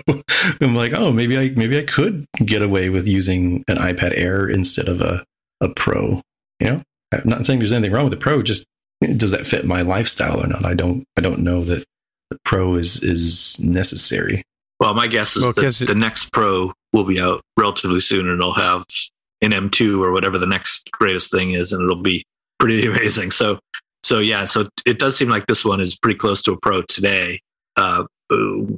I'm 0.61 0.76
like, 0.76 0.93
oh, 0.93 1.11
maybe 1.11 1.38
I 1.38 1.49
maybe 1.57 1.78
I 1.78 1.84
could 1.84 2.26
get 2.45 2.61
away 2.61 2.88
with 2.89 3.05
using 3.05 3.65
an 3.67 3.76
iPad 3.78 4.13
Air 4.17 4.47
instead 4.47 4.88
of 4.88 5.01
a 5.01 5.26
a 5.59 5.67
Pro. 5.67 6.21
You 6.61 6.67
know, 6.67 6.84
I'm 7.11 7.21
not 7.26 7.45
saying 7.45 7.59
there's 7.59 7.74
anything 7.74 7.91
wrong 7.91 8.05
with 8.05 8.11
the 8.11 8.17
Pro. 8.17 8.41
Just 8.41 8.65
does 9.17 9.32
that 9.32 9.45
fit 9.45 9.65
my 9.65 9.82
lifestyle 9.82 10.41
or 10.41 10.47
not? 10.47 10.63
I 10.65 10.74
don't 10.74 11.03
I 11.17 11.21
don't 11.21 11.39
know 11.39 11.65
that 11.65 11.84
the 12.30 12.38
Pro 12.45 12.76
is 12.76 13.03
is 13.03 13.59
necessary. 13.59 14.43
Well, 14.80 14.93
my 14.93 15.07
guess 15.07 15.36
is 15.36 15.43
Well, 15.43 15.51
that 15.51 15.61
'cause 15.61 15.82
it- 15.82 15.88
the 15.88 15.95
next 15.95 16.32
Pro 16.32 16.71
will 16.93 17.03
be 17.03 17.19
out 17.19 17.41
relatively 17.57 17.99
soon, 17.99 18.30
and 18.30 18.39
it'll 18.39 18.53
have 18.53 18.86
an 19.44 19.52
M2 19.52 20.00
or 20.02 20.12
whatever 20.12 20.38
the 20.39 20.48
next 20.48 20.89
greatest 20.91 21.30
thing 21.32 21.52
is, 21.52 21.72
and 21.74 21.82
it'll 21.84 22.02
be 22.02 22.26
pretty 22.60 22.86
amazing. 22.88 23.32
So, 23.32 23.60
so 24.04 24.20
yeah, 24.20 24.46
so 24.46 24.68
it 24.86 24.98
does 25.00 25.16
seem 25.18 25.30
like 25.30 25.46
this 25.48 25.64
one 25.66 25.80
is 25.82 25.96
pretty 25.96 26.18
close 26.18 26.41
to 26.44 26.54
a 26.54 26.58
Pro 26.60 26.82
today, 26.84 27.39
uh, 27.76 28.04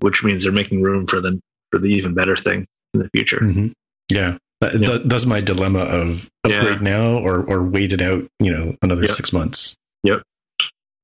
which 0.02 0.24
means 0.24 0.44
they're 0.44 0.52
making 0.52 0.82
room 0.82 1.08
for 1.08 1.22
the 1.22 1.40
for 1.72 1.80
the 1.80 1.88
even 1.88 2.14
better 2.14 2.36
thing 2.36 2.66
in 2.94 3.00
the 3.02 3.10
future. 3.14 3.40
hmm 3.40 3.68
Yeah. 4.12 4.38
That, 4.62 4.80
Yeah. 4.80 4.98
that's 5.06 5.26
my 5.26 5.42
dilemma 5.42 5.80
of 5.80 6.30
Yeah. 6.48 6.58
upgrade 6.62 6.82
now 6.82 7.18
or, 7.18 7.44
or 7.44 7.62
wait 7.64 7.92
it 7.92 8.02
out, 8.02 8.26
you 8.40 8.52
know, 8.52 8.76
another 8.82 9.02
Yep. 9.02 9.12
six 9.12 9.34
months. 9.34 9.76
Yep. 10.04 10.22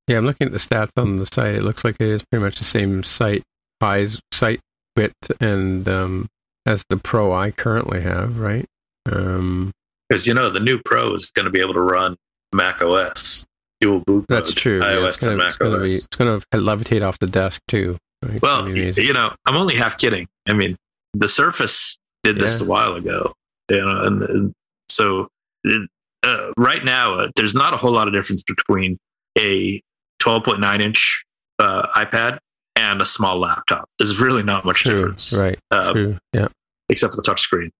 Yeah, 0.08 0.16
I'm 0.18 0.24
looking 0.26 0.46
at 0.46 0.52
the 0.52 0.58
stats 0.58 0.90
on 0.96 1.18
the 1.18 1.26
site. 1.26 1.54
It 1.56 1.62
looks 1.62 1.84
like 1.84 1.96
it 2.00 2.08
is 2.08 2.22
pretty 2.30 2.44
much 2.44 2.58
the 2.58 2.64
same 2.64 3.02
site 3.02 3.42
size, 3.82 4.18
site 4.32 4.60
width, 4.96 5.30
and 5.40 5.86
um, 5.88 6.28
as 6.66 6.84
the 6.88 6.96
Pro 6.96 7.32
I 7.32 7.50
currently 7.50 8.00
have, 8.02 8.38
right? 8.38 8.64
Um, 9.10 9.72
Because 10.08 10.26
you 10.26 10.34
know 10.34 10.50
the 10.50 10.60
new 10.60 10.80
Pro 10.84 11.14
is 11.14 11.30
going 11.30 11.44
to 11.44 11.50
be 11.50 11.60
able 11.60 11.74
to 11.74 11.80
run 11.80 12.16
Mac 12.52 12.82
OS 12.82 13.46
dual 13.80 14.00
boot 14.06 14.24
that's 14.28 14.46
mode, 14.50 14.56
true. 14.56 14.78
yeah, 14.80 14.92
iOS 14.92 15.08
it's 15.08 15.16
gonna, 15.18 15.32
and 15.32 15.42
it's 15.42 15.48
Mac 15.50 15.58
gonna 15.58 15.80
be, 15.84 15.94
it's 15.94 16.06
gonna 16.06 16.40
levitate 16.54 17.02
off 17.06 17.18
the 17.18 17.26
desk 17.26 17.60
too. 17.68 17.96
It's 18.22 18.40
Well, 18.42 18.62
gonna 18.62 18.74
be 18.74 18.80
y- 18.80 18.84
amazing. 18.86 19.04
you 19.04 19.12
know, 19.12 19.34
I'm 19.46 19.56
only 19.56 19.74
half 19.74 19.98
kidding. 19.98 20.28
I 20.46 20.52
mean, 20.52 20.76
the 21.14 21.28
Surface 21.28 21.98
did 22.22 22.38
this 22.38 22.58
Yeah. 22.60 22.66
a 22.66 22.68
while 22.68 22.94
ago, 22.94 23.32
you 23.70 23.80
know, 23.84 24.02
and, 24.04 24.22
and 24.22 24.52
so 24.88 25.26
uh, 26.22 26.52
right 26.56 26.84
now 26.84 27.14
uh, 27.14 27.28
there's 27.34 27.54
not 27.54 27.74
a 27.74 27.76
whole 27.76 27.90
lot 27.90 28.06
of 28.06 28.14
difference 28.14 28.44
between 28.44 28.96
a 29.38 29.80
12.9 30.22 30.80
inch 30.80 31.24
uh, 31.58 31.86
iPad 31.96 32.38
and 32.76 33.02
a 33.02 33.04
small 33.06 33.38
laptop. 33.40 33.88
There's 33.98 34.20
really 34.20 34.42
not 34.44 34.64
much 34.64 34.82
true, 34.84 34.94
difference, 34.94 35.32
right? 35.32 35.58
uh, 35.72 35.92
true. 35.92 36.18
Yeah. 36.32 36.46
except 36.88 37.14
for 37.14 37.20
the 37.20 37.28
touchscreen. 37.28 37.70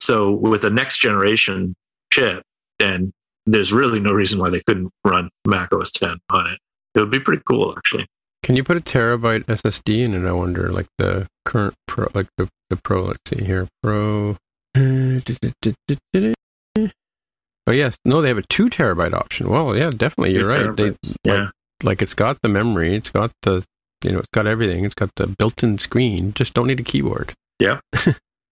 So 0.00 0.32
with 0.32 0.62
the 0.62 0.70
next 0.70 0.98
generation 0.98 1.74
chip, 2.12 2.42
then 2.78 3.12
there's 3.46 3.72
really 3.72 4.00
no 4.00 4.12
reason 4.12 4.38
why 4.38 4.50
they 4.50 4.62
couldn't 4.66 4.90
run 5.04 5.30
Mac 5.46 5.72
OS 5.72 5.90
10 5.92 6.18
on 6.30 6.46
it. 6.50 6.58
It 6.94 7.00
would 7.00 7.10
be 7.10 7.20
pretty 7.20 7.42
cool, 7.46 7.74
actually. 7.76 8.06
Can 8.42 8.56
you 8.56 8.64
put 8.64 8.76
a 8.76 8.80
terabyte 8.80 9.46
SSD 9.46 10.04
in 10.04 10.14
it? 10.14 10.28
I 10.28 10.32
wonder, 10.32 10.70
like 10.70 10.86
the 10.98 11.26
current 11.46 11.74
Pro, 11.88 12.08
like 12.14 12.28
the 12.36 12.48
the 12.68 12.76
Pro. 12.76 13.04
Let's 13.04 13.20
see 13.26 13.42
here, 13.42 13.68
Pro. 13.82 14.36
Oh 17.66 17.72
yes, 17.72 17.96
no, 18.04 18.20
they 18.20 18.28
have 18.28 18.38
a 18.38 18.42
two 18.42 18.68
terabyte 18.68 19.14
option. 19.14 19.48
Well, 19.48 19.74
yeah, 19.74 19.90
definitely, 19.90 20.34
you're 20.34 20.54
Two 20.54 20.68
right. 20.68 20.76
They, 20.76 21.10
yeah. 21.24 21.44
like, 21.44 21.50
like 21.82 22.02
it's 22.02 22.12
got 22.12 22.36
the 22.42 22.50
memory, 22.50 22.94
it's 22.94 23.08
got 23.08 23.32
the, 23.42 23.64
you 24.02 24.12
know, 24.12 24.18
it's 24.18 24.28
got 24.34 24.46
everything. 24.46 24.84
It's 24.84 24.94
got 24.94 25.10
the 25.16 25.26
built-in 25.26 25.78
screen. 25.78 26.34
Just 26.34 26.52
don't 26.52 26.66
need 26.66 26.80
a 26.80 26.84
keyboard. 26.84 27.34
Yeah. 27.58 27.80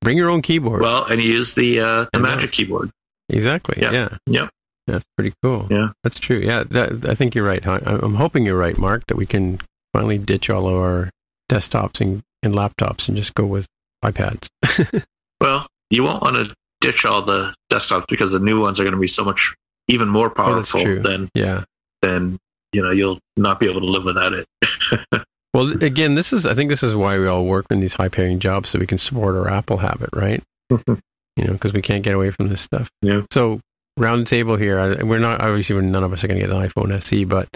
Bring 0.03 0.17
your 0.19 0.29
own 0.31 0.43
keyboard. 0.43 0.83
Well, 0.83 1.05
and 1.07 1.21
you 1.23 1.33
use 1.33 1.55
the 1.55 1.81
uh, 1.81 2.07
the. 2.13 2.21
Magic 2.21 2.53
Keyboard. 2.53 2.91
exactly. 3.29 3.79
yeah, 3.81 3.93
Yeah. 3.93 4.09
yeah. 4.27 4.49
That's 4.89 5.05
pretty 5.17 5.33
cool. 5.43 5.69
Yeah. 5.71 5.89
That's 6.03 6.19
true. 6.19 6.39
Yeah. 6.39 6.65
That, 6.71 7.09
I 7.09 7.15
think 7.15 7.35
you're 7.35 7.47
right. 7.47 7.65
I, 7.67 7.77
I'm 7.85 8.17
hoping 8.17 8.45
you're 8.45 8.59
right, 8.59 8.77
Mark, 8.77 9.07
that 9.07 9.17
we 9.17 9.27
can 9.27 9.61
finally 9.93 10.19
ditch 10.19 10.51
all 10.51 10.69
of 10.69 10.75
our 10.75 11.09
desktops 11.51 12.01
and, 12.01 12.23
and 12.43 12.53
laptops 12.55 13.07
and 13.09 13.17
just 13.17 13.33
go 13.35 13.47
with 13.47 13.67
iPads. 14.05 14.49
Well, 15.41 15.67
you 15.91 16.05
won't 16.05 16.23
want 16.23 16.37
to 16.37 16.55
ditch 16.81 17.05
all 17.05 17.23
the 17.23 17.53
desktops 17.69 18.07
because 18.09 18.31
the 18.33 18.39
new 18.39 18.61
ones 18.61 18.79
are 18.79 18.85
going 18.85 18.95
to 18.95 19.01
be 19.01 19.09
so 19.09 19.25
much 19.25 19.55
even 19.89 20.09
more 20.09 20.27
Oh, 20.29 20.35
powerful 20.35 20.83
true. 20.83 21.01
than 21.01 21.29
yeah. 21.35 21.65
than 22.01 22.39
you 22.73 22.81
know 22.81 22.91
you'll 22.93 23.19
not 23.37 23.59
be 23.59 23.69
able 23.69 23.81
to 23.81 23.87
live 23.89 24.05
without 24.05 24.33
it. 24.35 24.47
Well, 25.55 25.83
again, 25.83 26.15
this 26.15 26.33
is 26.33 26.47
I 26.47 26.55
think 26.55 26.71
this 26.71 26.83
is 26.83 26.95
why 26.95 27.19
we 27.19 27.27
all 27.27 27.45
work 27.45 27.67
in 27.71 27.81
these 27.81 27.93
high-paying 27.93 28.39
jobs 28.41 28.71
so 28.71 28.79
we 28.79 28.87
can 28.87 28.99
support 28.99 29.35
our 29.37 29.49
Apple 29.49 29.77
habit, 29.79 30.11
right? 30.15 30.43
you 30.71 31.45
know, 31.45 31.53
because 31.53 31.73
we 31.73 31.83
can't 31.83 32.03
get 32.03 32.15
away 32.15 32.31
from 32.31 32.49
this 32.49 32.61
stuff. 32.63 32.89
Yeah. 33.03 33.23
So 33.31 33.61
round 33.99 34.27
table 34.27 34.57
here. 34.57 34.79
I, 34.79 35.03
we're 35.03 35.19
not 35.19 35.43
obviously 35.43 35.75
we're- 35.75 35.87
none 35.87 36.03
of 36.05 36.13
us 36.13 36.25
are 36.25 36.29
going 36.29 36.41
to 36.41 36.47
get 36.47 36.55
an 36.55 36.69
iPhone 36.69 36.93
SE, 37.03 37.25
but 37.25 37.49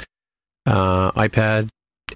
uh, 0.67 1.13
iPad 1.13 1.69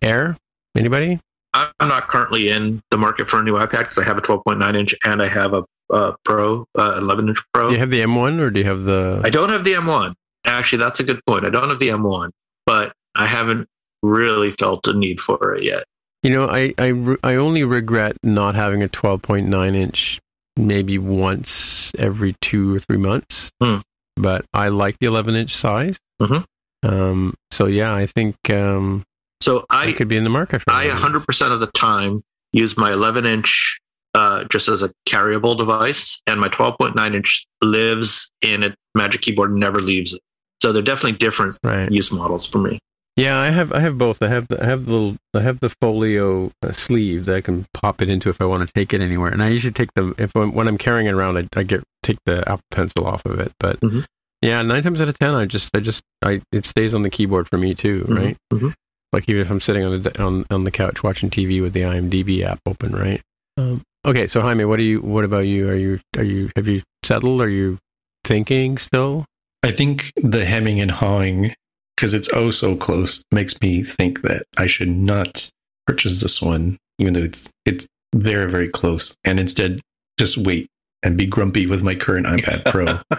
Air. 0.02 0.36
Anybody? 0.76 1.18
I'm 1.52 1.72
not 1.80 2.06
currently 2.08 2.50
in 2.50 2.80
the 2.90 2.96
market 2.96 3.28
for 3.28 3.40
a 3.40 3.42
new 3.42 3.54
iPad 3.54 3.78
because 3.80 3.98
I 3.98 4.04
have 4.04 4.16
a 4.18 4.20
12.9 4.22 4.76
inch 4.76 4.94
and 5.04 5.20
I 5.20 5.26
have 5.28 5.52
a, 5.54 5.64
uh 5.92 6.12
Pro, 6.24 6.64
uh, 6.78 6.94
11 6.98 7.28
inch 7.28 7.38
Pro. 7.52 7.68
Do 7.68 7.72
you 7.74 7.80
have 7.80 7.90
the 7.90 8.00
M1 8.00 8.38
or 8.38 8.50
do 8.50 8.60
you 8.60 8.66
have 8.66 8.84
the? 8.84 9.20
I 9.24 9.30
don't 9.30 9.48
have 9.48 9.64
the 9.64 9.72
M1. 9.72 10.14
Actually, 10.44 10.78
that's 10.78 11.00
a 11.00 11.02
good 11.02 11.20
point. 11.26 11.44
I 11.44 11.50
don't 11.50 11.68
have 11.68 11.80
the 11.80 11.88
M1, 11.88 12.30
but 12.66 12.92
I 13.16 13.26
haven't 13.26 13.66
really 14.02 14.52
felt 14.52 14.86
a 14.88 14.92
need 14.92 15.20
for 15.20 15.54
it 15.54 15.62
yet. 15.64 15.84
You 16.22 16.30
know, 16.30 16.48
I, 16.48 16.74
I, 16.78 17.16
I 17.22 17.34
only 17.36 17.64
regret 17.64 18.16
not 18.22 18.54
having 18.54 18.82
a 18.82 18.88
12.9 18.88 19.74
inch 19.74 20.20
maybe 20.56 20.98
once 20.98 21.92
every 21.98 22.34
two 22.42 22.76
or 22.76 22.80
three 22.80 22.98
months. 22.98 23.50
Hmm. 23.62 23.78
But 24.16 24.44
I 24.52 24.68
like 24.68 24.96
the 25.00 25.06
11 25.06 25.34
inch 25.36 25.56
size. 25.56 25.98
Mhm. 26.20 26.44
Um, 26.82 27.34
so 27.50 27.66
yeah, 27.66 27.94
I 27.94 28.06
think 28.06 28.36
um, 28.50 29.02
So 29.42 29.64
I 29.70 29.88
I 29.88 29.92
could 29.92 30.08
be 30.08 30.16
in 30.16 30.24
the 30.24 30.30
market 30.30 30.62
for 30.62 30.70
I 30.72 30.86
one 30.88 30.96
of 31.14 31.26
these. 31.28 31.38
100% 31.40 31.52
of 31.52 31.60
the 31.60 31.66
time 31.68 32.22
use 32.52 32.76
my 32.76 32.92
11 32.92 33.24
inch 33.26 33.78
uh, 34.14 34.42
just 34.44 34.68
as 34.68 34.82
a 34.82 34.90
carryable 35.08 35.56
device, 35.56 36.20
and 36.26 36.40
my 36.40 36.48
12.9 36.48 37.14
inch 37.14 37.46
lives 37.62 38.30
in 38.42 38.64
a 38.64 38.74
Magic 38.96 39.20
Keyboard, 39.22 39.54
never 39.54 39.80
leaves 39.80 40.12
it. 40.14 40.20
So 40.60 40.72
they're 40.72 40.82
definitely 40.82 41.16
different 41.18 41.56
Right. 41.62 41.90
use 41.90 42.10
models 42.10 42.44
for 42.44 42.58
me. 42.58 42.80
Yeah, 43.16 43.38
I 43.38 43.50
have 43.50 43.72
I 43.72 43.80
have 43.80 43.98
both. 43.98 44.22
I 44.22 44.28
have 44.28 44.48
the 44.48 44.62
I 44.62 44.66
have 44.66 44.86
the 44.86 45.18
I 45.34 45.40
have 45.40 45.60
the 45.60 45.68
folio 45.80 46.52
uh, 46.62 46.72
sleeve 46.72 47.26
that 47.26 47.36
I 47.36 47.40
can 47.40 47.66
pop 47.74 48.00
it 48.00 48.08
into 48.08 48.30
if 48.30 48.40
I 48.40 48.44
want 48.44 48.66
to 48.66 48.72
take 48.72 48.94
it 48.94 49.00
anywhere. 49.00 49.30
And 49.30 49.42
I 49.42 49.48
usually 49.48 49.72
take 49.72 49.92
the 49.94 50.14
if 50.16 50.34
I'm, 50.34 50.52
when 50.52 50.68
I'm 50.68 50.78
carrying 50.78 51.06
it 51.06 51.12
around, 51.14 51.36
I, 51.36 51.46
I 51.58 51.62
get 51.64 51.82
take 52.02 52.18
the 52.24 52.40
Apple 52.48 52.64
Pencil 52.70 53.06
off 53.06 53.24
of 53.26 53.38
it. 53.40 53.52
But 53.58 53.78
Mhm. 53.80 54.06
yeah, 54.40 54.62
nine 54.62 54.82
times 54.82 55.00
out 55.00 55.08
of 55.08 55.18
ten, 55.18 55.34
I 55.34 55.44
just 55.44 55.68
I 55.74 55.80
just 55.80 56.00
I 56.22 56.40
it 56.52 56.64
stays 56.64 56.94
on 56.94 57.02
the 57.02 57.10
keyboard 57.10 57.48
for 57.48 57.58
me 57.58 57.74
too, 57.74 58.04
Mhm, 58.08 58.16
right? 58.16 58.36
mhm. 58.52 58.72
Like 59.12 59.28
even 59.28 59.42
if 59.42 59.50
I'm 59.50 59.60
sitting 59.60 59.84
on 59.84 60.02
the 60.02 60.22
on 60.22 60.46
on 60.50 60.64
the 60.64 60.70
couch 60.70 61.02
watching 61.02 61.28
TV 61.30 61.60
with 61.60 61.72
the 61.74 61.82
IMDb 61.82 62.42
app 62.42 62.60
open, 62.64 62.92
right? 62.92 63.20
Um, 63.58 63.82
okay, 64.06 64.28
so 64.28 64.40
Jaime, 64.40 64.64
what 64.64 64.78
do 64.78 64.84
you? 64.84 65.00
What 65.00 65.24
about 65.24 65.46
you? 65.46 65.68
Are 65.68 65.74
you? 65.76 66.00
Are 66.16 66.24
you? 66.24 66.50
Have 66.56 66.68
you 66.68 66.82
settled? 67.04 67.42
Are 67.42 67.48
you 67.50 67.76
thinking 68.24 68.78
still? 68.78 69.26
I 69.62 69.72
think 69.72 70.10
the 70.16 70.46
hemming 70.46 70.80
and 70.80 70.90
hawing, 70.90 71.54
because 72.00 72.14
it's 72.14 72.30
oh 72.32 72.50
so 72.50 72.74
close, 72.74 73.22
makes 73.30 73.60
me 73.60 73.82
think 73.84 74.22
that 74.22 74.46
I 74.56 74.66
should 74.66 74.88
not 74.88 75.50
purchase 75.86 76.22
this 76.22 76.40
one, 76.40 76.78
even 76.98 77.12
though 77.12 77.22
it's 77.22 77.50
it's 77.66 77.86
very 78.14 78.50
very 78.50 78.70
close, 78.70 79.14
and 79.22 79.38
instead 79.38 79.80
just 80.18 80.38
wait 80.38 80.66
and 81.02 81.18
be 81.18 81.26
grumpy 81.26 81.66
with 81.66 81.82
my 81.82 81.94
current 81.94 82.26
iPad 82.26 82.64
Pro 82.70 83.18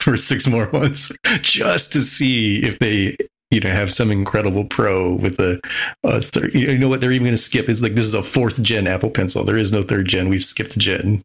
for 0.00 0.16
six 0.16 0.46
more 0.46 0.70
months 0.72 1.12
just 1.42 1.92
to 1.92 2.00
see 2.00 2.62
if 2.62 2.78
they 2.78 3.18
you 3.50 3.60
know 3.60 3.68
have 3.68 3.92
some 3.92 4.10
incredible 4.10 4.64
pro 4.64 5.12
with 5.12 5.38
a, 5.38 5.60
a 6.02 6.22
third, 6.22 6.54
you 6.54 6.78
know 6.78 6.88
what 6.88 7.02
they're 7.02 7.12
even 7.12 7.26
going 7.26 7.34
to 7.34 7.38
skip 7.38 7.68
is 7.68 7.82
like 7.82 7.94
this 7.94 8.06
is 8.06 8.14
a 8.14 8.22
fourth 8.22 8.62
gen 8.62 8.86
Apple 8.86 9.10
Pencil. 9.10 9.44
There 9.44 9.58
is 9.58 9.72
no 9.72 9.82
third 9.82 10.06
gen. 10.06 10.30
We've 10.30 10.42
skipped 10.42 10.78
gen, 10.78 11.22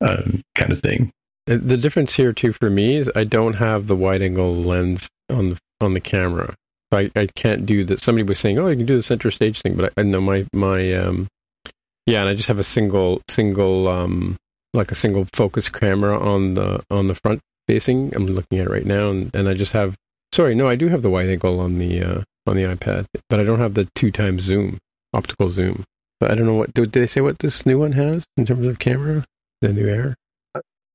um, 0.00 0.40
kind 0.54 0.72
of 0.72 0.80
thing. 0.80 1.12
Uh, 1.46 1.58
The 1.62 1.76
difference 1.76 2.14
here 2.14 2.32
too 2.32 2.54
for 2.54 2.70
me 2.70 2.96
is 2.96 3.10
I 3.14 3.24
don't 3.24 3.54
have 3.54 3.86
the 3.86 3.96
wide 3.96 4.22
angle 4.22 4.56
lens 4.62 5.10
on 5.28 5.50
the 5.50 5.58
on 5.80 5.94
the 5.94 6.00
camera. 6.00 6.54
I, 6.90 7.10
I 7.14 7.26
can't 7.26 7.66
do 7.66 7.84
that. 7.84 8.02
Somebody 8.02 8.26
was 8.26 8.38
saying, 8.38 8.58
"Oh, 8.58 8.68
you 8.68 8.76
can 8.76 8.86
do 8.86 8.96
the 8.96 9.02
center 9.02 9.30
stage 9.30 9.60
thing," 9.60 9.74
but 9.76 9.92
I, 9.96 10.02
know 10.02 10.20
my 10.20 10.46
my 10.52 10.92
um, 10.94 11.28
yeah, 12.06 12.20
and 12.20 12.28
I 12.28 12.34
just 12.34 12.48
have 12.48 12.58
a 12.58 12.64
single 12.64 13.22
single 13.28 13.88
um 13.88 14.36
like 14.72 14.90
a 14.90 14.94
single 14.94 15.26
focus 15.34 15.68
camera 15.68 16.18
on 16.18 16.54
the 16.54 16.82
on 16.90 17.08
the 17.08 17.14
front 17.14 17.40
facing. 17.66 18.14
I'm 18.14 18.26
looking 18.26 18.58
at 18.58 18.66
it 18.66 18.70
right 18.70 18.86
now, 18.86 19.10
and, 19.10 19.30
and 19.34 19.48
I 19.48 19.54
just 19.54 19.72
have 19.72 19.96
sorry, 20.32 20.54
no, 20.54 20.66
I 20.66 20.76
do 20.76 20.88
have 20.88 21.02
the 21.02 21.10
wide 21.10 21.28
angle 21.28 21.60
on 21.60 21.78
the 21.78 22.02
uh, 22.02 22.22
on 22.46 22.56
the 22.56 22.62
iPad, 22.62 23.06
but 23.28 23.40
I 23.40 23.44
don't 23.44 23.60
have 23.60 23.74
the 23.74 23.88
two 23.94 24.10
times 24.10 24.42
zoom 24.42 24.78
optical 25.12 25.50
zoom. 25.50 25.84
But 26.20 26.30
I 26.30 26.34
don't 26.34 26.46
know 26.46 26.54
what 26.54 26.74
did 26.74 26.92
they 26.92 27.06
say 27.06 27.20
what 27.20 27.38
this 27.38 27.64
new 27.64 27.78
one 27.78 27.92
has 27.92 28.24
in 28.36 28.46
terms 28.46 28.66
of 28.66 28.78
camera, 28.78 29.24
the 29.60 29.72
new 29.72 29.88
Air. 29.88 30.16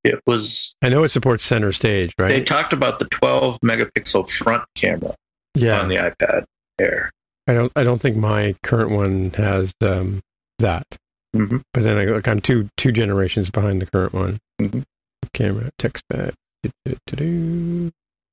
It 0.04 0.20
was. 0.26 0.76
I 0.82 0.90
know 0.90 1.02
it 1.02 1.08
supports 1.10 1.44
center 1.44 1.72
stage, 1.72 2.12
right? 2.18 2.28
They 2.28 2.44
talked 2.44 2.74
about 2.74 2.98
the 2.98 3.06
12 3.06 3.58
megapixel 3.64 4.28
front 4.30 4.64
camera 4.74 5.14
yeah, 5.54 5.80
on 5.80 5.88
the 5.88 5.96
iPad 5.96 6.44
Air. 6.78 7.10
I 7.46 7.54
don't. 7.54 7.72
I 7.74 7.84
don't 7.84 8.00
think 8.00 8.16
my 8.16 8.54
current 8.62 8.90
one 8.90 9.32
has 9.36 9.72
um, 9.80 10.20
that. 10.58 10.86
Mhm. 11.34 11.62
But 11.72 11.82
then 11.82 11.98
I 11.98 12.04
look, 12.04 12.28
I'm 12.28 12.40
two 12.40 12.68
two 12.76 12.92
generations 12.92 13.50
behind 13.50 13.80
the 13.80 13.86
current 13.86 14.12
one. 14.12 14.38
Mhm. 14.60 14.84
Camera 15.32 15.70
text 15.78 16.02
back. 16.08 16.34
I 16.64 16.72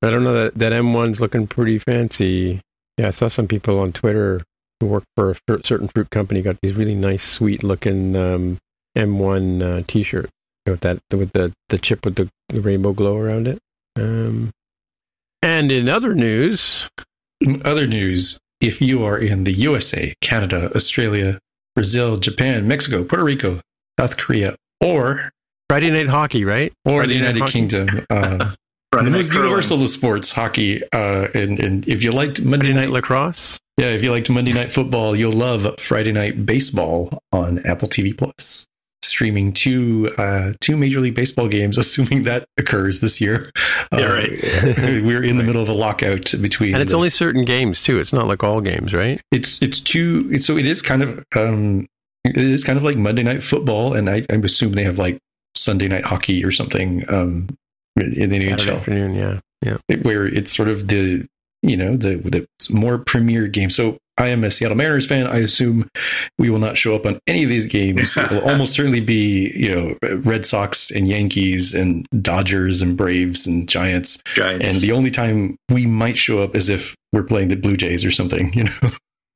don't 0.10 0.24
know 0.24 0.44
that 0.44 0.52
that 0.56 0.74
M1's 0.74 1.20
looking 1.20 1.48
pretty 1.48 1.80
fancy. 1.80 2.62
Yeah, 2.98 3.08
I 3.08 3.12
saw 3.12 3.28
some 3.28 3.48
people 3.48 3.80
on 3.80 3.94
Twitter 3.94 4.42
who 4.80 4.88
work 4.88 5.04
for 5.16 5.32
a 5.32 5.36
certain 5.64 5.88
fruit 5.88 6.10
company 6.10 6.42
got 6.42 6.58
these 6.62 6.76
really 6.76 6.96
nice, 6.96 7.24
sweet 7.24 7.64
looking 7.64 8.16
um, 8.16 8.58
M1 8.98 9.62
uh, 9.62 9.84
T-shirts 9.88 10.32
with 10.66 10.82
that 10.82 11.00
with 11.12 11.32
the 11.34 11.54
the 11.70 11.78
chip 11.80 12.06
with 12.06 12.16
the, 12.16 12.30
the 12.50 12.62
rainbow 12.62 12.94
glow 12.94 13.18
around 13.18 13.48
it. 13.48 13.60
Um, 13.98 14.52
and 15.42 15.72
in 15.72 15.90
other 15.90 16.14
news, 16.14 16.88
In 17.40 17.62
other 17.66 17.88
news, 17.88 18.40
if 18.60 18.80
you 18.82 19.04
are 19.04 19.18
in 19.18 19.44
the 19.44 19.52
USA, 19.54 20.14
Canada, 20.22 20.72
Australia, 20.76 21.40
Brazil, 21.76 22.18
Japan, 22.18 22.68
Mexico, 22.68 23.04
Puerto 23.04 23.24
Rico, 23.24 23.62
South 24.00 24.18
Korea, 24.18 24.56
or 24.80 25.32
Friday 25.68 25.90
Night 25.90 26.08
Hockey, 26.08 26.46
right? 26.46 26.72
or 26.86 27.00
Friday 27.02 27.14
the 27.14 27.20
United 27.20 27.40
Hockey? 27.40 27.52
Kingdom, 27.54 28.06
uh, 28.12 28.52
the 28.92 29.10
most 29.10 29.34
universal 29.34 29.82
of 29.82 29.90
sports, 29.90 30.32
hockey. 30.32 30.84
Uh, 30.92 31.28
and, 31.34 31.60
and 31.60 31.88
if 31.88 32.04
you 32.04 32.12
liked 32.12 32.42
Monday 32.44 32.68
Friday 32.68 32.74
night, 32.76 32.82
Night 32.82 32.90
Lacrosse. 32.92 33.58
yeah, 33.78 33.88
if 33.88 34.04
you 34.04 34.12
liked 34.12 34.30
Monday 34.30 34.54
night 34.54 34.72
football, 34.72 35.16
you'll 35.16 35.32
love 35.32 35.80
Friday 35.80 36.12
night 36.12 36.46
baseball 36.46 37.20
on 37.32 37.66
Apple 37.66 37.88
TV 37.88 38.16
Plus. 38.16 38.68
Streaming 39.22 39.54
two 39.54 40.12
uh, 40.18 40.54
two 40.62 40.76
Major 40.76 41.00
League 41.00 41.14
Baseball 41.14 41.48
games, 41.48 41.78
assuming 41.78 42.24
that 42.24 42.44
occurs 42.58 43.02
this 43.02 43.22
year. 43.22 43.46
Yeah, 43.94 44.00
Uh, 44.00 44.14
right. 44.14 44.32
we're 45.04 45.24
in 45.24 45.38
the 45.38 45.44
middle 45.44 45.62
of 45.62 45.70
a 45.70 45.74
lockout 45.74 46.34
between, 46.42 46.74
And 46.74 46.82
it's 46.82 46.90
the- 46.90 46.96
only 46.98 47.12
certain 47.12 47.46
games 47.46 47.84
too. 47.84 48.00
It's 48.00 48.12
not 48.12 48.26
like 48.26 48.44
all 48.44 48.62
games, 48.62 48.96
right? 48.96 49.22
it's 49.32 49.62
it's 49.62 49.80
two 49.80 50.36
so 50.40 50.58
it 50.58 50.66
is 50.66 50.82
kind 50.82 51.04
of 51.04 51.24
um 51.36 51.86
it 52.26 52.36
is 52.38 52.64
kind 52.64 52.78
of 52.78 52.84
like 52.84 52.98
monday 52.98 53.22
night 53.22 53.44
football 53.44 53.94
and 53.94 54.10
i, 54.10 54.26
I 54.30 54.34
assume 54.44 54.72
they 54.74 54.84
have 54.84 54.98
like 54.98 55.20
sunday 55.56 55.88
night 55.88 56.04
hockey 56.04 56.44
or 56.44 56.52
something 56.52 57.06
um 57.08 57.48
in 57.98 58.30
the 58.32 58.40
Saturday 58.50 58.72
nhl 58.72 58.76
afternoon, 58.78 59.14
yeah, 59.14 59.40
yeah. 59.64 59.98
where 60.02 60.26
it's 60.26 60.56
sort 60.56 60.68
of 60.70 60.88
the 60.88 61.28
you 61.62 61.78
know 61.78 61.96
the 61.96 62.16
the 62.18 62.48
more 62.74 62.98
premier 62.98 63.48
game 63.48 63.70
so 63.70 63.98
i 64.22 64.28
am 64.28 64.44
a 64.44 64.52
seattle 64.52 64.78
mariners 64.78 65.06
fan 65.06 65.28
i 65.28 65.38
assume 65.38 65.88
we 66.38 66.50
will 66.50 66.60
not 66.60 66.78
show 66.78 66.96
up 66.96 67.06
on 67.06 67.20
any 67.28 67.44
of 67.44 67.50
these 67.50 67.66
games 67.66 68.16
it 68.16 68.32
will 68.32 68.48
almost 68.50 68.74
certainly 68.74 69.02
be 69.02 69.52
you 69.56 69.74
know 69.74 69.98
red 70.20 70.46
sox 70.46 70.92
and 70.92 71.08
yankees 71.08 71.74
and 71.74 72.06
dodgers 72.22 72.82
and 72.82 72.96
braves 72.96 73.46
and 73.46 73.68
giants 73.68 74.22
Giants. 74.36 74.66
and 74.66 74.78
the 74.78 74.92
only 74.92 75.12
time 75.12 75.58
we 75.70 75.86
might 75.86 76.18
show 76.18 76.42
up 76.42 76.56
is 76.56 76.70
if 76.70 76.96
we're 77.14 77.24
playing 77.24 77.50
the 77.50 77.56
Blue 77.56 77.78
Jays 77.78 78.06
or 78.06 78.12
something, 78.12 78.54
you 78.54 78.66
know, 78.66 78.92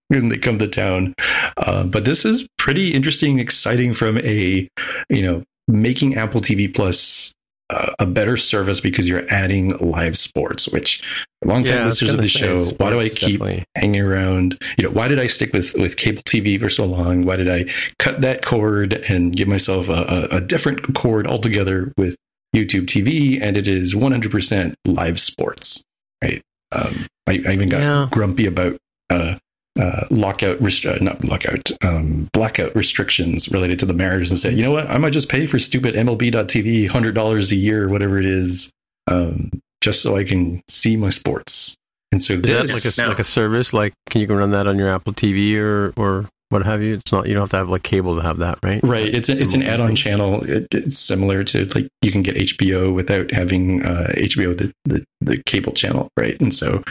when 0.08 0.30
they 0.30 0.38
come 0.38 0.60
to 0.60 0.68
town. 0.68 1.14
Uh, 1.58 1.84
but 1.84 2.06
this 2.06 2.26
is 2.26 2.48
pretty 2.58 2.94
interesting, 2.94 3.40
exciting 3.40 3.94
from 3.94 4.18
a, 4.20 4.68
you 5.10 5.22
know, 5.22 5.44
making 5.68 6.16
Apple 6.16 6.42
TV 6.42 6.74
Plus 6.74 7.34
a 7.70 8.06
better 8.06 8.38
service 8.38 8.80
because 8.80 9.08
you're 9.08 9.28
adding 9.34 9.76
live 9.78 10.18
sports, 10.18 10.68
which 10.68 11.02
longtime 11.44 11.78
Yeah, 11.78 11.86
listeners 11.86 12.14
of 12.14 12.22
the 12.22 12.28
show, 12.28 12.66
why 12.78 12.92
do 12.92 13.00
I 13.00 13.10
keep 13.10 13.40
definitely. 13.40 13.64
hanging 13.76 14.02
around? 14.02 14.62
You 14.78 14.86
know, 14.86 14.92
why 14.92 15.08
did 15.08 15.20
I 15.20 15.28
stick 15.28 15.52
with 15.54 15.74
with 15.74 15.98
cable 15.98 16.22
TV 16.24 16.60
for 16.60 16.70
so 16.70 16.86
long? 16.86 17.26
Why 17.26 17.36
did 17.38 17.50
I 17.50 17.66
cut 17.98 18.22
that 18.22 18.46
cord 18.46 18.94
and 19.10 19.36
give 19.36 19.48
myself 19.48 19.90
a, 19.90 20.28
a, 20.32 20.38
a 20.38 20.42
different 20.42 20.94
cord 20.96 21.26
altogether 21.26 21.92
with 21.98 22.16
YouTube 22.56 22.86
TV? 22.86 23.40
And 23.42 23.58
it 23.58 23.68
is 23.68 23.96
100% 23.96 24.76
live 24.86 25.20
sports, 25.20 25.84
right? 26.24 26.42
Um, 26.72 27.08
I, 27.28 27.42
I 27.48 27.54
even 27.54 27.70
got 27.70 27.80
Yeah. 27.82 28.08
grumpy 28.12 28.46
about 28.46 28.78
uh, 29.10 29.38
uh, 29.80 30.06
lockout, 30.10 30.62
rest- 30.62 30.86
uh, 30.86 30.98
not 31.02 31.24
lockout, 31.24 31.70
um, 31.84 32.30
blackout 32.34 32.76
restrictions 32.76 33.50
related 33.50 33.78
to 33.80 33.86
the 33.86 33.94
Mariners 33.94 34.30
and 34.30 34.40
say, 34.40 34.52
you 34.52 34.64
know 34.64 34.72
what? 34.72 34.90
I 34.90 34.98
might 34.98 35.12
just 35.14 35.30
pay 35.30 35.46
for 35.48 35.60
stupid 35.60 35.96
MLB.TV, 35.96 36.90
$100 36.90 37.52
a 37.52 37.56
year, 37.56 37.90
whatever 37.90 38.18
it 38.18 38.26
is, 38.26 38.72
um, 39.08 39.52
just 39.82 40.02
so 40.02 40.16
I 40.16 40.24
can 40.24 40.62
see 40.70 40.96
my 40.96 41.10
sports. 41.10 41.76
And 42.12 42.22
so 42.24 42.34
Is 42.36 42.42
that 42.44 42.70
like 42.72 42.86
a 42.86 43.02
No. 43.02 43.10
like 43.10 43.20
a 43.20 43.24
service? 43.26 43.74
Like, 43.74 43.94
can 44.10 44.22
you 44.22 44.28
go 44.28 44.36
run 44.36 44.52
that 44.52 44.68
on 44.68 44.78
your 44.78 44.88
Apple 44.90 45.14
TV 45.14 45.58
or 45.58 45.92
or 45.98 46.30
what 46.50 46.64
have 46.64 46.82
you? 46.82 46.94
It's 46.96 47.12
not. 47.12 47.28
You 47.28 47.34
don't 47.34 47.42
have 47.44 47.50
to 47.50 47.58
have 47.58 47.70
like 47.70 47.84
cable 47.84 48.16
to 48.16 48.22
have 48.22 48.38
that, 48.38 48.60
right? 48.64 48.80
Right. 48.84 49.14
It's 49.14 49.28
a, 49.28 49.38
it's 49.38 49.54
an 49.54 49.64
add-on 49.64 49.96
channel. 49.96 50.42
It, 50.50 50.68
it's 50.72 50.98
similar 50.98 51.44
to 51.44 51.66
like 51.76 51.90
you 52.02 52.12
can 52.14 52.22
get 52.22 52.36
HBO 52.38 52.94
without 52.94 53.32
having 53.32 53.84
uh, 53.86 54.14
HBO 54.16 54.58
the, 54.58 54.72
the 54.86 55.04
the 55.20 55.44
cable 55.46 55.74
channel, 55.74 56.08
right? 56.16 56.40
And 56.40 56.54
so 56.54 56.84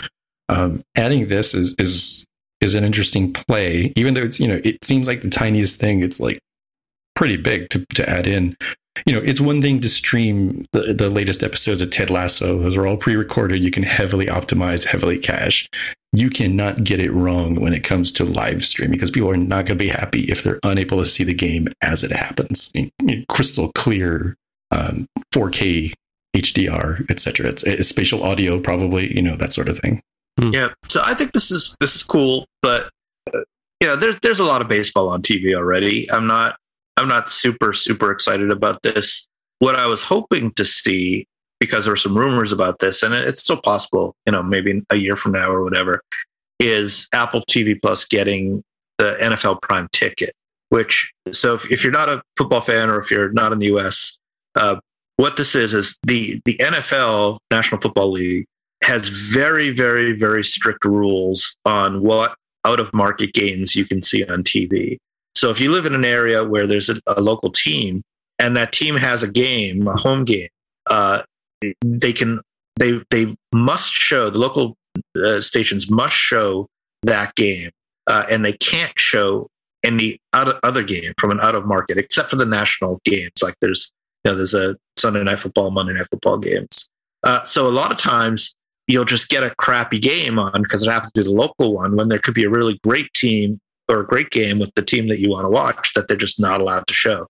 um, 0.50 0.82
adding 0.96 1.28
this 1.28 1.54
is 1.54 1.74
is 1.78 2.26
is 2.64 2.74
an 2.74 2.84
interesting 2.84 3.32
play, 3.32 3.92
even 3.96 4.14
though 4.14 4.22
it's 4.22 4.40
you 4.40 4.48
know 4.48 4.60
it 4.64 4.84
seems 4.84 5.06
like 5.06 5.20
the 5.20 5.30
tiniest 5.30 5.78
thing. 5.78 6.00
It's 6.00 6.20
like 6.20 6.40
pretty 7.14 7.36
big 7.36 7.70
to 7.70 7.84
to 7.94 8.08
add 8.08 8.26
in. 8.26 8.56
You 9.06 9.14
know, 9.14 9.22
it's 9.24 9.40
one 9.40 9.60
thing 9.60 9.80
to 9.80 9.88
stream 9.88 10.66
the, 10.72 10.94
the 10.94 11.10
latest 11.10 11.42
episodes 11.42 11.80
of 11.80 11.90
Ted 11.90 12.10
Lasso; 12.10 12.58
those 12.58 12.76
are 12.76 12.86
all 12.86 12.96
pre-recorded. 12.96 13.62
You 13.62 13.70
can 13.70 13.82
heavily 13.82 14.26
optimize, 14.26 14.84
heavily 14.84 15.18
cache. 15.18 15.68
You 16.12 16.30
cannot 16.30 16.84
get 16.84 17.00
it 17.00 17.12
wrong 17.12 17.60
when 17.60 17.74
it 17.74 17.82
comes 17.82 18.12
to 18.12 18.24
live 18.24 18.64
streaming 18.64 18.92
because 18.92 19.10
people 19.10 19.30
are 19.30 19.36
not 19.36 19.66
going 19.66 19.78
to 19.78 19.84
be 19.84 19.88
happy 19.88 20.22
if 20.30 20.44
they're 20.44 20.60
unable 20.62 21.02
to 21.02 21.08
see 21.08 21.24
the 21.24 21.34
game 21.34 21.68
as 21.82 22.04
it 22.04 22.12
happens. 22.12 22.72
Crystal 23.28 23.72
clear, 23.74 24.36
um, 24.70 25.08
4K 25.34 25.92
HDR, 26.34 27.08
etc. 27.10 27.48
It's, 27.48 27.62
it's 27.62 27.88
spatial 27.88 28.22
audio, 28.22 28.60
probably, 28.60 29.14
you 29.14 29.22
know, 29.22 29.36
that 29.36 29.52
sort 29.52 29.68
of 29.68 29.78
thing. 29.78 30.02
Yeah, 30.40 30.68
so 30.88 31.00
I 31.04 31.14
think 31.14 31.32
this 31.32 31.50
is 31.50 31.76
this 31.80 31.94
is 31.94 32.02
cool, 32.02 32.46
but 32.60 32.90
uh, 33.32 33.40
you 33.80 33.88
know, 33.88 33.96
there's 33.96 34.16
there's 34.20 34.40
a 34.40 34.44
lot 34.44 34.60
of 34.60 34.68
baseball 34.68 35.08
on 35.08 35.22
TV 35.22 35.54
already. 35.54 36.10
I'm 36.10 36.26
not 36.26 36.56
I'm 36.96 37.08
not 37.08 37.30
super 37.30 37.72
super 37.72 38.10
excited 38.10 38.50
about 38.50 38.82
this. 38.82 39.26
What 39.60 39.76
I 39.76 39.86
was 39.86 40.02
hoping 40.02 40.52
to 40.54 40.64
see, 40.64 41.26
because 41.60 41.84
there 41.84 41.92
were 41.92 41.96
some 41.96 42.18
rumors 42.18 42.50
about 42.50 42.80
this, 42.80 43.02
and 43.02 43.14
it's 43.14 43.42
still 43.42 43.60
possible, 43.60 44.16
you 44.26 44.32
know, 44.32 44.42
maybe 44.42 44.82
a 44.90 44.96
year 44.96 45.16
from 45.16 45.32
now 45.32 45.50
or 45.50 45.62
whatever, 45.62 46.02
is 46.58 47.06
Apple 47.12 47.44
TV 47.48 47.80
Plus 47.80 48.04
getting 48.04 48.62
the 48.98 49.16
NFL 49.20 49.62
Prime 49.62 49.88
ticket. 49.92 50.34
Which 50.70 51.12
so 51.30 51.54
if, 51.54 51.70
if 51.70 51.84
you're 51.84 51.92
not 51.92 52.08
a 52.08 52.22
football 52.36 52.60
fan 52.60 52.90
or 52.90 52.98
if 52.98 53.08
you're 53.08 53.30
not 53.30 53.52
in 53.52 53.60
the 53.60 53.66
U.S., 53.66 54.18
uh, 54.56 54.76
what 55.16 55.36
this 55.36 55.54
is 55.54 55.72
is 55.72 55.96
the 56.02 56.40
the 56.44 56.56
NFL 56.56 57.38
National 57.52 57.80
Football 57.80 58.10
League 58.10 58.46
has 58.84 59.08
very, 59.08 59.70
very, 59.70 60.12
very 60.12 60.44
strict 60.44 60.84
rules 60.84 61.56
on 61.64 62.02
what 62.02 62.36
out 62.66 62.80
of 62.80 62.92
market 62.92 63.32
games 63.32 63.74
you 63.74 63.84
can 63.84 64.02
see 64.02 64.24
on 64.26 64.42
TV. 64.42 64.98
So 65.34 65.50
if 65.50 65.60
you 65.60 65.70
live 65.70 65.86
in 65.86 65.94
an 65.94 66.04
area 66.04 66.44
where 66.44 66.66
there's 66.66 66.88
a, 66.88 66.96
a 67.06 67.20
local 67.20 67.50
team 67.50 68.02
and 68.38 68.56
that 68.56 68.72
team 68.72 68.96
has 68.96 69.22
a 69.22 69.28
game, 69.28 69.86
a 69.86 69.96
home 69.96 70.24
game, 70.24 70.48
uh, 70.88 71.22
they 71.82 72.12
can 72.12 72.40
they 72.78 73.00
they 73.10 73.34
must 73.52 73.92
show 73.92 74.30
the 74.30 74.38
local 74.38 74.76
uh, 75.22 75.40
stations 75.40 75.90
must 75.90 76.14
show 76.14 76.68
that 77.04 77.34
game, 77.36 77.70
uh, 78.06 78.24
and 78.28 78.44
they 78.44 78.52
can't 78.52 78.92
show 78.98 79.48
any 79.82 80.18
other 80.32 80.82
game 80.82 81.12
from 81.18 81.30
an 81.30 81.40
out 81.40 81.54
of 81.54 81.66
market, 81.66 81.98
except 81.98 82.30
for 82.30 82.36
the 82.36 82.44
national 82.44 83.00
games. 83.04 83.32
Like 83.42 83.54
there's 83.60 83.90
you 84.24 84.30
know 84.30 84.36
there's 84.36 84.54
a 84.54 84.76
Sunday 84.96 85.22
night 85.22 85.40
football, 85.40 85.70
Monday 85.70 85.94
night 85.94 86.08
football 86.10 86.38
games. 86.38 86.88
Uh, 87.22 87.42
so 87.44 87.66
a 87.66 87.70
lot 87.70 87.90
of 87.90 87.96
times 87.98 88.54
you'll 88.86 89.04
just 89.04 89.28
get 89.28 89.42
a 89.42 89.54
crappy 89.56 89.98
game 89.98 90.38
on 90.38 90.62
because 90.62 90.82
it 90.82 90.90
happens 90.90 91.12
to 91.12 91.20
be 91.20 91.24
the 91.24 91.30
local 91.30 91.74
one 91.74 91.96
when 91.96 92.08
there 92.08 92.18
could 92.18 92.34
be 92.34 92.44
a 92.44 92.50
really 92.50 92.78
great 92.82 93.12
team 93.14 93.58
or 93.88 94.00
a 94.00 94.06
great 94.06 94.30
game 94.30 94.58
with 94.58 94.72
the 94.74 94.82
team 94.82 95.08
that 95.08 95.20
you 95.20 95.30
want 95.30 95.44
to 95.44 95.50
watch 95.50 95.92
that 95.94 96.08
they're 96.08 96.16
just 96.16 96.40
not 96.40 96.60
allowed 96.60 96.86
to 96.86 96.94
show. 96.94 97.26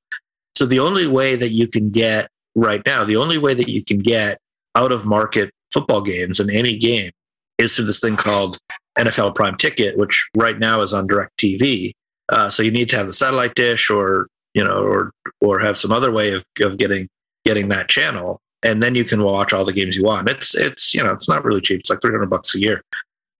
So 0.56 0.66
the 0.66 0.78
only 0.78 1.06
way 1.06 1.36
that 1.36 1.50
you 1.50 1.66
can 1.66 1.90
get 1.90 2.28
right 2.54 2.82
now, 2.86 3.04
the 3.04 3.16
only 3.16 3.38
way 3.38 3.54
that 3.54 3.68
you 3.68 3.84
can 3.84 3.98
get 3.98 4.38
out 4.74 4.92
of 4.92 5.04
market 5.04 5.50
football 5.72 6.00
games 6.00 6.38
in 6.40 6.50
any 6.50 6.78
game 6.78 7.10
is 7.58 7.74
through 7.74 7.86
this 7.86 8.00
thing 8.00 8.16
called 8.16 8.58
NFL 8.98 9.34
Prime 9.34 9.56
Ticket, 9.56 9.98
which 9.98 10.28
right 10.36 10.58
now 10.58 10.80
is 10.80 10.92
on 10.92 11.06
Direct 11.06 11.36
TV. 11.38 11.92
Uh, 12.28 12.48
so 12.50 12.62
you 12.62 12.70
need 12.70 12.88
to 12.88 12.96
have 12.96 13.06
the 13.06 13.12
satellite 13.12 13.54
dish 13.54 13.90
or 13.90 14.28
you 14.54 14.64
know 14.64 14.82
or 14.82 15.10
or 15.40 15.58
have 15.58 15.76
some 15.76 15.92
other 15.92 16.10
way 16.10 16.32
of, 16.32 16.44
of 16.60 16.78
getting 16.78 17.08
getting 17.44 17.68
that 17.68 17.88
channel 17.88 18.40
and 18.64 18.82
then 18.82 18.94
you 18.94 19.04
can 19.04 19.22
watch 19.22 19.52
all 19.52 19.64
the 19.64 19.72
games 19.72 19.96
you 19.96 20.02
want. 20.02 20.28
It's 20.28 20.54
it's 20.54 20.94
you 20.94 21.04
know 21.04 21.12
it's 21.12 21.28
not 21.28 21.44
really 21.44 21.60
cheap. 21.60 21.80
It's 21.80 21.90
like 21.90 22.00
300 22.00 22.28
bucks 22.28 22.54
a 22.54 22.58
year. 22.58 22.82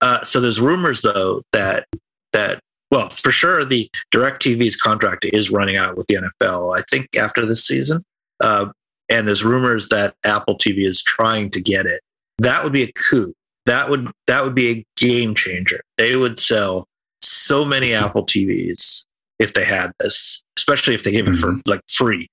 Uh, 0.01 0.23
so 0.23 0.41
there's 0.41 0.61
rumors 0.61 1.03
though 1.03 1.43
that 1.53 1.87
that 2.33 2.61
well 2.91 3.09
for 3.09 3.33
sure 3.33 3.65
the 3.65 3.91
direct 4.11 4.43
tv's 4.43 4.77
contract 4.77 5.25
is 5.25 5.51
running 5.51 5.77
out 5.77 5.97
with 5.97 6.07
the 6.09 6.17
nfl 6.17 6.77
i 6.77 6.83
think 6.91 7.09
after 7.17 7.47
this 7.47 7.67
season. 7.67 8.05
Uh, 8.41 8.67
and 9.09 9.27
there's 9.27 9.45
rumors 9.45 9.89
that 9.89 10.15
apple 10.25 10.57
tv 10.59 10.87
is 10.87 11.03
trying 11.03 11.51
to 11.51 11.61
get 11.61 11.87
it. 11.87 12.03
That 12.39 12.63
would 12.63 12.73
be 12.73 12.83
a 12.83 12.93
coup. 12.93 13.33
That 13.67 13.89
would 13.89 14.11
that 14.27 14.45
would 14.45 14.55
be 14.55 14.71
a 14.71 14.87
game 14.97 15.35
changer. 15.35 15.81
They 15.97 16.17
would 16.17 16.39
sell 16.39 16.87
so 17.23 17.65
many 17.65 17.95
apple 17.95 18.27
tvs 18.27 19.05
if 19.45 19.53
they 19.53 19.65
had 19.65 19.93
this, 20.01 20.43
especially 20.57 20.95
if 20.95 21.05
they 21.05 21.13
gave 21.13 21.29
it 21.29 21.37
for 21.37 21.57
like 21.67 21.81
free 21.89 22.29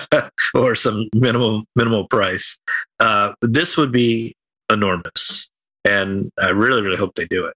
or 0.54 0.74
some 0.74 1.08
minimal 1.14 1.64
minimal 1.76 2.06
price. 2.08 2.58
Uh, 3.00 3.32
this 3.40 3.76
would 3.76 3.92
be 3.92 4.34
enormous, 4.70 5.48
and 5.84 6.30
I 6.38 6.50
really 6.50 6.82
really 6.82 6.96
hope 6.96 7.14
they 7.14 7.26
do 7.26 7.46
it. 7.46 7.54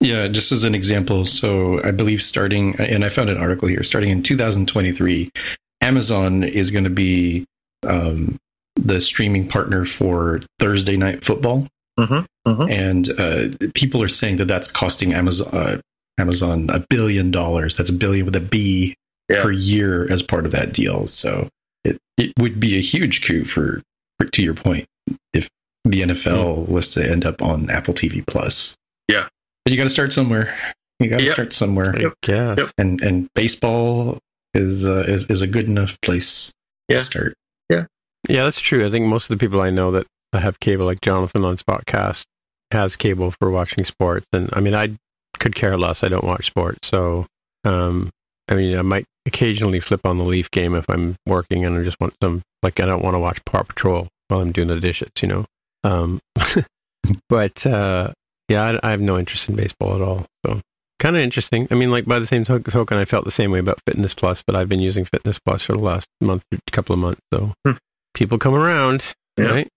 Yeah, 0.00 0.28
just 0.28 0.52
as 0.52 0.64
an 0.64 0.74
example, 0.74 1.24
so 1.24 1.80
I 1.82 1.90
believe 1.90 2.20
starting, 2.20 2.76
and 2.76 3.04
I 3.04 3.08
found 3.08 3.30
an 3.30 3.38
article 3.38 3.66
here, 3.66 3.82
starting 3.82 4.10
in 4.10 4.22
2023, 4.22 5.32
Amazon 5.80 6.44
is 6.44 6.70
going 6.70 6.84
to 6.84 6.90
be 6.90 7.46
um, 7.82 8.36
the 8.74 9.00
streaming 9.00 9.48
partner 9.48 9.86
for 9.86 10.40
Thursday 10.58 10.98
Night 10.98 11.24
Football. 11.24 11.66
Mm-hmm, 11.98 12.50
mm-hmm. 12.50 12.70
And 12.70 13.10
uh, 13.18 13.70
people 13.74 14.02
are 14.02 14.08
saying 14.08 14.36
that 14.36 14.48
that's 14.48 14.70
costing 14.70 15.14
Amazon, 15.14 15.48
uh, 15.54 15.80
Amazon 16.18 16.68
a 16.70 16.84
billion 16.88 17.30
dollars. 17.30 17.76
That's 17.76 17.90
a 17.90 17.94
billion 17.94 18.24
with 18.26 18.36
a 18.36 18.40
B 18.40 18.94
Yeah. 19.28 19.42
per 19.42 19.50
year 19.52 20.10
as 20.10 20.22
part 20.22 20.46
of 20.46 20.52
that 20.52 20.72
deal. 20.72 21.06
So 21.06 21.48
it, 21.84 21.98
it 22.16 22.32
would 22.38 22.58
be 22.60 22.76
a 22.76 22.80
huge 22.80 23.24
coup 23.26 23.44
for, 23.44 23.82
for 24.18 24.26
to 24.26 24.42
your 24.42 24.54
point, 24.54 24.86
if 25.32 25.48
the 25.84 26.02
NFL 26.02 26.68
was 26.68 26.88
to 26.90 27.08
end 27.08 27.24
up 27.24 27.42
on 27.42 27.68
Apple 27.70 27.94
TV 27.94 28.26
Plus. 28.26 28.74
Yeah. 29.08 29.28
But 29.64 29.72
you 29.72 29.76
got 29.78 29.84
to 29.84 29.90
start 29.90 30.12
somewhere. 30.12 30.56
You 31.00 31.08
got 31.10 31.18
to 31.18 31.24
Yep. 31.24 31.32
start 31.34 31.52
somewhere. 31.52 31.94
Yep. 32.00 32.12
Yeah. 32.26 32.54
Yep. 32.56 32.70
And 32.78 33.00
and 33.02 33.28
baseball 33.34 34.18
is 34.54 34.86
uh, 34.86 35.04
is 35.06 35.28
is 35.28 35.42
a 35.42 35.46
good 35.46 35.66
enough 35.66 36.00
place 36.00 36.50
Yeah. 36.88 36.98
to 36.98 37.04
start. 37.04 37.34
Yeah, 37.68 37.84
yeah, 38.28 38.44
that's 38.44 38.60
true. 38.60 38.86
I 38.86 38.90
think 38.90 39.04
most 39.06 39.24
of 39.30 39.38
the 39.38 39.44
people 39.44 39.60
I 39.60 39.70
know 39.70 39.90
that 39.90 40.06
have 40.32 40.58
cable, 40.60 40.86
like 40.86 41.00
Jonathan 41.02 41.44
on 41.44 41.56
Spotcast, 41.58 42.24
has 42.70 42.96
cable 42.96 43.32
for 43.38 43.50
watching 43.50 43.84
sports. 43.84 44.26
And 44.32 44.48
I 44.54 44.60
mean, 44.60 44.74
I 44.74 44.96
could 45.38 45.54
care 45.54 45.76
less. 45.76 46.02
I 46.02 46.08
don't 46.08 46.24
watch 46.24 46.46
sports. 46.46 46.88
So, 46.88 47.26
um, 47.64 48.10
I 48.48 48.54
mean, 48.54 48.78
I 48.78 48.82
might 48.82 49.04
occasionally 49.26 49.80
flip 49.80 50.06
on 50.06 50.18
the 50.18 50.24
Leaf 50.24 50.50
game 50.50 50.74
if 50.74 50.84
I'm 50.88 51.16
working 51.26 51.64
and 51.64 51.78
I 51.78 51.82
just 51.82 52.00
want 52.00 52.14
some, 52.22 52.42
like, 52.62 52.78
I 52.80 52.86
don't 52.86 53.02
want 53.02 53.14
to 53.14 53.18
watch 53.20 53.44
Paw 53.44 53.62
Patrol 53.62 54.08
while 54.28 54.40
I'm 54.40 54.52
doing 54.52 54.68
the 54.68 54.78
dishes, 54.80 55.10
you 55.20 55.28
know? 55.28 55.44
Um, 55.84 56.20
but, 57.28 57.66
uh, 57.66 58.12
yeah, 58.48 58.62
I, 58.82 58.86
I 58.86 58.90
have 58.90 59.00
no 59.00 59.18
interest 59.18 59.48
in 59.48 59.56
baseball 59.56 59.94
at 59.96 60.00
all. 60.02 60.26
So, 60.44 60.60
kind 61.00 61.16
of 61.16 61.22
interesting. 61.22 61.66
I 61.70 61.74
mean, 61.74 61.90
like, 61.90 62.04
by 62.06 62.18
the 62.18 62.26
same 62.26 62.44
token, 62.44 62.98
I 62.98 63.04
felt 63.04 63.24
the 63.24 63.30
same 63.30 63.50
way 63.50 63.58
about 63.58 63.80
Fitness 63.86 64.14
Plus, 64.14 64.42
but 64.46 64.54
I've 64.56 64.68
been 64.68 64.80
using 64.80 65.04
Fitness 65.04 65.38
Plus 65.44 65.62
for 65.62 65.72
the 65.72 65.82
last 65.82 66.06
month, 66.20 66.44
couple 66.72 66.92
of 66.92 66.98
months. 67.00 67.20
So, 67.32 67.52
Hmm. 67.66 67.72
people 68.14 68.38
come 68.38 68.54
around, 68.54 69.04
Yeah. 69.36 69.50
right? 69.50 69.68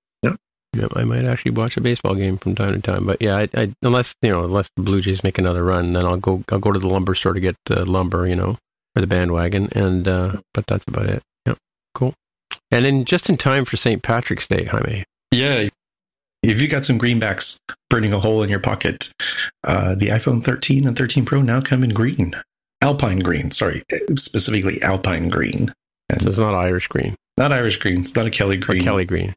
Yeah. 0.74 0.82
Yeah, 0.82 0.88
I 0.96 1.04
might 1.04 1.26
actually 1.26 1.52
watch 1.52 1.78
a 1.78 1.82
baseball 1.82 2.16
game 2.16 2.38
from 2.38 2.56
time 2.56 2.74
to 2.74 2.82
time, 2.82 3.06
but 3.06 3.22
yeah, 3.22 3.38
I, 3.38 3.50
I 3.56 3.74
unless 3.82 4.14
you 4.22 4.32
know, 4.32 4.44
unless 4.44 4.70
the 4.76 4.84
Blue 4.84 5.02
Jays 5.02 5.24
make 5.24 5.38
another 5.40 5.64
run, 5.64 5.94
then 5.94 6.06
I'll 6.06 6.18
go. 6.18 6.44
I'll 6.50 6.60
go 6.60 6.72
to 6.72 6.80
the 6.80 6.88
lumber 6.88 7.16
store 7.16 7.34
to 7.34 7.40
get 7.40 7.56
uh, 7.72 7.86
lumber, 7.86 8.28
you 8.28 8.36
know, 8.36 8.58
or 8.96 9.02
the 9.02 9.08
bandwagon, 9.08 9.70
and 9.72 10.08
uh, 10.08 10.38
but 10.54 10.66
that's 10.68 10.86
about 10.88 11.08
it. 11.08 11.24
Yep, 11.48 11.58
cool. 11.96 12.14
And 12.72 12.86
then 12.86 13.06
just 13.06 13.30
in 13.30 13.38
time 13.38 13.66
for 13.66 13.78
St. 13.78 14.04
Patrick's 14.04 14.48
Day, 14.48 14.66
Jaime. 14.66 15.04
Yeah. 15.32 15.70
If 16.42 16.62
you 16.62 16.70
got 16.70 16.86
some 16.86 16.98
greenbacks 16.98 17.58
burning 17.90 18.14
a 18.14 18.20
hole 18.20 18.44
in 18.44 18.50
your 18.50 18.62
pocket, 18.62 19.12
uh, 19.66 19.96
the 19.96 20.08
iPhone 20.08 20.42
13 20.42 20.88
and 20.88 20.98
13 20.98 21.26
Pro 21.26 21.42
now 21.42 21.60
come 21.60 21.84
in 21.84 21.90
green. 21.90 22.34
Alpine 22.82 23.20
green, 23.20 23.52
sorry, 23.52 23.84
specifically 24.16 24.82
Alpine 24.82 25.28
green. 25.28 25.74
And 26.10 26.22
So 26.22 26.30
it's 26.30 26.38
not 26.38 26.56
Irish 26.56 26.88
green 26.88 27.16
not 27.40 27.54
Irish 27.54 27.78
green. 27.78 28.02
It's 28.02 28.16
not 28.16 28.28
a 28.28 28.30
Kelly 28.30 28.58
or 28.58 28.60
green. 28.60 28.84
Kelly 28.84 29.06
green. 29.06 29.34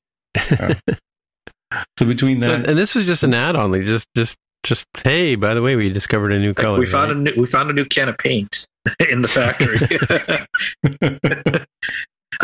So 1.98 2.06
between 2.06 2.40
So, 2.40 2.48
that, 2.48 2.68
and 2.68 2.78
this 2.78 2.94
was 2.94 3.04
just 3.06 3.22
an 3.22 3.34
add-on. 3.34 3.70
Like 3.72 3.84
just, 3.84 4.06
just, 4.16 4.36
just 4.64 4.84
hey, 5.04 5.34
by 5.36 5.54
the 5.54 5.62
way, 5.62 5.76
we 5.76 5.90
discovered 5.90 6.32
a 6.32 6.38
new 6.38 6.48
Like, 6.48 6.56
color. 6.56 6.78
we 6.78 6.86
found 6.86 7.08
right? 7.10 7.16
a 7.16 7.34
new, 7.34 7.40
we 7.42 7.46
found 7.46 7.70
a 7.70 7.72
new 7.72 7.84
can 7.84 8.08
of 8.08 8.18
paint 8.18 8.66
in 9.10 9.22
the 9.22 9.28
factory. 9.28 9.78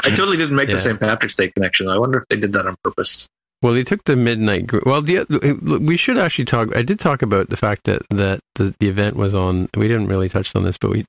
I 0.05 0.11
totally 0.11 0.37
didn't 0.37 0.57
make 0.57 0.68
Yeah. 0.68 0.74
the 0.76 0.81
St. 0.81 1.01
Patrick's 1.01 1.35
Day 1.35 1.51
connection. 1.51 1.89
I 1.89 1.99
wonder 1.99 2.18
if 2.18 2.26
they 2.29 2.37
did 2.37 2.53
that 2.53 2.66
on 2.66 2.76
purpose. 2.85 3.26
Well, 3.62 3.72
they 3.74 3.83
took 3.83 4.05
the 4.05 4.14
midnight. 4.14 4.66
gr- 4.68 4.79
Well, 4.87 5.03
the 5.03 5.18
uh, 5.20 5.79
we 5.81 5.97
should 5.97 6.16
actually 6.18 6.45
talk. 6.45 6.74
I 6.76 6.83
did 6.83 7.01
talk 7.01 7.22
about 7.22 7.51
the 7.51 7.57
fact 7.57 7.85
that 7.85 8.03
that 8.11 8.39
the, 8.55 8.72
the 8.79 8.89
event 8.89 9.16
was 9.16 9.35
on. 9.35 9.68
We 9.76 9.89
didn't 9.89 10.07
really 10.07 10.29
touch 10.29 10.55
on 10.55 10.62
this, 10.62 10.76
but 10.81 10.91
we 10.93 11.05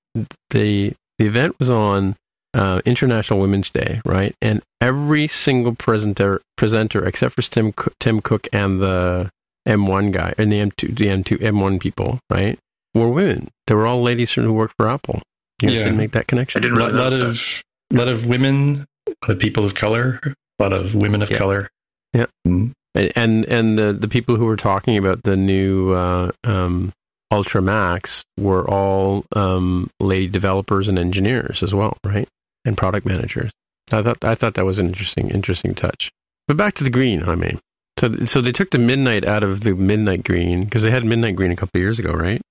the 0.49 0.93
the 1.19 1.25
event 1.27 1.59
was 1.59 1.69
on 1.69 2.15
uh, 2.53 2.81
International 2.85 3.39
Women's 3.39 3.69
Day, 3.69 4.01
right? 4.05 4.35
And 4.41 4.61
every 4.81 5.27
single 5.27 5.75
presenter 5.75 6.41
presenter 6.57 7.05
except 7.05 7.35
for 7.35 7.41
Tim 7.41 7.71
Cook, 7.73 7.93
Tim 7.99 8.21
Cook 8.21 8.47
and 8.53 8.81
the 8.81 9.29
M1 9.67 10.11
guy 10.11 10.33
and 10.37 10.51
the 10.51 10.57
M2 10.59 10.97
the 10.97 11.05
M2 11.05 11.37
M1 11.41 11.79
people, 11.79 12.19
right, 12.29 12.57
were 12.95 13.09
women. 13.09 13.49
They 13.67 13.75
were 13.75 13.85
all 13.85 14.01
ladies 14.01 14.31
who 14.33 14.51
worked 14.53 14.73
for 14.77 14.87
Apple. 14.87 15.21
You 15.61 15.69
Yeah. 15.69 15.83
didn't 15.83 15.97
make 15.97 16.11
that 16.13 16.27
connection. 16.27 16.59
I 16.59 16.61
connection. 16.67 16.79
didn't 16.87 16.91
a 16.91 16.99
lot, 16.99 17.11
lot 17.11 17.19
notice 17.19 17.61
of 17.91 17.97
lot 17.97 18.07
of 18.07 18.25
women, 18.25 18.85
a 19.07 19.11
lot 19.23 19.31
of 19.31 19.39
people 19.39 19.65
of 19.65 19.75
color, 19.75 20.19
a 20.23 20.63
lot 20.63 20.73
of 20.73 20.95
women 20.95 21.21
of 21.21 21.29
Yeah. 21.29 21.37
color. 21.37 21.69
Yeah. 22.13 22.25
Mm. 22.47 22.71
And 22.95 23.11
and, 23.15 23.45
and 23.45 23.77
the, 23.79 23.93
the 23.93 24.07
people 24.07 24.35
who 24.37 24.45
were 24.45 24.55
talking 24.57 24.97
about 24.97 25.21
the 25.23 25.37
new 25.37 25.91
uh, 25.93 26.31
um, 26.43 26.91
Ultra 27.31 27.61
Max 27.61 28.23
were 28.39 28.67
all 28.67 29.23
um, 29.35 29.91
lady 29.99 30.27
developers 30.27 30.87
and 30.87 30.97
engineers 30.97 31.61
as 31.61 31.73
well, 31.75 31.95
right? 32.03 32.27
And 32.69 32.77
product 32.77 33.03
managers. 33.03 33.51
I 33.91 34.03
thought 34.03 34.23
I 34.23 34.35
thought 34.35 34.53
that 34.53 34.63
was 34.63 34.77
an 34.77 34.85
interesting 34.85 35.31
interesting 35.31 35.73
touch. 35.73 36.11
But 36.47 36.55
back 36.55 36.75
to 36.75 36.83
the 36.83 36.91
green, 36.91 37.23
I 37.23 37.33
mean. 37.33 37.59
So 37.99 38.13
so 38.25 38.41
they 38.41 38.51
took 38.51 38.69
the 38.69 38.77
midnight 38.77 39.25
out 39.25 39.41
of 39.41 39.61
the 39.61 39.73
midnight 39.73 40.23
green 40.23 40.65
because 40.65 40.83
they 40.83 40.91
had 40.91 41.03
midnight 41.03 41.35
green 41.35 41.51
a 41.51 41.55
couple 41.55 41.79
of 41.79 41.81
years 41.81 41.97
ago, 41.97 42.11
right? 42.11 42.43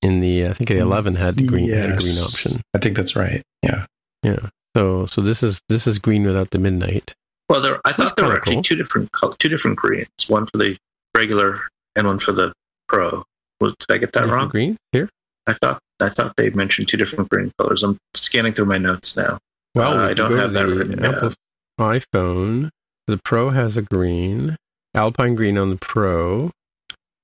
In 0.00 0.20
the 0.20 0.46
I 0.46 0.54
think 0.54 0.70
the 0.70 0.76
mm, 0.76 0.80
11 0.80 1.16
had 1.16 1.36
the 1.36 1.46
green 1.46 1.68
had 1.68 1.90
a 1.90 1.98
green 1.98 2.16
option. 2.16 2.62
I 2.72 2.78
think 2.78 2.96
that's 2.96 3.14
right. 3.14 3.42
Yeah. 3.62 3.84
Yeah. 4.22 4.48
So 4.74 5.04
so 5.04 5.20
this 5.20 5.42
is 5.42 5.60
this 5.68 5.86
is 5.86 5.98
green 5.98 6.24
without 6.24 6.48
the 6.48 6.58
midnight. 6.58 7.14
Well, 7.50 7.60
there, 7.60 7.78
I 7.84 7.92
thought 7.92 8.16
there 8.16 8.24
were 8.24 8.36
actually 8.36 8.54
cool. 8.54 8.62
two 8.62 8.76
different 8.76 9.10
two 9.38 9.50
different 9.50 9.76
greens, 9.76 10.08
one 10.28 10.46
for 10.46 10.56
the 10.56 10.78
regular 11.14 11.60
and 11.94 12.06
one 12.06 12.20
for 12.20 12.32
the 12.32 12.54
pro. 12.88 13.22
Was, 13.60 13.74
did 13.80 13.94
I 13.94 13.98
get 13.98 14.14
that 14.14 14.20
Different 14.20 14.32
wrong? 14.32 14.48
Green 14.48 14.78
here. 14.92 15.10
I 15.46 15.54
thought 15.54 15.78
I 16.00 16.08
thought 16.08 16.34
they 16.36 16.50
mentioned 16.50 16.88
two 16.88 16.96
different 16.96 17.28
green 17.30 17.52
colors. 17.58 17.82
I'm 17.82 17.98
scanning 18.14 18.52
through 18.52 18.66
my 18.66 18.78
notes 18.78 19.16
now. 19.16 19.38
Well, 19.74 19.92
Uh, 19.94 20.04
we 20.06 20.10
I 20.10 20.14
don't 20.14 20.36
have 20.36 20.52
that 20.52 20.66
written 20.66 21.02
down. 21.02 21.14
Apple 21.14 21.34
iPhone. 21.80 22.70
The 23.08 23.18
Pro 23.24 23.50
has 23.50 23.76
a 23.76 23.82
green, 23.82 24.56
Alpine 24.94 25.34
green 25.34 25.58
on 25.58 25.70
the 25.70 25.76
Pro, 25.76 26.50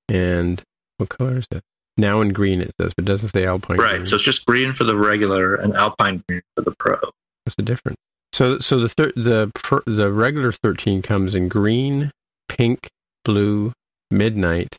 and 0.09 0.61
what 0.97 1.09
color 1.09 1.37
is 1.37 1.45
it? 1.51 1.61
Now 1.97 2.21
in 2.21 2.29
green 2.33 2.61
it 2.61 2.71
says, 2.79 2.93
but 2.95 3.03
it 3.03 3.07
doesn't 3.07 3.29
say 3.31 3.45
Alpine. 3.45 3.77
Right, 3.77 3.95
green. 3.97 4.05
so 4.05 4.15
it's 4.15 4.25
just 4.25 4.45
green 4.45 4.73
for 4.73 4.83
the 4.83 4.95
regular 4.97 5.55
and 5.55 5.73
alpine 5.75 6.23
green 6.27 6.41
for 6.55 6.61
the 6.63 6.73
pro. 6.79 6.97
what's 7.43 7.55
the 7.57 7.63
difference? 7.63 7.97
So, 8.31 8.59
so 8.59 8.79
the 8.79 8.89
thir- 8.89 9.13
the 9.15 9.51
pr- 9.55 9.79
the 9.85 10.11
regular 10.11 10.51
13 10.51 11.01
comes 11.01 11.33
in 11.35 11.47
green, 11.49 12.11
pink, 12.47 12.89
blue, 13.25 13.73
midnight, 14.11 14.77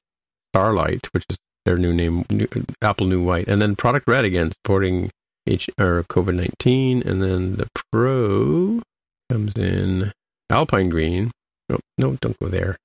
starlight, 0.55 1.09
which 1.12 1.25
is 1.29 1.37
their 1.65 1.77
new 1.77 1.93
name, 1.93 2.24
new, 2.31 2.49
Apple 2.82 3.07
New 3.07 3.23
White, 3.23 3.49
and 3.49 3.61
then 3.61 3.77
product 3.77 4.09
red 4.09 4.24
again, 4.24 4.53
supporting 4.53 5.11
H 5.47 5.69
or 5.78 6.05
COVID 6.05 6.35
19, 6.35 7.03
and 7.03 7.23
then 7.23 7.57
the 7.57 7.69
Pro 7.93 8.81
comes 9.31 9.53
in 9.57 10.12
Alpine 10.51 10.89
green. 10.89 11.31
No, 11.69 11.78
no, 11.99 12.16
don't 12.20 12.39
go 12.41 12.49
there. 12.49 12.77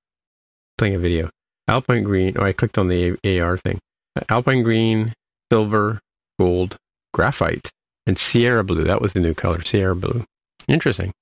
Playing 0.78 0.96
a 0.96 1.00
video. 1.00 1.30
Alpine 1.68 2.04
green. 2.04 2.36
Oh, 2.38 2.44
I 2.44 2.54
clicked 2.54 2.78
on 2.78 2.88
the 2.88 3.18
AR 3.40 3.58
thing. 3.58 3.80
Alpine 4.30 4.64
green, 4.64 5.14
silver, 5.52 6.00
gold, 6.40 6.78
graphite 7.14 7.72
and 8.06 8.18
Sierra 8.18 8.64
blue. 8.64 8.84
That 8.84 9.02
was 9.02 9.14
the 9.14 9.20
new 9.20 9.34
color, 9.34 9.64
Sierra 9.64 9.96
blue. 9.96 10.26
Interesting. 10.68 11.14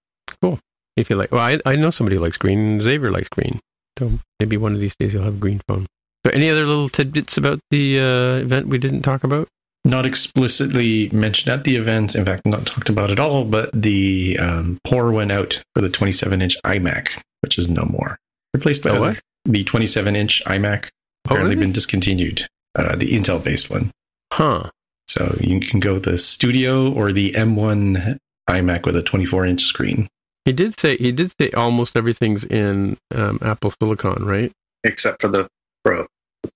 Cool. 0.41 0.59
If 0.95 1.09
you 1.09 1.15
like, 1.15 1.31
well, 1.31 1.41
I, 1.41 1.59
I 1.65 1.75
know 1.75 1.89
somebody 1.89 2.17
who 2.17 2.21
likes 2.21 2.37
green. 2.37 2.81
Xavier 2.81 3.11
likes 3.11 3.29
green. 3.29 3.59
So 3.99 4.11
maybe 4.39 4.57
one 4.57 4.73
of 4.73 4.79
these 4.79 4.95
days 4.99 5.13
you'll 5.13 5.23
have 5.23 5.35
a 5.35 5.39
green 5.39 5.61
phone. 5.67 5.87
So 6.25 6.31
any 6.31 6.49
other 6.49 6.65
little 6.65 6.89
tidbits 6.89 7.37
about 7.37 7.59
the 7.69 7.99
uh, 7.99 8.35
event 8.45 8.67
we 8.67 8.77
didn't 8.77 9.01
talk 9.01 9.23
about? 9.23 9.47
Not 9.85 10.05
explicitly 10.05 11.09
mentioned 11.09 11.53
at 11.53 11.65
the 11.65 11.75
event, 11.75 12.15
in 12.15 12.23
fact, 12.23 12.45
not 12.45 12.65
talked 12.65 12.87
about 12.89 13.11
at 13.11 13.19
all, 13.19 13.43
but 13.43 13.69
the 13.73 14.39
um, 14.39 14.79
pour 14.87 15.11
went 15.11 15.31
out 15.33 15.61
for 15.75 15.81
the 15.81 15.89
27 15.89 16.41
inch 16.41 16.55
iMac, 16.65 17.09
which 17.41 17.57
is 17.57 17.67
no 17.67 17.83
more. 17.83 18.17
Replaced 18.53 18.81
by 18.83 18.91
The 18.91 18.95
other- 18.95 19.09
what? 19.11 19.19
the 19.45 19.63
27 19.65 20.15
inch 20.15 20.41
iMac, 20.45 20.85
Oh, 20.85 20.89
apparently 21.25 21.55
really? 21.55 21.65
been 21.67 21.73
discontinued, 21.73 22.47
uh, 22.75 22.95
the 22.95 23.11
Intel 23.11 23.43
based 23.43 23.69
one. 23.69 23.91
Huh. 24.31 24.69
So 25.09 25.37
you 25.41 25.59
can 25.59 25.81
go 25.81 25.99
the 25.99 26.17
Studio 26.17 26.89
or 26.91 27.11
the 27.11 27.33
M1 27.33 28.17
iMac 28.49 28.85
with 28.85 28.95
a 28.95 29.01
24 29.03 29.45
inch 29.45 29.63
screen. 29.63 30.07
He 30.45 30.53
did 30.53 30.79
say 30.79 30.95
he 30.97 31.11
did 31.11 31.33
say 31.39 31.49
almost 31.51 31.95
everything's 31.97 32.43
in 32.45 32.97
um, 33.13 33.39
Apple 33.41 33.71
Silicon, 33.71 34.25
right? 34.25 34.51
except 34.85 35.21
for 35.21 35.29
the 35.29 35.47
Pro. 35.83 36.05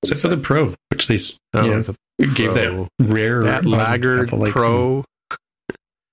Except 0.03 0.21
for 0.21 0.27
the 0.29 0.37
Pro, 0.37 0.75
which 0.89 1.07
they 1.07 1.17
Oh, 1.53 1.63
you 1.63 1.71
know, 1.71 1.83
the 2.17 2.27
gave 2.27 2.51
Pro. 2.53 2.89
that 2.99 3.07
rare 3.07 3.43
that 3.43 3.65
um, 3.65 3.71
laggard 3.71 4.27
Apple-like 4.27 4.51
Pro. 4.53 5.03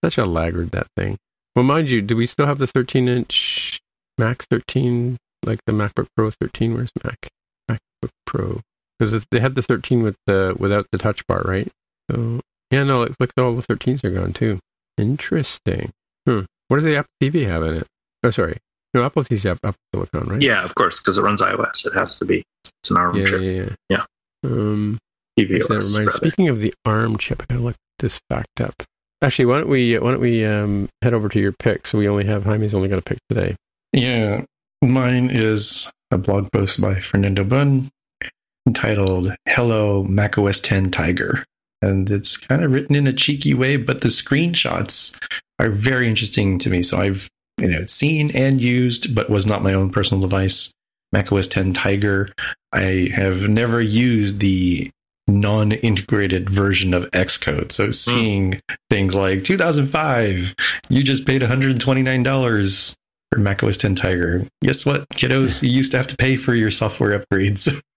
Such 0.04 0.18
a 0.18 0.26
laggard 0.26 0.70
that 0.72 0.86
thing. 0.96 1.16
Well, 1.56 1.64
mind 1.64 1.88
you, 1.88 2.02
do 2.02 2.16
we 2.16 2.26
still 2.26 2.46
have 2.46 2.58
the 2.58 2.66
13 2.66 3.08
inch 3.08 3.80
Mac 4.18 4.44
13, 4.50 5.16
like 5.44 5.60
the 5.66 5.72
MacBook 5.72 6.06
Pro 6.16 6.30
13? 6.30 6.74
Where's 6.74 6.90
Mac 7.02 7.28
MacBook 7.70 8.10
Pro? 8.26 8.60
Because 8.98 9.24
they 9.30 9.40
had 9.40 9.54
the 9.54 9.62
13 9.62 10.02
with 10.02 10.16
the 10.26 10.54
without 10.58 10.86
the 10.92 10.98
Touch 10.98 11.26
Bar, 11.26 11.42
right? 11.44 11.70
So 12.10 12.40
yeah, 12.70 12.84
no, 12.84 13.02
it 13.02 13.10
looks 13.10 13.16
like 13.20 13.32
all 13.38 13.54
the 13.56 13.62
13s 13.62 14.04
are 14.04 14.10
gone 14.10 14.32
too. 14.32 14.58
Interesting. 14.98 15.90
Hmm. 16.26 16.40
What 16.68 16.76
does 16.76 16.84
the 16.84 16.96
Apple 16.96 17.10
TV 17.22 17.46
have 17.46 17.62
in 17.62 17.74
it? 17.74 17.86
Oh, 18.22 18.30
sorry. 18.30 18.58
No, 18.94 19.04
Apple 19.04 19.24
TV's 19.24 19.42
have 19.44 19.58
Apple 19.64 19.78
Silicon, 19.92 20.28
right? 20.28 20.42
Yeah, 20.42 20.64
of 20.64 20.74
course, 20.74 21.00
because 21.00 21.18
it 21.18 21.22
runs 21.22 21.40
iOS. 21.42 21.84
It 21.86 21.94
has 21.94 22.16
to 22.18 22.24
be. 22.24 22.44
It's 22.84 22.90
an 22.90 22.98
ARM 22.98 23.16
yeah, 23.16 23.24
chip. 23.24 23.40
yeah, 23.40 23.50
yeah. 23.50 23.68
Yeah. 23.88 24.04
Um, 24.44 24.98
TVOS, 25.40 25.68
that 25.68 25.98
reminds, 25.98 26.16
speaking 26.16 26.50
of 26.50 26.58
the 26.58 26.74
ARM 26.84 27.16
chip, 27.16 27.42
I 27.42 27.46
gotta 27.46 27.64
look 27.64 27.76
this 27.98 28.20
fact 28.28 28.60
up. 28.60 28.74
Actually, 29.22 29.46
why 29.46 29.60
don't 29.60 29.70
we 29.70 29.98
why 29.98 30.10
don't 30.10 30.20
we 30.20 30.44
um, 30.44 30.90
head 31.00 31.14
over 31.14 31.30
to 31.30 31.40
your 31.40 31.52
picks? 31.52 31.94
We 31.94 32.06
only 32.08 32.26
have 32.26 32.44
Jaime's 32.44 32.74
only 32.74 32.88
got 32.88 32.98
a 32.98 33.02
pick 33.02 33.16
today. 33.30 33.56
Yeah, 33.94 34.42
mine 34.82 35.30
is 35.30 35.90
a 36.10 36.18
blog 36.18 36.52
post 36.52 36.78
by 36.78 37.00
Fernando 37.00 37.42
Bunn 37.42 37.88
entitled 38.66 39.34
"Hello 39.48 40.02
macOS 40.02 40.60
10 40.60 40.90
Tiger," 40.90 41.42
and 41.80 42.10
it's 42.10 42.36
kind 42.36 42.62
of 42.62 42.70
written 42.70 42.96
in 42.96 43.06
a 43.06 43.14
cheeky 43.14 43.54
way, 43.54 43.78
but 43.78 44.02
the 44.02 44.08
screenshots 44.08 45.18
are 45.58 45.70
very 45.70 46.06
interesting 46.06 46.58
to 46.58 46.68
me. 46.68 46.82
So 46.82 46.98
I've 46.98 47.30
you 47.56 47.68
know 47.68 47.84
seen 47.84 48.30
and 48.32 48.60
used, 48.60 49.14
but 49.14 49.30
was 49.30 49.46
not 49.46 49.62
my 49.62 49.72
own 49.72 49.88
personal 49.88 50.20
device. 50.20 50.70
macOS 51.14 51.46
10 51.48 51.72
Tiger. 51.72 52.28
I 52.72 53.08
have 53.14 53.48
never 53.48 53.80
used 53.80 54.40
the 54.40 54.90
non-integrated 55.26 56.50
version 56.50 56.92
of 56.92 57.10
Xcode. 57.12 57.72
So 57.72 57.86
hmm. 57.86 57.92
seeing 57.92 58.60
things 58.90 59.14
like 59.14 59.44
2005, 59.44 60.54
you 60.90 61.02
just 61.02 61.24
paid 61.24 61.40
$129 61.40 62.96
for 63.30 63.38
macOS 63.38 63.78
10 63.78 63.94
Tiger. 63.94 64.46
Guess 64.62 64.84
what, 64.84 65.08
kiddos? 65.10 65.62
You 65.62 65.70
used 65.70 65.92
to 65.92 65.98
have 65.98 66.08
to 66.08 66.16
pay 66.16 66.36
for 66.36 66.54
your 66.54 66.70
software 66.70 67.18
upgrades. 67.18 67.72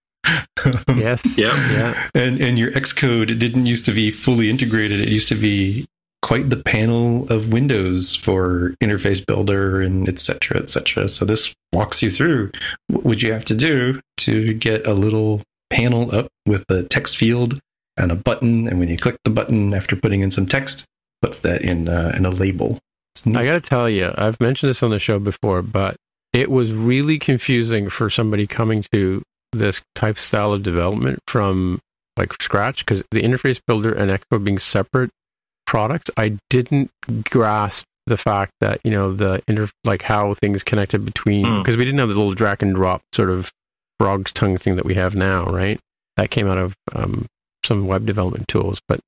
Yes. 0.89 1.22
Yep. 1.38 1.53
Yeah. 1.56 2.10
and 2.14 2.41
and 2.41 2.60
your 2.60 2.72
Xcode 2.72 3.39
didn't 3.39 3.65
used 3.65 3.85
to 3.85 3.94
be 3.94 4.11
fully 4.11 4.49
integrated. 4.49 4.99
It 4.99 5.07
used 5.07 5.30
to 5.30 5.35
be 5.35 5.88
quite 6.22 6.49
the 6.49 6.57
panel 6.57 7.27
of 7.31 7.53
windows 7.53 8.15
for 8.15 8.76
interface 8.84 9.26
builder 9.26 9.81
and 9.81 10.10
et 10.10 10.19
cetera, 10.19 10.57
et 10.57 10.69
cetera. 10.69 11.07
So 11.07 11.26
this 11.26 11.53
walks 11.72 12.02
you 12.02 12.10
through 12.10 12.52
what 12.88 13.03
would 13.03 13.22
you 13.22 13.31
have 13.34 13.45
to 13.45 13.56
do 13.56 13.99
to 14.18 14.53
get 14.53 14.88
a 14.88 14.94
little 14.94 15.41
panel 15.69 16.14
up 16.15 16.27
with 16.45 16.65
a 16.69 16.84
text 16.84 17.18
field 17.18 17.60
and 17.98 18.11
a 18.11 18.15
button. 18.15 18.68
And 18.68 18.80
when 18.80 18.89
you 18.89 18.98
click 18.98 19.18
the 19.23 19.30
button 19.30 19.73
after 19.73 19.95
putting 19.95 20.22
in 20.22 20.31
some 20.31 20.48
text, 20.48 20.85
puts 21.22 21.41
that 21.41 21.61
in 21.61 21.89
uh, 21.89 22.14
in 22.15 22.26
a 22.26 22.30
label. 22.30 22.80
I 23.26 23.44
got 23.44 23.53
to 23.53 23.61
tell 23.61 23.89
you, 23.89 24.11
I've 24.15 24.39
mentioned 24.39 24.69
this 24.69 24.84
on 24.84 24.91
the 24.91 24.99
show 24.99 25.19
before, 25.19 25.61
but 25.61 25.95
it 26.34 26.52
was 26.52 26.72
really 26.72 27.18
confusing 27.18 27.89
for 27.89 28.10
somebody 28.10 28.45
coming 28.45 28.85
to 28.94 29.23
this 29.53 29.81
type 29.95 30.18
style 30.18 30.53
of 30.53 30.61
development 30.61 31.19
from 31.27 31.80
like 32.15 32.34
scratch 32.41 32.85
because 32.85 33.03
the 33.11 33.22
interface 33.22 33.60
builder 33.65 33.91
and 33.91 34.11
Xcode 34.11 34.44
being 34.44 34.60
separate 34.60 35.10
products, 35.68 36.10
I 36.18 36.38
didn't 36.49 36.89
grasp 37.30 37.84
the 38.07 38.18
fact 38.18 38.53
that 38.61 38.80
you 38.84 38.91
know 38.91 39.14
the 39.14 39.44
inter 39.48 39.69
like 39.84 40.02
how 40.02 40.34
things 40.34 40.64
connected 40.64 41.03
between 41.06 41.45
Mm. 41.45 41.64
because 41.64 41.77
we 41.77 41.85
didn't 41.85 41.99
have 41.99 42.10
the 42.10 42.15
little 42.15 42.34
drag 42.34 42.64
and 42.64 42.73
drop 42.73 43.02
sort 43.14 43.30
of 43.30 43.52
frog's 43.99 44.31
tongue 44.31 44.57
thing 44.57 44.76
that 44.77 44.85
we 44.85 44.95
have 44.95 45.14
now, 45.15 45.44
right? 45.45 45.80
That 46.15 46.31
came 46.31 46.48
out 46.48 46.57
of 46.57 46.73
um, 46.94 47.26
some 47.65 47.85
web 47.85 48.06
development 48.06 48.48
tools, 48.48 48.80
but 48.88 48.99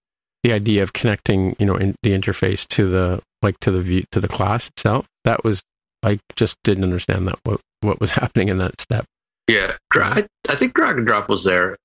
the 0.43 0.51
idea 0.53 0.83
of 0.83 0.93
connecting 0.93 1.55
you 1.59 1.65
know 1.65 1.75
in 1.75 1.95
the 2.03 2.11
interface 2.11 2.67
to 2.69 2.89
the 2.89 3.21
like 3.41 3.59
to 3.61 3.71
the 3.71 3.81
view 3.81 4.03
to 4.11 4.19
the 4.19 4.27
class 4.27 4.67
itself 4.67 5.05
that 5.25 5.43
was 5.43 5.61
i 6.03 6.17
just 6.37 6.55
didn't 6.63 6.83
understand 6.85 7.27
that 7.27 7.37
what 7.43 7.59
what 7.81 7.99
was 7.99 8.11
happening 8.21 8.47
in 8.49 8.57
that 8.57 8.79
step 8.79 9.03
Yeah. 9.49 9.73
I, 9.93 10.25
I 10.49 10.55
think 10.55 10.73
drag 10.73 10.97
and 10.97 11.05
drop 11.07 11.27
was 11.29 11.43
there. 11.43 11.75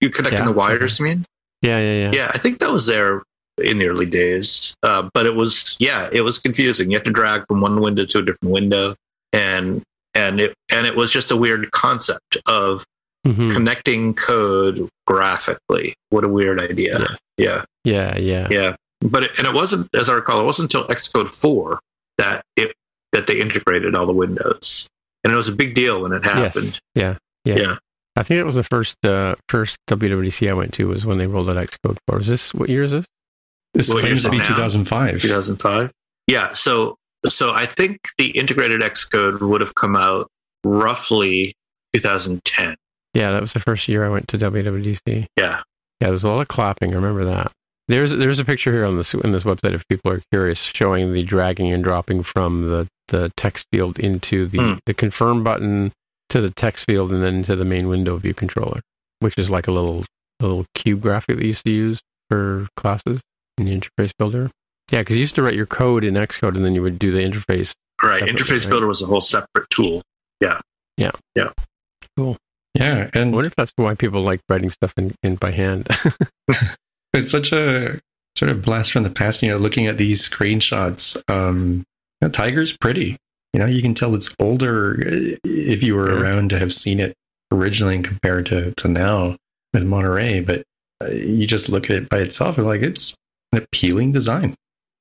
You 0.00 0.10
connecting 0.10 0.40
Yeah, 0.40 0.44
the 0.46 0.52
wires, 0.52 0.98
you 1.00 1.06
mean? 1.06 1.24
yeah 1.62 1.78
yeah 1.80 1.98
yeah 2.02 2.10
Yeah, 2.14 2.30
I 2.32 2.38
think 2.38 2.58
that 2.60 2.70
was 2.70 2.86
there 2.86 3.22
in 3.60 3.78
the 3.78 3.86
early 3.86 4.06
days. 4.06 4.74
Uh, 4.82 5.08
but 5.14 5.26
it 5.26 5.34
was, 5.34 5.76
yeah, 5.78 6.08
it 6.12 6.22
was 6.22 6.38
confusing. 6.38 6.90
You 6.90 6.96
had 6.98 7.04
to 7.04 7.10
drag 7.10 7.46
from 7.48 7.60
one 7.60 7.80
window 7.80 8.04
to 8.06 8.18
a 8.18 8.22
different 8.22 8.52
window, 8.52 8.94
and 9.32 9.82
and 10.14 10.40
it 10.40 10.54
and 10.72 10.86
it 10.86 10.96
was 10.96 11.12
just 11.12 11.30
a 11.30 11.36
weird 11.36 11.70
concept 11.72 12.36
of 12.46 12.84
Mhm. 13.26 13.52
connecting 13.52 14.14
code 14.14 14.88
graphically. 15.06 15.94
What 16.10 16.24
a 16.24 16.28
weird 16.28 16.60
idea. 16.60 16.98
Yes. 17.00 17.18
Yeah, 17.36 17.64
yeah 17.84 18.18
yeah 18.18 18.48
yeah. 18.50 18.76
But 19.00 19.24
it, 19.24 19.30
and 19.38 19.46
it 19.46 19.54
wasn't, 19.54 19.88
as 19.94 20.08
I 20.08 20.14
recall, 20.14 20.40
it 20.40 20.44
wasn't 20.44 20.72
until 20.74 20.88
Xcode 20.88 21.30
four 21.30 21.80
that 22.18 22.42
it 22.56 22.74
that 23.12 23.26
they 23.26 23.40
integrated 23.40 23.94
all 23.94 24.06
the 24.06 24.12
windows, 24.12 24.86
and 25.24 25.32
it 25.32 25.36
was 25.36 25.48
a 25.48 25.52
big 25.52 25.74
deal 25.74 26.02
when 26.02 26.12
it 26.12 26.24
happened. 26.24 26.78
yeah 26.94 27.16
yeah 27.44 27.56
Yeah. 27.56 27.76
i 28.16 28.22
think 28.22 28.38
it 28.38 28.44
was 28.44 28.56
the 28.56 28.64
first 28.64 28.96
uh 29.04 29.34
first 29.48 29.78
wwdc 29.88 30.48
i 30.50 30.52
went 30.52 30.72
to 30.74 30.88
was 30.88 31.06
when 31.06 31.18
they 31.18 31.26
rolled 31.26 31.48
out 31.48 31.56
xcode 31.56 31.96
4 32.08 32.20
is 32.20 32.26
this 32.26 32.52
what 32.52 32.68
year 32.68 32.82
is 32.82 32.90
this 32.90 33.06
This 33.78 33.88
What 33.88 34.00
claims 34.00 34.24
to 34.24 34.30
be 34.30 34.36
now? 34.38 34.44
2005. 34.44 35.22
2005. 35.22 35.90
Yeah. 36.26 36.52
So 36.52 36.96
so 37.28 37.52
I 37.54 37.64
think 37.64 38.00
the 38.18 38.30
integrated 38.30 38.80
Xcode 38.82 39.40
would 39.40 39.60
have 39.62 39.74
come 39.74 39.96
out 39.96 40.28
roughly 40.64 41.54
2010. 41.94 42.76
yeah 43.14 43.30
that 43.30 43.40
was 43.40 43.52
the 43.54 43.60
first 43.60 43.88
year 43.88 44.04
i 44.04 44.08
went 44.08 44.28
to 44.28 44.36
wwdc 44.36 45.00
Yeah. 45.06 45.24
yeah 45.36 45.60
there 46.00 46.12
was 46.12 46.22
a 46.24 46.28
lot 46.28 46.40
of 46.40 46.48
clapping 46.48 46.92
i 46.92 46.94
remember 46.96 47.24
that 47.24 47.50
there's 47.88 48.10
there's 48.10 48.38
a 48.38 48.44
picture 48.44 48.72
here 48.72 48.84
on 48.84 48.96
this 48.98 49.14
in 49.14 49.32
this 49.32 49.44
website 49.44 49.72
if 49.74 49.86
people 49.88 50.10
are 50.12 50.20
curious 50.30 50.58
showing 50.58 51.12
the 51.14 51.22
dragging 51.22 51.72
and 51.72 51.82
dropping 51.82 52.22
from 52.22 52.66
the 52.66 52.86
the 53.08 53.32
text 53.36 53.66
field 53.72 53.98
into 53.98 54.46
the 54.46 54.58
Hmm. 54.58 54.72
the 54.86 54.92
confirm 54.94 55.42
button 55.42 55.92
to 56.28 56.40
the 56.42 56.50
text 56.50 56.84
field 56.84 57.10
and 57.12 57.22
then 57.22 57.42
to 57.44 57.56
the 57.56 57.64
main 57.64 57.88
window 57.88 58.16
view 58.18 58.34
controller 58.34 58.80
which 59.20 59.38
is 59.38 59.48
like 59.48 59.66
a 59.68 59.72
little 59.72 60.04
a 60.40 60.44
little 60.44 60.66
cube 60.74 61.00
graphic 61.00 61.36
that 61.36 61.42
you 61.42 61.48
used 61.48 61.64
to 61.64 61.70
use 61.70 62.00
for 62.28 62.68
classes 62.76 63.20
in 63.58 63.64
the 63.66 63.72
interface 63.78 64.10
builder 64.18 64.50
yeah 64.90 65.00
because 65.00 65.14
you 65.14 65.20
used 65.20 65.34
to 65.34 65.42
write 65.42 65.54
your 65.54 65.66
code 65.66 66.04
in 66.04 66.14
xcode 66.14 66.56
and 66.56 66.64
then 66.64 66.74
you 66.74 66.82
would 66.82 66.98
do 66.98 67.12
the 67.12 67.18
interface 67.20 67.72
Right. 68.00 68.22
Interface 68.22 68.60
right? 68.64 68.70
Builder 68.70 68.86
was 68.86 69.02
a 69.02 69.06
whole 69.06 69.20
separate 69.20 69.68
tool. 69.70 70.02
Yeah, 70.40 70.60
Yeah. 70.96 71.10
Yeah. 71.34 71.48
Cool. 72.16 72.36
Yeah. 72.74 73.10
and 73.12 73.32
wonder 73.34 73.48
if 73.48 73.56
that's 73.56 73.72
why 73.74 73.96
people 73.96 74.22
like 74.22 74.40
writing 74.48 74.70
stuff 74.70 74.92
in, 74.96 75.14
in 75.24 75.34
by 75.34 75.50
hand 75.50 75.88
it's 77.12 77.30
such 77.32 77.52
a 77.52 78.00
sort 78.36 78.50
of 78.52 78.62
blast 78.62 78.92
from 78.92 79.02
the 79.02 79.10
past. 79.10 79.42
You 79.42 79.48
know, 79.50 79.56
looking 79.56 79.86
at 79.88 79.98
these 79.98 80.28
screenshots, 80.28 81.20
um, 81.28 81.84
you 82.20 82.26
know, 82.26 82.28
Tiger's 82.28 82.76
pretty. 82.76 83.16
You 83.52 83.60
know, 83.60 83.66
you 83.66 83.82
can 83.82 83.94
tell 83.94 84.14
it's 84.14 84.32
older 84.38 84.94
uh, 85.04 85.36
if 85.44 85.82
you 85.82 85.96
were 85.96 86.12
Yeah. 86.12 86.20
around 86.20 86.50
to 86.50 86.58
have 86.60 86.72
seen 86.72 87.00
it 87.00 87.14
originally 87.50 87.96
and 87.96 88.04
compared 88.04 88.46
to, 88.46 88.72
to 88.76 88.86
now 88.88 89.36
with 89.72 89.82
Monterey. 89.84 90.40
But 90.40 90.62
uh, 91.02 91.08
you 91.10 91.46
just 91.48 91.68
look 91.68 91.86
at 91.90 91.96
it 91.96 92.08
by 92.08 92.18
itself 92.18 92.58
and 92.58 92.66
like 92.66 92.82
it's 92.82 93.16
an 93.52 93.62
appealing 93.62 94.10
design. 94.12 94.54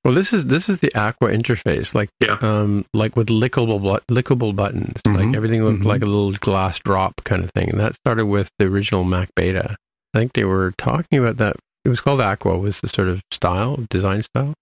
Well, 0.04 0.14
this 0.14 0.32
is 0.32 0.46
this 0.46 0.70
is 0.70 0.80
the 0.80 0.94
Aqua 0.96 1.30
interface, 1.32 1.94
like 1.94 2.10
Yeah. 2.22 2.38
um, 2.42 2.86
like 2.94 3.16
with 3.18 3.28
lickable 3.28 3.82
bu- 3.82 4.14
lickable 4.14 4.56
buttons. 4.56 5.02
Like 5.06 5.18
Mhm, 5.18 5.36
everything 5.36 5.64
looked 5.66 5.82
mhm. 5.82 5.86
like 5.86 6.02
a 6.02 6.06
little 6.06 6.32
glass 6.34 6.80
drop 6.80 7.22
kind 7.26 7.44
of 7.44 7.52
thing, 7.52 7.70
and 7.70 7.80
that 7.80 7.96
started 7.96 8.26
with 8.28 8.50
the 8.60 8.66
original 8.66 9.04
Mac 9.04 9.30
Beta. 9.36 9.76
I 10.14 10.20
think 10.20 10.34
they 10.34 10.46
were 10.46 10.74
talking 10.78 11.20
about 11.20 11.38
that. 11.38 11.58
It 11.84 11.90
was 11.90 12.00
called 12.00 12.22
Aqua. 12.22 12.58
Was 12.58 12.80
the 12.80 12.88
sort 12.88 13.10
of 13.10 13.22
style 13.32 13.86
design 13.90 14.24
style? 14.24 14.54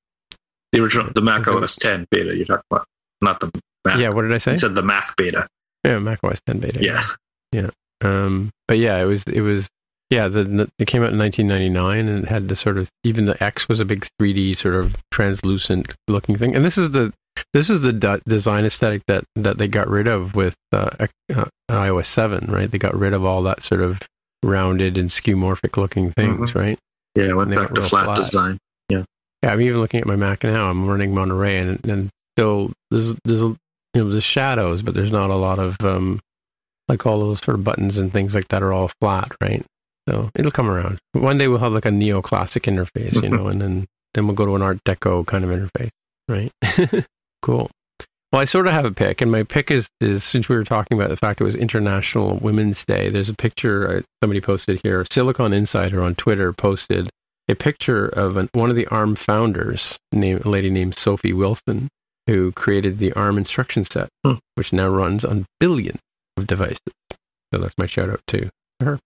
The 0.72 0.82
original, 0.84 1.12
the 1.14 1.22
Mac 1.22 1.42
it- 1.42 1.48
OS 1.50 1.76
10 1.78 2.06
beta 2.12 2.36
you're 2.36 2.46
talking 2.46 2.64
about, 2.72 2.86
not 3.22 3.40
the 3.40 3.52
Mac. 3.86 4.00
Yeah. 4.00 4.10
What 4.10 4.24
did 4.24 4.34
I 4.34 4.40
say? 4.40 4.54
You 4.54 4.58
said 4.58 4.74
the 4.76 4.84
Mac 4.84 5.16
beta. 5.16 5.48
Yeah, 5.86 6.00
Mac 6.00 6.20
OS 6.24 6.40
10 6.48 6.60
Beta. 6.60 6.84
Yeah, 6.84 7.06
yeah. 7.52 7.70
Um, 8.04 8.50
but 8.68 8.80
yeah, 8.80 8.98
it 9.00 9.06
was 9.06 9.24
it 9.32 9.42
was 9.42 9.70
Yeah, 10.12 10.28
the, 10.28 10.44
the, 10.44 10.70
it 10.78 10.86
came 10.88 11.02
out 11.02 11.12
in 11.14 11.18
1999, 11.18 12.08
and 12.08 12.24
it 12.26 12.28
had 12.30 12.48
the 12.48 12.56
sort 12.56 12.78
of 12.78 12.90
even 13.04 13.26
the 13.26 13.42
X 13.44 13.68
was 13.68 13.80
a 13.80 13.86
big 13.86 14.08
3D 14.22 14.58
sort 14.58 14.76
of 14.76 14.96
translucent 15.12 15.94
looking 16.08 16.38
thing. 16.38 16.56
And 16.56 16.64
this 16.64 16.78
is 16.78 16.92
the 16.92 17.12
this 17.54 17.70
is 17.70 17.82
the 17.82 17.92
de- 17.92 18.22
design 18.28 18.66
aesthetic 18.66 19.02
that 19.08 19.24
that 19.36 19.58
they 19.58 19.68
got 19.68 19.90
rid 19.90 20.08
of 20.08 20.36
with 20.36 20.56
uh, 20.72 21.08
uh, 21.34 21.46
iOS 21.70 22.06
7, 22.06 22.46
right? 22.52 22.70
They 22.70 22.78
got 22.78 22.96
rid 22.98 23.14
of 23.14 23.26
all 23.26 23.42
that 23.44 23.64
sort 23.64 23.82
of 23.82 24.00
rounded 24.44 24.98
and 24.98 25.10
skeuomorphic 25.10 25.76
looking 25.76 26.12
things, 26.12 26.52
Mhm. 26.52 26.56
right? 26.56 26.80
Yeah, 27.16 27.30
it 27.30 27.36
went 27.36 27.50
back 27.50 27.72
went 27.72 27.76
to 27.78 27.90
flat, 27.90 28.06
flat. 28.06 28.18
design. 28.18 28.58
Yeah, 28.90 29.04
yeah. 29.42 29.52
I'm 29.52 29.62
even 29.62 29.82
looking 29.82 30.02
at 30.02 30.08
my 30.08 30.16
Mac 30.16 30.44
now. 30.44 30.70
I'm 30.70 30.86
running 30.86 31.14
Monterey, 31.16 31.58
and 31.58 31.84
and 31.86 32.10
still 32.38 32.72
there's 32.92 33.14
there's 33.26 33.42
a, 33.42 33.56
you 33.96 34.04
know 34.04 34.10
there's 34.12 34.24
shadows, 34.24 34.84
but 34.84 34.94
there's 34.94 35.12
not 35.12 35.32
a 35.32 35.36
lot 35.36 35.58
of 35.58 35.78
um 35.82 36.20
like 36.88 37.06
all 37.08 37.20
those 37.20 37.42
sort 37.42 37.56
of 37.58 37.64
buttons 37.64 37.98
and 37.98 38.14
things 38.14 38.36
like 38.36 38.48
that 38.50 38.62
are 38.62 38.72
all 38.72 38.92
flat, 39.02 39.32
right? 39.42 39.66
So 40.08 40.30
it'll 40.36 40.52
come 40.52 40.70
around. 40.70 41.00
One 41.14 41.38
day 41.38 41.48
we'll 41.48 41.60
have 41.60 41.74
like 41.74 41.86
a 41.86 41.90
neoclassic 41.90 42.64
interface, 42.72 43.22
you 43.22 43.30
know, 43.36 43.48
and 43.48 43.62
then 43.62 43.86
then 44.14 44.28
we'll 44.28 44.36
go 44.36 44.46
to 44.46 44.56
an 44.56 44.62
Art 44.62 44.80
Deco 44.86 45.26
kind 45.26 45.44
of 45.44 45.50
interface, 45.50 45.90
right? 46.30 46.52
cool. 47.42 47.70
Well, 48.32 48.42
I 48.42 48.46
sort 48.46 48.68
of 48.68 48.74
have 48.74 48.86
a 48.86 48.92
pick, 48.92 49.22
and 49.22 49.32
my 49.32 49.44
pick 49.44 49.72
is 49.72 49.88
is 50.02 50.24
since 50.24 50.50
we 50.50 50.56
were 50.56 50.64
talking 50.64 50.98
about 50.98 51.10
the 51.10 51.18
fact 51.18 51.42
it 51.42 51.46
was 51.46 51.56
International 51.56 52.38
Women's 52.38 52.84
Day. 52.86 53.10
There's 53.10 53.30
a 53.30 53.34
picture 53.34 53.98
uh, 53.98 54.02
somebody 54.22 54.42
posted 54.42 54.80
here. 54.84 55.06
Silicon 55.10 55.54
Insider 55.54 56.02
on 56.02 56.16
Twitter 56.16 56.52
posted 56.54 57.10
a 57.48 57.56
picture 57.56 58.08
of 58.08 58.38
an, 58.38 58.50
one 58.54 58.70
of 58.70 58.76
the 58.76 58.88
ARM 58.88 59.16
founders, 59.16 59.98
named, 60.12 60.44
a 60.46 60.50
lady 60.50 60.70
named 60.70 60.98
Sophie 60.98 61.34
Wilson, 61.34 61.88
who 62.28 62.52
created 62.54 62.98
the 62.98 63.14
ARM 63.14 63.38
instruction 63.38 63.86
set, 63.86 64.10
Hmm. 64.26 64.34
which 64.56 64.74
now 64.74 64.88
runs 64.90 65.24
on 65.24 65.46
billions 65.60 66.00
of 66.38 66.48
devices. 66.48 66.80
So 67.54 67.60
that's 67.60 67.76
my 67.78 67.86
shout 67.86 68.10
out 68.10 68.22
to 68.28 68.50
her. 68.82 69.00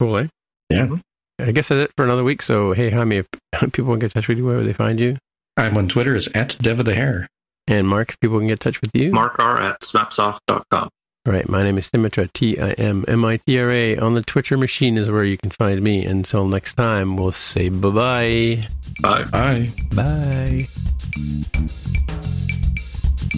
Cool, 0.00 0.16
eh? 0.16 0.26
Yeah. 0.72 0.86
Mm-hmm. 0.86 1.48
I 1.48 1.52
guess 1.52 1.68
that's 1.68 1.84
it 1.84 1.92
for 1.96 2.04
another 2.04 2.24
week. 2.24 2.42
So, 2.42 2.72
hey, 2.72 2.90
Jaime, 2.90 3.16
if 3.18 3.26
people 3.72 3.86
want 3.86 4.00
to 4.00 4.06
get 4.08 4.16
in 4.16 4.22
touch 4.22 4.28
with 4.28 4.38
you, 4.38 4.46
where 4.46 4.56
would 4.56 4.66
they 4.66 4.72
find 4.72 5.00
you? 5.00 5.18
I'm 5.56 5.76
on 5.76 5.88
Twitter 5.88 6.14
as 6.16 6.28
at 6.28 6.56
Dev 6.60 6.78
of 6.78 6.86
the 6.86 6.94
Hair. 6.94 7.28
And 7.66 7.86
Mark, 7.86 8.10
if 8.10 8.20
people 8.20 8.38
can 8.38 8.48
get 8.48 8.54
in 8.54 8.58
touch 8.58 8.80
with 8.80 8.90
you. 8.94 9.12
Mark 9.12 9.38
R 9.38 9.60
at 9.60 9.80
smapsoft.com. 9.80 10.88
All 11.24 11.32
right, 11.32 11.48
my 11.48 11.62
name 11.62 11.78
is 11.78 11.88
Tim 11.88 12.02
Mitra, 12.02 12.28
T 12.34 12.58
I 12.58 12.72
M 12.72 13.04
M 13.06 13.24
I 13.24 13.36
T 13.36 13.58
R 13.60 13.70
A. 13.70 13.96
On 13.98 14.14
the 14.14 14.22
Twitcher 14.22 14.56
machine 14.56 14.98
is 14.98 15.08
where 15.08 15.24
you 15.24 15.38
can 15.38 15.50
find 15.50 15.80
me. 15.80 16.04
Until 16.04 16.48
next 16.48 16.74
time, 16.74 17.16
we'll 17.16 17.30
say 17.30 17.68
bye 17.68 17.90
bye. 17.90 18.68
Bye. 19.00 19.24
Bye. 19.30 19.70
Bye. 19.94 20.66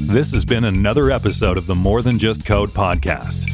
This 0.07 0.33
has 0.33 0.47
been 0.47 0.65
another 0.65 1.11
episode 1.11 1.59
of 1.59 1.67
the 1.67 1.75
More 1.75 2.01
Than 2.01 2.19
Just 2.19 2.47
Code 2.47 2.71
podcast. 2.71 3.54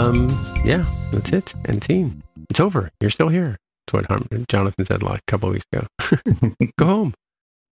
Um, 0.00 0.28
yeah, 0.64 0.84
that's 1.12 1.30
it. 1.30 1.54
And 1.66 1.82
team, 1.82 2.22
it's 2.48 2.58
over. 2.58 2.90
You're 3.02 3.10
still 3.10 3.28
here. 3.28 3.58
That's 3.92 4.08
what 4.08 4.48
Jonathan 4.48 4.86
said 4.86 5.02
like 5.02 5.20
a 5.20 5.30
couple 5.30 5.50
of 5.50 5.54
weeks 5.54 5.66
ago. 5.72 5.86
Go 6.78 6.86
home. 6.86 7.14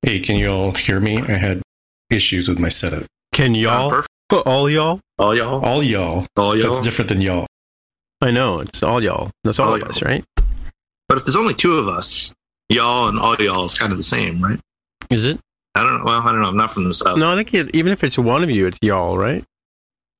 Hey, 0.03 0.21
can 0.21 0.37
you 0.37 0.51
all 0.51 0.73
hear 0.73 1.01
me? 1.01 1.19
I 1.23 1.33
had 1.33 1.63
issues 2.11 2.47
with 2.47 2.59
my 2.59 2.69
setup. 2.69 3.05
Can 3.33 3.55
y'all? 3.55 3.89
perfect. 3.89 4.47
all 4.47 4.69
y'all? 4.69 5.01
All 5.19 5.35
y'all. 5.35 5.65
All 5.65 5.83
y'all. 5.83 6.27
All 6.37 6.55
y'all. 6.55 6.67
That's 6.67 6.83
different 6.83 7.09
than 7.09 7.23
y'all. 7.23 7.47
I 8.21 8.31
know 8.31 8.61
it's 8.61 8.83
all 8.83 9.03
y'all. 9.03 9.31
That's 9.45 9.59
all, 9.59 9.69
All 9.69 9.75
of 9.77 9.81
y'all. 9.81 9.89
us, 9.89 10.03
right? 10.03 10.23
But 11.09 11.17
if 11.17 11.25
there's 11.25 11.37
only 11.37 11.55
two 11.55 11.79
of 11.79 11.89
us, 11.89 12.35
y'all 12.69 13.09
and 13.09 13.19
all 13.19 13.37
y'all 13.37 13.65
is 13.65 13.73
kind 13.73 13.91
of 13.91 13.97
the 13.97 14.03
same, 14.03 14.43
right? 14.45 14.61
Is 15.09 15.25
it? 15.25 15.41
I 15.75 15.83
don't 15.83 15.99
know. 16.01 16.05
Well, 16.05 16.21
I 16.21 16.33
don't 16.33 16.43
know. 16.43 16.49
I'm 16.49 16.57
not 16.59 16.75
from 16.75 16.85
the 16.85 16.93
south. 16.93 17.17
No, 17.17 17.33
I 17.33 17.37
think 17.37 17.55
it, 17.55 17.75
even 17.75 17.91
if 17.91 18.05
it's 18.05 18.19
one 18.19 18.45
of 18.45 18.51
you, 18.51 18.67
it's 18.67 18.79
y'all, 18.83 19.17
right? 19.17 19.43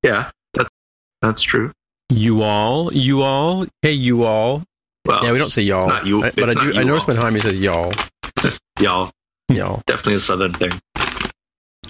Yeah, 0.01 0.31
that's 0.55 0.69
that's 1.21 1.43
true. 1.43 1.71
You 2.09 2.41
all, 2.41 2.91
you 2.93 3.21
all, 3.21 3.65
hey, 3.81 3.91
you 3.91 4.23
all. 4.23 4.63
Well, 5.05 5.23
yeah, 5.23 5.31
we 5.31 5.37
don't 5.39 5.49
say 5.49 5.61
y'all, 5.61 5.87
not 5.87 6.05
you- 6.05 6.23
I- 6.23 6.31
but 6.31 6.49
I 6.49 6.51
it's 6.53 6.61
do. 6.61 6.73
I 6.73 6.79
you 6.81 6.85
noticed 6.85 7.07
all. 7.07 7.15
when 7.15 7.17
Jaime 7.17 7.39
says 7.41 7.59
y'all, 7.59 7.93
y'all. 8.79 9.11
y'all. 9.47 9.81
Definitely 9.85 10.15
a 10.15 10.19
southern 10.19 10.53
thing. 10.53 10.79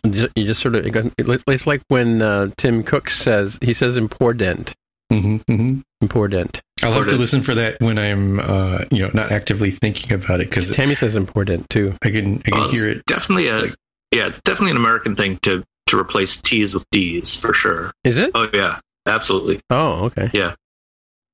You 0.05 0.45
just, 0.45 0.61
sort 0.61 0.75
of. 0.75 0.85
It's 0.85 1.43
it's 1.47 1.67
like 1.67 1.81
when 1.89 2.21
uh, 2.21 2.51
Tim 2.57 2.83
Cook 2.83 3.09
says 3.09 3.57
he 3.61 3.73
says 3.73 3.97
important, 3.97 4.73
hmm 5.11 5.37
hmm 5.47 5.79
important. 6.01 6.61
I 6.81 6.87
like 6.87 7.07
to 7.07 7.15
listen 7.15 7.41
for 7.41 7.53
that 7.55 7.79
when 7.81 7.97
I'm, 7.99 8.39
uh, 8.39 8.85
you 8.91 8.99
know, 8.99 9.11
not 9.13 9.31
actively 9.33 9.71
thinking 9.71 10.13
about 10.13 10.39
it 10.39 10.49
because 10.49 10.71
Tammy 10.71 10.95
says 10.95 11.15
important 11.15 11.69
too. 11.69 11.95
I 12.01 12.11
can 12.11 12.37
I 12.45 12.51
can 12.51 12.59
Well, 12.59 12.69
hear 12.71 12.87
it. 12.87 13.05
Definitely 13.07 13.47
a 13.49 13.63
yeah. 14.11 14.27
It's 14.27 14.39
definitely 14.41 14.71
an 14.71 14.77
American 14.77 15.15
thing 15.17 15.37
to 15.43 15.65
to 15.87 15.99
replace 15.99 16.37
T's 16.37 16.73
with 16.73 16.85
D's 16.91 17.35
for 17.35 17.53
sure. 17.53 17.91
Is 18.05 18.15
it? 18.17 18.31
Oh 18.35 18.49
yeah, 18.53 18.79
absolutely. 19.09 19.59
Oh, 19.69 20.05
okay. 20.05 20.29
Yeah. 20.33 20.55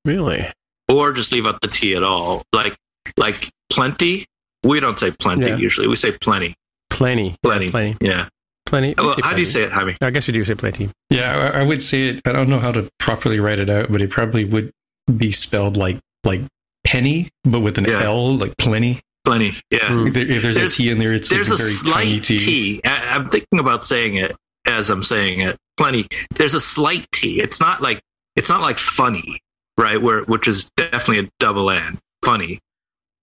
Really? 0.04 0.52
Or 0.90 1.12
just 1.14 1.32
leave 1.32 1.46
out 1.46 1.62
the 1.62 1.68
T 1.68 1.96
at 1.96 2.04
all. 2.04 2.44
Like 2.54 2.76
like 3.18 3.50
plenty. 3.72 4.26
We 4.64 4.80
don't 4.80 5.00
say 5.00 5.12
plenty 5.12 5.50
Yeah. 5.50 5.58
usually. 5.58 5.88
We 5.88 5.96
say 5.96 6.12
plenty. 6.18 6.56
Plenty. 6.90 7.36
Plenty. 7.44 7.72
Plenty. 7.72 7.98
Yeah. 8.02 8.30
Plenty. 8.66 8.96
We 8.98 9.06
Well, 9.06 9.16
say 9.16 9.22
how 9.24 9.34
do 9.34 9.40
you 9.40 9.46
say 9.46 9.62
it, 9.64 9.72
Jaime? 9.72 9.96
I 10.02 10.10
guess 10.10 10.26
we 10.28 10.34
do 10.34 10.44
say 10.46 10.56
plenty. 10.56 10.90
Yeah, 11.12 11.52
I, 11.54 11.60
I 11.60 11.64
would 11.64 11.82
say 11.82 12.08
it. 12.10 12.22
I 12.26 12.32
don't 12.32 12.50
know 12.50 12.60
how 12.60 12.72
to 12.72 12.90
properly 13.00 13.40
write 13.40 13.60
it 13.60 13.70
out, 13.70 13.92
but 13.92 14.02
it 14.02 14.10
probably 14.10 14.44
would 14.46 14.72
be 15.18 15.32
spelled 15.32 15.78
like 15.78 16.00
like 16.24 16.42
penny, 16.84 17.30
but 17.44 17.60
with 17.60 17.78
an 17.78 17.86
Yeah. 17.86 18.04
L, 18.04 18.36
like 18.38 18.58
plenty. 18.58 19.02
Plenty. 19.24 19.54
Yeah. 19.72 19.80
Mm. 19.80 20.08
If, 20.08 20.14
there- 20.14 20.24
if 20.28 20.42
there's, 20.44 20.56
There's- 20.56 20.74
a 20.74 20.78
T 20.78 20.90
in 20.90 20.98
there, 21.00 21.14
it's 21.14 21.30
There's 21.30 21.50
like 21.50 21.60
a 21.60 21.64
a 21.64 21.66
very 21.66 21.76
tiny 21.94 22.10
slight 22.18 22.24
T. 22.24 22.38
T. 22.38 22.82
I, 22.86 23.16
I'm 23.16 23.30
thinking 23.30 23.60
about 23.60 23.84
saying 23.86 24.16
it 24.18 24.36
as 24.66 24.90
I'm 24.90 25.04
saying 25.04 25.42
it. 25.42 25.58
Plenty. 25.78 26.08
There's 26.36 26.54
a 26.54 26.62
slight 26.62 27.06
T. 27.12 27.40
It's 27.42 27.60
not 27.60 27.82
like 27.82 28.02
it's 28.36 28.50
not 28.50 28.62
like 28.62 28.78
funny, 28.80 29.40
right? 29.78 30.02
Where 30.02 30.24
which 30.24 30.48
is 30.48 30.70
definitely 30.78 31.20
a 31.28 31.30
double 31.40 31.70
N. 31.70 32.00
Funny. 32.24 32.60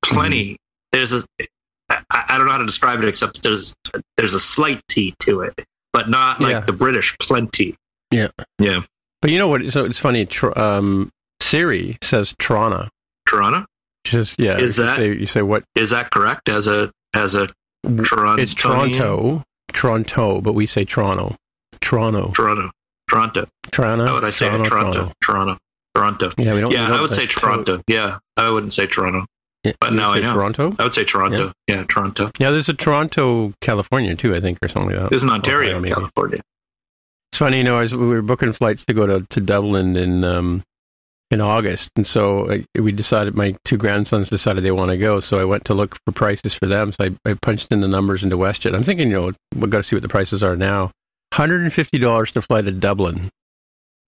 Plenty. 0.05 0.57
There's 0.93 1.13
a. 1.13 1.23
I, 1.91 1.99
I 2.11 2.37
don't 2.39 2.47
know 2.47 2.53
how 2.53 2.59
to 2.59 2.67
describe 2.67 3.03
it 3.03 3.09
except 3.09 3.43
there's 3.43 3.75
there's 4.17 4.35
a 4.35 4.41
slight 4.41 4.83
T 4.89 5.15
to 5.21 5.41
it, 5.43 5.55
but 5.93 6.09
not 6.11 6.41
like 6.41 6.53
Yeah. 6.53 6.61
the 6.61 6.73
British 6.73 7.17
plenty. 7.19 7.77
Yeah. 8.11 8.29
Yeah. 8.59 8.83
But 9.21 9.31
you 9.31 9.39
know 9.39 9.49
what? 9.49 9.63
So 9.73 9.85
it's 9.85 9.99
funny. 9.99 10.27
Tr- 10.27 10.59
um, 10.59 11.11
Siri 11.41 11.99
says 12.03 12.35
Toronto. 12.39 12.89
Toronto. 13.29 13.65
Just 14.05 14.39
yeah. 14.39 14.59
Is 14.59 14.77
you 14.79 14.85
that- 14.85 14.97
say, 14.97 15.09
you 15.13 15.27
say 15.27 15.43
what? 15.43 15.65
Is 15.77 15.91
that 15.91 16.11
correct? 16.11 16.49
As 16.49 16.67
a 16.67 16.91
as 17.15 17.35
a 17.35 17.49
Toronto. 18.05 18.43
It's 18.43 18.55
Toronto, 18.55 19.45
Toronto, 19.73 20.41
but 20.41 20.53
we 20.55 20.67
say 20.67 20.85
Toronto, 20.85 21.37
Toronto, 21.81 22.33
Toronto. 22.33 22.71
Toronto. 23.09 23.47
Toronto. 23.71 24.07
How 24.07 24.15
would 24.15 24.25
I 24.25 24.31
say 24.31 24.47
it? 24.55 24.65
Toronto. 24.65 25.13
Toronto. 25.23 25.59
Toronto. 25.95 26.33
Yeah, 26.39 26.55
we 26.55 26.61
don't. 26.61 26.73
Yeah, 26.73 26.91
we 26.91 26.97
I 26.97 27.01
would 27.03 27.13
say 27.15 27.27
to- 27.27 27.41
Toronto. 27.41 27.83
Yeah, 27.87 28.19
I 28.37 28.49
wouldn't 28.51 28.73
say 28.73 28.87
Toronto. 28.87 29.27
Yeah, 29.65 29.73
But 29.81 29.93
now 29.93 30.13
I 30.13 30.21
know. 30.21 30.35
Toronto. 30.35 30.75
I 30.79 30.85
would 30.85 30.95
say 30.95 31.05
Toronto. 31.05 31.53
Yeah, 31.69 31.85
Toronto. 31.85 32.31
Yeah, 32.39 32.51
there's 32.51 32.69
a 32.69 32.75
Toronto, 32.75 33.53
California 33.61 34.17
too, 34.17 34.35
I 34.35 34.41
think, 34.41 34.59
or 34.63 34.69
something 34.69 34.91
like 34.91 35.03
that. 35.03 35.11
This 35.11 35.23
is 35.23 35.29
Ontario. 35.29 35.81
California. 35.83 36.41
It's 37.31 37.39
funny, 37.39 37.59
you 37.59 37.65
know, 37.65 37.79
as 37.79 37.95
we 37.95 38.07
were 38.07 38.23
booking 38.23 38.53
flights 38.53 38.85
to 38.87 38.95
go 38.95 39.07
to, 39.07 39.27
to 39.31 39.41
Dublin 39.41 39.97
in 39.97 40.25
um 40.25 40.65
in 41.33 41.41
August, 41.41 41.91
and 41.97 42.07
so 42.07 42.45
uh, 42.45 42.59
we 42.81 42.93
decided. 42.93 43.35
My 43.35 43.57
two 43.65 43.79
grandsons 43.79 44.29
decided 44.29 44.63
they 44.63 44.71
want 44.71 44.91
to 44.91 44.99
go, 44.99 45.19
so 45.19 45.39
I 45.39 45.45
went 45.45 45.65
to 45.65 45.75
look 45.75 45.97
for 46.05 46.13
prices 46.13 46.53
for 46.53 46.67
them. 46.67 46.93
So 46.93 47.07
I, 47.07 47.31
I 47.31 47.35
punched 47.35 47.69
in 47.73 47.81
the 47.81 47.89
numbers 47.89 48.23
into 48.23 48.37
WestJet. 48.37 48.75
I'm 48.75 48.85
thinking, 48.85 49.09
you 49.11 49.15
know, 49.15 49.33
we've 49.57 49.71
got 49.71 49.79
to 49.79 49.85
see 49.85 49.97
what 49.97 50.03
the 50.03 50.09
prices 50.09 50.43
are 50.43 50.57
now. 50.57 50.93
Hundred 51.33 51.63
and 51.63 51.73
fifty 51.73 51.99
dollars 51.99 52.31
to 52.33 52.43
fly 52.43 52.61
to 52.61 52.71
Dublin. 52.71 53.31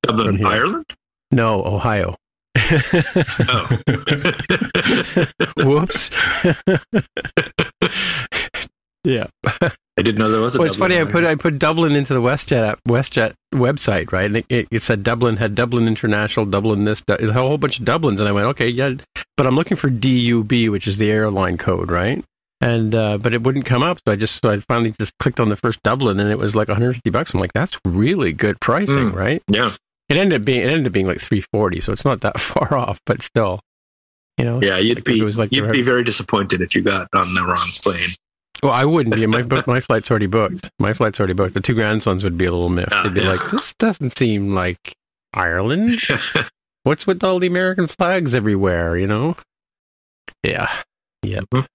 Dublin. 0.02 0.44
Ireland. 0.44 0.84
No, 1.32 1.64
Ohio. 1.64 2.14
Oh, 2.56 3.78
Whoops. 5.64 6.10
yeah. 9.04 9.26
I 9.96 10.02
didn't 10.02 10.16
know 10.18 10.28
there 10.28 10.40
was 10.40 10.56
a. 10.56 10.58
Well, 10.58 10.66
it's 10.66 10.76
Dublin, 10.76 10.98
funny. 10.98 11.08
I 11.08 11.12
put 11.12 11.24
I 11.24 11.34
put 11.36 11.58
Dublin 11.58 11.94
into 11.94 12.14
the 12.14 12.20
WestJet 12.20 12.66
app, 12.68 12.80
WestJet 12.88 13.34
website, 13.54 14.10
right? 14.10 14.26
And 14.26 14.38
it, 14.38 14.46
it, 14.48 14.68
it 14.72 14.82
said 14.82 15.02
Dublin 15.04 15.36
had 15.36 15.54
Dublin 15.54 15.86
International, 15.86 16.44
Dublin 16.46 16.84
this, 16.84 17.00
Du- 17.06 17.14
a 17.28 17.32
whole 17.32 17.58
bunch 17.58 17.78
of 17.78 17.84
Dublins, 17.84 18.18
and 18.18 18.28
I 18.28 18.32
went, 18.32 18.46
okay, 18.48 18.68
yeah. 18.68 18.94
But 19.36 19.46
I'm 19.46 19.54
looking 19.54 19.76
for 19.76 19.88
DUB, 19.90 20.68
which 20.70 20.88
is 20.88 20.96
the 20.98 21.10
airline 21.10 21.58
code, 21.58 21.90
right? 21.92 22.24
And 22.60 22.94
uh, 22.94 23.18
but 23.18 23.34
it 23.34 23.42
wouldn't 23.44 23.66
come 23.66 23.82
up, 23.84 23.98
so 24.06 24.12
I 24.12 24.16
just 24.16 24.40
so 24.42 24.50
I 24.50 24.60
finally 24.68 24.92
just 24.98 25.12
clicked 25.18 25.38
on 25.38 25.48
the 25.48 25.56
first 25.56 25.78
Dublin, 25.84 26.18
and 26.18 26.30
it 26.30 26.38
was 26.38 26.54
like 26.56 26.68
150 26.68 27.10
bucks. 27.10 27.32
I'm 27.34 27.40
like, 27.40 27.52
that's 27.52 27.78
really 27.84 28.32
good 28.32 28.58
pricing, 28.60 29.12
Mm. 29.12 29.14
right? 29.14 29.42
Yeah, 29.48 29.74
It 30.08 30.16
ended 30.16 30.40
up 30.40 30.44
being 30.44 30.62
it 30.62 30.70
ended 30.70 30.86
up 30.88 30.92
being 30.92 31.06
like 31.06 31.20
340, 31.20 31.80
so 31.82 31.92
it's 31.92 32.04
not 32.04 32.20
that 32.22 32.40
far 32.40 32.74
off, 32.76 32.98
but 33.06 33.22
still, 33.22 33.60
you 34.38 34.44
know. 34.44 34.60
yeah. 34.62 34.78
You'd 34.78 34.98
Like, 34.98 35.04
be 35.04 35.20
it 35.20 35.24
was 35.24 35.38
like 35.38 35.52
you'd 35.52 35.68
the- 35.68 35.72
be 35.72 35.82
very 35.82 36.02
disappointed 36.04 36.60
if 36.62 36.74
you 36.74 36.82
got 36.82 37.06
on 37.14 37.34
the 37.34 37.42
wrong 37.44 37.68
plane. 37.82 38.08
Well, 38.64 38.72
I 38.72 38.84
wouldn't 38.86 39.14
be. 39.14 39.26
My 39.26 39.42
book, 39.42 39.66
my 39.66 39.80
flight's 39.80 40.10
already 40.10 40.26
booked. 40.26 40.70
My 40.78 40.94
flight's 40.94 41.20
already 41.20 41.34
booked. 41.34 41.52
The 41.52 41.60
two 41.60 41.74
grandsons 41.74 42.24
would 42.24 42.38
be 42.38 42.46
a 42.46 42.50
little 42.50 42.70
miffed. 42.70 42.92
Ah, 42.92 43.02
They'd 43.04 43.12
be 43.14 43.20
yeah. 43.20 43.32
like, 43.32 43.50
"This 43.50 43.74
doesn't 43.78 44.16
seem 44.16 44.54
like 44.54 44.96
Ireland. 45.34 46.00
What's 46.84 47.06
with 47.06 47.22
all 47.22 47.38
the 47.38 47.46
American 47.46 47.86
flags 47.86 48.34
everywhere?" 48.34 48.96
You 48.96 49.06
know? 49.06 49.36
Yeah. 50.42 50.70
Yep. 51.24 51.44
Mhm. 51.52 51.66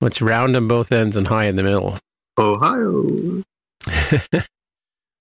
What's 0.00 0.20
round 0.20 0.56
on 0.56 0.68
both 0.68 0.92
ends 0.92 1.16
and 1.16 1.26
high 1.26 1.44
in 1.46 1.56
the 1.56 1.62
middle? 1.62 1.98
Ohio. 2.38 3.42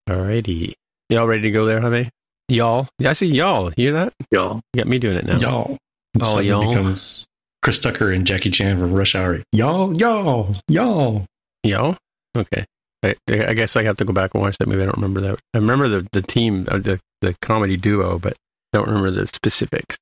Alrighty. 0.10 0.74
Y'all 1.10 1.28
ready 1.28 1.44
to 1.44 1.52
go 1.52 1.66
there, 1.66 1.80
Jaime? 1.82 2.10
Y'all? 2.50 2.88
Yeah, 3.00 3.12
I 3.12 3.14
see 3.14 3.28
y'all. 3.28 3.70
Hear 3.76 3.94
that? 3.94 4.14
Y'all. 4.32 4.60
You 4.74 4.80
got 4.80 4.88
me 4.88 5.00
doing 5.00 5.18
it 5.18 5.26
now. 5.26 5.38
Y'all. 5.40 5.78
Oh, 6.22 6.40
y'all. 6.40 6.68
becomes 6.70 7.28
Chris 7.62 7.80
Tucker 7.80 8.12
and 8.12 8.26
Jackie 8.26 8.50
Chan 8.50 8.80
from 8.80 8.94
Rush 8.94 9.16
Hour. 9.16 9.44
Y'all, 9.52 9.96
y'all, 9.98 10.56
y'all. 10.68 11.26
Y'all? 11.64 11.98
Okay. 12.38 12.66
I, 13.04 13.16
I 13.30 13.54
guess 13.54 13.76
I 13.76 13.84
have 13.84 13.98
to 13.98 14.06
go 14.06 14.14
back 14.14 14.34
and 14.34 14.42
watch 14.42 14.58
that 14.58 14.68
movie. 14.68 14.82
I 14.82 14.86
don't 14.86 14.98
remember 14.98 15.22
that. 15.22 15.40
I 15.54 15.58
remember 15.58 15.88
the, 15.88 16.08
the 16.12 16.22
team, 16.22 16.68
uh, 16.70 16.80
the, 16.80 17.00
the 17.22 17.36
comedy 17.42 17.78
duo, 17.78 18.20
but 18.20 18.36
don't 18.74 18.88
remember 18.88 19.12
the 19.12 19.28
specifics. 19.28 19.98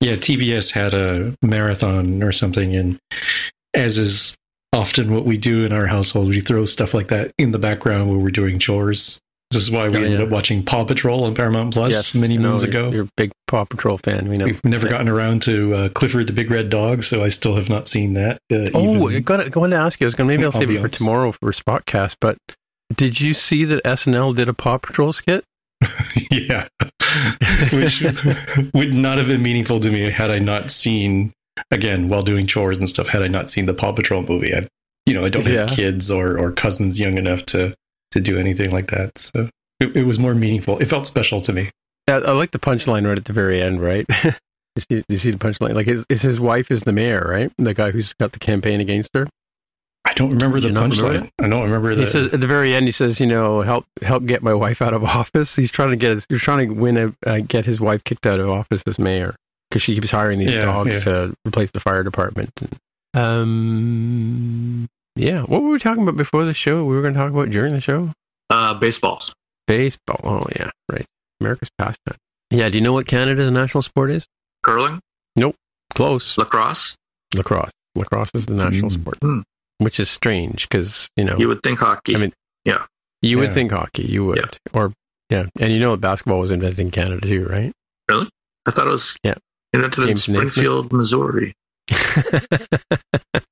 Yeah, 0.00 0.16
TBS 0.16 0.72
had 0.72 0.94
a 0.94 1.34
marathon 1.42 2.22
or 2.22 2.32
something, 2.32 2.74
and 2.74 2.98
as 3.72 3.98
is 3.98 4.36
often 4.72 5.14
what 5.14 5.24
we 5.24 5.38
do 5.38 5.64
in 5.64 5.72
our 5.72 5.86
household, 5.86 6.28
we 6.28 6.40
throw 6.40 6.66
stuff 6.66 6.92
like 6.92 7.08
that 7.08 7.32
in 7.38 7.52
the 7.52 7.58
background 7.58 8.08
while 8.08 8.18
we're 8.18 8.30
doing 8.30 8.58
chores. 8.58 9.20
This 9.52 9.62
is 9.62 9.70
why 9.70 9.88
we 9.88 9.96
Oh, 9.98 10.02
ended 10.02 10.18
yeah. 10.20 10.24
up 10.24 10.30
watching 10.30 10.62
Paw 10.64 10.84
Patrol 10.84 11.24
on 11.24 11.34
Paramount 11.34 11.72
Plus 11.74 12.14
many 12.14 12.34
I 12.34 12.36
know, 12.38 12.50
moons 12.50 12.62
ago. 12.62 12.90
You're 12.90 13.04
a 13.04 13.08
big 13.16 13.32
Paw 13.46 13.64
Patrol 13.64 13.98
fan. 13.98 14.28
We 14.28 14.36
know. 14.38 14.46
We've 14.46 14.64
never 14.64 14.86
Yeah. 14.86 14.92
gotten 14.92 15.08
around 15.08 15.42
to 15.42 15.74
uh, 15.74 15.88
Clifford 15.90 16.26
the 16.26 16.32
Big 16.32 16.50
Red 16.50 16.70
Dog, 16.70 17.04
so 17.04 17.22
I 17.22 17.28
still 17.28 17.54
have 17.56 17.68
not 17.68 17.88
seen 17.88 18.14
that. 18.14 18.38
Uh, 18.52 18.70
Oh, 18.74 19.08
I 19.08 19.18
got 19.20 19.50
going 19.50 19.70
to 19.72 19.76
ask 19.76 20.00
you. 20.00 20.06
I 20.06 20.08
was 20.08 20.14
going 20.14 20.28
to 20.28 20.34
maybe 20.34 20.44
I'll 20.44 20.52
save 20.52 20.70
it 20.70 20.80
for 20.80 20.88
tomorrow 20.88 21.32
for 21.32 21.52
Spotcast. 21.52 22.16
But 22.20 22.38
did 22.94 23.20
you 23.20 23.34
see 23.34 23.64
that 23.66 23.82
SNL 23.84 24.34
did 24.36 24.48
a 24.48 24.54
Paw 24.54 24.78
Patrol 24.78 25.12
skit? 25.12 25.44
yeah, 26.30 26.68
which 27.72 28.02
would 28.74 28.94
not 28.94 29.18
have 29.18 29.26
been 29.26 29.42
meaningful 29.42 29.80
to 29.80 29.90
me 29.90 30.10
had 30.10 30.30
I 30.30 30.38
not 30.38 30.70
seen 30.70 31.32
again 31.70 32.08
while 32.08 32.22
doing 32.22 32.46
chores 32.46 32.78
and 32.78 32.88
stuff. 32.88 33.08
Had 33.08 33.22
I 33.22 33.28
not 33.28 33.50
seen 33.50 33.66
the 33.66 33.74
Paw 33.74 33.92
Patrol 33.92 34.22
movie, 34.22 34.54
I, 34.54 34.66
you 35.06 35.14
know, 35.14 35.24
I 35.24 35.28
don't 35.28 35.44
have 35.46 35.70
Yeah. 35.70 35.74
kids 35.74 36.10
or 36.10 36.38
or 36.38 36.52
cousins 36.52 36.98
young 37.00 37.18
enough 37.18 37.44
to 37.46 37.74
to 38.12 38.20
do 38.20 38.38
anything 38.38 38.70
like 38.70 38.90
that. 38.90 39.18
So 39.18 39.48
it, 39.80 39.96
it 39.96 40.04
was 40.06 40.18
more 40.18 40.34
meaningful. 40.34 40.78
It 40.78 40.86
felt 40.86 41.06
special 41.06 41.40
to 41.42 41.52
me. 41.52 41.70
I, 42.08 42.12
I 42.14 42.32
like 42.32 42.50
the 42.52 42.58
punchline 42.58 43.06
right 43.06 43.18
at 43.18 43.24
the 43.24 43.32
very 43.32 43.60
end. 43.60 43.80
Right? 43.80 44.06
you, 44.24 44.32
see, 44.90 45.04
you 45.08 45.18
see 45.18 45.30
the 45.30 45.38
punchline? 45.38 45.74
Like 45.74 45.86
his, 45.86 46.04
his 46.22 46.40
wife 46.40 46.70
is 46.70 46.82
the 46.82 46.92
mayor, 46.92 47.26
right? 47.28 47.52
The 47.58 47.74
guy 47.74 47.90
who's 47.90 48.12
got 48.14 48.32
the 48.32 48.38
campaign 48.38 48.80
against 48.80 49.10
her. 49.14 49.26
I 50.04 50.14
don't 50.14 50.30
remember 50.30 50.56
Did 50.58 50.64
the 50.64 50.68
you 50.68 50.74
not 50.74 50.90
remember 50.90 51.26
punchline. 51.26 51.30
I 51.44 51.48
don't 51.48 51.62
remember 51.62 51.90
He 51.90 51.96
the. 52.04 52.06
says 52.08 52.32
at 52.32 52.40
the 52.40 52.46
very 52.48 52.74
end, 52.74 52.86
he 52.86 52.92
says, 52.92 53.20
"You 53.20 53.26
know, 53.26 53.62
help 53.62 53.84
help 54.02 54.26
get 54.26 54.42
my 54.42 54.52
wife 54.52 54.82
out 54.82 54.94
of 54.94 55.04
office." 55.20 55.54
He's 55.54 55.70
trying 55.70 55.90
to 55.90 55.96
get 55.96 56.10
his, 56.14 56.26
he's 56.28 56.40
trying 56.42 56.68
to 56.68 56.74
win 56.74 56.96
a 56.96 57.14
uh, 57.24 57.38
get 57.46 57.64
his 57.64 57.80
wife 57.80 58.02
kicked 58.04 58.26
out 58.26 58.40
of 58.40 58.48
office 58.48 58.82
as 58.88 58.98
mayor 58.98 59.36
because 59.70 59.82
she 59.82 59.94
keeps 59.94 60.10
hiring 60.10 60.40
these 60.40 60.50
Yeah, 60.50 60.64
dogs 60.64 60.90
yeah. 60.92 61.00
to 61.04 61.34
replace 61.46 61.70
the 61.70 61.78
fire 61.80 62.02
department. 62.02 62.50
Um, 63.14 64.88
yeah. 65.16 65.42
What 65.42 65.62
were 65.62 65.70
we 65.70 65.78
talking 65.78 66.02
about 66.02 66.16
before 66.16 66.44
the 66.44 66.54
show? 66.54 66.84
We 66.84 66.94
were 66.94 67.02
going 67.02 67.14
to 67.14 67.20
talk 67.20 67.30
about 67.30 67.50
during 67.50 67.72
the 67.74 67.80
show 67.80 68.12
Uh, 68.50 68.74
baseball. 68.74 69.22
baseball. 69.66 70.20
Oh 70.24 70.46
yeah, 70.56 70.70
right. 70.90 71.06
America's 71.40 71.70
pastime. 71.78 72.16
Yeah. 72.50 72.68
Do 72.68 72.76
you 72.76 72.82
know 72.82 72.92
what 72.92 73.06
Canada's 73.06 73.50
national 73.50 73.82
sport 73.82 74.10
is? 74.10 74.26
Curling. 74.62 75.00
Nope. 75.36 75.56
Close. 75.94 76.36
Lacrosse. 76.38 76.94
Lacrosse. 77.34 77.70
Lacrosse 77.94 78.30
is 78.34 78.46
the 78.46 78.54
national 78.54 78.90
Mm. 78.90 79.00
sport, 79.00 79.18
Hmm. 79.22 79.40
which 79.78 79.98
is 80.00 80.08
strange 80.10 80.68
because 80.68 81.08
you 81.16 81.24
know 81.24 81.36
You 81.38 81.48
would 81.48 81.62
think 81.62 81.78
hockey. 81.80 82.14
I 82.14 82.18
mean, 82.18 82.32
Yeah. 82.64 82.86
You 83.22 83.38
would 83.38 83.52
think 83.52 83.70
hockey. 83.72 84.02
You 84.04 84.24
would, 84.26 84.38
Yeah. 84.38 84.44
or 84.72 84.92
yeah, 85.30 85.46
and 85.60 85.72
you 85.72 85.78
know 85.78 85.92
that 85.92 86.00
basketball 86.00 86.40
was 86.40 86.50
invented 86.50 86.78
in 86.80 86.90
Canada 86.90 87.26
too, 87.26 87.44
right? 87.46 87.72
Really? 88.08 88.28
I 88.66 88.70
thought 88.70 88.86
it 88.86 88.90
was 88.90 89.16
Yeah. 89.22 89.34
invented 89.72 90.02
in 90.04 90.08
James 90.08 90.28
Naismith. 90.28 90.52
Springfield, 90.52 90.92
Missouri. 90.92 91.54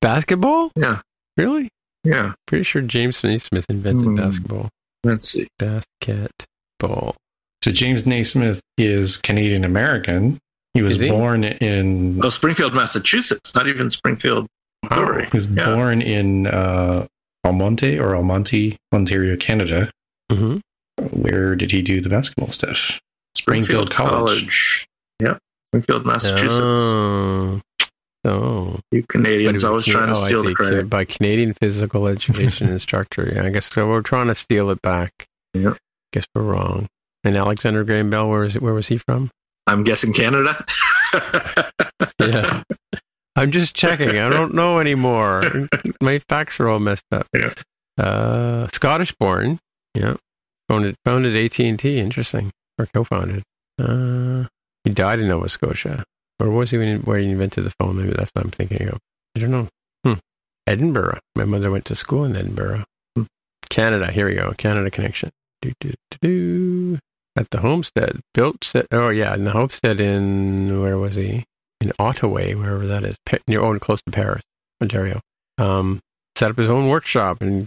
basketball? 0.00 0.70
Yeah. 0.76 1.00
Really? 1.36 1.68
Yeah. 2.04 2.32
Pretty 2.46 2.64
sure 2.64 2.82
James 2.82 3.22
Naismith 3.22 3.66
invented 3.68 4.04
Hmm. 4.06 4.16
basketball. 4.16 4.68
Let's 5.04 5.28
see. 5.30 5.48
Basketball. 5.58 7.16
so 7.62 7.70
James 7.70 8.06
Naismith 8.06 8.60
is 8.78 9.16
Canadian 9.18 9.64
American. 9.64 10.38
He 10.72 10.80
was 10.82 10.96
he? 10.96 11.08
born 11.08 11.44
in 11.44 12.20
Oh, 12.24 12.30
Springfield, 12.30 12.74
Massachusetts. 12.74 13.54
Not 13.54 13.66
even 13.68 13.90
Springfield, 13.90 14.46
Missouri. 14.88 15.24
He 15.24 15.30
was 15.32 15.46
Yeah. 15.50 15.74
born 15.74 16.00
in 16.00 16.46
uh, 16.46 17.06
Almonte 17.44 17.98
or 17.98 18.14
Almonte, 18.16 18.76
Ontario, 18.94 19.36
Canada. 19.36 19.90
hmm 20.30 20.58
Where 21.10 21.54
did 21.56 21.70
he 21.72 21.82
do 21.82 22.00
the 22.00 22.08
basketball 22.08 22.48
stuff? 22.50 22.98
Springfield 23.36 23.88
Springfield 23.88 23.90
College. 23.90 24.38
College. 24.38 24.86
Yep. 25.20 25.38
Springfield, 25.70 26.06
Massachusetts. 26.06 26.52
Oh. 26.52 27.60
Oh. 28.24 28.78
You 28.92 29.02
Canadians 29.08 29.64
always 29.64 29.86
trying 29.86 30.08
to 30.08 30.12
Oh, 30.12 30.24
steal 30.24 30.42
the 30.42 30.54
credit. 30.54 30.90
by 30.90 31.04
Canadian 31.04 31.54
physical 31.54 32.06
education 32.06 32.68
instructor. 32.68 33.32
Yeah, 33.34 33.44
I 33.44 33.50
guess 33.50 33.70
so. 33.70 33.88
We're 33.88 34.02
trying 34.02 34.26
to 34.28 34.34
steal 34.34 34.70
it 34.70 34.82
back. 34.82 35.26
Yep. 35.54 35.78
Guess 36.12 36.24
we're 36.34 36.42
wrong. 36.42 36.86
And 37.24 37.36
Alexander 37.36 37.82
Graham 37.84 38.10
Bell, 38.10 38.28
where 38.28 38.44
is 38.44 38.56
it? 38.56 38.62
Where 38.62 38.74
was 38.74 38.88
he 38.88 38.98
from? 38.98 39.30
I'm 39.66 39.84
guessing 39.84 40.12
Canada. 40.12 40.62
Yeah. 42.20 42.62
I'm 43.36 43.50
just 43.50 43.74
checking. 43.74 44.10
I 44.18 44.28
don't 44.28 44.52
know 44.54 44.78
anymore. 44.78 45.68
My 46.02 46.18
facts 46.28 46.60
are 46.60 46.68
all 46.68 46.78
messed 46.80 47.04
up. 47.12 47.26
Yeah. 47.34 47.54
Uh, 47.98 48.68
Scottish 48.74 49.14
born. 49.18 49.58
Yeah. 49.94 50.16
Founded 50.68 50.96
founded 51.04 51.34
AT 51.36 51.58
and 51.60 51.78
T. 51.78 51.98
Interesting. 51.98 52.50
Or 52.78 52.86
co-founded. 52.94 53.42
Uh, 53.78 54.44
he 54.84 54.90
died 54.90 55.18
in 55.20 55.28
Nova 55.28 55.48
Scotia. 55.48 56.04
Or 56.40 56.50
was 56.50 56.70
he 56.70 56.78
when, 56.78 57.00
where 57.02 57.18
he 57.18 57.30
invented 57.30 57.64
the 57.64 57.72
phone? 57.78 57.96
Maybe 57.96 58.14
that's 58.16 58.30
what 58.34 58.44
I'm 58.44 58.50
thinking 58.50 58.88
of. 58.88 58.98
I 59.36 59.40
don't 59.40 59.50
know. 59.50 59.68
Hmm. 60.04 60.18
Edinburgh. 60.66 61.20
My 61.36 61.44
mother 61.44 61.70
went 61.70 61.84
to 61.86 61.94
school 61.94 62.24
in 62.24 62.34
Edinburgh. 62.34 62.84
Hmm. 63.16 63.24
Canada. 63.68 64.10
Here 64.10 64.26
we 64.26 64.34
go. 64.34 64.52
Canada 64.56 64.90
connection. 64.90 65.30
Do, 65.62 65.72
do, 65.80 65.92
do. 66.20 66.98
At 67.36 67.50
the 67.50 67.60
homestead. 67.60 68.20
Built. 68.34 68.64
Set, 68.64 68.86
oh 68.90 69.10
yeah, 69.10 69.34
in 69.34 69.44
the 69.44 69.52
homestead 69.52 70.00
in 70.00 70.80
where 70.80 70.98
was 70.98 71.14
he? 71.14 71.44
in 71.80 71.92
Ottawa, 71.98 72.42
wherever 72.52 72.86
that 72.86 73.04
is, 73.04 73.16
near 73.46 73.60
oh, 73.60 73.78
close 73.78 74.02
to 74.02 74.10
Paris, 74.10 74.42
Ontario. 74.82 75.20
Um, 75.58 76.00
set 76.36 76.50
up 76.50 76.58
his 76.58 76.70
own 76.70 76.88
workshop 76.88 77.38
and 77.40 77.66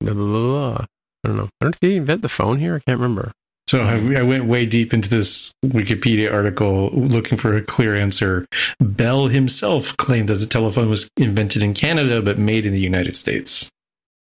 blah, 0.00 0.12
blah, 0.12 0.24
blah, 0.24 0.40
blah. 0.42 0.86
I 1.24 1.28
don't 1.28 1.36
know. 1.36 1.48
I 1.60 1.64
don't 1.64 1.80
did 1.80 1.90
he 1.90 1.96
invent 1.96 2.22
the 2.22 2.28
phone 2.28 2.58
here? 2.58 2.76
I 2.76 2.80
can't 2.80 3.00
remember. 3.00 3.32
So 3.74 3.82
I, 3.82 4.20
I 4.20 4.22
went 4.22 4.44
way 4.44 4.66
deep 4.66 4.94
into 4.94 5.10
this 5.10 5.52
Wikipedia 5.64 6.32
article 6.32 6.90
looking 6.90 7.36
for 7.36 7.56
a 7.56 7.60
clear 7.60 7.96
answer. 7.96 8.46
Bell 8.78 9.26
himself 9.26 9.96
claimed 9.96 10.28
that 10.28 10.36
the 10.36 10.46
telephone 10.46 10.88
was 10.88 11.10
invented 11.16 11.60
in 11.60 11.74
Canada 11.74 12.22
but 12.22 12.38
made 12.38 12.66
in 12.66 12.72
the 12.72 12.78
United 12.78 13.16
States. 13.16 13.68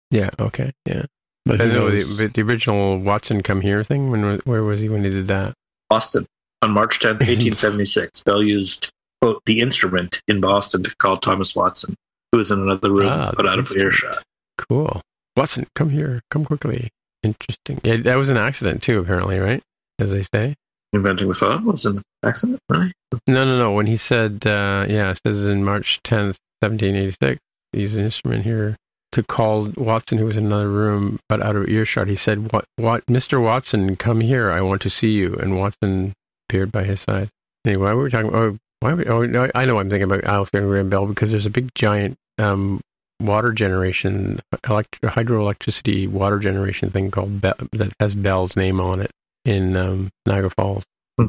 Yeah. 0.09 0.29
Okay. 0.39 0.71
Yeah. 0.85 1.03
But 1.43 1.61
I 1.61 1.65
know 1.65 1.89
knows? 1.89 2.17
the, 2.17 2.27
the 2.27 2.43
original 2.43 2.97
Watson 2.97 3.43
come 3.43 3.59
here 3.59 3.83
thing. 3.83 4.09
When 4.09 4.39
where 4.45 4.63
was 4.63 4.79
he 4.79 4.87
when 4.87 5.03
he 5.03 5.09
did 5.09 5.27
that? 5.27 5.53
Boston. 5.89 6.25
On 6.61 6.71
March 6.71 6.99
10th, 6.99 7.19
1876, 7.19 8.21
Bell 8.25 8.41
used, 8.41 8.89
quote, 9.21 9.41
the 9.45 9.59
instrument 9.59 10.21
in 10.29 10.39
Boston 10.39 10.81
to 10.83 10.95
call 10.95 11.17
Thomas 11.17 11.53
Watson, 11.53 11.93
who 12.31 12.37
was 12.37 12.51
in 12.51 12.59
another 12.61 12.89
room, 12.89 13.09
Ah, 13.09 13.33
put 13.35 13.45
out 13.45 13.59
of 13.59 13.69
earshot. 13.73 14.23
Cool. 14.57 15.01
Watson, 15.35 15.67
come 15.75 15.89
here. 15.89 16.21
Come 16.31 16.45
quickly. 16.45 16.89
Interesting. 17.25 17.81
Yeah, 17.83 17.97
that 18.03 18.17
was 18.17 18.29
an 18.29 18.37
accident 18.37 18.83
too, 18.83 18.99
apparently, 18.99 19.39
right? 19.39 19.61
As 19.99 20.11
they 20.11 20.23
say. 20.23 20.55
inventing 20.93 21.27
the 21.27 21.33
phone 21.33 21.65
was 21.65 21.85
an 21.85 22.03
accident, 22.23 22.59
right? 22.69 22.91
No, 23.27 23.45
no, 23.45 23.57
no. 23.57 23.71
When 23.71 23.87
he 23.87 23.97
said, 23.97 24.45
uh, 24.45 24.85
yeah, 24.87 25.11
it 25.11 25.19
says 25.25 25.45
in 25.45 25.63
March 25.63 25.99
10th, 26.03 26.37
1786, 26.61 27.39
he 27.71 27.81
used 27.81 27.95
an 27.95 28.05
instrument 28.05 28.43
here 28.43 28.75
to 29.11 29.23
call 29.23 29.71
Watson, 29.75 30.17
who 30.17 30.25
was 30.25 30.37
in 30.37 30.45
another 30.45 30.69
room 30.69 31.19
but 31.27 31.41
out 31.41 31.55
of 31.55 31.67
earshot. 31.67 32.07
He 32.07 32.15
said, 32.15 32.51
"What, 32.51 32.65
what, 32.75 33.05
Mr. 33.07 33.41
Watson, 33.41 33.95
come 33.95 34.21
here. 34.21 34.51
I 34.51 34.61
want 34.61 34.81
to 34.83 34.89
see 34.89 35.11
you." 35.11 35.35
And 35.35 35.57
Watson 35.57 36.13
appeared 36.47 36.71
by 36.71 36.83
his 36.83 37.01
side. 37.01 37.29
Anyway, 37.65 37.89
we 37.89 37.95
were 37.95 38.09
talking? 38.09 38.35
Oh, 38.35 38.57
why? 38.81 38.93
We, 38.93 39.05
oh, 39.05 39.25
no, 39.25 39.49
I 39.55 39.65
know. 39.65 39.79
I'm 39.79 39.89
thinking 39.89 40.03
about 40.03 40.25
Alexander 40.25 40.67
Graham 40.67 40.89
Bell 40.89 41.05
because 41.07 41.31
there's 41.31 41.45
a 41.45 41.49
big 41.49 41.73
giant 41.75 42.17
um, 42.37 42.81
water 43.21 43.51
generation, 43.53 44.39
elect- 44.69 45.01
hydroelectricity 45.01 46.07
water 46.07 46.39
generation 46.39 46.89
thing 46.91 47.11
called 47.11 47.41
Be- 47.41 47.51
that 47.73 47.93
has 47.99 48.13
Bell's 48.15 48.55
name 48.55 48.79
on 48.79 49.01
it 49.01 49.11
in 49.45 49.75
um, 49.77 50.09
Niagara 50.25 50.49
Falls. 50.49 50.83
Hmm. 51.19 51.27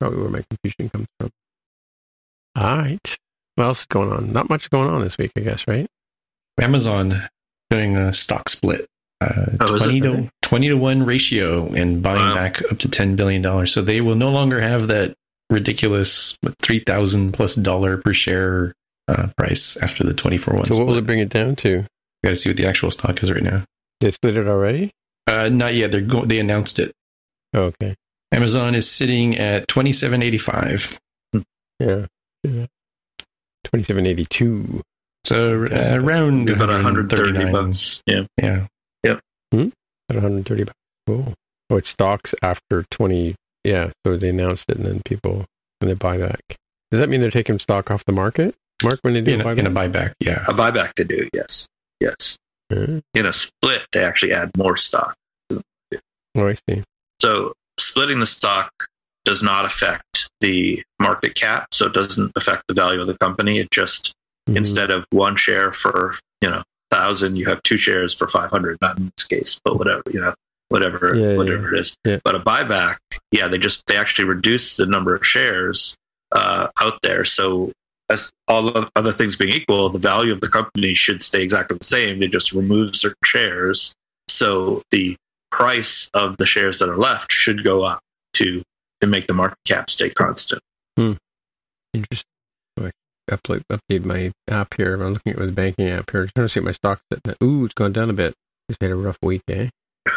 Probably 0.00 0.20
where 0.20 0.30
my 0.30 0.44
confusion 0.50 0.90
comes 0.90 1.06
from. 1.20 1.30
All 2.56 2.78
right. 2.78 3.16
What 3.56 3.64
else 3.64 3.80
is 3.80 3.86
going 3.86 4.12
on? 4.12 4.32
Not 4.32 4.48
much 4.48 4.68
going 4.70 4.88
on 4.88 5.02
this 5.02 5.16
week, 5.18 5.32
I 5.36 5.40
guess, 5.40 5.66
right? 5.68 5.86
Amazon 6.60 7.28
doing 7.70 7.96
a 7.96 8.12
stock 8.12 8.48
split. 8.48 8.86
Uh, 9.20 9.46
Oh, 9.60 9.78
20 9.78 10.00
to 10.00 10.08
Okay. 10.08 10.30
20 10.42 10.68
to 10.68 10.74
1 10.76 11.02
ratio 11.04 11.72
and 11.72 12.02
buying 12.02 12.18
Wow. 12.18 12.34
back 12.34 12.62
up 12.70 12.78
to 12.80 12.88
10 12.88 13.16
billion 13.16 13.42
dollars 13.42 13.72
so 13.72 13.80
they 13.80 14.00
will 14.00 14.16
no 14.16 14.30
longer 14.30 14.60
have 14.60 14.88
that 14.88 15.14
ridiculous 15.50 16.36
what, 16.42 16.54
3000 16.62 17.32
plus 17.32 17.54
dollar 17.54 17.96
per 17.98 18.12
share 18.12 18.74
uh, 19.08 19.28
price 19.36 19.76
after 19.78 20.04
the 20.04 20.14
24 20.14 20.54
one 20.54 20.64
So 20.66 20.78
what 20.78 20.86
will 20.86 20.98
it 20.98 21.06
bring 21.06 21.18
it 21.20 21.28
down 21.28 21.56
to? 21.56 21.84
got 22.24 22.30
to 22.30 22.36
see 22.36 22.48
what 22.48 22.56
the 22.56 22.66
actual 22.66 22.90
stock 22.90 23.22
is 23.22 23.30
right 23.30 23.42
now 23.42 23.64
They 24.00 24.10
split 24.10 24.36
it 24.36 24.48
already? 24.48 24.90
uh, 25.26 25.48
not 25.48 25.74
yet 25.74 25.90
they're 25.90 26.00
go- 26.00 26.24
they 26.24 26.38
announced 26.38 26.78
it 26.78 26.92
Oh, 27.52 27.64
okay. 27.64 27.94
amazon 28.32 28.74
is 28.74 28.90
sitting 28.90 29.36
at 29.38 29.68
2785 29.68 30.98
Yeah. 31.80 32.06
yeah. 32.42 32.66
2782. 33.64 34.82
so 35.24 35.64
uh, 35.64 35.96
around 36.00 36.48
About 36.50 36.68
130 36.68 37.50
bucks. 37.50 38.02
Yeah. 38.06 38.24
yeah 38.40 38.66
Yep. 39.04 39.20
At 39.52 40.16
130 40.16 40.64
bucks. 40.64 40.76
Cool. 41.06 41.34
Oh, 41.70 41.76
it 41.76 41.86
stocks 41.86 42.34
after 42.42 42.84
20. 42.90 43.34
Yeah. 43.64 43.90
So 44.06 44.16
they 44.16 44.28
announced 44.28 44.66
it 44.68 44.76
and 44.76 44.84
then 44.86 45.00
people, 45.04 45.44
and 45.80 45.90
they 45.90 45.94
buy 45.94 46.18
back. 46.18 46.40
Does 46.90 47.00
that 47.00 47.08
mean 47.08 47.20
they're 47.22 47.30
taking 47.30 47.58
stock 47.58 47.90
off 47.90 48.04
the 48.04 48.12
market? 48.12 48.54
Mark, 48.84 49.00
when 49.02 49.14
they 49.14 49.20
do 49.22 49.32
in 49.32 49.40
a 49.40 49.46
a, 49.48 49.52
in 49.54 49.66
a 49.66 49.70
buyback? 49.70 49.92
buyback 49.92 50.12
yeah 50.20 50.44
A 50.48 50.52
buyback 50.54 50.92
to 50.94 51.04
do, 51.04 51.28
yes. 51.32 51.66
Yes. 52.00 52.36
Yeah. 52.70 53.00
In 53.14 53.26
a 53.26 53.32
split, 53.32 53.86
they 53.92 54.04
actually 54.04 54.32
add 54.32 54.50
more 54.56 54.76
stock. 54.76 55.14
Oh, 56.36 56.48
I 56.48 56.54
see. 56.68 56.82
So 57.20 57.52
splitting 57.78 58.20
the 58.20 58.26
stock 58.26 58.70
does 59.24 59.42
not 59.42 59.64
affect 59.64 60.28
the 60.40 60.82
market 61.00 61.34
cap, 61.34 61.68
so 61.72 61.86
it 61.86 61.94
doesn't 61.94 62.32
affect 62.36 62.64
the 62.68 62.74
value 62.74 63.00
of 63.00 63.06
the 63.06 63.16
company. 63.18 63.58
It 63.58 63.70
just 63.70 64.12
Mhm. 64.50 64.56
instead 64.56 64.90
of 64.90 65.04
one 65.10 65.36
share 65.36 65.72
for 65.72 66.16
you 66.40 66.50
know 66.50 66.62
thousand, 66.90 67.36
you 67.36 67.46
have 67.46 67.62
two 67.62 67.76
shares 67.78 68.12
for 68.12 68.28
five 68.28 68.50
hundred. 68.50 68.76
Not 68.82 68.98
in 68.98 69.10
this 69.16 69.24
case, 69.24 69.60
but 69.64 69.78
whatever 69.78 70.02
you 70.12 70.20
know, 70.20 70.34
whatever 70.68 71.14
Yeah, 71.14 71.36
whatever 71.36 71.72
it 71.74 71.80
is. 71.80 71.96
Yeah. 72.04 72.18
But 72.24 72.34
a 72.34 72.40
buyback, 72.40 72.96
yeah, 73.30 73.48
they 73.48 73.58
just 73.58 73.86
they 73.86 73.96
actually 73.96 74.26
reduce 74.26 74.74
the 74.74 74.86
number 74.86 75.14
of 75.14 75.24
shares 75.26 75.94
uh, 76.32 76.68
out 76.80 77.00
there. 77.02 77.24
So 77.24 77.72
as 78.10 78.30
all 78.48 78.86
other 78.96 79.12
things 79.12 79.36
being 79.36 79.54
equal, 79.54 79.88
the 79.88 79.98
value 79.98 80.32
of 80.32 80.40
the 80.40 80.48
company 80.48 80.94
should 80.94 81.22
stay 81.22 81.42
exactly 81.42 81.76
the 81.78 81.84
same. 81.84 82.20
They 82.20 82.26
just 82.28 82.52
remove 82.52 82.94
certain 82.96 83.16
shares, 83.24 83.92
so 84.28 84.82
the 84.90 85.16
price 85.50 86.10
of 86.14 86.36
the 86.38 86.46
shares 86.46 86.78
that 86.80 86.88
are 86.88 86.96
left 86.98 87.30
should 87.32 87.62
go 87.64 87.82
up 87.84 88.00
to 88.34 88.62
to 89.00 89.06
make 89.06 89.26
the 89.26 89.34
market 89.34 89.58
cap 89.66 89.88
stay 89.90 90.10
constant. 90.10 90.60
Interesting. 90.96 92.26
So 92.78 92.86
I 92.86 92.90
upload, 93.34 93.62
update 93.72 94.04
my 94.04 94.32
app 94.48 94.74
here. 94.74 94.94
I'm 94.94 95.12
looking 95.12 95.32
at 95.32 95.38
my 95.38 95.46
banking 95.46 95.88
app 95.90 96.10
here. 96.10 96.22
I'm 96.22 96.30
trying 96.34 96.48
to 96.48 96.52
see 96.52 96.60
what 96.60 96.66
my 96.66 96.72
stock's 96.72 97.02
at. 97.12 97.36
Ooh, 97.42 97.64
it's 97.64 97.74
gone 97.74 97.92
down 97.92 98.10
a 98.10 98.12
bit. 98.12 98.34
It's 98.68 98.78
had 98.80 98.90
a 98.90 98.96
rough 98.96 99.18
week, 99.22 99.42
eh? 99.48 99.68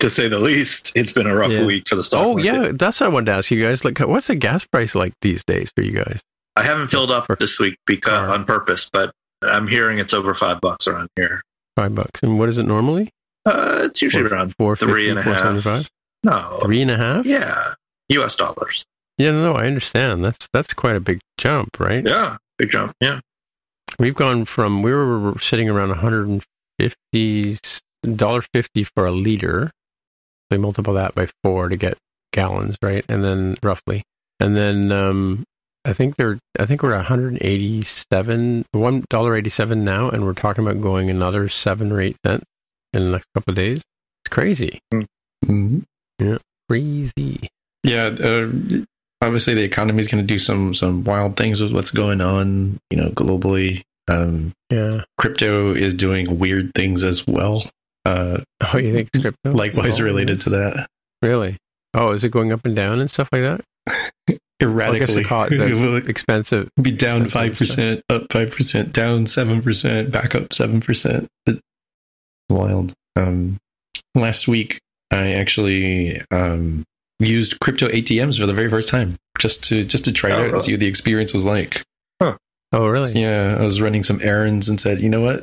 to 0.00 0.10
say 0.10 0.28
the 0.28 0.38
least, 0.38 0.92
it's 0.94 1.12
been 1.12 1.26
a 1.26 1.34
rough 1.34 1.50
Yeah. 1.52 1.64
week 1.64 1.88
for 1.88 1.96
the 1.96 2.02
stock 2.04 2.20
Oh, 2.26 2.34
market. 2.34 2.44
yeah. 2.44 2.72
That's 2.74 3.00
what 3.00 3.06
I 3.06 3.08
wanted 3.10 3.26
to 3.26 3.38
ask 3.38 3.50
you 3.50 3.60
guys. 3.62 3.84
Like, 3.84 3.98
what's 4.00 4.26
the 4.26 4.34
gas 4.34 4.64
price 4.64 4.94
like 4.94 5.14
these 5.22 5.42
days 5.44 5.70
for 5.74 5.82
you 5.82 5.92
guys? 5.92 6.20
I 6.58 6.62
haven't 6.62 6.88
filled 6.88 7.10
up 7.12 7.26
this 7.38 7.58
week 7.60 7.76
because 7.86 8.28
on 8.28 8.44
purpose, 8.44 8.90
but 8.92 9.12
I'm 9.42 9.68
hearing 9.68 9.98
it's 10.00 10.12
over 10.12 10.34
five 10.34 10.60
bucks 10.60 10.88
around 10.88 11.08
here. 11.14 11.42
Five 11.76 11.94
bucks. 11.94 12.20
And 12.22 12.36
what 12.38 12.48
is 12.48 12.58
it 12.58 12.64
normally? 12.64 13.10
Uh, 13.46 13.82
it's 13.84 14.02
usually 14.02 14.24
around 14.24 14.54
four 14.58 14.74
three 14.74 15.08
and 15.08 15.18
a 15.18 15.22
half. 15.22 15.62
475? 15.62 15.90
No, 16.24 16.58
Three 16.62 16.82
and 16.82 16.90
a 16.90 16.96
half? 16.96 17.24
yeah, 17.24 17.74
U.S. 18.08 18.34
dollars. 18.34 18.84
Yeah, 19.18 19.30
no, 19.30 19.52
no, 19.52 19.58
I 19.58 19.66
understand. 19.66 20.24
That's 20.24 20.48
that's 20.52 20.74
quite 20.74 20.96
a 20.96 21.00
big 21.00 21.20
jump, 21.38 21.78
right? 21.78 22.04
Yeah, 22.04 22.38
big 22.58 22.70
jump. 22.70 22.92
Yeah, 23.00 23.20
We've 24.00 24.16
gone 24.16 24.44
from 24.44 24.82
we 24.82 24.92
were 24.92 25.38
sitting 25.40 25.68
around 25.68 25.90
150 25.90 27.58
dollar 28.16 28.42
fifty 28.52 28.82
for 28.84 29.06
a 29.06 29.12
liter. 29.12 29.70
They 30.50 30.56
multiply 30.58 30.94
that 30.94 31.14
by 31.14 31.28
four 31.44 31.68
to 31.68 31.76
get 31.76 31.98
gallons, 32.32 32.76
right? 32.82 33.04
And 33.08 33.22
then 33.24 33.56
roughly, 33.62 34.02
and 34.40 34.56
then 34.56 34.90
um, 34.90 35.44
I 35.84 35.92
think 35.92 36.16
they're 36.16 36.38
I 36.58 36.66
think 36.66 36.82
we're 36.82 36.94
187 36.96 38.64
one 38.72 39.04
dollar 39.08 39.36
eighty 39.36 39.50
seven 39.50 39.84
now, 39.84 40.10
and 40.10 40.24
we're 40.24 40.34
talking 40.34 40.64
about 40.66 40.80
going 40.82 41.10
another 41.10 41.48
seven 41.48 41.92
or 41.92 42.00
eight 42.00 42.16
cents 42.24 42.44
in 42.92 43.04
the 43.04 43.10
next 43.12 43.26
couple 43.34 43.52
of 43.52 43.56
days. 43.56 43.78
It's 44.24 44.30
crazy, 44.34 44.80
Mhm. 45.44 45.84
crazy. 46.68 47.48
Yeah, 47.84 48.06
uh, 48.06 48.50
obviously 49.22 49.54
the 49.54 49.62
economy 49.62 50.00
is 50.00 50.08
going 50.08 50.22
to 50.22 50.26
do 50.26 50.38
some 50.38 50.74
some 50.74 51.04
wild 51.04 51.36
things 51.36 51.60
with 51.60 51.72
what's 51.72 51.90
going 51.90 52.20
on, 52.20 52.78
you 52.90 52.96
know, 52.96 53.10
globally. 53.10 53.82
Um, 54.08 54.52
Yeah. 54.70 55.02
crypto 55.18 55.74
is 55.74 55.94
doing 55.94 56.38
weird 56.38 56.72
things 56.74 57.04
as 57.04 57.26
well. 57.26 57.68
Uh, 58.04 58.38
Oh, 58.72 58.78
you 58.78 58.92
think 58.92 59.10
it's 59.14 59.22
crypto? 59.22 59.52
likewise 59.52 60.00
Oh, 60.00 60.04
related 60.04 60.40
to 60.40 60.50
that, 60.50 60.88
Really? 61.22 61.56
Oh, 61.94 62.12
is 62.12 62.22
it 62.24 62.30
going 62.30 62.52
up 62.52 62.64
and 62.64 62.74
down 62.76 63.00
and 63.00 63.10
stuff 63.10 63.28
like 63.32 63.42
that? 63.42 63.60
Well, 64.60 64.70
I 64.70 64.98
guess 64.98 65.08
erratically. 65.10 65.22
the 65.22 65.24
cost, 65.28 65.52
It 65.52 65.74
will 65.74 65.92
that's 65.92 66.08
expensive. 66.08 66.68
be 66.82 66.90
down 66.92 67.28
five 67.28 67.56
percent, 67.56 68.02
up 68.10 68.24
five 68.32 68.50
percent, 68.50 68.92
down 68.92 69.26
seven 69.26 69.62
percent, 69.62 70.10
back 70.10 70.34
up 70.34 70.52
seven 70.52 70.80
percent. 70.80 71.28
Wild. 72.50 72.94
Um, 73.16 73.58
last 74.14 74.48
week, 74.48 74.80
I 75.10 75.32
actually 75.34 76.22
um, 76.30 76.84
used 77.18 77.60
crypto 77.60 77.88
ATMs 77.88 78.38
for 78.38 78.46
the 78.46 78.54
very 78.54 78.70
first 78.70 78.88
time, 78.88 79.16
just 79.38 79.64
to 79.64 79.84
just 79.84 80.04
to 80.06 80.12
try 80.12 80.30
it 80.30 80.34
Oh, 80.34 80.44
out 80.44 80.50
and 80.50 80.62
see 80.62 80.72
what 80.72 80.80
the 80.80 80.86
experience 80.86 81.32
was 81.32 81.44
like. 81.44 81.82
Oh, 82.70 82.86
really? 82.86 83.18
Yeah, 83.18 83.56
I 83.58 83.64
was 83.64 83.80
running 83.80 84.02
some 84.02 84.20
errands 84.22 84.68
and 84.68 84.78
said, 84.78 85.00
you 85.00 85.08
know 85.08 85.22
what? 85.22 85.42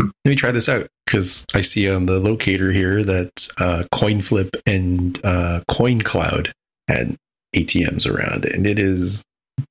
Let 0.00 0.10
me 0.24 0.34
try 0.34 0.50
this 0.50 0.68
out 0.68 0.88
because 1.06 1.46
I 1.54 1.60
see 1.60 1.88
on 1.88 2.06
the 2.06 2.18
locator 2.18 2.72
here 2.72 3.04
that 3.04 3.48
uh, 3.58 3.84
CoinFlip 3.94 4.50
and 4.66 5.16
uh, 5.24 5.60
CoinCloud 5.70 6.50
had 6.88 7.14
ATMs 7.56 8.06
around, 8.06 8.44
and 8.44 8.66
it 8.66 8.78
is 8.78 9.22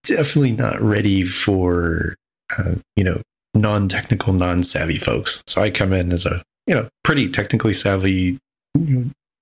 definitely 0.04 0.52
not 0.52 0.82
ready 0.82 1.24
for 1.24 2.16
uh, 2.58 2.76
you 2.96 3.04
know 3.04 3.22
non-technical, 3.54 4.34
non-savvy 4.34 4.98
folks. 4.98 5.44
So 5.48 5.62
I 5.62 5.70
come 5.70 5.94
in 5.94 6.12
as 6.12 6.26
a 6.26 6.44
you 6.68 6.76
know 6.76 6.90
pretty 7.04 7.30
technically 7.30 7.74
savvy, 7.74 8.38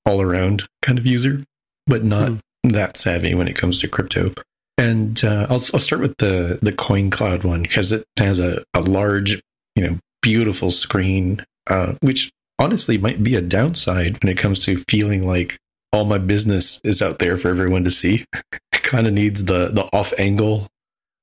all-around 0.06 0.66
kind 0.82 0.98
of 0.98 1.06
user, 1.06 1.44
but 1.88 2.04
not 2.04 2.34
that 2.64 2.98
savvy 2.98 3.36
when 3.36 3.48
it 3.48 3.56
comes 3.56 3.80
to 3.80 3.88
crypto. 3.88 4.34
And 4.78 5.24
uh, 5.24 5.48
I'll, 5.50 5.62
I'll 5.74 5.80
start 5.80 6.02
with 6.02 6.18
the 6.18 6.60
the 6.62 6.72
Coin 6.72 7.10
Cloud 7.10 7.44
one 7.44 7.64
because 7.64 7.92
it 7.92 8.04
has 8.18 8.40
a, 8.40 8.64
a 8.74 8.82
large, 8.82 9.42
you 9.76 9.88
know, 9.88 9.98
beautiful 10.22 10.72
screen, 10.72 11.46
uh, 11.68 11.94
which 12.02 12.32
honestly 12.60 12.98
might 12.98 13.22
be 13.22 13.36
a 13.36 13.42
downside 13.42 14.24
when 14.24 14.32
it 14.32 14.38
comes 14.38 14.60
to 14.60 14.84
feeling 14.88 15.28
like 15.28 15.58
all 15.94 16.06
my 16.06 16.18
business 16.18 16.82
is 16.84 17.02
out 17.02 17.20
there 17.20 17.38
for 17.38 17.50
everyone 17.50 17.84
to 17.84 17.92
see. 17.92 18.26
it 18.34 18.84
kind 18.84 19.08
of 19.08 19.14
needs 19.14 19.46
the 19.46 19.70
the 19.70 19.84
off 19.94 20.12
angle 20.18 20.68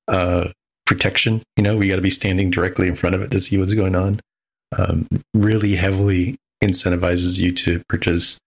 uh, 0.09 0.49
protection. 0.87 1.43
You 1.57 1.65
know, 1.65 1.77
we 1.77 1.89
got 1.89 1.97
to 1.97 2.03
be 2.03 2.11
standing 2.11 2.51
directly 2.51 2.89
in 2.89 2.97
front 2.97 3.15
of 3.15 3.23
it 3.23 3.31
to 3.33 3.39
see 3.39 3.59
what's 3.59 3.75
going 3.75 3.95
on. 3.95 4.21
Um, 4.77 5.09
really 5.35 5.75
heavily 5.75 6.39
incentivizes 6.63 7.39
you 7.39 7.53
to 7.53 7.83
purchase 7.89 8.39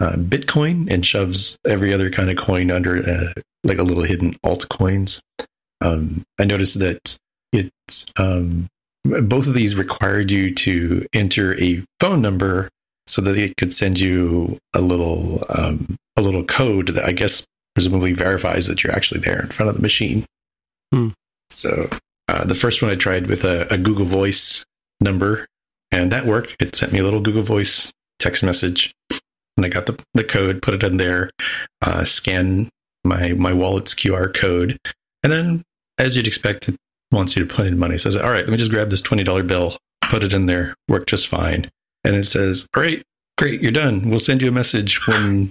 uh, 0.00 0.12
Bitcoin 0.12 0.90
and 0.90 1.04
shoves 1.04 1.58
every 1.66 1.92
other 1.92 2.10
kind 2.10 2.30
of 2.30 2.36
coin 2.36 2.70
under 2.70 2.98
uh, 3.08 3.40
like 3.64 3.78
a 3.78 3.82
little 3.82 4.04
hidden 4.04 4.34
altcoins. 4.44 5.20
Um, 5.80 6.22
I 6.38 6.44
noticed 6.44 6.78
that 6.78 7.18
it's 7.52 8.06
um, 8.16 8.68
both 9.04 9.48
of 9.48 9.54
these 9.54 9.74
required 9.74 10.30
you 10.30 10.54
to 10.54 11.06
enter 11.12 11.60
a 11.60 11.82
phone 11.98 12.22
number 12.22 12.68
so 13.12 13.20
that 13.20 13.36
it 13.36 13.58
could 13.58 13.74
send 13.74 14.00
you 14.00 14.58
a 14.72 14.80
little 14.80 15.44
um, 15.50 15.96
a 16.16 16.22
little 16.22 16.44
code 16.44 16.88
that 16.88 17.04
I 17.04 17.12
guess 17.12 17.44
presumably 17.74 18.14
verifies 18.14 18.66
that 18.68 18.82
you're 18.82 18.94
actually 18.94 19.20
there 19.20 19.40
in 19.40 19.48
front 19.48 19.68
of 19.68 19.76
the 19.76 19.82
machine. 19.82 20.24
Hmm. 20.92 21.08
So 21.50 21.90
uh, 22.28 22.44
the 22.44 22.54
first 22.54 22.80
one 22.80 22.90
I 22.90 22.94
tried 22.94 23.28
with 23.28 23.44
a, 23.44 23.70
a 23.72 23.76
Google 23.76 24.06
Voice 24.06 24.64
number, 24.98 25.46
and 25.90 26.10
that 26.10 26.24
worked. 26.24 26.56
It 26.58 26.74
sent 26.74 26.92
me 26.92 27.00
a 27.00 27.02
little 27.02 27.20
Google 27.20 27.42
Voice 27.42 27.92
text 28.18 28.42
message. 28.42 28.94
and 29.10 29.66
I 29.66 29.68
got 29.68 29.84
the, 29.84 30.02
the 30.14 30.24
code, 30.24 30.62
put 30.62 30.74
it 30.74 30.82
in 30.82 30.96
there, 30.96 31.28
uh, 31.82 32.04
scan 32.04 32.70
my 33.04 33.32
my 33.32 33.52
wallet's 33.52 33.94
QR 33.94 34.32
code, 34.34 34.78
and 35.22 35.30
then 35.30 35.62
as 35.98 36.16
you'd 36.16 36.26
expect, 36.26 36.70
it 36.70 36.76
wants 37.10 37.36
you 37.36 37.46
to 37.46 37.54
put 37.54 37.66
in 37.66 37.78
money. 37.78 37.98
So 37.98 38.08
I 38.08 38.12
said, 38.14 38.22
all 38.22 38.30
right, 38.30 38.44
let 38.44 38.50
me 38.50 38.56
just 38.56 38.70
grab 38.70 38.88
this 38.88 39.02
twenty 39.02 39.22
dollar 39.22 39.42
bill, 39.42 39.76
put 40.08 40.24
it 40.24 40.32
in 40.32 40.46
there, 40.46 40.74
worked 40.88 41.10
just 41.10 41.28
fine. 41.28 41.70
And 42.04 42.16
it 42.16 42.26
says, 42.26 42.66
all 42.74 42.82
right, 42.82 43.02
great, 43.38 43.62
you're 43.62 43.72
done. 43.72 44.10
We'll 44.10 44.18
send 44.18 44.42
you 44.42 44.48
a 44.48 44.52
message 44.52 45.06
when 45.06 45.50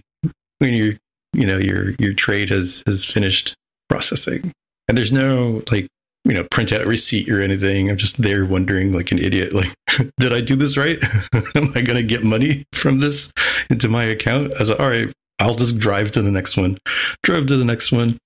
when 0.60 0.74
your 0.74 0.94
you 1.34 1.46
know 1.46 1.58
your 1.58 1.92
your 2.00 2.14
trade 2.14 2.50
has 2.50 2.84
has 2.86 3.04
finished 3.04 3.56
processing. 3.90 4.52
And 4.88 4.98
there's 4.98 5.12
no 5.12 5.64
like 5.72 5.88
you 6.26 6.34
know 6.34 6.46
print 6.52 6.72
out 6.72 6.86
receipt 6.86 7.30
or 7.30 7.42
anything. 7.42 7.90
I'm 7.90 7.98
just 7.98 8.22
there 8.22 8.46
wondering 8.46 8.94
like 8.94 9.12
an 9.12 9.20
idiot, 9.20 9.54
like 9.54 9.74
did 10.20 10.34
I 10.34 10.42
do 10.42 10.56
this 10.56 10.78
right? 10.78 11.00
Am 11.56 11.72
I 11.76 11.82
gonna 11.82 12.04
get 12.04 12.24
money 12.24 12.66
from 12.74 13.00
this 13.00 13.32
into 13.70 13.88
my 13.88 14.04
account? 14.04 14.54
I 14.56 14.60
was 14.60 14.70
like, 14.70 14.80
all 14.80 14.90
right, 14.90 15.12
I'll 15.40 15.56
just 15.56 15.80
drive 15.80 16.12
to 16.12 16.22
the 16.22 16.32
next 16.32 16.58
one. 16.58 16.78
Drove 17.24 17.48
to 17.48 17.58
the 17.58 17.66
next 17.66 17.92
one. 17.92 18.18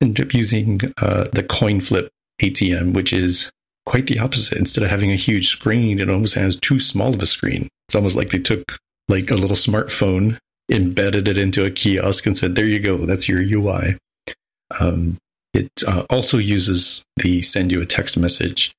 Ended 0.00 0.26
up 0.26 0.34
using 0.34 0.80
uh, 0.98 1.24
the 1.32 1.42
CoinFlip 1.42 2.08
ATM, 2.42 2.92
which 2.92 3.12
is 3.12 3.50
quite 3.86 4.06
the 4.06 4.18
opposite. 4.18 4.58
Instead 4.58 4.84
of 4.84 4.90
having 4.90 5.12
a 5.12 5.16
huge 5.16 5.48
screen, 5.48 5.98
it 5.98 6.10
almost 6.10 6.34
has 6.34 6.56
too 6.56 6.78
small 6.78 7.14
of 7.14 7.22
a 7.22 7.26
screen. 7.26 7.68
It's 7.88 7.94
almost 7.94 8.16
like 8.16 8.30
they 8.30 8.38
took 8.38 8.78
like 9.08 9.30
a 9.30 9.36
little 9.36 9.56
smartphone, 9.56 10.38
embedded 10.70 11.28
it 11.28 11.38
into 11.38 11.64
a 11.64 11.70
kiosk, 11.70 12.26
and 12.26 12.36
said, 12.36 12.54
"There 12.54 12.66
you 12.66 12.80
go. 12.80 12.98
That's 13.06 13.28
your 13.28 13.40
UI." 13.40 13.96
Um, 14.78 15.16
it 15.54 15.70
uh, 15.86 16.04
also 16.10 16.38
uses 16.38 17.04
the 17.16 17.40
send 17.42 17.72
you 17.72 17.80
a 17.80 17.86
text 17.86 18.18
message. 18.18 18.72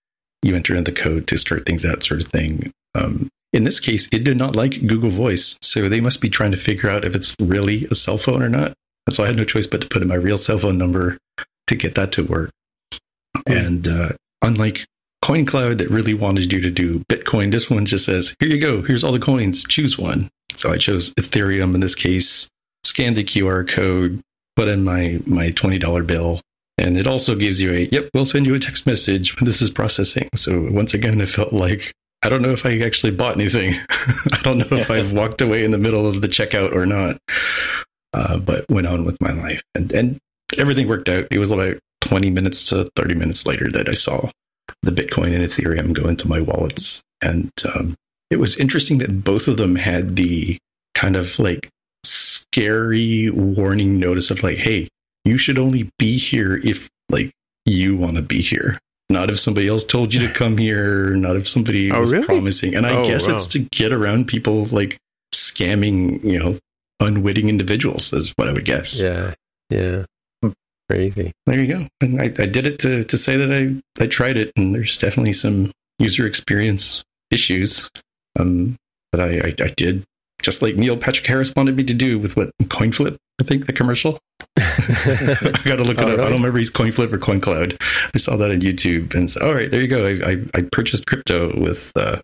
You 0.43 0.55
enter 0.55 0.75
in 0.75 0.84
the 0.84 0.91
code 0.91 1.27
to 1.27 1.38
start 1.38 1.65
things 1.65 1.85
out, 1.85 2.03
sort 2.03 2.21
of 2.21 2.27
thing. 2.27 2.71
Um, 2.93 3.29
in 3.53 3.63
this 3.63 3.79
case, 3.79 4.07
it 4.11 4.23
did 4.23 4.38
not 4.38 4.55
like 4.55 4.85
Google 4.85 5.09
Voice, 5.09 5.57
so 5.61 5.88
they 5.89 6.01
must 6.01 6.21
be 6.21 6.29
trying 6.29 6.51
to 6.51 6.57
figure 6.57 6.89
out 6.89 7.05
if 7.05 7.15
it's 7.15 7.34
really 7.39 7.88
a 7.89 7.95
cell 7.95 8.17
phone 8.17 8.43
or 8.43 8.49
not. 8.49 8.73
And 9.07 9.15
so 9.15 9.23
I 9.23 9.27
had 9.27 9.38
no 9.38 9.45
choice 9.45 9.65
but 9.65 9.81
to 9.81 9.88
put 9.88 10.01
in 10.01 10.07
my 10.09 10.15
real 10.15 10.38
cell 10.38 10.59
phone 10.59 10.77
number 10.77 11.17
to 11.67 11.75
get 11.75 11.95
that 11.95 12.11
to 12.13 12.23
work. 12.23 12.51
And 13.45 13.88
uh, 13.88 14.09
unlike 14.41 14.85
CoinCloud 15.23 15.80
that 15.80 15.89
really 15.89 16.14
wanted 16.14 16.52
you 16.53 16.61
to 16.61 16.69
do 16.69 16.99
Bitcoin, 17.10 17.52
this 17.52 17.69
one 17.69 17.85
just 17.85 18.06
says, 18.06 18.35
here 18.39 18.49
you 18.49 18.60
go, 18.60 18.81
here's 18.81 19.03
all 19.03 19.11
the 19.11 19.19
coins, 19.19 19.64
choose 19.64 19.98
one. 19.98 20.30
So 20.56 20.72
I 20.72 20.77
chose 20.77 21.14
Ethereum 21.15 21.73
in 21.73 21.80
this 21.80 21.95
case, 21.95 22.48
scanned 22.84 23.18
the 23.18 23.23
QR 23.23 23.68
code, 23.68 24.22
put 24.56 24.68
in 24.68 24.84
my, 24.84 25.19
my 25.26 25.49
$20 25.52 26.06
bill, 26.06 26.41
and 26.77 26.98
it 26.98 27.07
also 27.07 27.35
gives 27.35 27.60
you 27.60 27.73
a, 27.73 27.89
yep, 27.91 28.10
we'll 28.14 28.26
send 28.26 28.45
you 28.45 28.56
a 28.56 28.60
text 28.60 28.85
message 28.85 29.35
when 29.35 29.45
this 29.45 29.61
is 29.61 29.72
processing. 29.72 30.30
So 30.35 30.68
once 30.72 30.94
again, 30.94 31.19
it 31.19 31.30
felt 31.30 31.53
like, 31.53 31.91
I 32.23 32.30
don't 32.30 32.41
know 32.41 32.52
if 32.52 32.65
I 32.65 32.80
actually 32.80 33.11
bought 33.11 33.35
anything. 33.35 33.80
I 33.89 34.39
don't 34.44 34.60
know 34.60 34.77
if 34.77 34.91
I've 34.91 35.14
walked 35.14 35.41
away 35.41 35.64
in 35.64 35.72
the 35.72 35.77
middle 35.77 36.07
of 36.07 36.22
the 36.22 36.27
checkout 36.27 36.76
or 36.76 36.85
not, 36.85 37.18
uh, 38.14 38.38
but 38.38 38.65
went 38.69 38.88
on 38.88 39.06
with 39.06 39.19
my 39.22 39.31
life. 39.31 39.61
And, 39.76 39.91
and 39.91 40.19
everything 40.57 40.88
worked 40.88 41.10
out. 41.10 41.27
It 41.31 41.39
was 41.39 41.52
about 41.52 41.77
20 42.02 42.30
minutes 42.30 42.69
to 42.69 42.89
30 42.95 43.15
minutes 43.15 43.45
later 43.45 43.72
that 43.72 43.89
I 43.89 43.94
saw 43.94 44.30
the 44.83 44.91
Bitcoin 44.91 45.33
and 45.35 45.43
Ethereum 45.43 45.93
go 45.93 46.07
into 46.07 46.27
my 46.27 46.39
wallets. 46.39 47.01
And 47.21 47.51
um, 47.73 47.95
it 48.29 48.37
was 48.37 48.57
interesting 48.57 48.99
that 48.99 49.23
both 49.23 49.47
of 49.47 49.57
them 49.57 49.75
had 49.75 50.15
the 50.15 50.57
kind 50.93 51.15
of 51.15 51.37
like 51.39 51.69
scary 52.05 53.29
warning 53.29 53.99
notice 53.99 54.29
of 54.31 54.43
like, 54.43 54.57
hey, 54.57 54.87
you 55.25 55.37
should 55.37 55.57
only 55.59 55.89
be 55.99 56.17
here 56.17 56.55
if 56.63 56.89
like 57.09 57.31
you 57.65 57.95
want 57.97 58.15
to 58.15 58.21
be 58.21 58.41
here. 58.41 58.79
Not 59.09 59.29
if 59.31 59.39
somebody 59.39 59.67
else 59.69 59.83
told 59.85 60.13
you 60.13 60.19
to 60.27 60.33
come 60.33 60.57
here, 60.57 61.11
not 61.15 61.37
if 61.37 61.47
somebody 61.47 61.91
Oh, 61.91 62.01
was 62.01 62.11
really? 62.11 62.25
promising. 62.25 62.75
And 62.75 62.85
I 62.85 62.97
Oh, 62.97 63.03
guess 63.05 63.27
wow. 63.27 63.35
it's 63.35 63.47
to 63.49 63.59
get 63.59 63.93
around 63.93 64.27
people 64.27 64.65
like 64.65 64.97
scamming, 65.33 66.23
you 66.23 66.39
know, 66.39 66.59
unwitting 66.99 67.47
individuals, 67.47 68.11
is 68.11 68.33
what 68.35 68.49
I 68.49 68.53
would 68.53 68.65
guess. 68.65 69.01
Yeah. 69.01 69.33
Yeah. 69.69 70.05
Crazy. 70.89 71.34
There 71.45 71.59
you 71.61 71.68
go. 71.68 71.88
And 72.01 72.22
I, 72.22 72.26
I 72.26 72.45
did 72.45 72.65
it 72.68 72.80
to, 72.80 73.03
to 73.03 73.18
say 73.18 73.35
that 73.38 73.51
I, 73.51 74.03
I 74.03 74.07
tried 74.07 74.38
it, 74.38 74.51
and 74.55 74.73
there's 74.73 74.97
definitely 74.97 75.34
some 75.34 75.72
user 75.99 76.26
experience 76.26 77.03
issues. 77.31 77.89
Um, 78.39 78.77
but 79.11 79.22
I, 79.22 79.30
I, 79.39 79.53
I 79.64 79.68
did 79.76 80.03
just 80.41 80.61
like 80.61 80.76
Neil 80.76 80.95
Patrick 80.95 81.27
Harris 81.27 81.53
wanted 81.55 81.76
me 81.76 81.84
to 81.84 81.93
do 81.93 82.19
with 82.19 82.38
what 82.38 82.51
CoinFlip, 82.64 83.18
I 83.41 83.43
think 83.43 83.65
the 83.65 83.73
commercial. 83.73 84.18
I 84.57 85.61
got 85.65 85.77
to 85.77 85.84
look 85.84 85.97
it 85.97 86.07
Oh, 86.07 86.14
up. 86.14 86.19
I 86.19 86.23
don't 86.30 86.34
remember 86.34 86.59
he's 86.59 86.72
CoinFlip 86.72 87.11
or 87.11 87.18
CoinCloud. 87.18 87.76
I 88.14 88.18
saw 88.18 88.38
that 88.38 88.51
on 88.51 88.61
YouTube, 88.61 89.14
and 89.14 89.30
so 89.30 89.41
all 89.45 89.53
right, 89.53 89.69
there 89.69 89.81
you 89.81 89.88
go. 89.88 90.05
I, 90.05 90.31
I, 90.31 90.38
I 90.53 90.61
purchased 90.72 91.05
crypto 91.05 91.59
with 91.59 91.91
uh, 91.97 92.22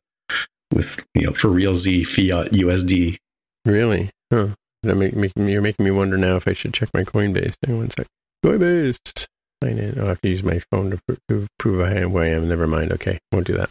with 0.73 1.03
you 1.15 1.27
know 1.27 1.33
for 1.33 1.49
real 1.49 1.75
Z 1.75 2.03
fiat 2.05 2.51
USD. 2.51 3.17
Really? 3.65 4.09
Huh. 4.31 4.49
That 4.83 4.95
make, 4.95 5.15
make, 5.15 5.31
you're 5.37 5.61
making 5.61 5.85
me 5.85 5.91
wonder 5.91 6.17
now 6.17 6.35
if 6.35 6.47
I 6.47 6.53
should 6.53 6.73
check 6.73 6.89
my 6.93 7.03
Coinbase. 7.03 7.55
Hang 7.65 7.75
on 7.75 7.79
one 7.79 7.89
sec. 7.91 8.07
Coinbase. 8.43 8.97
Sign 9.63 9.77
in. 9.77 9.99
I'll 9.99 10.07
have 10.07 10.21
to 10.21 10.29
use 10.29 10.43
my 10.43 10.61
phone 10.71 10.91
to 10.91 10.99
pro- 11.07 11.17
to 11.29 11.47
prove 11.57 11.81
I 11.81 11.93
am 11.99 12.11
where 12.11 12.25
I 12.25 12.29
am. 12.29 12.47
Never 12.49 12.67
mind. 12.67 12.91
Okay, 12.93 13.19
won't 13.31 13.47
do 13.47 13.57
that. 13.57 13.69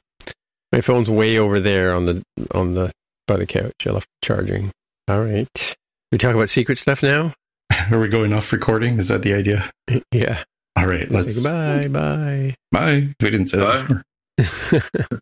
My 0.72 0.80
phone's 0.80 1.10
way 1.10 1.38
over 1.38 1.60
there 1.60 1.94
on 1.94 2.06
the 2.06 2.22
on 2.52 2.74
the 2.74 2.90
by 3.26 3.36
the 3.36 3.46
couch. 3.46 3.86
I 3.86 3.90
left 3.90 4.08
charging. 4.24 4.72
All 5.08 5.22
right. 5.22 5.76
We 6.10 6.18
talk 6.18 6.34
about 6.34 6.50
secret 6.50 6.78
stuff 6.78 7.02
now. 7.02 7.32
Are 7.90 7.98
we 7.98 8.08
going 8.08 8.32
off 8.32 8.52
recording? 8.52 8.98
Is 8.98 9.08
that 9.08 9.22
the 9.22 9.34
idea? 9.34 9.70
Yeah. 10.10 10.44
All 10.76 10.86
right, 10.86 11.10
let's 11.10 11.34
Say 11.42 11.82
goodbye. 11.82 11.88
Bye. 11.88 12.54
Bye. 12.70 13.14
We 13.20 13.30
didn't 13.30 13.48
say 13.48 13.58
that 13.58 13.88
Bye. 13.88 14.02
before. 14.38 14.82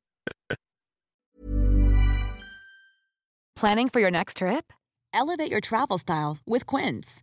Planning 3.56 3.88
for 3.88 4.00
your 4.00 4.10
next 4.10 4.36
trip? 4.38 4.72
Elevate 5.12 5.50
your 5.50 5.60
travel 5.60 5.98
style 5.98 6.38
with 6.46 6.66
Quince. 6.66 7.22